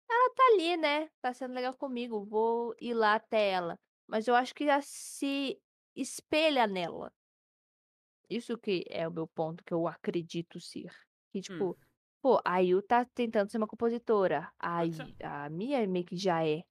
ela 0.10 0.34
tá 0.36 0.44
ali, 0.54 0.78
né? 0.78 1.10
Tá 1.22 1.34
sendo 1.34 1.54
legal 1.54 1.76
comigo, 1.78 2.26
vou 2.26 2.76
ir 2.80 2.94
lá 2.94 3.16
até 3.16 3.52
ela. 3.52 3.80
Mas 4.08 4.28
eu 4.28 4.36
acho 4.36 4.54
que 4.54 4.66
ela 4.66 4.82
se 4.82 5.60
espelha 5.96 6.68
nela. 6.68 7.12
Isso 8.30 8.58
que 8.58 8.84
é 8.90 9.08
o 9.08 9.12
meu 9.12 9.28
ponto, 9.28 9.64
que 9.64 9.74
eu 9.74 9.88
acredito 9.88 10.60
ser. 10.60 10.92
Que, 11.32 11.42
tipo, 11.42 11.78
pô, 12.22 12.42
a 12.46 12.60
Yu 12.60 12.82
tá 12.82 13.06
tentando 13.06 13.50
ser 13.50 13.58
uma 13.58 13.68
compositora. 13.68 14.52
A, 14.60 14.82
a 15.24 15.50
Mia 15.50 15.86
meio 15.88 16.06
que 16.06 16.18
já 16.18 16.46
é. 16.46 16.64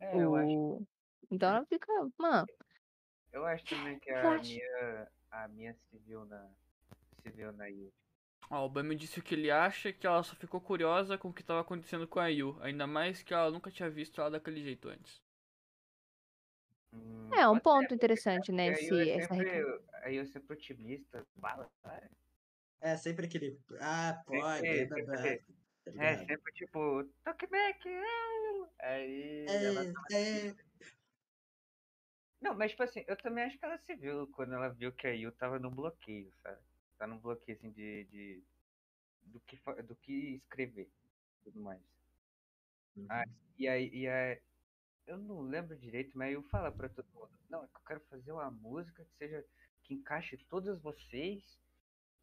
É, 0.00 0.22
eu 0.22 0.34
acho, 0.34 0.50
O... 0.50 0.86
Então 1.30 1.48
ela 1.48 1.66
fica, 1.66 1.86
mano, 2.18 2.46
eu 3.32 3.46
acho 3.46 3.64
também 3.64 3.98
que 3.98 4.10
a 4.12 4.20
Relaxa. 4.22 5.12
A 5.32 5.48
minha 5.48 5.74
se 5.74 5.98
viu 5.98 6.24
na, 6.26 6.54
viu 7.24 7.52
na 7.52 7.66
Yu. 7.68 7.92
Ó, 8.50 8.66
o 8.66 8.68
Bami 8.68 8.94
disse 8.94 9.20
que 9.20 9.34
ele 9.34 9.50
acha 9.50 9.92
que 9.92 10.06
ela 10.06 10.22
só 10.22 10.36
ficou 10.36 10.60
curiosa 10.60 11.18
com 11.18 11.28
o 11.30 11.34
que 11.34 11.42
tava 11.42 11.60
acontecendo 11.60 12.06
com 12.06 12.20
a 12.20 12.28
Yu. 12.28 12.56
Ainda 12.62 12.86
mais 12.86 13.20
que 13.22 13.34
ela 13.34 13.50
nunca 13.50 13.70
tinha 13.70 13.90
visto 13.90 14.20
ela 14.20 14.30
daquele 14.30 14.62
jeito 14.62 14.88
antes. 14.88 15.20
Hum, 16.92 17.30
é 17.34 17.48
um 17.48 17.58
ponto 17.58 17.94
interessante, 17.94 18.52
né? 18.52 18.70
porque 18.72 18.76
a 18.76 18.78
Yu 18.80 19.00
Esse, 19.00 19.10
é 19.10 19.20
sempre, 19.20 19.60
a 19.94 20.08
Yu 20.08 20.20
é 20.22 20.24
sempre 20.26 20.54
otimista, 20.54 21.26
bala, 21.34 21.70
vai. 21.82 22.10
É 22.80 22.96
sempre 22.96 23.26
aquele. 23.26 23.60
Ah, 23.80 24.22
pode. 24.26 24.60
Sempre, 24.60 24.86
blá, 24.86 25.02
blá, 25.04 25.16
sempre. 25.16 25.44
blá, 25.44 25.56
tá 25.84 25.90
É, 25.96 26.16
ligado? 26.16 26.26
sempre 26.26 26.52
tipo, 26.54 27.04
Tokimeki, 27.24 27.88
aí 28.80 29.62
ela 29.64 29.84
tava 29.86 30.06
É, 30.10 30.48
é, 30.48 30.56
Não, 32.42 32.54
mas 32.56 32.72
tipo 32.72 32.82
assim, 32.82 33.04
eu 33.06 33.16
também 33.16 33.44
acho 33.44 33.56
que 33.56 33.64
ela 33.64 33.78
se 33.78 33.94
viu 33.94 34.26
quando 34.32 34.52
ela 34.52 34.68
viu 34.68 34.92
que 34.92 35.06
a 35.06 35.12
Yu 35.12 35.30
tava 35.32 35.60
num 35.60 35.70
bloqueio, 35.70 36.32
sabe? 36.42 36.60
Tá 36.98 37.06
num 37.06 37.18
bloqueio 37.18 37.56
assim 37.56 37.70
de. 37.70 38.04
de 38.04 38.42
do, 39.22 39.40
que, 39.40 39.56
do 39.84 39.94
que 39.94 40.34
escrever 40.34 40.90
e 41.40 41.44
tudo 41.44 41.60
mais. 41.60 41.80
Ah, 43.08 43.24
e 43.56 43.68
aí, 43.68 43.88
e 43.94 44.08
aí, 44.08 44.40
eu 45.06 45.16
não 45.16 45.42
lembro 45.42 45.78
direito, 45.78 46.18
mas 46.18 46.34
eu 46.34 46.42
falo 46.42 46.70
pra 46.72 46.88
todo 46.88 47.06
mundo, 47.14 47.30
não, 47.48 47.64
é 47.64 47.66
que 47.68 47.76
eu 47.76 47.82
quero 47.86 48.00
fazer 48.10 48.32
uma 48.32 48.50
música 48.50 49.04
que 49.04 49.16
seja, 49.16 49.44
que 49.84 49.94
encaixe 49.94 50.36
todas 50.48 50.82
vocês, 50.82 51.58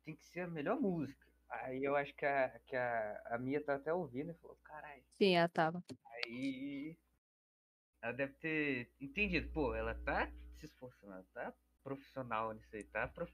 tem 0.03 0.15
que 0.15 0.25
ser 0.25 0.41
a 0.41 0.47
melhor 0.47 0.79
música. 0.79 1.25
Aí 1.49 1.83
eu 1.83 1.95
acho 1.95 2.13
que 2.13 2.25
a, 2.25 2.59
que 2.67 2.75
a, 2.75 3.21
a 3.27 3.37
Mia 3.37 3.63
tá 3.63 3.75
até 3.75 3.93
ouvindo 3.93 4.31
e 4.31 4.35
falou, 4.35 4.57
caralho, 4.63 5.03
Sim, 5.17 5.35
ela 5.35 5.49
tava. 5.49 5.83
aí 6.13 6.97
ela 8.01 8.13
deve 8.13 8.33
ter 8.35 8.91
entendido, 8.99 9.51
pô, 9.51 9.73
ela 9.75 9.95
tá 9.95 10.31
se 10.57 10.65
esforçando, 10.65 11.13
ela 11.13 11.25
tá 11.33 11.53
profissional 11.83 12.53
nisso 12.53 12.75
aí, 12.75 12.83
tá, 12.83 13.07
prof... 13.07 13.31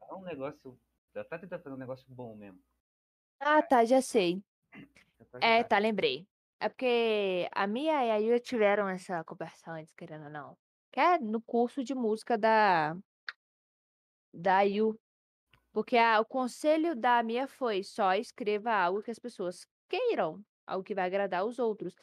tá 0.00 0.16
um 0.16 0.22
negócio, 0.22 0.78
ela 1.14 1.24
tá 1.24 1.38
tentando 1.38 1.62
fazer 1.62 1.74
um 1.74 1.78
negócio 1.78 2.06
bom 2.08 2.36
mesmo. 2.36 2.60
Ah, 3.40 3.62
tá, 3.62 3.84
já 3.84 4.00
sei. 4.00 4.42
É, 5.40 5.62
tá, 5.64 5.78
lembrei. 5.78 6.26
É 6.60 6.68
porque 6.68 7.48
a 7.52 7.66
Mia 7.66 8.04
e 8.06 8.10
a 8.10 8.16
Yu 8.16 8.40
tiveram 8.40 8.88
essa 8.88 9.22
conversa 9.24 9.72
antes, 9.72 9.92
querendo 9.94 10.24
ou 10.24 10.30
não. 10.30 10.58
Que 10.90 11.00
é 11.00 11.18
no 11.18 11.42
curso 11.42 11.84
de 11.84 11.94
música 11.94 12.38
da, 12.38 12.96
da 14.32 14.62
Yu. 14.62 14.98
Porque 15.72 15.96
a- 15.96 16.20
o 16.20 16.24
conselho 16.26 16.96
da 16.96 17.22
Mia 17.22 17.48
foi 17.48 17.82
só 17.84 18.14
escreva 18.14 18.72
algo 18.72 19.02
que 19.02 19.10
as 19.10 19.18
pessoas 19.18 19.66
queiram, 19.88 20.44
algo 20.66 20.84
que 20.84 20.94
vai 20.94 21.06
agradar 21.06 21.40
aos 21.42 21.58
outros. 21.58 21.94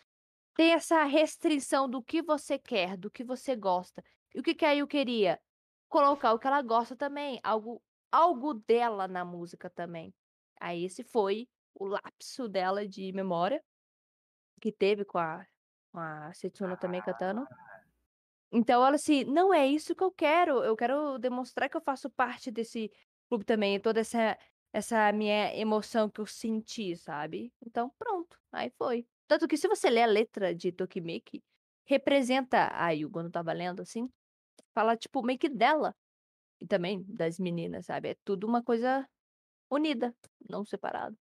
Tem 0.56 0.74
essa 0.74 1.04
restrição 1.04 1.90
do 1.90 2.02
que 2.02 2.22
você 2.22 2.60
quer, 2.60 2.98
do 2.98 3.10
que 3.10 3.24
você 3.24 3.56
gosta. 3.56 4.04
E 4.34 4.40
o 4.40 4.44
que, 4.44 4.54
que 4.54 4.66
a 4.66 4.72
Yu 4.72 4.88
queria? 4.88 5.40
Colocar 5.88 6.34
o 6.34 6.40
que 6.40 6.48
ela 6.48 6.62
gosta 6.62 6.96
também, 6.96 7.40
algo, 7.44 7.82
algo 8.12 8.54
dela 8.54 9.08
na 9.08 9.26
música 9.26 9.70
também. 9.70 10.14
Aí 10.60 10.86
esse 10.86 11.04
foi 11.04 11.48
o 11.74 11.86
lapso 11.86 12.48
dela 12.48 12.88
de 12.88 13.12
memória 13.14 13.64
que 14.60 14.72
teve 14.72 15.04
com 15.04 15.18
a, 15.18 15.46
com 15.92 16.00
a 16.00 16.34
Setsuna 16.34 16.78
também 16.78 17.02
cantando. 17.02 17.46
Então 18.52 18.86
ela 18.86 18.96
assim, 18.96 19.24
não 19.24 19.54
é 19.54 19.66
isso 19.66 19.96
que 19.96 20.04
eu 20.04 20.12
quero. 20.12 20.64
Eu 20.64 20.76
quero 20.76 21.18
demonstrar 21.18 21.70
que 21.70 21.78
eu 21.78 21.82
faço 21.82 22.10
parte 22.10 22.52
desse 22.52 22.92
clube 23.28 23.46
também. 23.46 23.80
Toda 23.80 24.00
essa 24.00 24.38
essa 24.74 25.12
minha 25.12 25.54
emoção 25.56 26.10
que 26.10 26.22
eu 26.22 26.26
senti, 26.26 26.96
sabe? 26.96 27.54
Então, 27.66 27.92
pronto, 27.98 28.40
aí 28.52 28.72
foi. 28.78 29.06
Tanto 29.32 29.48
que 29.48 29.56
se 29.56 29.66
você 29.66 29.90
ler 29.90 30.02
a 30.02 30.08
letra 30.08 30.54
de 30.54 30.74
Tokimeki, 30.74 31.42
representa 31.86 32.66
a 32.66 32.88
Ayu 32.88 33.10
quando 33.10 33.32
tava 33.32 33.54
lendo, 33.54 33.82
assim, 33.82 34.12
fala, 34.74 34.98
tipo, 34.98 35.24
meio 35.24 35.40
que 35.40 35.48
dela. 35.48 35.96
E 36.60 36.68
também 36.68 37.02
das 37.08 37.40
meninas, 37.40 37.86
sabe? 37.86 38.10
É 38.10 38.16
tudo 38.26 38.46
uma 38.46 38.62
coisa 38.62 39.08
unida, 39.70 40.14
não 40.50 40.66
separado. 40.66 41.18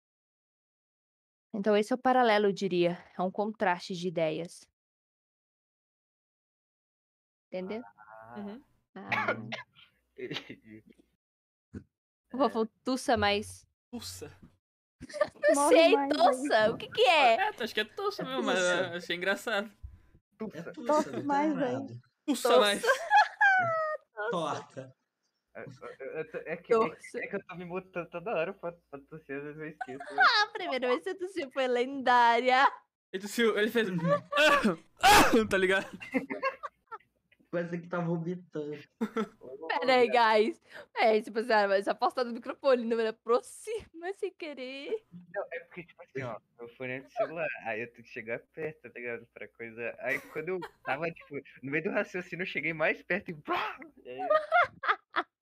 Então 1.53 1.75
esse 1.75 1.91
é 1.91 1.97
o 1.97 1.99
paralelo, 1.99 2.45
eu 2.45 2.53
diria. 2.53 2.97
É 3.19 3.21
um 3.21 3.29
contraste 3.29 3.93
de 3.93 4.07
ideias. 4.07 4.65
Entendeu? 7.47 7.83
Ah, 7.83 8.35
Uhum. 8.37 8.63
Ah. 8.95 9.35
O 12.31 12.37
Fofo 12.37 12.65
tussa 12.85 13.17
mais. 13.17 13.67
Tussa. 13.91 14.31
Não 15.49 15.55
Morre 15.55 15.75
sei, 15.75 15.93
mais 15.93 16.11
aí. 16.11 16.17
tussa. 16.17 16.71
O 16.71 16.77
que 16.77 16.89
que 16.89 17.01
é? 17.01 17.35
É, 17.35 17.49
acho 17.63 17.73
que 17.73 17.79
é 17.79 17.85
tussa 17.85 18.21
É 18.23 18.25
mesmo, 18.25 18.43
mas 18.43 18.59
tussa. 18.59 18.71
eu 18.91 18.97
achei 18.97 19.15
engraçado. 19.15 19.71
É 20.53 20.61
Tussa. 20.71 21.11
não 21.11 21.23
tá 21.23 21.23
mais. 21.23 21.53
Tussa 22.25 22.49
Tussa. 22.49 22.59
mais. 22.59 22.81
Torta. 24.31 24.95
Eu- 25.55 25.63
eu 26.19 26.31
tô- 26.31 26.37
É 26.45 26.55
que, 26.57 26.73
é, 26.73 26.77
é 27.23 27.27
que 27.27 27.35
eu 27.35 27.43
tô 27.45 27.55
me 27.55 27.65
mutando 27.65 28.07
toda 28.09 28.31
hora 28.31 28.53
pra, 28.53 28.71
pra 28.91 28.99
tossir, 29.09 29.35
às 29.37 29.43
vezes 29.43 29.59
eu 29.59 29.67
esqueço. 29.69 29.99
A 30.43 30.47
primeira 30.53 30.87
vez 30.87 30.99
que 31.03 31.09
você 31.11 31.15
tossiu 31.15 31.49
foi 31.51 31.67
lendária. 31.67 32.71
Ele 33.11 33.21
tossiu, 33.23 33.57
ele 33.57 33.71
fez. 33.71 33.87
tá 35.49 35.57
ligado? 35.57 35.87
Parece 37.49 37.77
que 37.79 37.87
tá 37.87 37.99
vomitando. 37.99 38.77
Aí, 39.83 40.09
guys. 40.09 40.61
É, 40.95 41.21
tipo 41.21 41.39
assim, 41.39 41.51
ah, 41.51 41.67
mas 41.67 41.87
afastar 41.87 42.23
do 42.23 42.33
microfone, 42.33 42.83
não 42.83 42.97
me 42.97 43.05
aproxima 43.07 44.13
sem 44.15 44.31
querer. 44.33 45.05
Não, 45.33 45.43
é 45.51 45.59
porque, 45.61 45.83
tipo 45.83 46.01
assim, 46.03 46.23
ó, 46.23 46.39
meu 46.57 46.67
fone 46.69 46.93
é 46.93 46.99
de 46.99 47.13
celular, 47.13 47.47
aí 47.63 47.81
eu 47.81 47.91
tenho 47.91 48.03
que 48.03 48.09
chegar 48.09 48.39
perto, 48.53 48.81
tá 48.81 48.89
ligado? 48.95 49.27
Pra 49.33 49.47
coisa. 49.47 49.95
Aí 49.99 50.19
quando 50.31 50.49
eu 50.49 50.59
tava, 50.83 51.09
tipo, 51.11 51.35
no 51.63 51.71
meio 51.71 51.83
do 51.83 51.91
raciocínio, 51.91 52.43
eu 52.43 52.47
cheguei 52.47 52.73
mais 52.73 53.01
perto 53.03 53.31
e. 53.31 53.35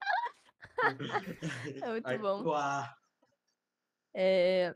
É 1.81 1.89
muito 1.89 2.07
Aí, 2.07 2.17
bom. 2.17 2.43
uá. 2.43 2.95
É... 4.13 4.73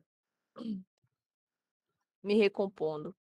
Me 2.24 2.36
recompondo. 2.36 3.16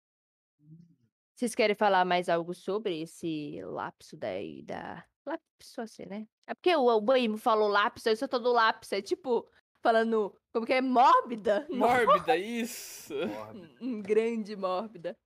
Vocês 1.36 1.54
querem 1.54 1.76
falar 1.76 2.04
mais 2.04 2.30
algo 2.30 2.54
sobre 2.54 3.02
esse 3.02 3.62
lapso 3.64 4.18
daí 4.18 4.64
da. 4.64 5.06
Lapso 5.28 5.82
assim, 5.82 6.06
né? 6.06 6.28
É 6.46 6.54
porque 6.54 6.76
o, 6.76 6.86
o 6.88 7.02
Boimo 7.02 7.38
falou 7.38 7.68
aí 8.08 8.14
eu 8.14 8.18
só 8.18 8.28
tô 8.28 8.40
do 8.40 8.52
lapso. 8.52 8.96
É 8.96 9.02
tipo, 9.02 9.50
falando. 9.82 10.34
Como 10.54 10.66
que 10.66 10.74
é? 10.74 10.82
Mórbida? 10.82 11.68
Mórbida, 11.70 12.36
isso. 12.38 13.14
porra, 13.14 13.54
Um 13.82 14.02
grande 14.02 14.56
mórbida. 14.56 15.18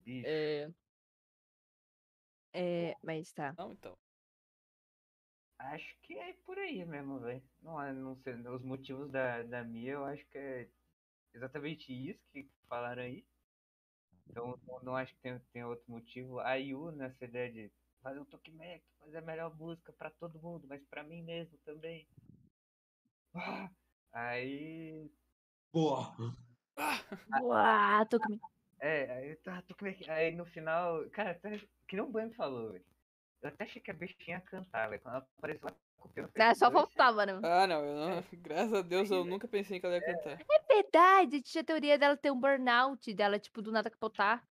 bicho. 0.00 0.26
É. 0.28 0.70
É, 2.54 2.96
mas 3.02 3.32
tá. 3.32 3.54
Não, 3.56 3.72
então. 3.72 3.96
Acho 5.58 5.96
que 6.02 6.18
é 6.18 6.32
por 6.44 6.58
aí 6.58 6.84
mesmo, 6.84 7.20
velho. 7.20 7.42
Não, 7.62 7.80
é- 7.80 7.92
não 7.92 8.16
sei, 8.16 8.34
os 8.34 8.62
motivos 8.62 9.10
da, 9.10 9.42
da 9.42 9.62
Mia, 9.64 9.92
eu 9.92 10.04
acho 10.04 10.26
que 10.26 10.36
é 10.36 10.68
exatamente 11.32 11.92
isso 11.92 12.20
que 12.32 12.50
falaram 12.68 13.02
aí. 13.02 13.24
Então, 14.28 14.58
não, 14.66 14.80
não 14.82 14.96
acho 14.96 15.14
que 15.14 15.20
tem, 15.20 15.38
tem 15.52 15.64
outro 15.64 15.84
motivo. 15.90 16.40
A 16.40 16.54
Yu, 16.54 16.90
nessa 16.92 17.24
ideia 17.24 17.50
de 17.50 17.72
fazer 18.02 18.20
um 18.20 18.24
Tokimeki, 18.24 18.84
fazer 18.98 19.18
a 19.18 19.22
melhor 19.22 19.56
música 19.56 19.92
pra 19.92 20.10
todo 20.10 20.40
mundo, 20.40 20.66
mas 20.68 20.82
pra 20.90 21.02
mim 21.02 21.22
mesmo 21.22 21.56
também. 21.64 22.06
Ah, 23.34 23.70
Aí, 24.12 25.10
Boa. 25.72 26.14
Uau, 27.40 28.06
tô 28.06 28.20
com... 28.20 28.38
é, 28.78 29.10
aí, 29.10 29.36
tá, 29.36 29.62
Tokimeki. 29.62 30.10
Aí 30.10 30.34
no 30.34 30.44
final, 30.44 31.08
cara, 31.10 31.30
até, 31.30 31.58
que 31.88 31.96
nem 31.96 32.04
o 32.04 32.10
Bam 32.10 32.30
falou, 32.32 32.72
velho. 32.72 32.84
Eu 33.40 33.48
até 33.48 33.64
achei 33.64 33.80
que 33.80 33.90
a 33.90 33.94
bichinha 33.94 34.36
ia 34.36 34.40
cantar, 34.40 34.88
velho. 34.88 35.00
Quando 35.00 35.14
ela 35.16 35.26
apareceu 35.38 35.68
lá 35.68 35.76
copiando. 35.96 36.30
Ah, 36.38 36.54
só 36.54 36.70
faltava. 36.70 37.24
faltava, 37.24 37.26
né? 37.26 37.40
Ah, 37.42 37.66
não, 37.66 37.84
eu 37.84 37.96
não. 37.96 38.24
Graças 38.34 38.74
a 38.74 38.82
Deus 38.82 39.10
eu 39.10 39.24
nunca 39.24 39.48
pensei 39.48 39.80
que 39.80 39.86
ela 39.86 39.96
ia 39.96 40.04
cantar. 40.04 40.40
É 40.40 40.74
verdade, 40.74 41.40
tinha 41.40 41.62
a 41.62 41.64
teoria 41.64 41.98
dela 41.98 42.16
ter 42.16 42.30
um 42.30 42.38
burnout, 42.38 43.12
dela, 43.14 43.38
tipo, 43.38 43.62
do 43.62 43.72
nada 43.72 43.90
capotar. 43.90 44.46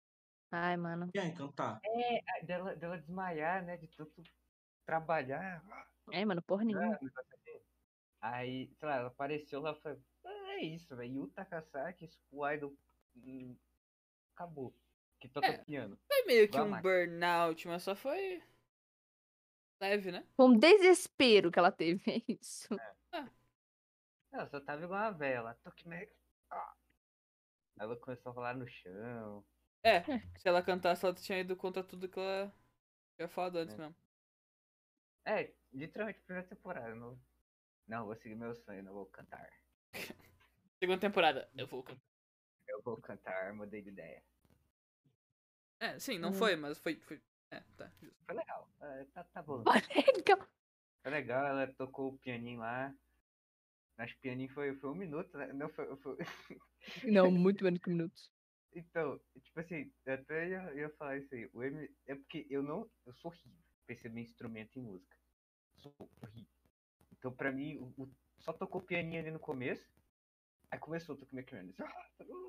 Ai, 0.58 0.76
mano. 0.78 1.10
Quem 1.12 1.34
cantar? 1.34 1.80
É, 1.84 2.42
dela, 2.44 2.74
dela 2.74 2.96
desmaiar, 2.98 3.62
né? 3.62 3.76
De 3.76 3.86
tanto 3.88 4.22
trabalhar. 4.86 5.62
É, 6.10 6.24
mano, 6.24 6.40
porra 6.42 6.64
né, 6.64 6.72
nenhuma. 6.72 6.98
um 7.02 7.06
assim. 7.34 7.60
Aí, 8.22 8.74
sei 8.78 8.88
lá, 8.88 8.96
ela 8.96 9.08
apareceu 9.08 9.60
lá 9.60 9.72
e 9.72 9.80
falou, 9.82 10.00
"Ah, 10.24 10.54
é 10.54 10.62
isso, 10.64 10.96
velho. 10.96 11.12
Yu 11.14 11.28
Takasaki, 11.28 12.08
School 12.08 12.50
Idol. 12.52 12.76
hum, 13.16 13.56
acabou. 14.34 14.74
Que 15.20 15.28
toca 15.28 15.46
É. 15.46 15.58
piano. 15.64 15.98
Foi 16.06 16.24
meio 16.24 16.48
que 16.48 16.56
Vai 16.56 16.66
um 16.66 16.70
lá. 16.70 16.80
burnout, 16.80 17.68
mas 17.68 17.82
só 17.82 17.94
foi. 17.94 18.42
Leve, 19.80 20.10
né? 20.10 20.26
Foi 20.36 20.46
um 20.46 20.58
desespero 20.58 21.50
que 21.50 21.58
ela 21.58 21.70
teve, 21.70 22.02
é 22.18 22.22
isso. 22.28 22.68
Ela 24.32 24.46
só 24.48 24.60
tava 24.60 24.84
igual 24.84 25.00
uma. 25.74 26.10
Ah. 26.50 26.74
Aí 27.78 27.86
ela 27.86 27.96
começou 27.96 28.30
a 28.32 28.34
rolar 28.34 28.56
no 28.56 28.66
chão. 28.66 29.44
É, 29.86 30.02
se 30.38 30.48
ela 30.48 30.62
cantasse, 30.62 31.04
ela 31.04 31.14
tinha 31.14 31.38
ido 31.38 31.54
contra 31.56 31.82
tudo 31.84 32.08
que 32.08 32.18
ela 32.18 32.52
tinha 33.16 33.28
falado 33.28 33.56
antes 33.58 33.74
É. 33.74 33.78
mesmo. 33.78 33.96
É, 35.24 35.54
literalmente 35.72 36.20
primeira 36.20 36.48
temporada. 36.48 36.94
Não, 36.94 37.20
não 37.86 38.04
vou 38.06 38.16
seguir 38.16 38.34
meu 38.34 38.54
sonho, 38.54 38.82
não 38.82 38.92
vou 38.92 39.06
cantar. 39.06 39.48
Segunda 40.80 41.00
temporada, 41.00 41.48
eu 41.56 41.66
vou 41.68 41.82
cantar. 41.82 42.02
Eu 42.68 42.82
vou 42.82 43.00
cantar, 43.00 43.54
mudei 43.54 43.80
de 43.80 43.90
ideia. 43.90 44.24
É, 45.78 45.98
sim, 46.00 46.18
não 46.18 46.30
Hum. 46.30 46.34
foi, 46.34 46.56
mas 46.56 46.78
foi. 46.78 46.96
foi... 47.00 47.22
É, 47.50 47.60
tá. 47.76 47.88
justo. 48.02 48.24
Foi 48.24 48.34
legal. 48.34 48.68
É, 48.80 49.04
tá, 49.14 49.24
tá 49.24 49.42
bom. 49.42 49.62
Legal. 50.16 50.48
Foi 51.02 51.10
legal, 51.12 51.46
ela 51.46 51.72
tocou 51.74 52.12
o 52.12 52.18
pianinho 52.18 52.58
lá. 52.58 52.92
Acho 53.98 54.12
que 54.14 54.18
o 54.18 54.22
pianinho 54.22 54.48
foi, 54.50 54.74
foi 54.74 54.90
um 54.90 54.94
minuto, 54.94 55.38
né? 55.38 55.52
Não, 55.52 55.68
foi, 55.68 55.96
foi- 55.98 56.18
Não, 57.04 57.30
muito 57.30 57.62
menos 57.62 57.80
que 57.80 57.88
minutos. 57.88 58.35
Então, 58.76 59.18
tipo 59.42 59.58
assim, 59.58 59.90
eu 60.04 60.14
até 60.14 60.48
ia, 60.48 60.74
ia 60.74 60.90
falar 60.90 61.16
isso 61.16 61.34
aí. 61.34 61.48
O 61.54 61.64
M... 61.64 61.90
É 62.06 62.14
porque 62.14 62.46
eu 62.50 62.62
não. 62.62 62.86
Eu 63.06 63.14
sou 63.14 63.30
horrível 63.30 63.56
perceber 63.86 64.20
instrumento 64.20 64.78
em 64.78 64.82
música. 64.82 65.16
Sou 65.78 65.94
horrível. 66.20 66.50
Então 67.12 67.32
pra 67.32 67.50
mim, 67.50 67.76
o, 67.78 68.02
o- 68.02 68.10
só 68.38 68.52
tocou 68.52 68.80
o 68.82 68.84
pianinho 68.84 69.18
ali 69.20 69.30
no 69.30 69.38
começo. 69.38 69.90
Aí 70.70 70.78
começou 70.78 71.14
o 71.14 71.18
Tokyo 71.18 71.36
Mechanis. 71.36 71.76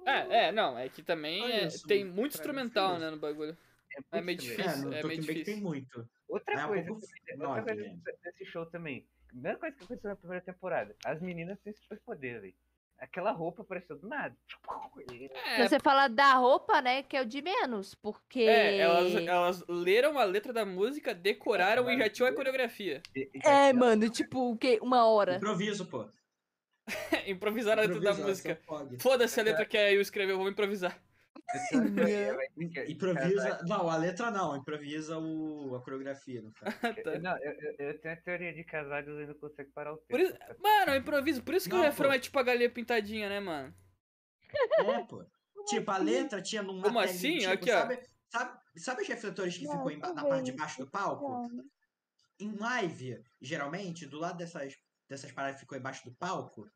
É, 0.05 0.47
é, 0.47 0.51
não, 0.51 0.77
é 0.77 0.89
que 0.89 1.01
também 1.03 1.41
Olha 1.43 1.53
é- 1.53 1.67
isso, 1.67 1.87
tem 1.87 2.03
muito 2.03 2.33
mim 2.33 2.35
instrumental, 2.35 2.97
né, 2.99 3.09
no 3.09 3.17
bagulho. 3.17 3.55
É, 4.11 4.17
É 4.17 4.21
meio 4.21 4.37
difícil. 4.37 4.63
É, 4.91 4.99
é 4.99 5.03
meio 5.03 5.21
Tokimeki 5.21 5.25
tem 5.27 5.35
difícil. 5.43 5.63
muito. 5.63 6.09
Outra 6.27 6.53
É 6.55 6.65
um 6.65 6.67
coisa, 6.67 6.87
pouco 6.87 7.05
outra 7.47 7.63
coisa 7.63 7.75
desse- 7.75 8.45
show 8.45 8.65
também. 8.65 9.07
Primeira 9.27 9.57
coisa 9.57 9.77
que 9.77 9.83
aconteceu 9.83 10.09
na 10.09 10.15
primeira 10.15 10.43
temporada. 10.43 10.95
As 11.05 11.21
meninas 11.21 11.59
têm 11.61 11.71
superpoder, 11.73 12.41
velho. 12.41 12.55
Aquela 12.99 13.31
roupa 13.31 13.61
apareceu 13.61 13.95
do 13.97 14.07
nada. 14.07 14.35
É, 15.45 15.67
Você 15.67 15.79
fala 15.79 16.07
da 16.07 16.33
roupa, 16.33 16.81
né, 16.81 17.03
que 17.03 17.15
é 17.15 17.21
o 17.21 17.25
de 17.25 17.41
menos, 17.41 17.93
porque... 17.93 18.41
é 18.41 18.77
elas, 18.79 19.13
elas 19.13 19.63
leram 19.67 20.17
a 20.17 20.23
letra 20.23 20.51
da 20.51 20.65
música, 20.65 21.13
decoraram 21.13 21.89
e 21.91 21.97
já 21.97 22.09
tinham 22.09 22.29
a 22.29 22.33
coreografia. 22.33 23.01
É, 23.43 23.71
mano, 23.71 24.09
tipo, 24.09 24.51
o 24.51 24.57
quê? 24.57 24.79
Uma 24.81 25.07
hora. 25.07 25.35
Improviso, 25.35 25.85
pô. 25.85 26.09
Improvisaram 27.27 27.83
a 27.83 27.85
letra 27.85 28.01
da 28.01 28.13
música. 28.13 28.51
é. 28.51 28.99
Foda-se 28.99 29.39
a 29.39 29.43
letra 29.43 29.65
que 29.65 29.77
a 29.77 29.91
Eu 29.91 30.01
escreveu, 30.01 30.37
vamos 30.37 30.53
improvisar. 30.53 30.99
Que- 31.47 32.91
Improvisa. 32.91 33.63
Não, 33.67 33.89
a 33.89 33.97
letra 33.97 34.29
não, 34.31 34.55
improvisa 34.55 35.17
o... 35.17 35.75
a 35.75 35.81
coreografia, 35.81 36.41
no 36.41 36.51
caso. 36.53 36.75
Tá. 37.03 37.19
Não, 37.19 37.37
eu, 37.37 37.51
eu- 37.53 37.75
eu 37.87 37.99
tenho 37.99 38.13
a 38.13 38.17
teoria 38.17 38.53
de 38.53 38.63
casados 38.63 39.19
e 39.19 39.25
não 39.25 39.33
consegue 39.35 39.71
parar 39.71 39.93
o 39.93 39.97
tempo. 39.97 40.09
Por 40.09 40.19
isso- 40.19 40.37
Mano, 40.59 40.91
eu 40.91 40.95
improviso. 40.97 41.43
Por 41.43 41.55
isso 41.55 41.69
que 41.69 41.75
o 41.75 41.77
Não, 41.77 41.85
refrão 41.85 42.09
pô. 42.09 42.15
é 42.15 42.19
tipo 42.19 42.37
a 42.39 42.43
galinha 42.43 42.69
pintadinha, 42.69 43.29
né, 43.29 43.39
mano? 43.39 43.73
É, 44.79 45.03
pô. 45.05 45.23
Tipo, 45.67 45.91
a 45.91 45.97
letra 45.97 46.41
tinha 46.41 46.61
numa 46.63 46.81
Como 46.83 46.97
assim? 46.97 47.39
tipo, 47.39 47.51
Aqui, 47.51 47.69
ó. 47.71 47.79
sabe, 47.81 47.99
sabe, 48.31 48.59
sabe 48.77 49.01
os 49.01 49.07
refletores 49.09 49.57
que 49.57 49.65
Não, 49.65 49.73
ficam 49.73 49.91
emba- 49.91 50.13
na 50.13 50.23
parte 50.23 50.45
de 50.45 50.51
baixo 50.53 50.77
do 50.79 50.89
palco? 50.89 51.27
Não. 51.29 51.65
Em 52.39 52.55
live, 52.55 53.21
geralmente, 53.41 54.05
do 54.05 54.17
lado 54.17 54.37
dessas, 54.37 54.73
dessas 55.09 55.29
paradas 55.33 55.55
que 55.57 55.61
ficam 55.63 55.77
embaixo 55.77 56.05
do 56.09 56.15
palco, 56.15 56.69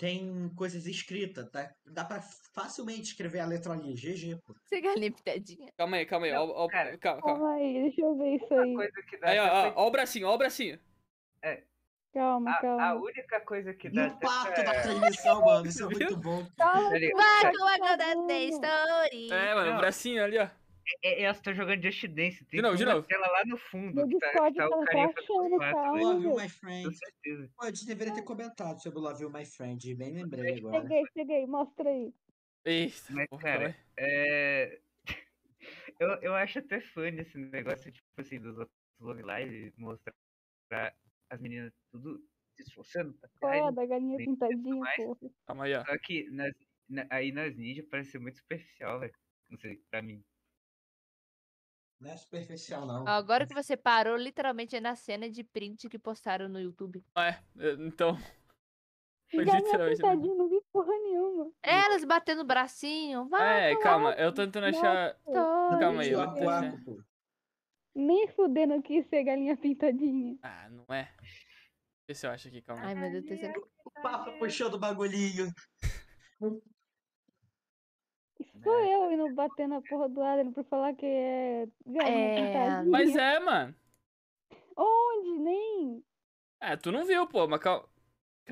tem 0.00 0.48
coisas 0.56 0.86
escritas. 0.86 1.48
Tá? 1.50 1.70
Dá 1.84 2.04
pra 2.04 2.22
facilmente 2.54 3.10
escrever 3.10 3.40
a 3.40 3.46
letra 3.46 3.74
ali. 3.74 3.92
GG, 3.92 4.40
pô. 4.46 4.54
Você 4.64 4.80
galinha 4.80 5.12
pitadinha. 5.12 5.70
Calma 5.76 5.98
aí, 5.98 6.06
calma 6.06 6.26
aí. 6.26 6.32
Não, 6.32 6.48
ó, 6.48 6.64
ó, 6.64 6.68
cara. 6.68 6.96
calma, 6.96 7.20
calma. 7.20 7.38
Calma 7.38 7.54
aí, 7.56 7.82
deixa 7.82 8.00
eu 8.00 8.16
ver 8.16 8.36
isso 8.36 8.54
aí. 8.54 8.74
coisa 8.74 9.02
que 9.02 9.18
dá 9.18 9.28
Aí, 9.28 9.38
ó, 9.38 9.44
ó, 9.44 9.72
ó 9.76 9.86
o 9.86 9.90
bracinho, 9.90 10.26
ó 10.26 10.34
o 10.34 10.38
bracinho. 10.38 10.80
Calma, 12.12 12.50
a, 12.50 12.54
a 12.54 12.60
calma. 12.60 12.94
única 12.94 13.40
coisa 13.42 13.72
que 13.72 13.86
E 13.86 13.90
dá 13.92 14.08
o 14.08 14.18
parto 14.18 14.64
da 14.64 14.82
transmissão, 14.82 15.44
mano. 15.44 15.66
Isso 15.66 15.84
é 15.84 15.86
muito 15.86 16.16
bom. 16.16 16.44
Calma, 16.56 16.90
Peraí, 16.90 17.10
Vai 17.12 17.42
cara, 17.42 17.52
com 17.56 17.84
a 17.84 17.96
Golden 17.96 18.48
Story. 18.48 19.30
É, 19.30 19.54
mano, 19.54 19.74
o 19.74 19.78
bracinho 19.78 20.24
ali, 20.24 20.38
ó. 20.38 20.48
É, 21.02 21.22
elas 21.22 21.36
estão 21.36 21.54
jogando 21.54 21.82
Just 21.82 22.04
Dance. 22.08 22.44
Tem 22.44 22.58
De 22.58 22.62
novo, 22.62 22.76
de 22.76 22.84
novo. 22.84 23.06
tela 23.06 23.26
lá 23.28 23.44
no 23.46 23.56
fundo. 23.56 24.06
Que 24.08 24.18
tá, 24.18 24.32
tá 24.32 24.50
tá 24.52 24.66
o 24.68 24.84
carinha 24.84 25.12
fazendo 25.12 25.56
quatro, 25.56 25.92
velho. 25.92 26.04
Love 26.06 26.24
you, 26.24 26.30
my 26.36 26.42
Com 26.42 26.48
friend. 26.48 26.96
certeza. 26.96 27.50
Pô, 27.56 27.64
a 27.64 27.66
gente 27.70 27.86
deveria 27.86 28.14
ter 28.14 28.22
comentado 28.22 28.82
sobre 28.82 28.98
o 28.98 29.02
Love 29.02 29.22
you, 29.22 29.30
my 29.30 29.44
friend. 29.44 29.94
Bem 29.94 30.12
lembrei 30.12 30.58
agora. 30.58 30.82
Peguei, 30.82 31.04
peguei, 31.14 31.46
mostra 31.46 31.88
aí. 31.88 32.12
Eita, 32.64 32.96
Mas, 33.10 33.26
porra, 33.28 33.42
cara. 33.42 33.76
É... 33.96 34.80
eu, 36.00 36.08
eu 36.22 36.34
acho 36.34 36.58
até 36.58 36.80
fã 36.80 37.08
esse 37.08 37.38
negócio, 37.38 37.90
tipo 37.92 38.06
assim, 38.18 38.38
dos 38.40 38.58
outros 38.58 38.76
Love 39.00 39.22
Live, 39.22 39.72
mostrar 39.76 40.14
as 41.30 41.40
meninas 41.40 41.72
tudo 41.90 42.22
se 42.56 42.62
esforçando 42.62 43.14
pra 43.14 43.28
é 43.28 43.58
trás. 43.60 43.74
da 43.74 43.86
galinha 43.86 44.16
nem 44.18 44.26
pintadinha, 44.26 44.84
porra? 44.96 45.30
Calma 45.46 45.64
aí, 45.64 45.74
ó. 45.74 45.84
Só 45.84 45.96
que 45.98 46.28
nas, 46.30 46.52
na- 46.88 47.06
aí 47.10 47.32
nas 47.32 47.56
ninjas 47.56 47.86
parece 47.86 48.10
ser 48.10 48.18
muito 48.18 48.36
superficial, 48.38 49.00
velho. 49.00 49.14
Não 49.48 49.58
sei, 49.58 49.80
pra 49.90 50.02
mim. 50.02 50.22
Não 52.00 52.10
é 52.10 52.16
superficial, 52.16 52.86
não. 52.86 53.06
Agora 53.06 53.46
que 53.46 53.52
você 53.52 53.76
parou, 53.76 54.16
literalmente 54.16 54.74
é 54.74 54.80
na 54.80 54.96
cena 54.96 55.28
de 55.28 55.44
print 55.44 55.86
que 55.88 55.98
postaram 55.98 56.48
no 56.48 56.58
YouTube. 56.58 57.04
É, 57.14 57.36
é, 57.58 57.72
então. 57.78 58.16
Foi 59.30 59.44
literalmente. 59.44 60.02
não 60.02 60.48
vi 60.48 60.60
porra 60.72 60.92
nenhuma. 60.98 61.52
Elas 61.62 62.04
batendo 62.04 62.40
o 62.40 62.44
bracinho. 62.44 63.28
Vai, 63.28 63.72
É, 63.72 63.76
calma, 63.76 64.12
eu 64.14 64.32
tô 64.32 64.42
tentando 64.44 64.66
achar. 64.66 65.14
Vitor. 65.24 65.78
Calma 65.78 66.02
aí, 66.02 66.10
eu 66.10 66.18
vou 66.18 66.84
pô. 66.84 67.02
Nem 67.94 68.26
fudendo 68.28 68.82
quis 68.82 69.06
ser 69.06 69.22
galinha 69.22 69.56
pintadinha. 69.56 70.36
Ah, 70.42 70.68
não 70.70 70.84
é. 70.94 71.12
Deixa 71.20 71.28
eu 71.28 72.06
ver 72.08 72.14
se 72.14 72.26
eu 72.26 72.30
acho 72.30 72.48
aqui, 72.48 72.62
calma 72.62 72.82
Ai, 72.82 72.94
meu 72.94 73.10
Deus 73.10 73.24
do 73.24 73.36
céu. 73.36 73.52
O 73.84 73.90
Papa 74.02 74.32
puxando 74.32 74.74
o 74.74 74.78
bagulhinho. 74.78 75.52
Sou 78.62 78.84
eu 78.84 79.12
indo 79.12 79.34
bater 79.34 79.68
na 79.68 79.80
porra 79.80 80.08
do 80.08 80.22
Adriano 80.22 80.52
por 80.52 80.64
falar 80.64 80.94
que 80.94 81.06
é 81.06 81.68
É. 82.04 82.82
Mas 82.84 83.14
é, 83.16 83.38
mano. 83.40 83.74
Onde? 84.76 85.38
Nem. 85.38 86.04
É, 86.60 86.76
tu 86.76 86.92
não 86.92 87.04
viu, 87.04 87.26
pô, 87.26 87.46
mas 87.46 87.60
calma. 87.60 87.88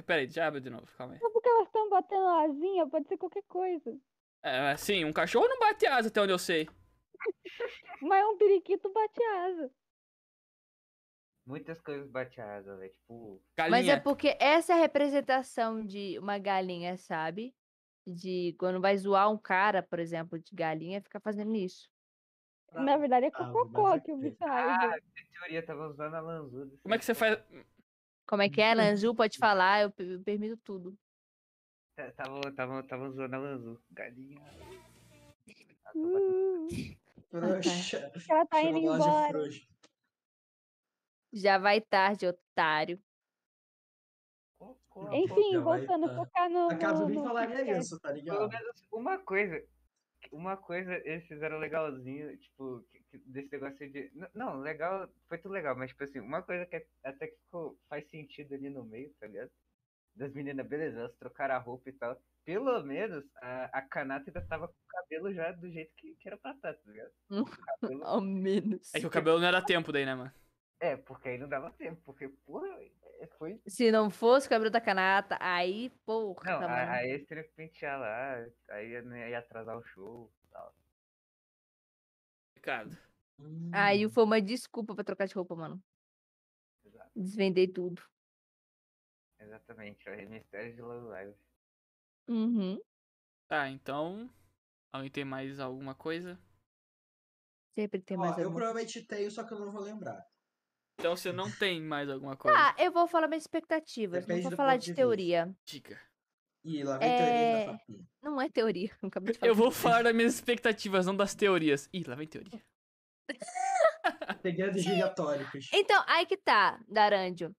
Pera 0.06 0.20
aí, 0.20 0.26
deixa 0.26 0.40
eu 0.40 0.44
abrir 0.44 0.60
de 0.60 0.70
novo, 0.70 0.86
calma 0.96 1.14
aí. 1.14 1.18
Só 1.18 1.28
porque 1.30 1.48
elas 1.48 1.66
estão 1.66 1.88
batendo 1.90 2.26
asinha, 2.28 2.86
pode 2.86 3.08
ser 3.08 3.16
qualquer 3.16 3.42
coisa. 3.48 3.98
É, 4.42 4.70
assim, 4.70 5.04
um 5.04 5.12
cachorro 5.12 5.48
não 5.48 5.58
bate 5.58 5.86
asa 5.86 6.08
até 6.08 6.20
onde 6.20 6.32
eu 6.32 6.38
sei. 6.38 6.68
Mas 8.00 8.24
um 8.26 8.36
periquito 8.36 8.92
bate 8.92 9.22
asa. 9.22 9.70
Muitas 11.44 11.80
coisas 11.80 12.08
bate 12.08 12.40
asa, 12.40 12.76
velho. 12.76 12.92
Tipo, 12.92 13.42
Galinha. 13.56 13.78
Mas 13.78 13.88
é 13.88 13.98
porque 13.98 14.36
essa 14.38 14.74
é 14.74 14.76
a 14.76 14.80
representação 14.80 15.84
de 15.84 16.18
uma 16.18 16.38
galinha, 16.38 16.96
sabe? 16.96 17.54
De 18.14 18.54
quando 18.58 18.80
vai 18.80 18.96
zoar 18.96 19.30
um 19.30 19.36
cara, 19.36 19.82
por 19.82 19.98
exemplo, 19.98 20.38
de 20.38 20.54
galinha, 20.54 21.02
fica 21.02 21.20
fazendo 21.20 21.54
isso. 21.54 21.90
Na 22.72 22.96
verdade 22.96 23.26
é 23.26 23.30
com 23.30 23.42
Ah, 23.42 23.52
cocô 23.52 23.92
é 23.92 24.00
que 24.00 24.12
o 24.12 24.16
bicho 24.16 24.36
raiva. 24.44 24.96
em 24.96 25.26
teoria, 25.32 25.62
tava 25.64 25.88
usando 25.88 26.14
a 26.14 26.20
Lanzuda. 26.20 26.76
Como 26.82 26.94
é 26.94 26.98
que 26.98 27.04
você 27.04 27.14
faz. 27.14 27.38
Como 28.26 28.42
é 28.42 28.48
que 28.48 28.60
é, 28.60 28.74
Lanzu? 28.74 29.14
Pode 29.14 29.36
falar, 29.38 29.82
eu, 29.82 29.92
eu 29.98 30.22
permito 30.22 30.56
tudo. 30.58 30.98
Tava, 32.16 32.40
tava, 32.54 32.82
tava 32.82 33.08
usando 33.08 33.34
a 33.34 33.38
Lanzu. 33.38 33.82
Galinha. 33.90 34.40
Ah, 35.84 35.94
Uh, 35.94 36.68
ela 37.32 37.58
tá 38.48 38.58
Chama 38.60 38.78
indo 38.78 38.90
a 38.92 38.96
loja 38.96 39.28
embora. 39.28 39.50
Já 41.32 41.58
vai 41.58 41.80
tarde, 41.80 42.26
otário. 42.26 43.02
Enfim, 45.12 45.58
vai 45.60 45.78
voltando 45.78 46.04
a 46.06 46.08
tá. 46.08 46.14
focar 46.16 46.50
no. 46.50 46.70
A 46.70 46.76
casa 46.76 47.00
no, 47.02 47.08
nem 47.08 47.18
no 47.18 47.24
falaria 47.24 47.56
podcast. 47.56 47.82
isso, 47.84 48.00
tá 48.00 48.08
Pelo 48.08 48.20
ligado? 48.20 48.48
menos 48.48 48.88
uma 48.92 49.18
coisa. 49.18 49.62
Uma 50.32 50.56
coisa 50.56 50.94
eles 51.08 51.26
fizeram 51.26 51.58
legalzinho, 51.58 52.36
tipo, 52.38 52.84
desse 53.26 53.50
negócio 53.52 53.90
de. 53.90 54.10
Não, 54.34 54.58
legal, 54.60 55.08
foi 55.28 55.38
tudo 55.38 55.52
legal, 55.52 55.76
mas 55.76 55.90
tipo 55.90 56.02
assim, 56.04 56.18
uma 56.20 56.42
coisa 56.42 56.66
que 56.66 56.76
é- 56.76 56.86
até 57.04 57.28
que 57.28 57.36
ficou, 57.38 57.78
faz 57.88 58.06
sentido 58.10 58.54
ali 58.54 58.68
no 58.68 58.84
meio, 58.84 59.14
tá 59.20 59.26
ligado? 59.26 59.50
Das 60.16 60.32
meninas, 60.34 60.66
beleza, 60.66 60.98
elas 60.98 61.14
trocaram 61.16 61.54
a 61.54 61.58
roupa 61.58 61.88
e 61.88 61.92
tal. 61.92 62.20
Pelo 62.44 62.82
menos 62.82 63.24
a, 63.36 63.64
a 63.78 63.82
Kanata 63.82 64.28
ainda 64.28 64.40
tava 64.42 64.66
com 64.66 64.74
o 64.74 64.86
cabelo 64.88 65.32
já 65.32 65.52
do 65.52 65.70
jeito 65.70 65.94
que, 65.96 66.14
que 66.16 66.26
era 66.28 66.36
pra 66.36 66.50
estar, 66.50 66.74
tá 66.74 66.90
ligado? 66.90 67.12
Hum. 67.30 67.44
O 67.80 67.80
cabelo- 67.80 68.04
Ao 68.04 68.20
menos. 68.20 68.92
É 68.94 69.00
que 69.00 69.06
o 69.06 69.10
cabelo 69.10 69.38
não 69.38 69.46
era 69.46 69.62
tempo 69.64 69.92
daí, 69.92 70.04
né, 70.04 70.14
mano? 70.16 70.32
É, 70.80 70.96
porque 70.96 71.28
aí 71.30 71.38
não 71.38 71.48
dava 71.48 71.70
tempo, 71.72 72.00
porque, 72.04 72.28
porra, 72.44 72.66
é, 72.68 72.90
foi. 73.26 73.60
Se 73.68 73.90
não 73.92 74.10
fosse 74.10 74.46
o 74.46 74.50
cabelo 74.50 74.70
da 74.70 74.80
canata, 74.80 75.36
aí, 75.40 75.90
porra, 76.04 76.52
Não, 76.52 76.60
mano. 76.60 76.74
a- 76.74 76.92
aí 76.94 77.10
eles 77.10 77.26
teriam 77.26 77.44
que 77.46 77.52
pentear 77.54 77.98
lá, 78.00 78.34
aí 78.70 78.90
ia, 78.90 79.02
né, 79.02 79.30
ia 79.30 79.38
atrasar 79.38 79.76
o 79.78 79.82
show 79.84 80.32
e 80.44 80.48
tal. 80.48 80.74
Ricardo. 82.54 82.96
Hum. 83.38 83.70
Aí 83.72 84.08
foi 84.10 84.24
uma 84.24 84.40
desculpa 84.42 84.94
pra 84.94 85.04
trocar 85.04 85.26
de 85.26 85.34
roupa, 85.34 85.54
mano. 85.56 85.82
Exato, 86.84 87.12
Desvendei 87.14 87.68
tudo. 87.68 88.02
exatamente, 89.38 90.08
ó, 90.08 90.14
mistério 90.28 90.74
de 90.76 90.80
Love 90.82 91.06
Live. 91.08 91.34
Uhum. 92.28 92.78
Tá, 93.46 93.68
então. 93.68 94.30
Alguém 94.92 95.10
tem 95.10 95.24
mais 95.24 95.60
alguma 95.60 95.94
coisa? 95.94 96.38
Sempre 97.74 98.02
tem 98.02 98.18
Ó, 98.18 98.20
mais 98.20 98.36
eu 98.36 98.44
alguma 98.44 98.60
provavelmente 98.60 99.02
tenho, 99.06 99.30
só 99.30 99.42
que 99.44 99.54
eu 99.54 99.58
não 99.58 99.72
vou 99.72 99.80
lembrar. 99.82 100.26
Então 100.98 101.16
você 101.16 101.30
não 101.30 101.48
tem 101.48 101.80
mais 101.80 102.10
alguma 102.10 102.36
coisa. 102.36 102.56
Tá, 102.56 102.74
eu 102.76 102.90
vou 102.90 103.06
falar 103.06 103.28
minhas 103.28 103.44
expectativas. 103.44 104.26
Depende 104.26 104.42
não 104.42 104.50
vou 104.50 104.56
falar 104.56 104.76
de 104.76 104.86
de 104.86 104.94
teoria. 104.94 105.54
Diga. 105.64 106.00
Ih, 106.64 106.82
lá 106.82 106.98
vem 106.98 107.08
teoria 107.08 107.34
É, 107.34 107.66
da 107.66 107.72
Fapinha. 107.72 108.08
Não 108.20 108.40
é 108.40 108.48
teoria. 108.48 108.90
Eu 109.00 109.06
acabei 109.08 109.32
de 109.32 109.38
falar. 109.38 109.50
Eu 109.50 109.54
vou 109.54 109.70
falar 109.70 110.02
das 110.02 110.14
minhas 110.14 110.34
expectativas, 110.34 111.06
não 111.06 111.16
das 111.16 111.36
teorias. 111.36 111.88
Ih, 111.92 112.02
lá 112.04 112.16
vem 112.16 112.26
teoria. 112.26 112.60
Segredos 114.42 114.82
gigatóricos. 114.82 115.70
Então, 115.72 116.02
aí 116.08 116.26
que 116.26 116.36
tá, 116.36 116.80
Darandio. 116.88 117.54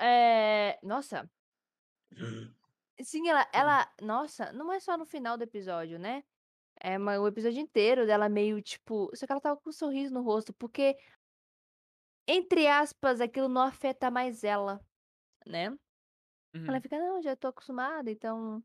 É... 0.00 0.78
Nossa. 0.84 1.28
Sim, 3.00 3.28
ela, 3.28 3.48
ela. 3.52 3.92
Nossa, 4.00 4.52
não 4.52 4.72
é 4.72 4.78
só 4.78 4.96
no 4.96 5.04
final 5.04 5.36
do 5.36 5.42
episódio, 5.42 5.98
né? 5.98 6.22
É 6.80 6.96
mas 6.96 7.18
o 7.18 7.26
episódio 7.26 7.60
inteiro 7.60 8.06
dela 8.06 8.28
meio 8.28 8.62
tipo. 8.62 9.10
Só 9.14 9.26
que 9.26 9.32
ela 9.32 9.40
tava 9.40 9.60
com 9.60 9.70
um 9.70 9.72
sorriso 9.72 10.14
no 10.14 10.22
rosto, 10.22 10.52
porque. 10.54 10.96
Entre 12.26 12.66
aspas, 12.66 13.20
aquilo 13.20 13.48
não 13.48 13.62
afeta 13.62 14.10
mais 14.10 14.44
ela, 14.44 14.80
né? 15.46 15.70
Uhum. 16.54 16.66
Ela 16.68 16.80
fica, 16.80 16.98
não, 16.98 17.22
já 17.22 17.34
tô 17.34 17.48
acostumada, 17.48 18.10
então. 18.10 18.62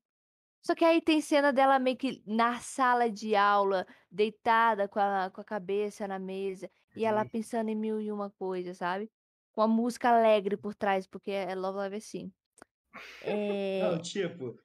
Só 0.62 0.76
que 0.76 0.84
aí 0.84 1.02
tem 1.02 1.22
cena 1.22 1.54
dela 1.54 1.80
meio 1.80 1.98
que 1.98 2.22
na 2.26 2.60
sala 2.60 3.10
de 3.10 3.36
aula, 3.36 3.86
deitada 4.12 4.88
com 4.88 5.00
a, 5.00 5.30
com 5.32 5.42
a 5.42 5.44
cabeça 5.44 6.08
na 6.08 6.20
mesa, 6.20 6.70
e 6.96 7.06
ela 7.06 7.24
Sim. 7.24 7.30
pensando 7.30 7.70
em 7.70 7.76
mil 7.76 8.02
e 8.02 8.12
uma 8.12 8.30
coisa, 8.32 8.74
sabe? 8.74 9.10
Com 9.54 9.62
a 9.62 9.68
música 9.68 10.10
alegre 10.10 10.58
por 10.58 10.76
trás, 10.76 11.08
porque 11.08 11.32
é 11.32 11.56
Love 11.56 11.78
Live 11.78 11.96
assim. 11.96 12.34
É... 13.22 13.82
Não, 13.82 14.02
tipo, 14.02 14.60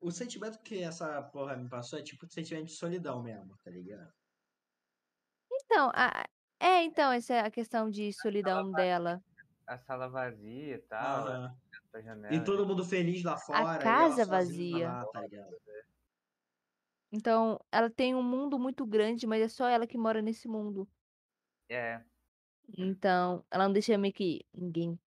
o 0.00 0.10
sentimento 0.10 0.60
que 0.60 0.82
essa 0.82 1.22
porra 1.22 1.56
me 1.56 1.68
passou 1.68 1.98
é 1.98 2.02
tipo 2.02 2.26
o 2.26 2.30
sentimento 2.30 2.66
de 2.66 2.72
solidão 2.76 3.22
mesmo, 3.22 3.56
tá 3.64 3.70
ligado? 3.70 4.12
Então, 5.52 5.90
a- 5.94 6.26
é, 6.60 6.82
então, 6.84 7.12
essa 7.12 7.34
é 7.34 7.40
a 7.40 7.50
questão 7.50 7.90
de 7.90 8.12
solidão 8.12 8.70
dela. 8.72 9.22
A 9.66 9.76
sala 9.78 10.08
vazia 10.08 10.76
e 10.76 10.78
tal, 10.78 11.28
a 11.92 12.00
janela. 12.00 12.34
E 12.34 12.44
todo 12.44 12.66
mundo 12.66 12.84
feliz 12.84 13.22
lá 13.24 13.36
fora. 13.36 13.58
ela 13.58 13.78
casa 13.78 14.24
vazia. 14.24 14.88
Lá, 14.88 15.06
tá 15.06 15.20
ligado? 15.22 15.56
Então, 17.12 17.58
ela 17.70 17.88
tem 17.88 18.14
um 18.14 18.22
mundo 18.22 18.58
muito 18.58 18.84
grande, 18.84 19.26
mas 19.26 19.42
é 19.42 19.48
só 19.48 19.68
ela 19.68 19.86
que 19.86 19.96
mora 19.96 20.20
nesse 20.20 20.48
mundo. 20.48 20.88
É, 21.68 22.02
Então, 22.76 23.44
ela 23.50 23.64
não 23.64 23.72
deixa 23.72 23.96
meio 23.96 24.12
que 24.12 24.44
ninguém 24.52 24.98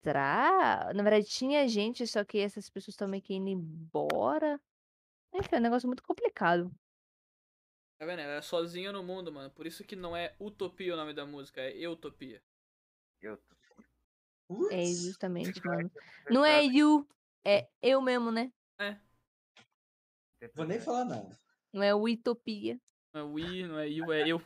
entrar. 0.00 0.94
Na 0.94 1.02
verdade, 1.02 1.26
tinha 1.26 1.66
gente, 1.68 2.06
só 2.06 2.24
que 2.24 2.38
essas 2.38 2.68
pessoas 2.68 2.94
estão 2.94 3.08
meio 3.08 3.22
que 3.22 3.34
indo 3.34 3.48
embora. 3.48 4.60
Enfim, 5.34 5.56
é 5.56 5.58
um 5.58 5.62
negócio 5.62 5.88
muito 5.88 6.02
complicado. 6.02 6.70
Tá 8.00 8.06
vendo? 8.06 8.20
Ela 8.20 8.36
é 8.36 8.40
sozinha 8.40 8.90
no 8.92 9.02
mundo, 9.02 9.30
mano. 9.30 9.50
Por 9.50 9.66
isso 9.66 9.84
que 9.84 9.94
não 9.94 10.16
é 10.16 10.34
Utopia 10.40 10.94
o 10.94 10.96
nome 10.96 11.12
da 11.12 11.26
música, 11.26 11.60
é 11.60 11.96
tô. 11.96 12.10
Putz, 14.48 14.72
É 14.72 14.86
justamente, 14.86 15.60
mano. 15.62 15.90
Não 16.30 16.42
é 16.42 16.64
you, 16.64 17.06
é 17.44 17.68
eu 17.82 18.00
mesmo, 18.00 18.32
né? 18.32 18.50
Vou 20.54 20.64
nem 20.64 20.80
falar 20.80 21.04
nada. 21.04 21.38
Não 21.74 21.82
é 21.82 21.94
utopia. 21.94 22.80
Não 23.12 23.20
é 23.20 23.24
we, 23.24 23.66
não 23.66 23.78
é 23.78 23.86
you, 23.86 24.10
é 24.10 24.26
eu. 24.26 24.42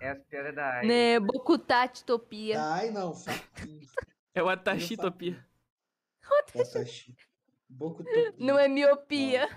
É 0.00 0.10
as 0.10 0.24
piadas 0.26 0.54
da 0.54 0.78
Ai. 0.78 0.86
Né, 0.86 1.18
Bokutatitopia. 1.18 2.62
Ai, 2.62 2.90
não. 2.92 3.12
É 4.32 4.40
o 4.40 4.48
Atashitopia. 4.48 5.44
Watashi. 6.54 7.16
Boku 7.68 8.04
Não 8.38 8.56
é 8.56 8.68
miopia. 8.68 9.48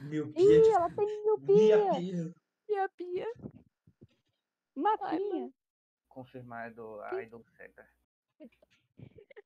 Miopia. 0.00 0.42
Ih, 0.42 0.68
ela 0.72 0.90
tem 0.90 1.06
miopia. 1.22 1.76
Miopia. 1.76 2.34
Miopia. 2.68 3.26
Mapinha. 4.74 5.50
Confirmado 6.08 7.00
a 7.02 7.22
Idol 7.22 7.44
Cega. 7.56 7.88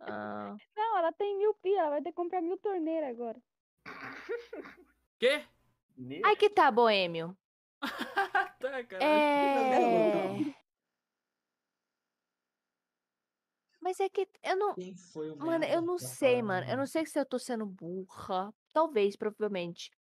Ah, 0.01 0.57
Não, 0.77 0.99
ela 0.99 1.13
tem 1.13 1.37
miopia. 1.37 1.81
Ela 1.81 1.91
vai 1.91 2.03
ter 2.03 2.11
que 2.11 2.17
comprar 2.17 2.41
mil 2.41 2.57
torneiras 2.59 3.11
agora. 3.11 3.41
Quê? 5.19 5.45
Aí 6.25 6.37
que 6.37 6.49
tá, 6.49 6.71
Boêmio. 6.71 7.37
tá, 8.61 8.85
cara. 8.85 9.05
É. 9.05 10.55
Mas 13.81 13.99
é 13.99 14.09
que 14.09 14.29
eu 14.43 14.57
não. 14.57 14.75
Quem 14.75 14.95
foi 14.95 15.31
o 15.31 15.37
Mano, 15.37 15.65
eu 15.65 15.81
não 15.81 15.99
sei, 15.99 16.37
falar 16.37 16.43
mano. 16.43 16.71
Eu 16.71 16.77
não 16.77 16.87
sei 16.87 17.07
se 17.07 17.19
eu 17.19 17.27
tô 17.27 17.39
sendo 17.39 17.67
burra. 17.67 18.53
Talvez, 18.73 19.17
provavelmente. 19.17 19.91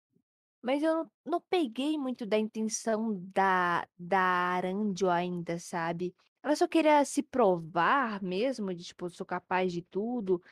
Mas 0.62 0.82
eu 0.82 0.94
não, 0.94 1.10
não 1.24 1.40
peguei 1.48 1.96
muito 1.98 2.26
da 2.26 2.38
intenção 2.38 3.18
da, 3.34 3.86
da 3.98 4.20
Arandio 4.20 5.08
ainda, 5.10 5.58
sabe? 5.58 6.14
Ela 6.42 6.56
só 6.56 6.66
queria 6.68 7.04
se 7.04 7.22
provar 7.22 8.22
mesmo, 8.22 8.74
de 8.74 8.84
tipo, 8.84 9.08
sou 9.10 9.26
capaz 9.26 9.72
de 9.72 9.82
tudo. 9.82 10.42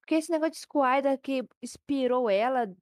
Porque 0.00 0.14
esse 0.14 0.30
negócio 0.30 0.52
de 0.52 0.58
Squire 0.60 1.18
que 1.22 1.46
inspirou 1.62 2.30
ela, 2.30 2.74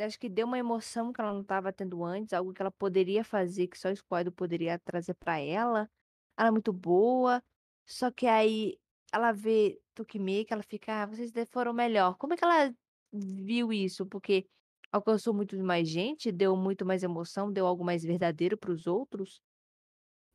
acho 0.00 0.18
que 0.18 0.28
deu 0.28 0.46
uma 0.46 0.58
emoção 0.58 1.12
que 1.12 1.20
ela 1.20 1.32
não 1.32 1.42
estava 1.42 1.72
tendo 1.72 2.04
antes, 2.04 2.32
algo 2.32 2.52
que 2.52 2.62
ela 2.62 2.70
poderia 2.70 3.24
fazer, 3.24 3.66
que 3.68 3.78
só 3.78 3.90
o 3.90 3.96
Squire 3.96 4.30
poderia 4.30 4.78
trazer 4.78 5.14
pra 5.14 5.38
ela. 5.40 5.90
Ela 6.36 6.48
é 6.48 6.50
muito 6.52 6.72
boa. 6.72 7.42
Só 7.86 8.10
que 8.10 8.26
aí 8.26 8.78
ela 9.12 9.32
vê 9.32 9.80
Tukime, 9.94 10.44
que 10.44 10.52
ela 10.52 10.62
fica, 10.62 11.02
ah, 11.02 11.06
vocês 11.06 11.32
foram 11.50 11.72
melhor. 11.72 12.16
Como 12.16 12.34
é 12.34 12.36
que 12.36 12.44
ela 12.44 12.74
viu 13.12 13.72
isso? 13.72 14.06
Porque 14.06 14.48
alcançou 14.92 15.34
muito 15.34 15.56
mais 15.62 15.88
gente, 15.88 16.32
deu 16.32 16.56
muito 16.56 16.84
mais 16.86 17.02
emoção, 17.02 17.52
deu 17.52 17.66
algo 17.66 17.84
mais 17.84 18.02
verdadeiro 18.04 18.56
pros 18.56 18.86
outros. 18.86 19.40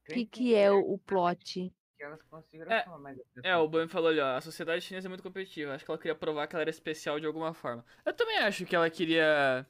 O 0.10 0.14
que, 0.14 0.26
que 0.26 0.56
é 0.56 0.72
o, 0.72 0.98
plot? 1.00 1.74
É, 2.70 2.86
É, 3.50 3.58
o 3.58 3.68
Bami 3.68 3.88
falou 3.90 4.10
ali, 4.10 4.20
ó, 4.20 4.36
a 4.38 4.42
sociedade 4.42 4.82
chinesa 4.82 5.08
é 5.08 5.10
muito 5.10 5.24
competitiva. 5.24 5.74
Acho 5.74 5.86
que 5.86 5.92
ela 5.92 5.98
queria 5.98 6.16
provar 6.16 6.48
que 6.48 6.56
ela 6.56 6.62
era 6.64 6.70
especial 6.70 7.20
de 7.20 7.26
alguma 7.26 7.54
forma. 7.54 7.86
Eu 8.06 8.14
também 8.14 8.38
acho 8.38 8.66
que 8.66 8.76
ela 8.76 8.90
queria 8.90 9.66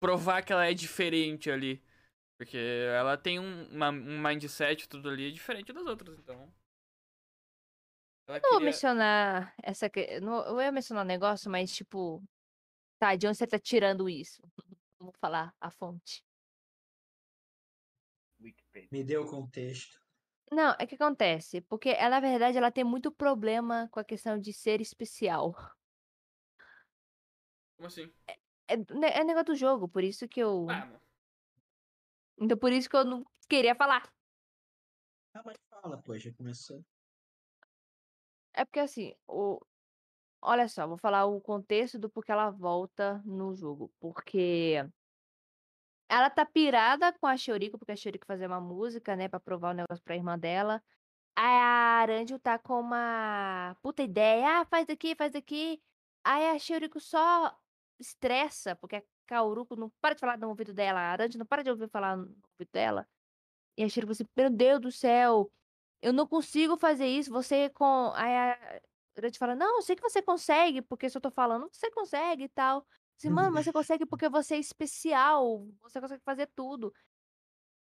provar 0.00 0.42
que 0.42 0.52
ela 0.52 0.66
é 0.66 0.74
diferente 0.74 1.50
ali. 1.50 1.82
Porque 2.38 2.58
ela 2.96 3.16
tem 3.18 3.40
um, 3.40 3.66
uma- 3.70 3.90
um 3.90 4.20
mindset 4.22 4.88
tudo 4.88 5.08
ali 5.10 5.32
diferente 5.32 5.72
das 5.72 5.86
outras, 5.86 6.18
então. 6.18 6.52
Ela 8.26 8.40
Não 8.42 8.50
vou 8.50 8.58
queria. 8.58 8.66
mencionar 8.66 9.54
essa. 9.62 9.90
Não, 10.22 10.44
eu 10.46 10.60
ia 10.60 10.72
mencionar 10.72 11.04
um 11.04 11.06
negócio, 11.08 11.50
mas 11.50 11.72
tipo. 11.72 12.22
Tá, 12.98 13.14
de 13.16 13.26
onde 13.26 13.36
você 13.38 13.46
tá 13.46 13.58
tirando 13.58 14.08
isso? 14.08 14.42
Vamos 14.98 15.16
falar 15.18 15.54
a 15.60 15.70
fonte. 15.70 16.24
Wikipedia. 18.40 18.88
Me 18.92 19.04
deu 19.04 19.22
o 19.22 19.30
contexto. 19.30 20.00
Não, 20.52 20.74
é 20.78 20.86
que 20.86 20.94
acontece. 20.94 21.60
Porque 21.60 21.88
ela, 21.90 22.20
na 22.20 22.28
verdade, 22.28 22.58
ela 22.58 22.70
tem 22.70 22.84
muito 22.84 23.10
problema 23.10 23.88
com 23.90 23.98
a 24.00 24.04
questão 24.04 24.38
de 24.38 24.52
ser 24.52 24.80
especial. 24.80 25.54
Como 27.76 27.86
assim? 27.88 28.12
É, 28.68 28.76
ne- 28.76 29.08
é 29.08 29.24
negócio 29.24 29.46
do 29.46 29.54
jogo, 29.56 29.88
por 29.88 30.04
isso 30.04 30.28
que 30.28 30.40
eu. 30.40 30.66
Ah, 30.70 30.86
mano. 30.86 31.00
Então 32.38 32.58
por 32.58 32.72
isso 32.72 32.88
que 32.88 32.96
eu 32.96 33.04
não 33.04 33.24
queria 33.48 33.74
falar. 33.74 34.12
Ah, 35.34 35.42
mas 35.44 35.56
fala, 35.68 36.00
pô, 36.02 36.16
já 36.18 36.32
começou. 36.32 36.84
É 38.52 38.64
porque 38.64 38.80
assim, 38.80 39.14
o... 39.26 39.60
olha 40.44 40.68
só, 40.68 40.86
vou 40.86 40.98
falar 40.98 41.24
o 41.26 41.40
contexto 41.40 41.98
do 41.98 42.10
porquê 42.10 42.32
ela 42.32 42.50
volta 42.50 43.20
no 43.24 43.54
jogo. 43.54 43.92
Porque 43.98 44.84
ela 46.08 46.30
tá 46.30 46.44
pirada 46.46 47.12
com 47.18 47.26
a 47.26 47.36
Shioriko, 47.36 47.78
porque 47.78 47.92
a 47.92 47.96
Shioriko 47.96 48.26
fazer 48.26 48.46
uma 48.46 48.60
música, 48.60 49.16
né, 49.16 49.28
pra 49.28 49.40
provar 49.40 49.70
o 49.70 49.74
negócio 49.74 50.04
pra 50.04 50.14
irmã 50.16 50.38
dela. 50.38 50.82
A 51.36 51.42
Aranjo 52.00 52.38
tá 52.38 52.58
com 52.58 52.80
uma 52.80 53.76
puta 53.82 54.02
ideia, 54.02 54.60
ah, 54.60 54.64
faz 54.66 54.86
daqui, 54.86 55.14
faz 55.16 55.32
daqui. 55.32 55.82
Aí 56.24 56.48
a 56.50 56.58
Shioriko 56.58 57.00
só 57.00 57.58
estressa, 57.98 58.76
porque 58.76 58.96
a 58.96 59.02
Kauruko 59.26 59.76
não 59.76 59.90
para 60.00 60.14
de 60.14 60.20
falar 60.20 60.38
no 60.38 60.48
ouvido 60.48 60.74
dela, 60.74 61.00
a 61.00 61.12
Aranjo 61.12 61.38
não 61.38 61.46
para 61.46 61.62
de 61.64 61.70
ouvir 61.70 61.88
falar 61.90 62.16
no 62.16 62.24
ouvido 62.52 62.70
dela. 62.72 63.08
E 63.76 63.84
a 63.84 63.88
Shioriko 63.88 64.12
assim, 64.12 64.24
meu 64.36 64.50
Deus 64.50 64.80
do 64.80 64.92
céu, 64.92 65.50
eu 66.02 66.12
não 66.12 66.26
consigo 66.26 66.76
fazer 66.76 67.06
isso, 67.08 67.30
você 67.32 67.70
com... 67.70 68.12
Aí 68.14 68.32
a 68.36 68.82
Aranjo 69.16 69.38
fala, 69.38 69.54
não, 69.54 69.76
eu 69.76 69.82
sei 69.82 69.96
que 69.96 70.02
você 70.02 70.22
consegue, 70.22 70.82
porque 70.82 71.08
se 71.08 71.16
eu 71.16 71.20
tô 71.20 71.30
falando, 71.30 71.68
você 71.72 71.90
consegue 71.90 72.44
e 72.44 72.48
tal. 72.48 72.86
Assim, 73.18 73.30
mano, 73.30 73.52
mas 73.52 73.64
você 73.64 73.72
consegue 73.72 74.06
porque 74.06 74.28
você 74.28 74.54
é 74.56 74.58
especial, 74.58 75.66
você 75.82 76.00
consegue 76.00 76.22
fazer 76.24 76.48
tudo. 76.54 76.92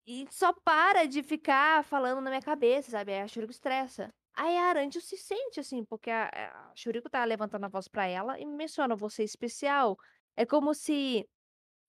E 0.06 0.26
só 0.30 0.52
para 0.52 1.06
de 1.06 1.22
ficar 1.22 1.82
falando 1.84 2.20
na 2.20 2.30
minha 2.30 2.42
cabeça, 2.42 2.90
sabe? 2.92 3.12
Aí 3.12 3.20
a 3.22 3.28
Shuriko 3.28 3.50
estressa. 3.50 4.14
Aí 4.34 4.56
a 4.56 4.64
Aranjo 4.68 5.00
se 5.00 5.16
sente 5.16 5.58
assim, 5.58 5.84
porque 5.84 6.10
a, 6.10 6.28
a 6.70 6.72
Shuriko 6.76 7.08
tá 7.10 7.24
levantando 7.24 7.64
a 7.64 7.68
voz 7.68 7.88
pra 7.88 8.06
ela 8.06 8.38
e 8.38 8.44
menciona 8.46 8.94
você 8.94 9.22
é 9.22 9.24
especial. 9.24 9.98
É 10.36 10.46
como 10.46 10.74
se. 10.74 11.28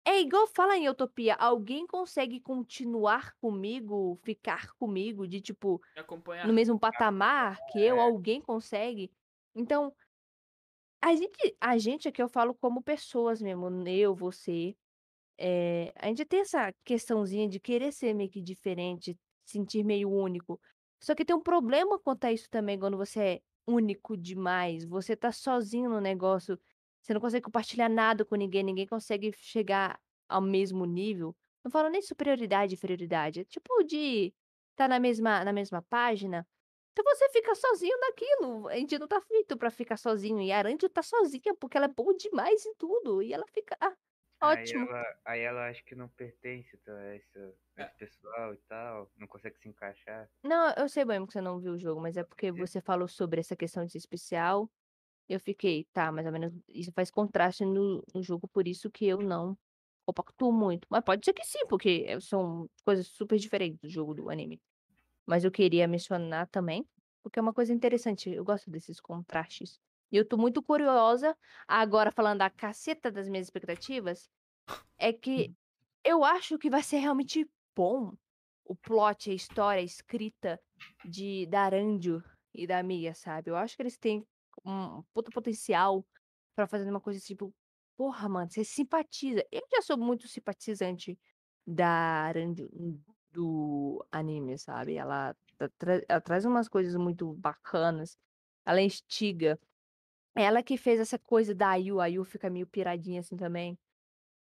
É 0.10 0.22
igual 0.22 0.48
fala 0.48 0.78
em 0.78 0.88
Utopia, 0.88 1.36
alguém 1.36 1.86
consegue 1.86 2.40
continuar 2.40 3.34
comigo, 3.42 4.18
ficar 4.24 4.72
comigo, 4.76 5.28
de 5.28 5.42
tipo, 5.42 5.82
no 6.44 6.54
mesmo 6.54 6.80
patamar 6.80 7.62
que 7.68 7.80
eu, 7.82 8.00
alguém 8.00 8.42
consegue. 8.42 9.12
Então, 9.56 9.94
a 11.02 11.16
gente, 11.16 11.58
a 11.62 11.78
gente 11.78 12.08
aqui 12.08 12.22
eu 12.22 12.30
falo 12.30 12.56
como 12.56 12.82
pessoas 12.84 13.42
mesmo, 13.42 13.68
eu, 13.88 14.16
você, 14.16 14.76
é, 15.40 15.94
a 15.98 16.08
gente 16.08 16.26
tem 16.26 16.42
essa 16.42 16.74
questãozinha 16.86 17.50
de 17.50 17.60
querer 17.60 17.92
ser 17.94 18.14
meio 18.16 18.30
que 18.32 18.42
diferente, 18.42 19.18
sentir 19.46 19.84
meio 19.86 20.12
único. 20.12 20.60
Só 21.04 21.16
que 21.16 21.26
tem 21.26 21.36
um 21.36 21.44
problema 21.44 22.00
quanto 22.00 22.26
a 22.26 22.34
isso 22.34 22.50
também, 22.52 22.80
quando 22.80 22.98
você 22.98 23.22
é 23.22 23.42
único 23.68 24.18
demais. 24.18 24.86
Você 24.86 25.16
tá 25.18 25.32
sozinho 25.34 25.90
no 25.90 26.02
negócio, 26.02 26.60
você 27.08 27.14
não 27.14 27.22
consegue 27.22 27.44
compartilhar 27.46 27.90
nada 27.90 28.26
com 28.26 28.36
ninguém, 28.36 28.64
ninguém 28.64 28.88
consegue 28.88 29.32
chegar 29.38 30.00
ao 30.30 30.42
mesmo 30.42 30.86
nível. 30.86 31.36
Não 31.64 31.72
falo 31.72 31.90
nem 31.90 32.02
de 32.02 32.08
superioridade 32.08 32.74
e 32.74 32.76
inferioridade, 32.76 33.42
é 33.42 33.46
tipo 33.46 33.84
de 33.84 34.34
estar 34.72 34.88
na 34.90 35.00
mesma, 35.00 35.44
na 35.44 35.54
mesma 35.54 35.82
página. 35.90 36.48
Então 36.92 37.04
você 37.06 37.30
fica 37.30 37.54
sozinho 37.56 37.98
naquilo. 38.00 38.68
A 38.70 38.76
gente 38.76 38.98
não 39.00 39.08
tá 39.08 39.22
feito 39.22 39.58
pra 39.58 39.70
ficar 39.72 39.98
sozinho. 39.98 40.42
E 40.42 40.52
a 40.52 40.58
Aranjo 40.58 40.90
tá 40.90 41.04
sozinha 41.04 41.56
porque 41.60 41.78
ela 41.78 41.86
é 41.86 41.90
boa 41.90 42.16
demais 42.18 42.66
em 42.66 42.74
tudo. 42.76 43.22
E 43.22 43.34
ela 43.34 43.46
fica. 43.48 43.78
Ah, 43.80 43.96
ótimo. 44.42 44.88
Aí 44.88 44.90
ela, 44.90 45.20
aí 45.26 45.42
ela 45.42 45.70
acha 45.70 45.84
que 45.84 45.96
não 45.96 46.10
pertence 46.10 46.78
tá, 46.78 46.92
a 46.98 47.16
esse, 47.16 47.38
a 47.78 47.82
É. 47.82 47.84
esse 47.84 47.94
pessoal 47.96 48.54
e 48.54 48.58
tal, 48.68 49.12
não 49.16 49.28
consegue 49.28 49.60
se 49.60 49.68
encaixar. 49.70 50.30
Não, 50.44 50.74
eu 50.78 50.88
sei 50.88 51.04
bem 51.06 51.26
que 51.26 51.34
você 51.34 51.42
não 51.42 51.60
viu 51.60 51.74
o 51.74 51.80
jogo, 51.80 52.00
mas 52.02 52.16
é 52.18 52.24
porque 52.24 52.52
você 52.52 52.80
falou 52.82 53.08
sobre 53.08 53.40
essa 53.40 53.56
questão 53.56 53.86
de 53.86 53.92
ser 53.92 53.98
especial. 53.98 54.72
Eu 55.30 55.40
fiquei, 55.40 55.86
tá, 55.94 56.12
mais 56.12 56.26
ou 56.26 56.32
menos. 56.32 56.54
Isso 56.70 56.92
faz 56.94 57.12
contraste 57.12 57.66
no, 57.66 58.04
no 58.14 58.24
jogo, 58.24 58.48
por 58.48 58.68
isso 58.68 58.90
que 58.90 59.06
eu 59.06 59.20
não 59.22 59.58
compactuo 60.06 60.52
muito. 60.54 60.88
Mas 60.90 61.04
pode 61.04 61.26
ser 61.26 61.34
que 61.34 61.44
sim, 61.46 61.66
porque 61.68 62.06
é- 62.08 62.20
são 62.20 62.70
coisas 62.86 63.08
super 63.08 63.38
diferentes 63.38 63.80
do 63.82 63.90
jogo 63.90 64.14
do 64.14 64.30
anime. 64.30 64.62
Mas 65.26 65.44
eu 65.44 65.52
queria 65.52 65.88
mencionar 65.88 66.48
também, 66.50 66.86
porque 67.24 67.40
é 67.40 67.42
uma 67.42 67.54
coisa 67.54 67.74
interessante. 67.74 68.30
Eu 68.30 68.46
gosto 68.46 68.70
desses 68.72 69.00
contrastes. 69.02 69.80
E 70.12 70.18
eu 70.18 70.26
tô 70.28 70.38
muito 70.38 70.64
curiosa, 70.64 71.36
agora 71.68 72.12
falando 72.12 72.40
da 72.40 72.50
caceta 72.50 73.12
das 73.12 73.28
minhas 73.28 73.48
expectativas, 73.48 74.30
é 74.98 75.14
que 75.14 75.52
eu 76.04 76.24
acho 76.24 76.58
que 76.58 76.70
vai 76.70 76.84
ser 76.84 76.98
realmente 76.98 77.50
bom 77.76 78.14
o 78.66 78.76
plot, 78.76 79.32
a 79.32 79.34
história, 79.34 79.82
a 79.82 79.86
escrita 79.86 80.60
de 81.04 81.46
da 81.48 81.62
Aranjo 81.64 82.24
e 82.54 82.68
da 82.68 82.82
Mia, 82.84 83.14
sabe? 83.14 83.52
Eu 83.52 83.56
acho 83.58 83.76
que 83.76 83.82
eles 83.82 83.98
têm 83.98 84.26
um 84.66 85.04
puta 85.14 85.32
potencial 85.32 86.06
pra 86.56 86.68
fazer 86.68 86.90
uma 86.90 87.02
coisa 87.02 87.20
tipo, 87.20 87.54
porra, 87.96 88.28
mano, 88.30 88.50
você 88.50 88.64
simpatiza. 88.64 89.46
Eu 89.52 89.62
já 89.72 89.82
sou 89.82 89.98
muito 89.98 90.28
simpatizante 90.28 91.20
da 91.66 91.88
Aranjo 91.90 92.70
do 93.32 94.06
anime, 94.12 94.58
sabe? 94.58 94.96
Ela, 94.96 95.36
tra- 95.78 96.02
ela 96.08 96.22
traz 96.22 96.46
umas 96.46 96.68
coisas 96.68 96.96
muito 96.96 97.34
bacanas. 97.34 98.18
Ela 98.66 98.82
instiga. 98.82 99.60
Ela 100.36 100.62
que 100.64 100.78
fez 100.78 101.00
essa 101.00 101.18
coisa 101.18 101.54
da 101.54 101.70
Ayu, 101.72 102.00
a 102.00 102.06
Ayu 102.06 102.24
fica 102.24 102.50
meio 102.50 102.68
piradinha 102.68 103.20
assim 103.22 103.36
também. 103.36 103.78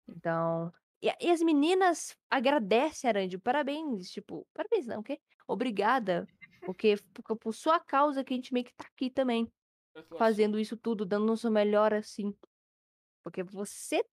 Então, 0.09 0.73
e, 1.03 1.31
as 1.31 1.43
meninas 1.43 2.17
agradecem 2.31 3.09
a 3.09 3.11
Aranjo, 3.11 3.39
parabéns, 3.39 4.11
tipo, 4.11 4.49
parabéns 4.55 4.87
não, 4.87 5.01
o 5.01 5.03
quê? 5.03 5.21
Obrigada, 5.47 6.27
porque 6.65 6.97
por, 7.13 7.37
por 7.37 7.53
sua 7.55 7.79
causa 7.79 8.25
que 8.25 8.33
a 8.33 8.37
gente 8.37 8.55
meio 8.55 8.65
que 8.65 8.75
tá 8.75 8.87
aqui 8.87 9.11
também, 9.11 9.53
fazendo 10.17 10.59
isso 10.59 10.77
tudo, 10.77 11.05
dando 11.05 11.27
nosso 11.27 11.51
melhor 11.51 11.93
assim. 11.93 12.35
Porque 13.23 13.43
você 13.43 14.05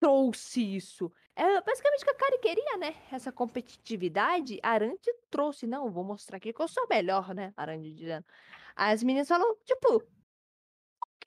trouxe 0.00 0.62
isso. 0.76 1.10
É 1.34 1.60
basicamente 1.62 2.02
o 2.02 2.04
que 2.04 2.10
a 2.10 2.14
Kari 2.14 2.38
queria, 2.40 2.76
né? 2.78 2.94
Essa 3.10 3.32
competitividade, 3.32 4.58
a 4.62 4.70
Aranjo 4.70 4.98
trouxe. 5.30 5.66
Não, 5.66 5.90
vou 5.90 6.04
mostrar 6.04 6.38
aqui 6.38 6.52
que 6.52 6.60
eu 6.62 6.68
sou 6.68 6.86
melhor, 6.88 7.34
né? 7.34 7.52
Aranjo 7.56 7.92
dizendo. 7.94 8.24
As 8.74 9.02
meninas 9.02 9.28
falam, 9.28 9.56
tipo, 9.64 10.02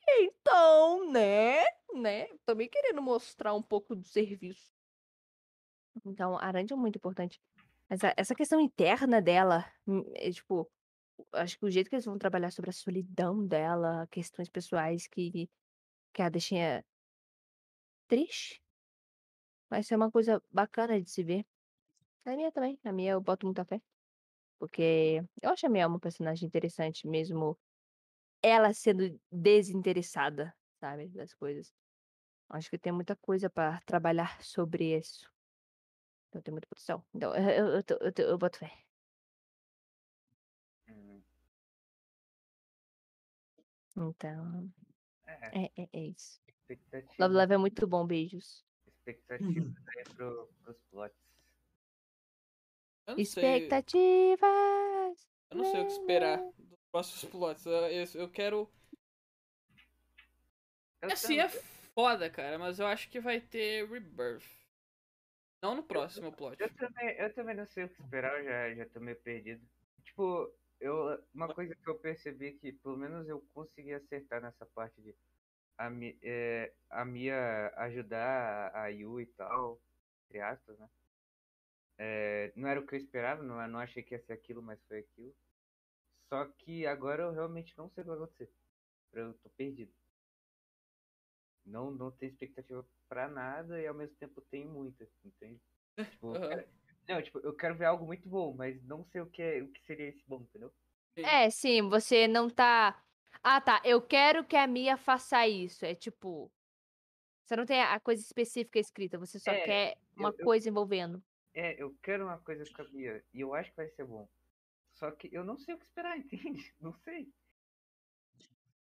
então, 0.07 1.11
né? 1.11 1.64
Né? 1.94 2.27
Também 2.45 2.69
querendo 2.69 3.02
mostrar 3.02 3.53
um 3.53 3.61
pouco 3.61 3.95
do 3.95 4.03
serviço. 4.07 4.72
Então, 6.06 6.38
a 6.38 6.44
Aranha 6.45 6.68
é 6.72 6.76
muito 6.76 6.98
importante. 6.98 7.41
Mas 7.90 8.03
a- 8.03 8.14
essa 8.18 8.36
questão 8.36 8.60
interna 8.60 9.22
dela, 9.22 9.65
hum, 9.88 10.03
é 10.15 10.31
tipo, 10.31 10.72
acho 11.33 11.57
que 11.57 11.65
o 11.65 11.71
jeito 11.71 11.89
que 11.89 11.95
eles 11.95 12.05
vão 12.05 12.17
trabalhar 12.17 12.51
sobre 12.51 12.69
a 12.69 12.73
solidão 12.73 13.45
dela, 13.45 14.07
questões 14.11 14.49
pessoais 14.49 15.07
que, 15.07 15.49
que 16.13 16.21
a 16.21 16.29
deixinha 16.29 16.83
triste. 18.07 18.61
Vai 19.69 19.83
ser 19.83 19.95
uma 19.95 20.11
coisa 20.11 20.41
bacana 20.49 20.99
de 21.01 21.09
se 21.09 21.23
ver. 21.23 21.45
A 22.25 22.35
minha 22.35 22.51
também. 22.51 22.79
A 22.83 22.91
minha 22.91 23.11
eu 23.13 23.21
boto 23.21 23.45
muita 23.45 23.63
fé. 23.65 23.81
Porque 24.59 25.23
eu 25.41 25.49
acho 25.51 25.65
a 25.65 25.69
Mia 25.69 25.87
uma 25.87 25.99
personagem 25.99 26.45
interessante, 26.45 27.07
mesmo 27.07 27.57
ela 28.41 28.73
sendo 28.73 29.19
desinteressada, 29.31 30.53
sabe, 30.79 31.07
das 31.09 31.33
coisas. 31.33 31.73
Acho 32.49 32.69
que 32.69 32.77
tem 32.77 32.91
muita 32.91 33.15
coisa 33.15 33.49
pra 33.49 33.79
trabalhar 33.85 34.43
sobre 34.43 34.97
isso. 34.97 35.31
Então 36.27 36.41
tem 36.41 36.51
muita 36.51 36.67
produção. 36.67 37.05
Então 37.13 37.33
eu, 37.35 37.43
eu, 37.49 37.83
eu, 37.87 38.11
eu, 38.17 38.25
eu 38.31 38.37
boto 38.37 38.59
fé. 38.59 38.89
Então, 44.07 44.71
É, 45.27 45.65
é, 45.65 45.71
é, 45.77 45.89
é 45.93 45.99
isso. 45.99 46.41
Love 47.19 47.35
Live 47.35 47.53
é 47.53 47.57
muito 47.57 47.88
bom, 47.88 48.05
beijos. 48.05 48.63
expectativas 48.88 49.73
aí 49.88 50.03
pro, 50.15 50.49
pros 50.63 50.77
plots. 50.91 51.17
Eu 53.07 53.17
não 53.17 53.26
sei. 53.26 53.43
Expectativas! 53.65 55.27
Eu 55.49 55.57
não 55.57 55.65
sei 55.65 55.81
o 55.81 55.85
que 55.85 55.91
esperar 55.91 56.38
dos 56.38 56.80
próximos 56.91 57.26
plots. 57.26 57.65
Eu, 57.65 57.73
eu, 57.73 58.05
eu 58.13 58.30
quero. 58.30 58.69
Eu 61.01 61.11
Assim, 61.11 61.39
é 61.39 61.49
foda, 61.49 62.30
cara, 62.30 62.59
mas 62.59 62.80
eu 62.80 62.85
acho 62.85 63.09
que 63.09 63.19
vai 63.19 63.41
ter 63.41 63.89
Rebirth. 63.89 64.45
Não 65.61 65.76
no 65.76 65.84
próximo 65.84 66.31
plot. 66.31 66.61
Eu 66.61 66.73
também, 66.76 67.09
eu 67.17 67.34
também 67.34 67.55
não 67.55 67.65
sei 67.65 67.85
o 67.85 67.89
que 67.89 68.01
esperar, 68.01 68.38
eu 68.39 68.45
já, 68.45 68.76
já 68.76 68.85
tô 68.91 68.99
meio 68.99 69.17
perdido. 69.17 69.61
Tipo, 70.03 70.53
eu, 70.80 70.95
uma 71.34 71.53
coisa 71.53 71.76
que 71.76 71.89
eu 71.89 71.99
percebi 71.99 72.57
que 72.60 72.73
pelo 72.73 72.97
menos 72.97 73.27
eu 73.27 73.41
consegui 73.53 73.93
acertar 73.93 74.41
nessa 74.41 74.65
parte 74.65 75.01
de 75.01 75.15
a, 75.77 75.89
Mi- 75.89 76.19
é, 76.23 76.76
a 76.89 77.06
Mia 77.06 77.69
ajudar 77.77 78.76
a 78.76 78.88
Yu 78.89 79.22
e 79.22 79.27
tal, 79.27 79.81
entre 80.27 80.41
aspas, 80.41 80.80
né? 80.80 80.89
É, 81.97 82.51
não 82.56 82.68
era 82.69 82.80
o 82.80 82.85
que 82.85 82.95
eu 82.95 82.99
esperava, 82.99 83.43
não, 83.43 83.68
não 83.68 83.80
achei 83.80 84.01
que 84.03 84.14
ia 84.15 84.23
ser 84.26 84.34
aquilo, 84.34 84.61
mas 84.64 84.81
foi 84.88 84.99
aquilo. 84.99 85.35
Só 86.30 86.45
que 86.53 86.85
agora 86.88 87.23
eu 87.23 87.31
realmente 87.34 87.77
não 87.77 87.89
sei 87.89 88.03
o 88.03 88.06
que 88.06 88.10
vai 88.10 88.18
acontecer. 88.18 88.53
Eu 89.14 89.34
tô 89.39 89.49
perdido. 89.51 89.93
Não, 91.65 91.91
não 91.91 92.11
tenho 92.11 92.31
expectativa 92.31 92.88
pra 93.07 93.27
nada 93.30 93.81
e 93.81 93.88
ao 93.88 93.93
mesmo 93.95 94.15
tempo 94.18 94.41
tenho 94.41 94.69
muita, 94.72 95.10
entende? 95.23 95.61
Tipo, 96.11 96.41
eu 96.43 96.43
Aham. 96.43 96.78
Não, 97.10 97.22
tipo, 97.22 97.40
eu 97.40 97.56
quero 97.56 97.76
ver 97.76 97.86
algo 97.86 98.06
muito 98.06 98.30
bom, 98.30 98.53
mas 98.53 98.81
não 98.84 99.03
sei 99.06 99.22
o 99.22 99.26
que, 99.26 99.41
é, 99.41 99.64
o 99.64 99.68
que 99.72 99.84
seria 99.84 100.10
esse 100.10 100.23
bom, 100.27 100.41
entendeu? 100.41 100.72
É, 101.18 101.49
sim, 101.49 101.90
você 101.90 102.27
não 102.27 102.49
tá. 102.49 103.03
Ah, 103.44 103.60
tá. 103.60 103.81
Eu 103.84 104.02
quero 104.02 104.45
que 104.45 104.56
a 104.56 104.68
Mia 104.68 104.95
faça 104.95 105.48
isso. 105.48 105.86
É 105.86 105.95
tipo. 105.95 106.52
Você 107.45 107.56
não 107.56 107.65
tem 107.65 107.81
a 107.81 107.99
coisa 107.99 108.22
específica 108.22 108.77
escrita, 108.77 109.18
você 109.18 109.40
só 109.40 109.52
É, 109.52 109.65
quer 109.65 109.98
uma 110.15 110.30
eu- 110.30 110.38
eu- 110.38 110.45
coisa 110.45 110.69
envolvendo. 110.69 111.22
É, 111.52 111.81
eu 111.81 111.98
quero 112.03 112.26
uma 112.26 112.38
coisa 112.38 112.64
com 112.72 112.84
a 112.84 112.86
Bia 112.86 113.23
e 113.34 113.41
eu 113.41 113.56
acho 113.56 113.72
que 113.72 113.77
vai 113.77 113.90
ser 113.90 114.06
bom. 114.06 114.30
Só 114.94 115.10
que 115.10 115.30
eu 115.31 115.44
não 115.44 115.57
sei 115.57 115.73
o 115.73 115.77
que 115.80 115.86
esperar, 115.86 116.15
entende? 116.19 116.73
Não 116.80 116.94
sei. 116.94 117.27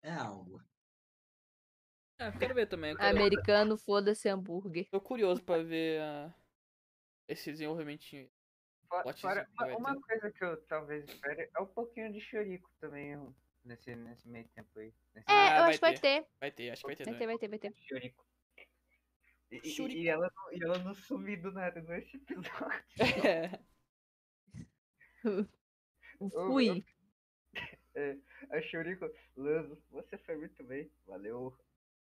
É 0.03 0.13
algo. 0.13 0.61
Eu 2.19 2.33
quero 2.33 2.55
ver 2.55 2.67
também. 2.67 2.91
Eu 2.93 2.99
quero... 2.99 3.09
Americano, 3.17 3.77
foda-se 3.79 4.29
hambúrguer. 4.29 4.87
Tô 4.91 5.01
curioso 5.01 5.43
pra 5.43 5.63
ver 5.63 6.03
ah, 6.03 6.35
esse 7.29 7.53
Plotzinho 8.89 9.21
Fora, 9.21 9.49
vai 9.59 9.75
uma, 9.77 10.01
coisa 10.01 10.33
que 10.33 10.43
eu 10.43 10.57
talvez 10.67 11.05
espere 11.05 11.51
é 11.55 11.61
um 11.61 11.67
pouquinho 11.67 12.11
de 12.13 12.21
chorico 12.21 12.71
também 12.81 13.17
nesse, 13.65 13.95
nesse 13.95 14.27
meio 14.29 14.49
tempo 14.49 14.79
aí. 14.79 14.95
Nesse 15.15 15.31
É, 15.31 15.35
Ah, 15.35 15.57
eu 15.59 15.61
vai 15.61 15.71
acho 15.71 15.79
que 15.79 15.81
vai 15.83 15.95
ter. 15.95 16.01
ter. 16.01 16.27
Vai 16.41 16.51
ter, 16.53 16.71
acho 16.71 16.81
que 16.83 16.87
vai 16.87 16.97
ter 16.97 17.05
Vai 17.05 17.13
também. 17.19 17.39
ter, 17.39 17.49
vai 17.49 17.59
ter, 17.59 17.69
vai 17.71 17.73
ter. 17.73 17.87
chorico. 17.87 18.27
E, 19.51 19.57
e- 19.65 19.71
Chorico. 19.71 20.01
e 20.01 20.09
ela, 20.09 20.33
não- 20.35 20.53
e 20.53 20.63
ela 20.63 20.79
não 20.79 20.95
sumiu 20.95 21.41
do 21.43 21.53
nada 21.53 21.81
nesse 21.83 22.17
episódio. 22.17 22.85
É. 26.21 26.31
Fui. 26.31 26.85
A 28.51 28.61
Chorico, 28.63 29.09
Lanzo, 29.37 29.81
você 29.91 30.17
foi 30.19 30.37
muito 30.37 30.65
bem. 30.65 30.91
Valeu. 31.07 31.57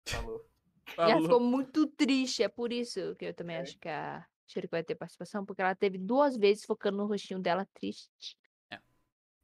Falou. 0.08 0.46
E 0.88 0.92
ela 0.98 1.08
Falou. 1.10 1.22
ficou 1.24 1.40
muito 1.40 1.88
triste. 1.88 2.44
É 2.44 2.48
por 2.50 2.72
isso 2.72 3.16
que 3.16 3.26
eu 3.26 3.34
também 3.34 3.56
É. 3.56 3.60
acho 3.62 3.78
que 3.80 3.88
a 3.90 4.28
Shiriko 4.48 4.72
vai 4.72 4.84
ter 4.84 4.96
participação, 4.96 5.46
porque 5.46 5.62
ela 5.62 5.76
teve 5.76 5.98
duas 5.98 6.38
vezes 6.38 6.66
focando 6.66 6.98
no 6.98 7.06
rostinho 7.08 7.40
dela 7.40 7.66
triste. 7.74 8.38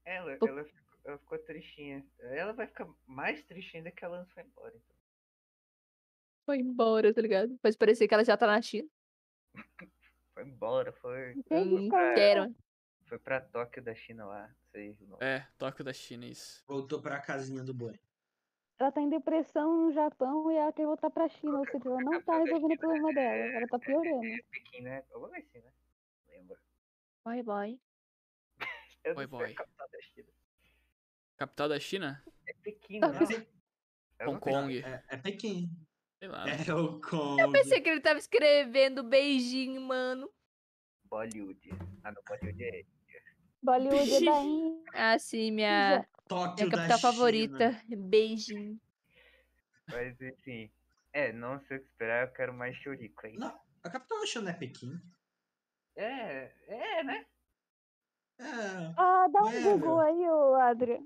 Ela, 0.04 0.36
Pô. 0.38 0.48
ela, 0.48 0.64
ficou, 0.64 1.00
ela 1.06 1.18
ficou 1.20 1.38
tristinha. 1.40 2.06
Ela 2.20 2.54
vai 2.54 2.66
ficar 2.68 2.88
mais 3.06 3.44
triste 3.44 3.78
ainda 3.78 3.92
que 3.92 4.04
a 4.04 4.08
Lanzo 4.08 4.32
foi 4.34 4.44
embora. 4.44 4.74
Então. 4.76 4.96
Foi 6.46 6.58
embora, 6.58 7.14
tá 7.14 7.22
ligado? 7.22 7.58
Faz 7.62 7.76
parecer 7.76 8.08
que 8.08 8.14
ela 8.14 8.26
já 8.26 8.36
tá 8.36 8.48
na 8.48 8.62
China. 8.62 8.88
Foi 10.34 10.44
embora, 10.46 10.94
foi, 10.94 11.34
que 11.44 11.54
Não 11.54 11.84
ficar- 11.84 12.16
quero. 12.16 12.56
foi 13.06 13.20
pra 13.20 13.42
Tóquio 13.42 13.84
da 13.84 13.94
China 13.94 14.26
lá. 14.26 14.48
Não 14.48 14.56
sei. 14.72 14.98
É, 15.20 15.46
Tóquio 15.58 15.84
da 15.84 15.92
China, 15.92 16.26
isso. 16.26 16.64
Voltou 16.66 17.02
pra 17.02 17.20
casinha 17.20 17.62
do 17.62 17.74
boi. 17.74 18.00
Ela 18.82 18.92
tá 18.92 19.00
em 19.00 19.10
depressão 19.10 19.78
no 19.86 19.92
Japão 19.92 20.52
e 20.52 20.56
ela 20.56 20.74
quer 20.74 20.88
voltar 20.88 21.12
pra 21.12 21.30
China, 21.30 21.60
ou 21.60 21.66
seja, 21.68 21.88
ela 21.88 22.02
não 22.02 22.20
tá 22.24 22.40
resolvendo 22.40 22.72
o 22.74 22.78
problema 22.80 23.14
dela, 23.14 23.58
ela 23.58 23.68
tá 23.68 23.78
piorando. 23.78 24.26
É 24.26 24.42
Pequim, 24.50 24.82
né? 24.82 25.04
Alguma 25.14 25.30
coisa 25.30 25.46
assim, 25.48 25.60
né? 25.60 25.72
Lembra? 26.28 26.58
Boy, 27.24 27.44
boy. 27.44 27.80
Eu 29.04 29.14
Boy, 29.28 29.54
capital 29.54 29.88
da 29.92 30.02
China. 30.02 30.28
Capital 31.38 31.70
da 31.70 31.80
China? 31.80 32.26
É 32.48 32.54
Pequim, 32.54 33.00
não? 33.02 33.14
pensei- 33.20 33.48
Eu 34.20 34.30
Hong. 34.32 34.40
Kong. 34.40 34.78
É, 34.80 35.04
é 35.10 35.18
Pequim. 35.18 35.70
Sei 36.18 36.28
lá. 36.28 36.46
É 36.50 36.74
o 36.74 37.00
Kong. 37.02 37.40
Eu 37.40 37.52
pensei 37.52 37.82
que 37.82 37.88
ele 37.90 38.02
tava 38.02 38.18
escrevendo 38.18 39.04
beijinho, 39.04 39.80
mano. 39.80 40.28
Bollywood. 41.06 41.70
Ah, 42.04 42.12
não, 42.12 42.24
Bollywood 42.28 42.64
é. 42.64 42.84
Bollywood 43.62 44.12
é 44.16 44.22
da 44.22 44.42
Índia. 44.42 44.84
Ah, 44.96 45.20
sim, 45.20 45.52
minha, 45.52 46.04
Tóquio 46.32 46.66
minha 46.66 46.70
da 46.70 46.88
capital 46.88 46.98
China. 46.98 47.12
favorita. 47.12 47.82
Beijinho. 47.90 48.80
Mas 49.90 50.22
enfim. 50.22 50.72
É, 51.12 51.34
não 51.34 51.60
sei 51.60 51.76
o 51.76 51.82
que 51.82 51.88
esperar, 51.88 52.26
eu 52.26 52.34
quero 52.34 52.54
mais 52.54 52.78
aí. 53.24 53.36
Não. 53.36 53.60
A 53.84 53.90
capital 53.90 54.20
da 54.22 54.26
China 54.26 54.50
é 54.50 54.54
Pequim. 54.54 54.98
É, 55.94 56.54
é, 56.68 57.04
né? 57.04 57.26
É. 58.40 58.46
Ah, 58.98 59.28
dá 59.28 59.42
um 59.42 59.50
É, 59.50 59.62
Google 59.62 60.00
aí, 60.00 60.30
ô 60.30 60.56
Adrian. 60.56 61.06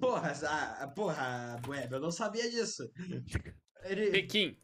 Porra, 0.00 0.32
ah, 0.48 0.88
porra, 0.88 1.60
Bueb, 1.62 1.92
eu 1.92 2.00
não 2.00 2.10
sabia 2.10 2.50
disso. 2.50 2.90
Ele... 3.84 4.10
Pequim. 4.12 4.58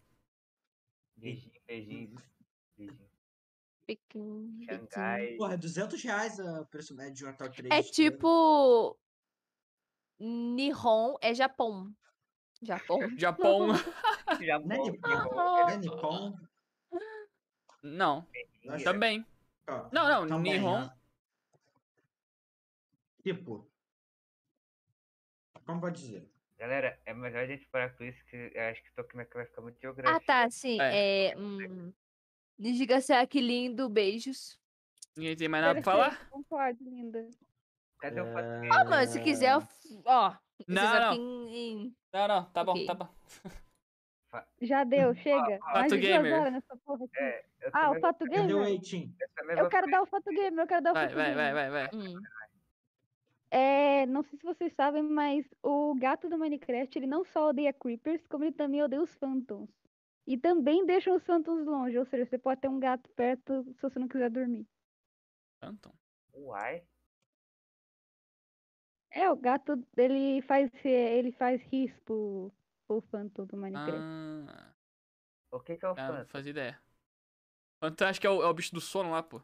Beijinho, 1.14 1.60
beijinho. 1.66 2.14
Beijinho. 2.74 3.10
Pequim, 3.86 4.66
Pequim. 4.66 4.86
Xangai. 4.88 5.36
Porra, 5.36 5.58
200 5.58 6.02
reais 6.02 6.38
o 6.38 6.64
preço 6.66 6.96
médio 6.96 7.14
de 7.14 7.26
um 7.26 7.28
hotel 7.28 7.50
3 7.50 7.70
É 7.70 7.82
tipo. 7.82 8.98
Nihon 10.18 11.16
é 11.20 11.32
Japão. 11.34 11.92
Japão. 12.62 12.98
Japão. 13.18 13.68
Já 14.40 14.58
Não 14.58 14.74
é 14.74 14.78
Nippon? 14.90 15.08
Não 15.34 15.68
é 15.68 15.76
Nippon? 15.76 16.38
Não, 17.82 18.26
Acho- 18.68 18.84
também. 18.84 19.24
Ó, 19.68 19.88
Não, 19.92 20.08
não, 20.08 20.26
também, 20.26 20.58
Nihon. 20.58 20.80
né? 20.80 20.94
Tipo. 23.22 23.70
Como 25.64 25.80
pode 25.80 26.00
dizer? 26.00 26.28
Galera, 26.58 26.98
é 27.06 27.14
melhor 27.14 27.44
a 27.44 27.46
gente 27.46 27.66
parar 27.68 27.90
com 27.90 28.02
isso, 28.02 28.18
que 28.24 28.50
eu 28.54 28.62
acho 28.62 28.82
que 28.82 28.90
Tokimek 28.92 29.32
vai 29.32 29.44
ficar 29.46 29.60
muito 29.62 29.76
Ah, 29.76 29.80
geografia. 29.80 30.20
tá, 30.26 30.50
sim. 30.50 30.80
É. 30.80 31.26
É. 31.28 31.36
Hum, 31.38 31.92
Nijigasaki 32.58 33.40
lindo, 33.40 33.88
beijos. 33.88 34.58
Ninguém 35.16 35.36
tem 35.36 35.48
mais 35.48 35.62
nada 35.64 35.80
pra 35.80 35.92
falar? 35.92 36.28
Concordo, 36.30 36.82
linda. 36.84 37.28
Cadê 38.00 38.20
o 38.20 38.32
fato 38.32 38.46
Ah, 38.72 38.84
mano, 38.84 39.06
se 39.06 39.20
quiser, 39.20 39.52
eu. 39.54 39.62
Ó. 40.04 40.34
Não, 40.66 41.00
não. 41.00 41.14
em- 41.48 41.94
Não, 42.12 42.28
não, 42.28 42.44
tá 42.50 42.64
bom, 42.64 42.72
Ok. 42.72 42.86
tá 42.86 42.94
bom. 42.94 43.08
Já 44.60 44.84
deu, 44.84 45.14
chega. 45.54 45.58
Fato 45.58 45.74
Mais 45.74 45.92
de 45.92 45.98
duas 45.98 46.12
gamer. 46.12 46.40
horas 46.40 46.52
nessa 46.52 46.76
porra 46.78 47.04
aqui. 47.04 47.18
É, 47.18 47.44
Ah, 47.72 47.90
o 47.90 48.00
Fato 48.00 48.24
Gamer? 48.24 48.50
eu 48.50 48.58
Eu 49.56 49.68
quero 49.68 49.90
dar 49.90 50.02
o 50.02 50.06
Fato 50.06 50.30
Gamer, 50.30 50.58
eu 50.60 50.66
quero 50.66 50.82
dar 50.82 50.90
o 50.90 50.94
Vai, 50.94 51.04
Fato 51.08 51.16
vai, 51.16 51.30
Gamer. 51.30 51.54
vai, 51.54 51.70
vai, 51.70 51.88
vai. 51.88 52.00
hum. 52.00 52.20
É, 53.50 54.04
não 54.06 54.22
sei 54.22 54.38
se 54.38 54.44
vocês 54.44 54.72
sabem, 54.74 55.02
mas 55.02 55.46
o 55.62 55.94
gato 55.94 56.28
do 56.28 56.36
Minecraft, 56.36 56.98
ele 56.98 57.06
não 57.06 57.24
só 57.24 57.48
odeia 57.48 57.72
creepers, 57.72 58.26
como 58.26 58.44
ele 58.44 58.52
também 58.52 58.82
odeia 58.82 59.00
os 59.02 59.14
phantoms. 59.14 59.70
E 60.26 60.36
também 60.36 60.84
deixa 60.84 61.10
os 61.14 61.24
phantoms 61.24 61.64
longe, 61.66 61.98
ou 61.98 62.04
seja, 62.04 62.26
você 62.26 62.36
pode 62.36 62.60
ter 62.60 62.68
um 62.68 62.78
gato 62.78 63.08
perto 63.16 63.64
se 63.74 63.80
você 63.80 63.98
não 63.98 64.06
quiser 64.08 64.28
dormir. 64.28 64.66
Phantom. 65.62 65.92
Uai. 66.34 66.82
É, 69.18 69.30
o 69.30 69.36
gato, 69.36 69.82
ele 69.96 70.40
faz, 70.42 70.70
ele 70.84 71.32
faz 71.32 71.60
risco 71.62 72.00
pro, 72.04 72.52
pro 72.86 73.00
phantom 73.10 73.44
do 73.46 73.56
Minecraft. 73.56 74.00
Ah, 74.00 74.72
O 75.50 75.60
que 75.60 75.76
que 75.76 75.84
é 75.84 75.88
o 75.88 75.94
ah, 75.96 76.12
não 76.20 76.26
fazia 76.26 76.50
ideia. 76.50 76.78
Phantom 77.80 78.04
acho 78.06 78.20
que 78.20 78.26
é 78.26 78.30
o, 78.30 78.42
é 78.42 78.46
o 78.46 78.54
bicho 78.54 78.74
do 78.74 78.80
sono 78.80 79.10
lá, 79.10 79.22
pô. 79.22 79.40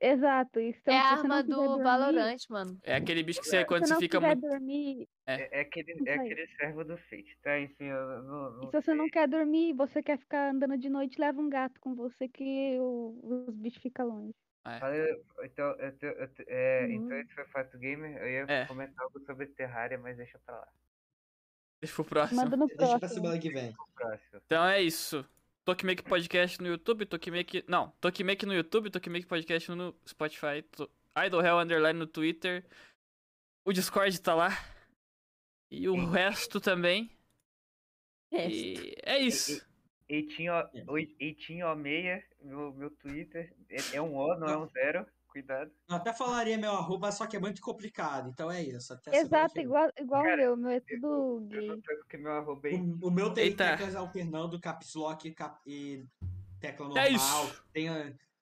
Exato. 0.00 0.60
Então, 0.60 0.94
É 0.94 0.98
a 0.98 1.02
se 1.02 1.08
você 1.08 1.16
arma 1.18 1.42
do 1.42 1.56
dormir, 1.56 1.82
Valorant, 1.82 2.36
mano. 2.50 2.78
É 2.82 2.94
aquele 2.96 3.22
bicho 3.22 3.40
que 3.40 3.46
você, 3.46 3.56
É. 3.56 3.60
Se 3.62 3.66
quando 3.68 3.86
você 3.86 3.94
fica 3.96 4.20
muito. 4.20 4.40
dormir, 4.40 5.08
É, 5.26 5.58
é 5.58 5.60
aquele, 5.62 5.92
Isso 5.92 6.08
é 6.08 6.14
aquele 6.14 6.46
servo 6.56 6.84
do 6.84 6.96
Fate, 6.96 7.36
tá? 7.42 7.58
Enfim, 7.58 7.84
eu 7.84 8.22
não, 8.22 8.56
e 8.62 8.66
não 8.66 8.70
se 8.70 8.80
você 8.80 8.94
não 8.94 9.08
quer 9.08 9.28
dormir, 9.28 9.72
você 9.74 10.02
quer 10.02 10.18
ficar 10.18 10.50
andando 10.52 10.76
de 10.78 10.88
noite, 10.88 11.20
leva 11.20 11.40
um 11.40 11.48
gato 11.48 11.80
com 11.80 11.94
você 11.94 12.28
que 12.28 12.78
o- 12.80 13.46
os 13.48 13.54
bichos 13.56 13.82
ficam 13.82 14.06
longe. 14.08 14.34
É. 14.66 14.76
Então, 15.46 15.66
eu 15.78 15.92
te- 15.98 16.06
eu 16.06 16.28
te- 16.28 16.44
é, 16.48 16.86
então 16.90 17.16
Uhum. 17.16 17.20
esse 17.20 17.34
foi 17.34 17.44
Fato 17.46 17.78
Gamer. 17.78 18.16
Eu 18.18 18.28
ia 18.28 18.44
É. 18.48 18.66
comentar 18.66 19.04
algo 19.04 19.20
sobre 19.20 19.46
Terraria, 19.46 19.98
mas 19.98 20.16
deixa 20.16 20.38
pra 20.40 20.56
lá. 20.56 20.68
Deixa 21.80 21.94
pro 21.94 22.04
próximo. 22.04 22.40
Manda 22.42 22.56
no 22.56 22.66
Deixa 22.66 22.86
pra 22.88 22.98
próximo. 22.98 23.20
semana 23.22 23.38
que 23.40 23.50
vem. 23.50 23.74
Próximo. 23.94 24.40
Então 24.46 24.64
é 24.66 24.80
isso. 24.82 25.24
Tokimake 25.64 26.02
Podcast 26.02 26.60
no 26.60 26.68
YouTube, 26.68 27.06
Tokimake. 27.06 27.64
Não, 27.68 27.90
Tokimake 28.00 28.46
no 28.46 28.54
YouTube, 28.54 28.90
Tokimake 28.90 29.26
Podcast 29.26 29.70
no 29.72 29.94
Spotify, 30.06 30.62
to... 30.72 30.90
Idle 31.18 31.40
Hell 31.44 31.58
Underline 31.58 31.98
no 31.98 32.06
Twitter. 32.06 32.64
O 33.64 33.72
Discord 33.72 34.20
tá 34.20 34.34
lá. 34.34 34.50
E 35.70 35.88
o 35.88 36.06
resto 36.10 36.60
também. 36.60 37.10
É. 38.32 38.48
E 38.48 38.94
é 39.02 39.18
isso. 39.18 39.64
Eitinho, 40.08 40.52
oi- 40.88 41.14
Eitinho 41.18 41.74
meia, 41.76 42.22
meu, 42.42 42.72
meu 42.72 42.90
Twitter. 42.90 43.52
É, 43.68 43.96
é 43.96 44.02
um 44.02 44.14
O, 44.16 44.36
não 44.38 44.46
é 44.48 44.56
um 44.56 44.66
zero. 44.68 45.04
Cuidado. 45.28 45.70
Eu 45.86 45.96
até 45.96 46.14
falaria 46.14 46.56
meu 46.56 46.70
arroba, 46.72 47.12
só 47.12 47.26
que 47.26 47.36
é 47.36 47.40
muito 47.40 47.60
complicado. 47.60 48.30
Então 48.30 48.50
é 48.50 48.62
isso. 48.62 48.94
Até 48.94 49.18
Exato, 49.18 49.60
igual, 49.60 49.90
igual 50.00 50.22
Cara, 50.22 50.34
o 50.34 50.38
meu. 50.38 50.54
O 50.54 50.56
meu 50.56 50.70
é 50.70 50.80
tudo 50.80 51.46
gay. 51.48 51.68
é 51.68 52.78
O, 53.02 53.08
o 53.08 53.10
meu 53.10 53.30
tem 53.34 53.44
Eita. 53.44 53.64
teclas 53.76 53.94
alternando, 53.94 54.58
caps 54.58 54.94
lock 54.94 55.30
cap- 55.32 55.60
e 55.66 56.06
tecla 56.58 56.86
É 56.86 57.10
normal. 57.10 57.44
isso. 57.44 57.64
Tem, 57.70 57.88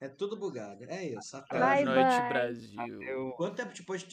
é 0.00 0.08
tudo 0.08 0.36
bugado. 0.36 0.84
É 0.84 1.04
isso. 1.04 1.36
Até 1.36 1.58
Boa 1.58 1.80
noite. 1.84 2.28
Brasil. 2.28 3.02
Eu, 3.02 3.30
Quanto 3.32 3.56
tempo 3.56 3.72
depois 3.74 4.02
de 4.02 4.06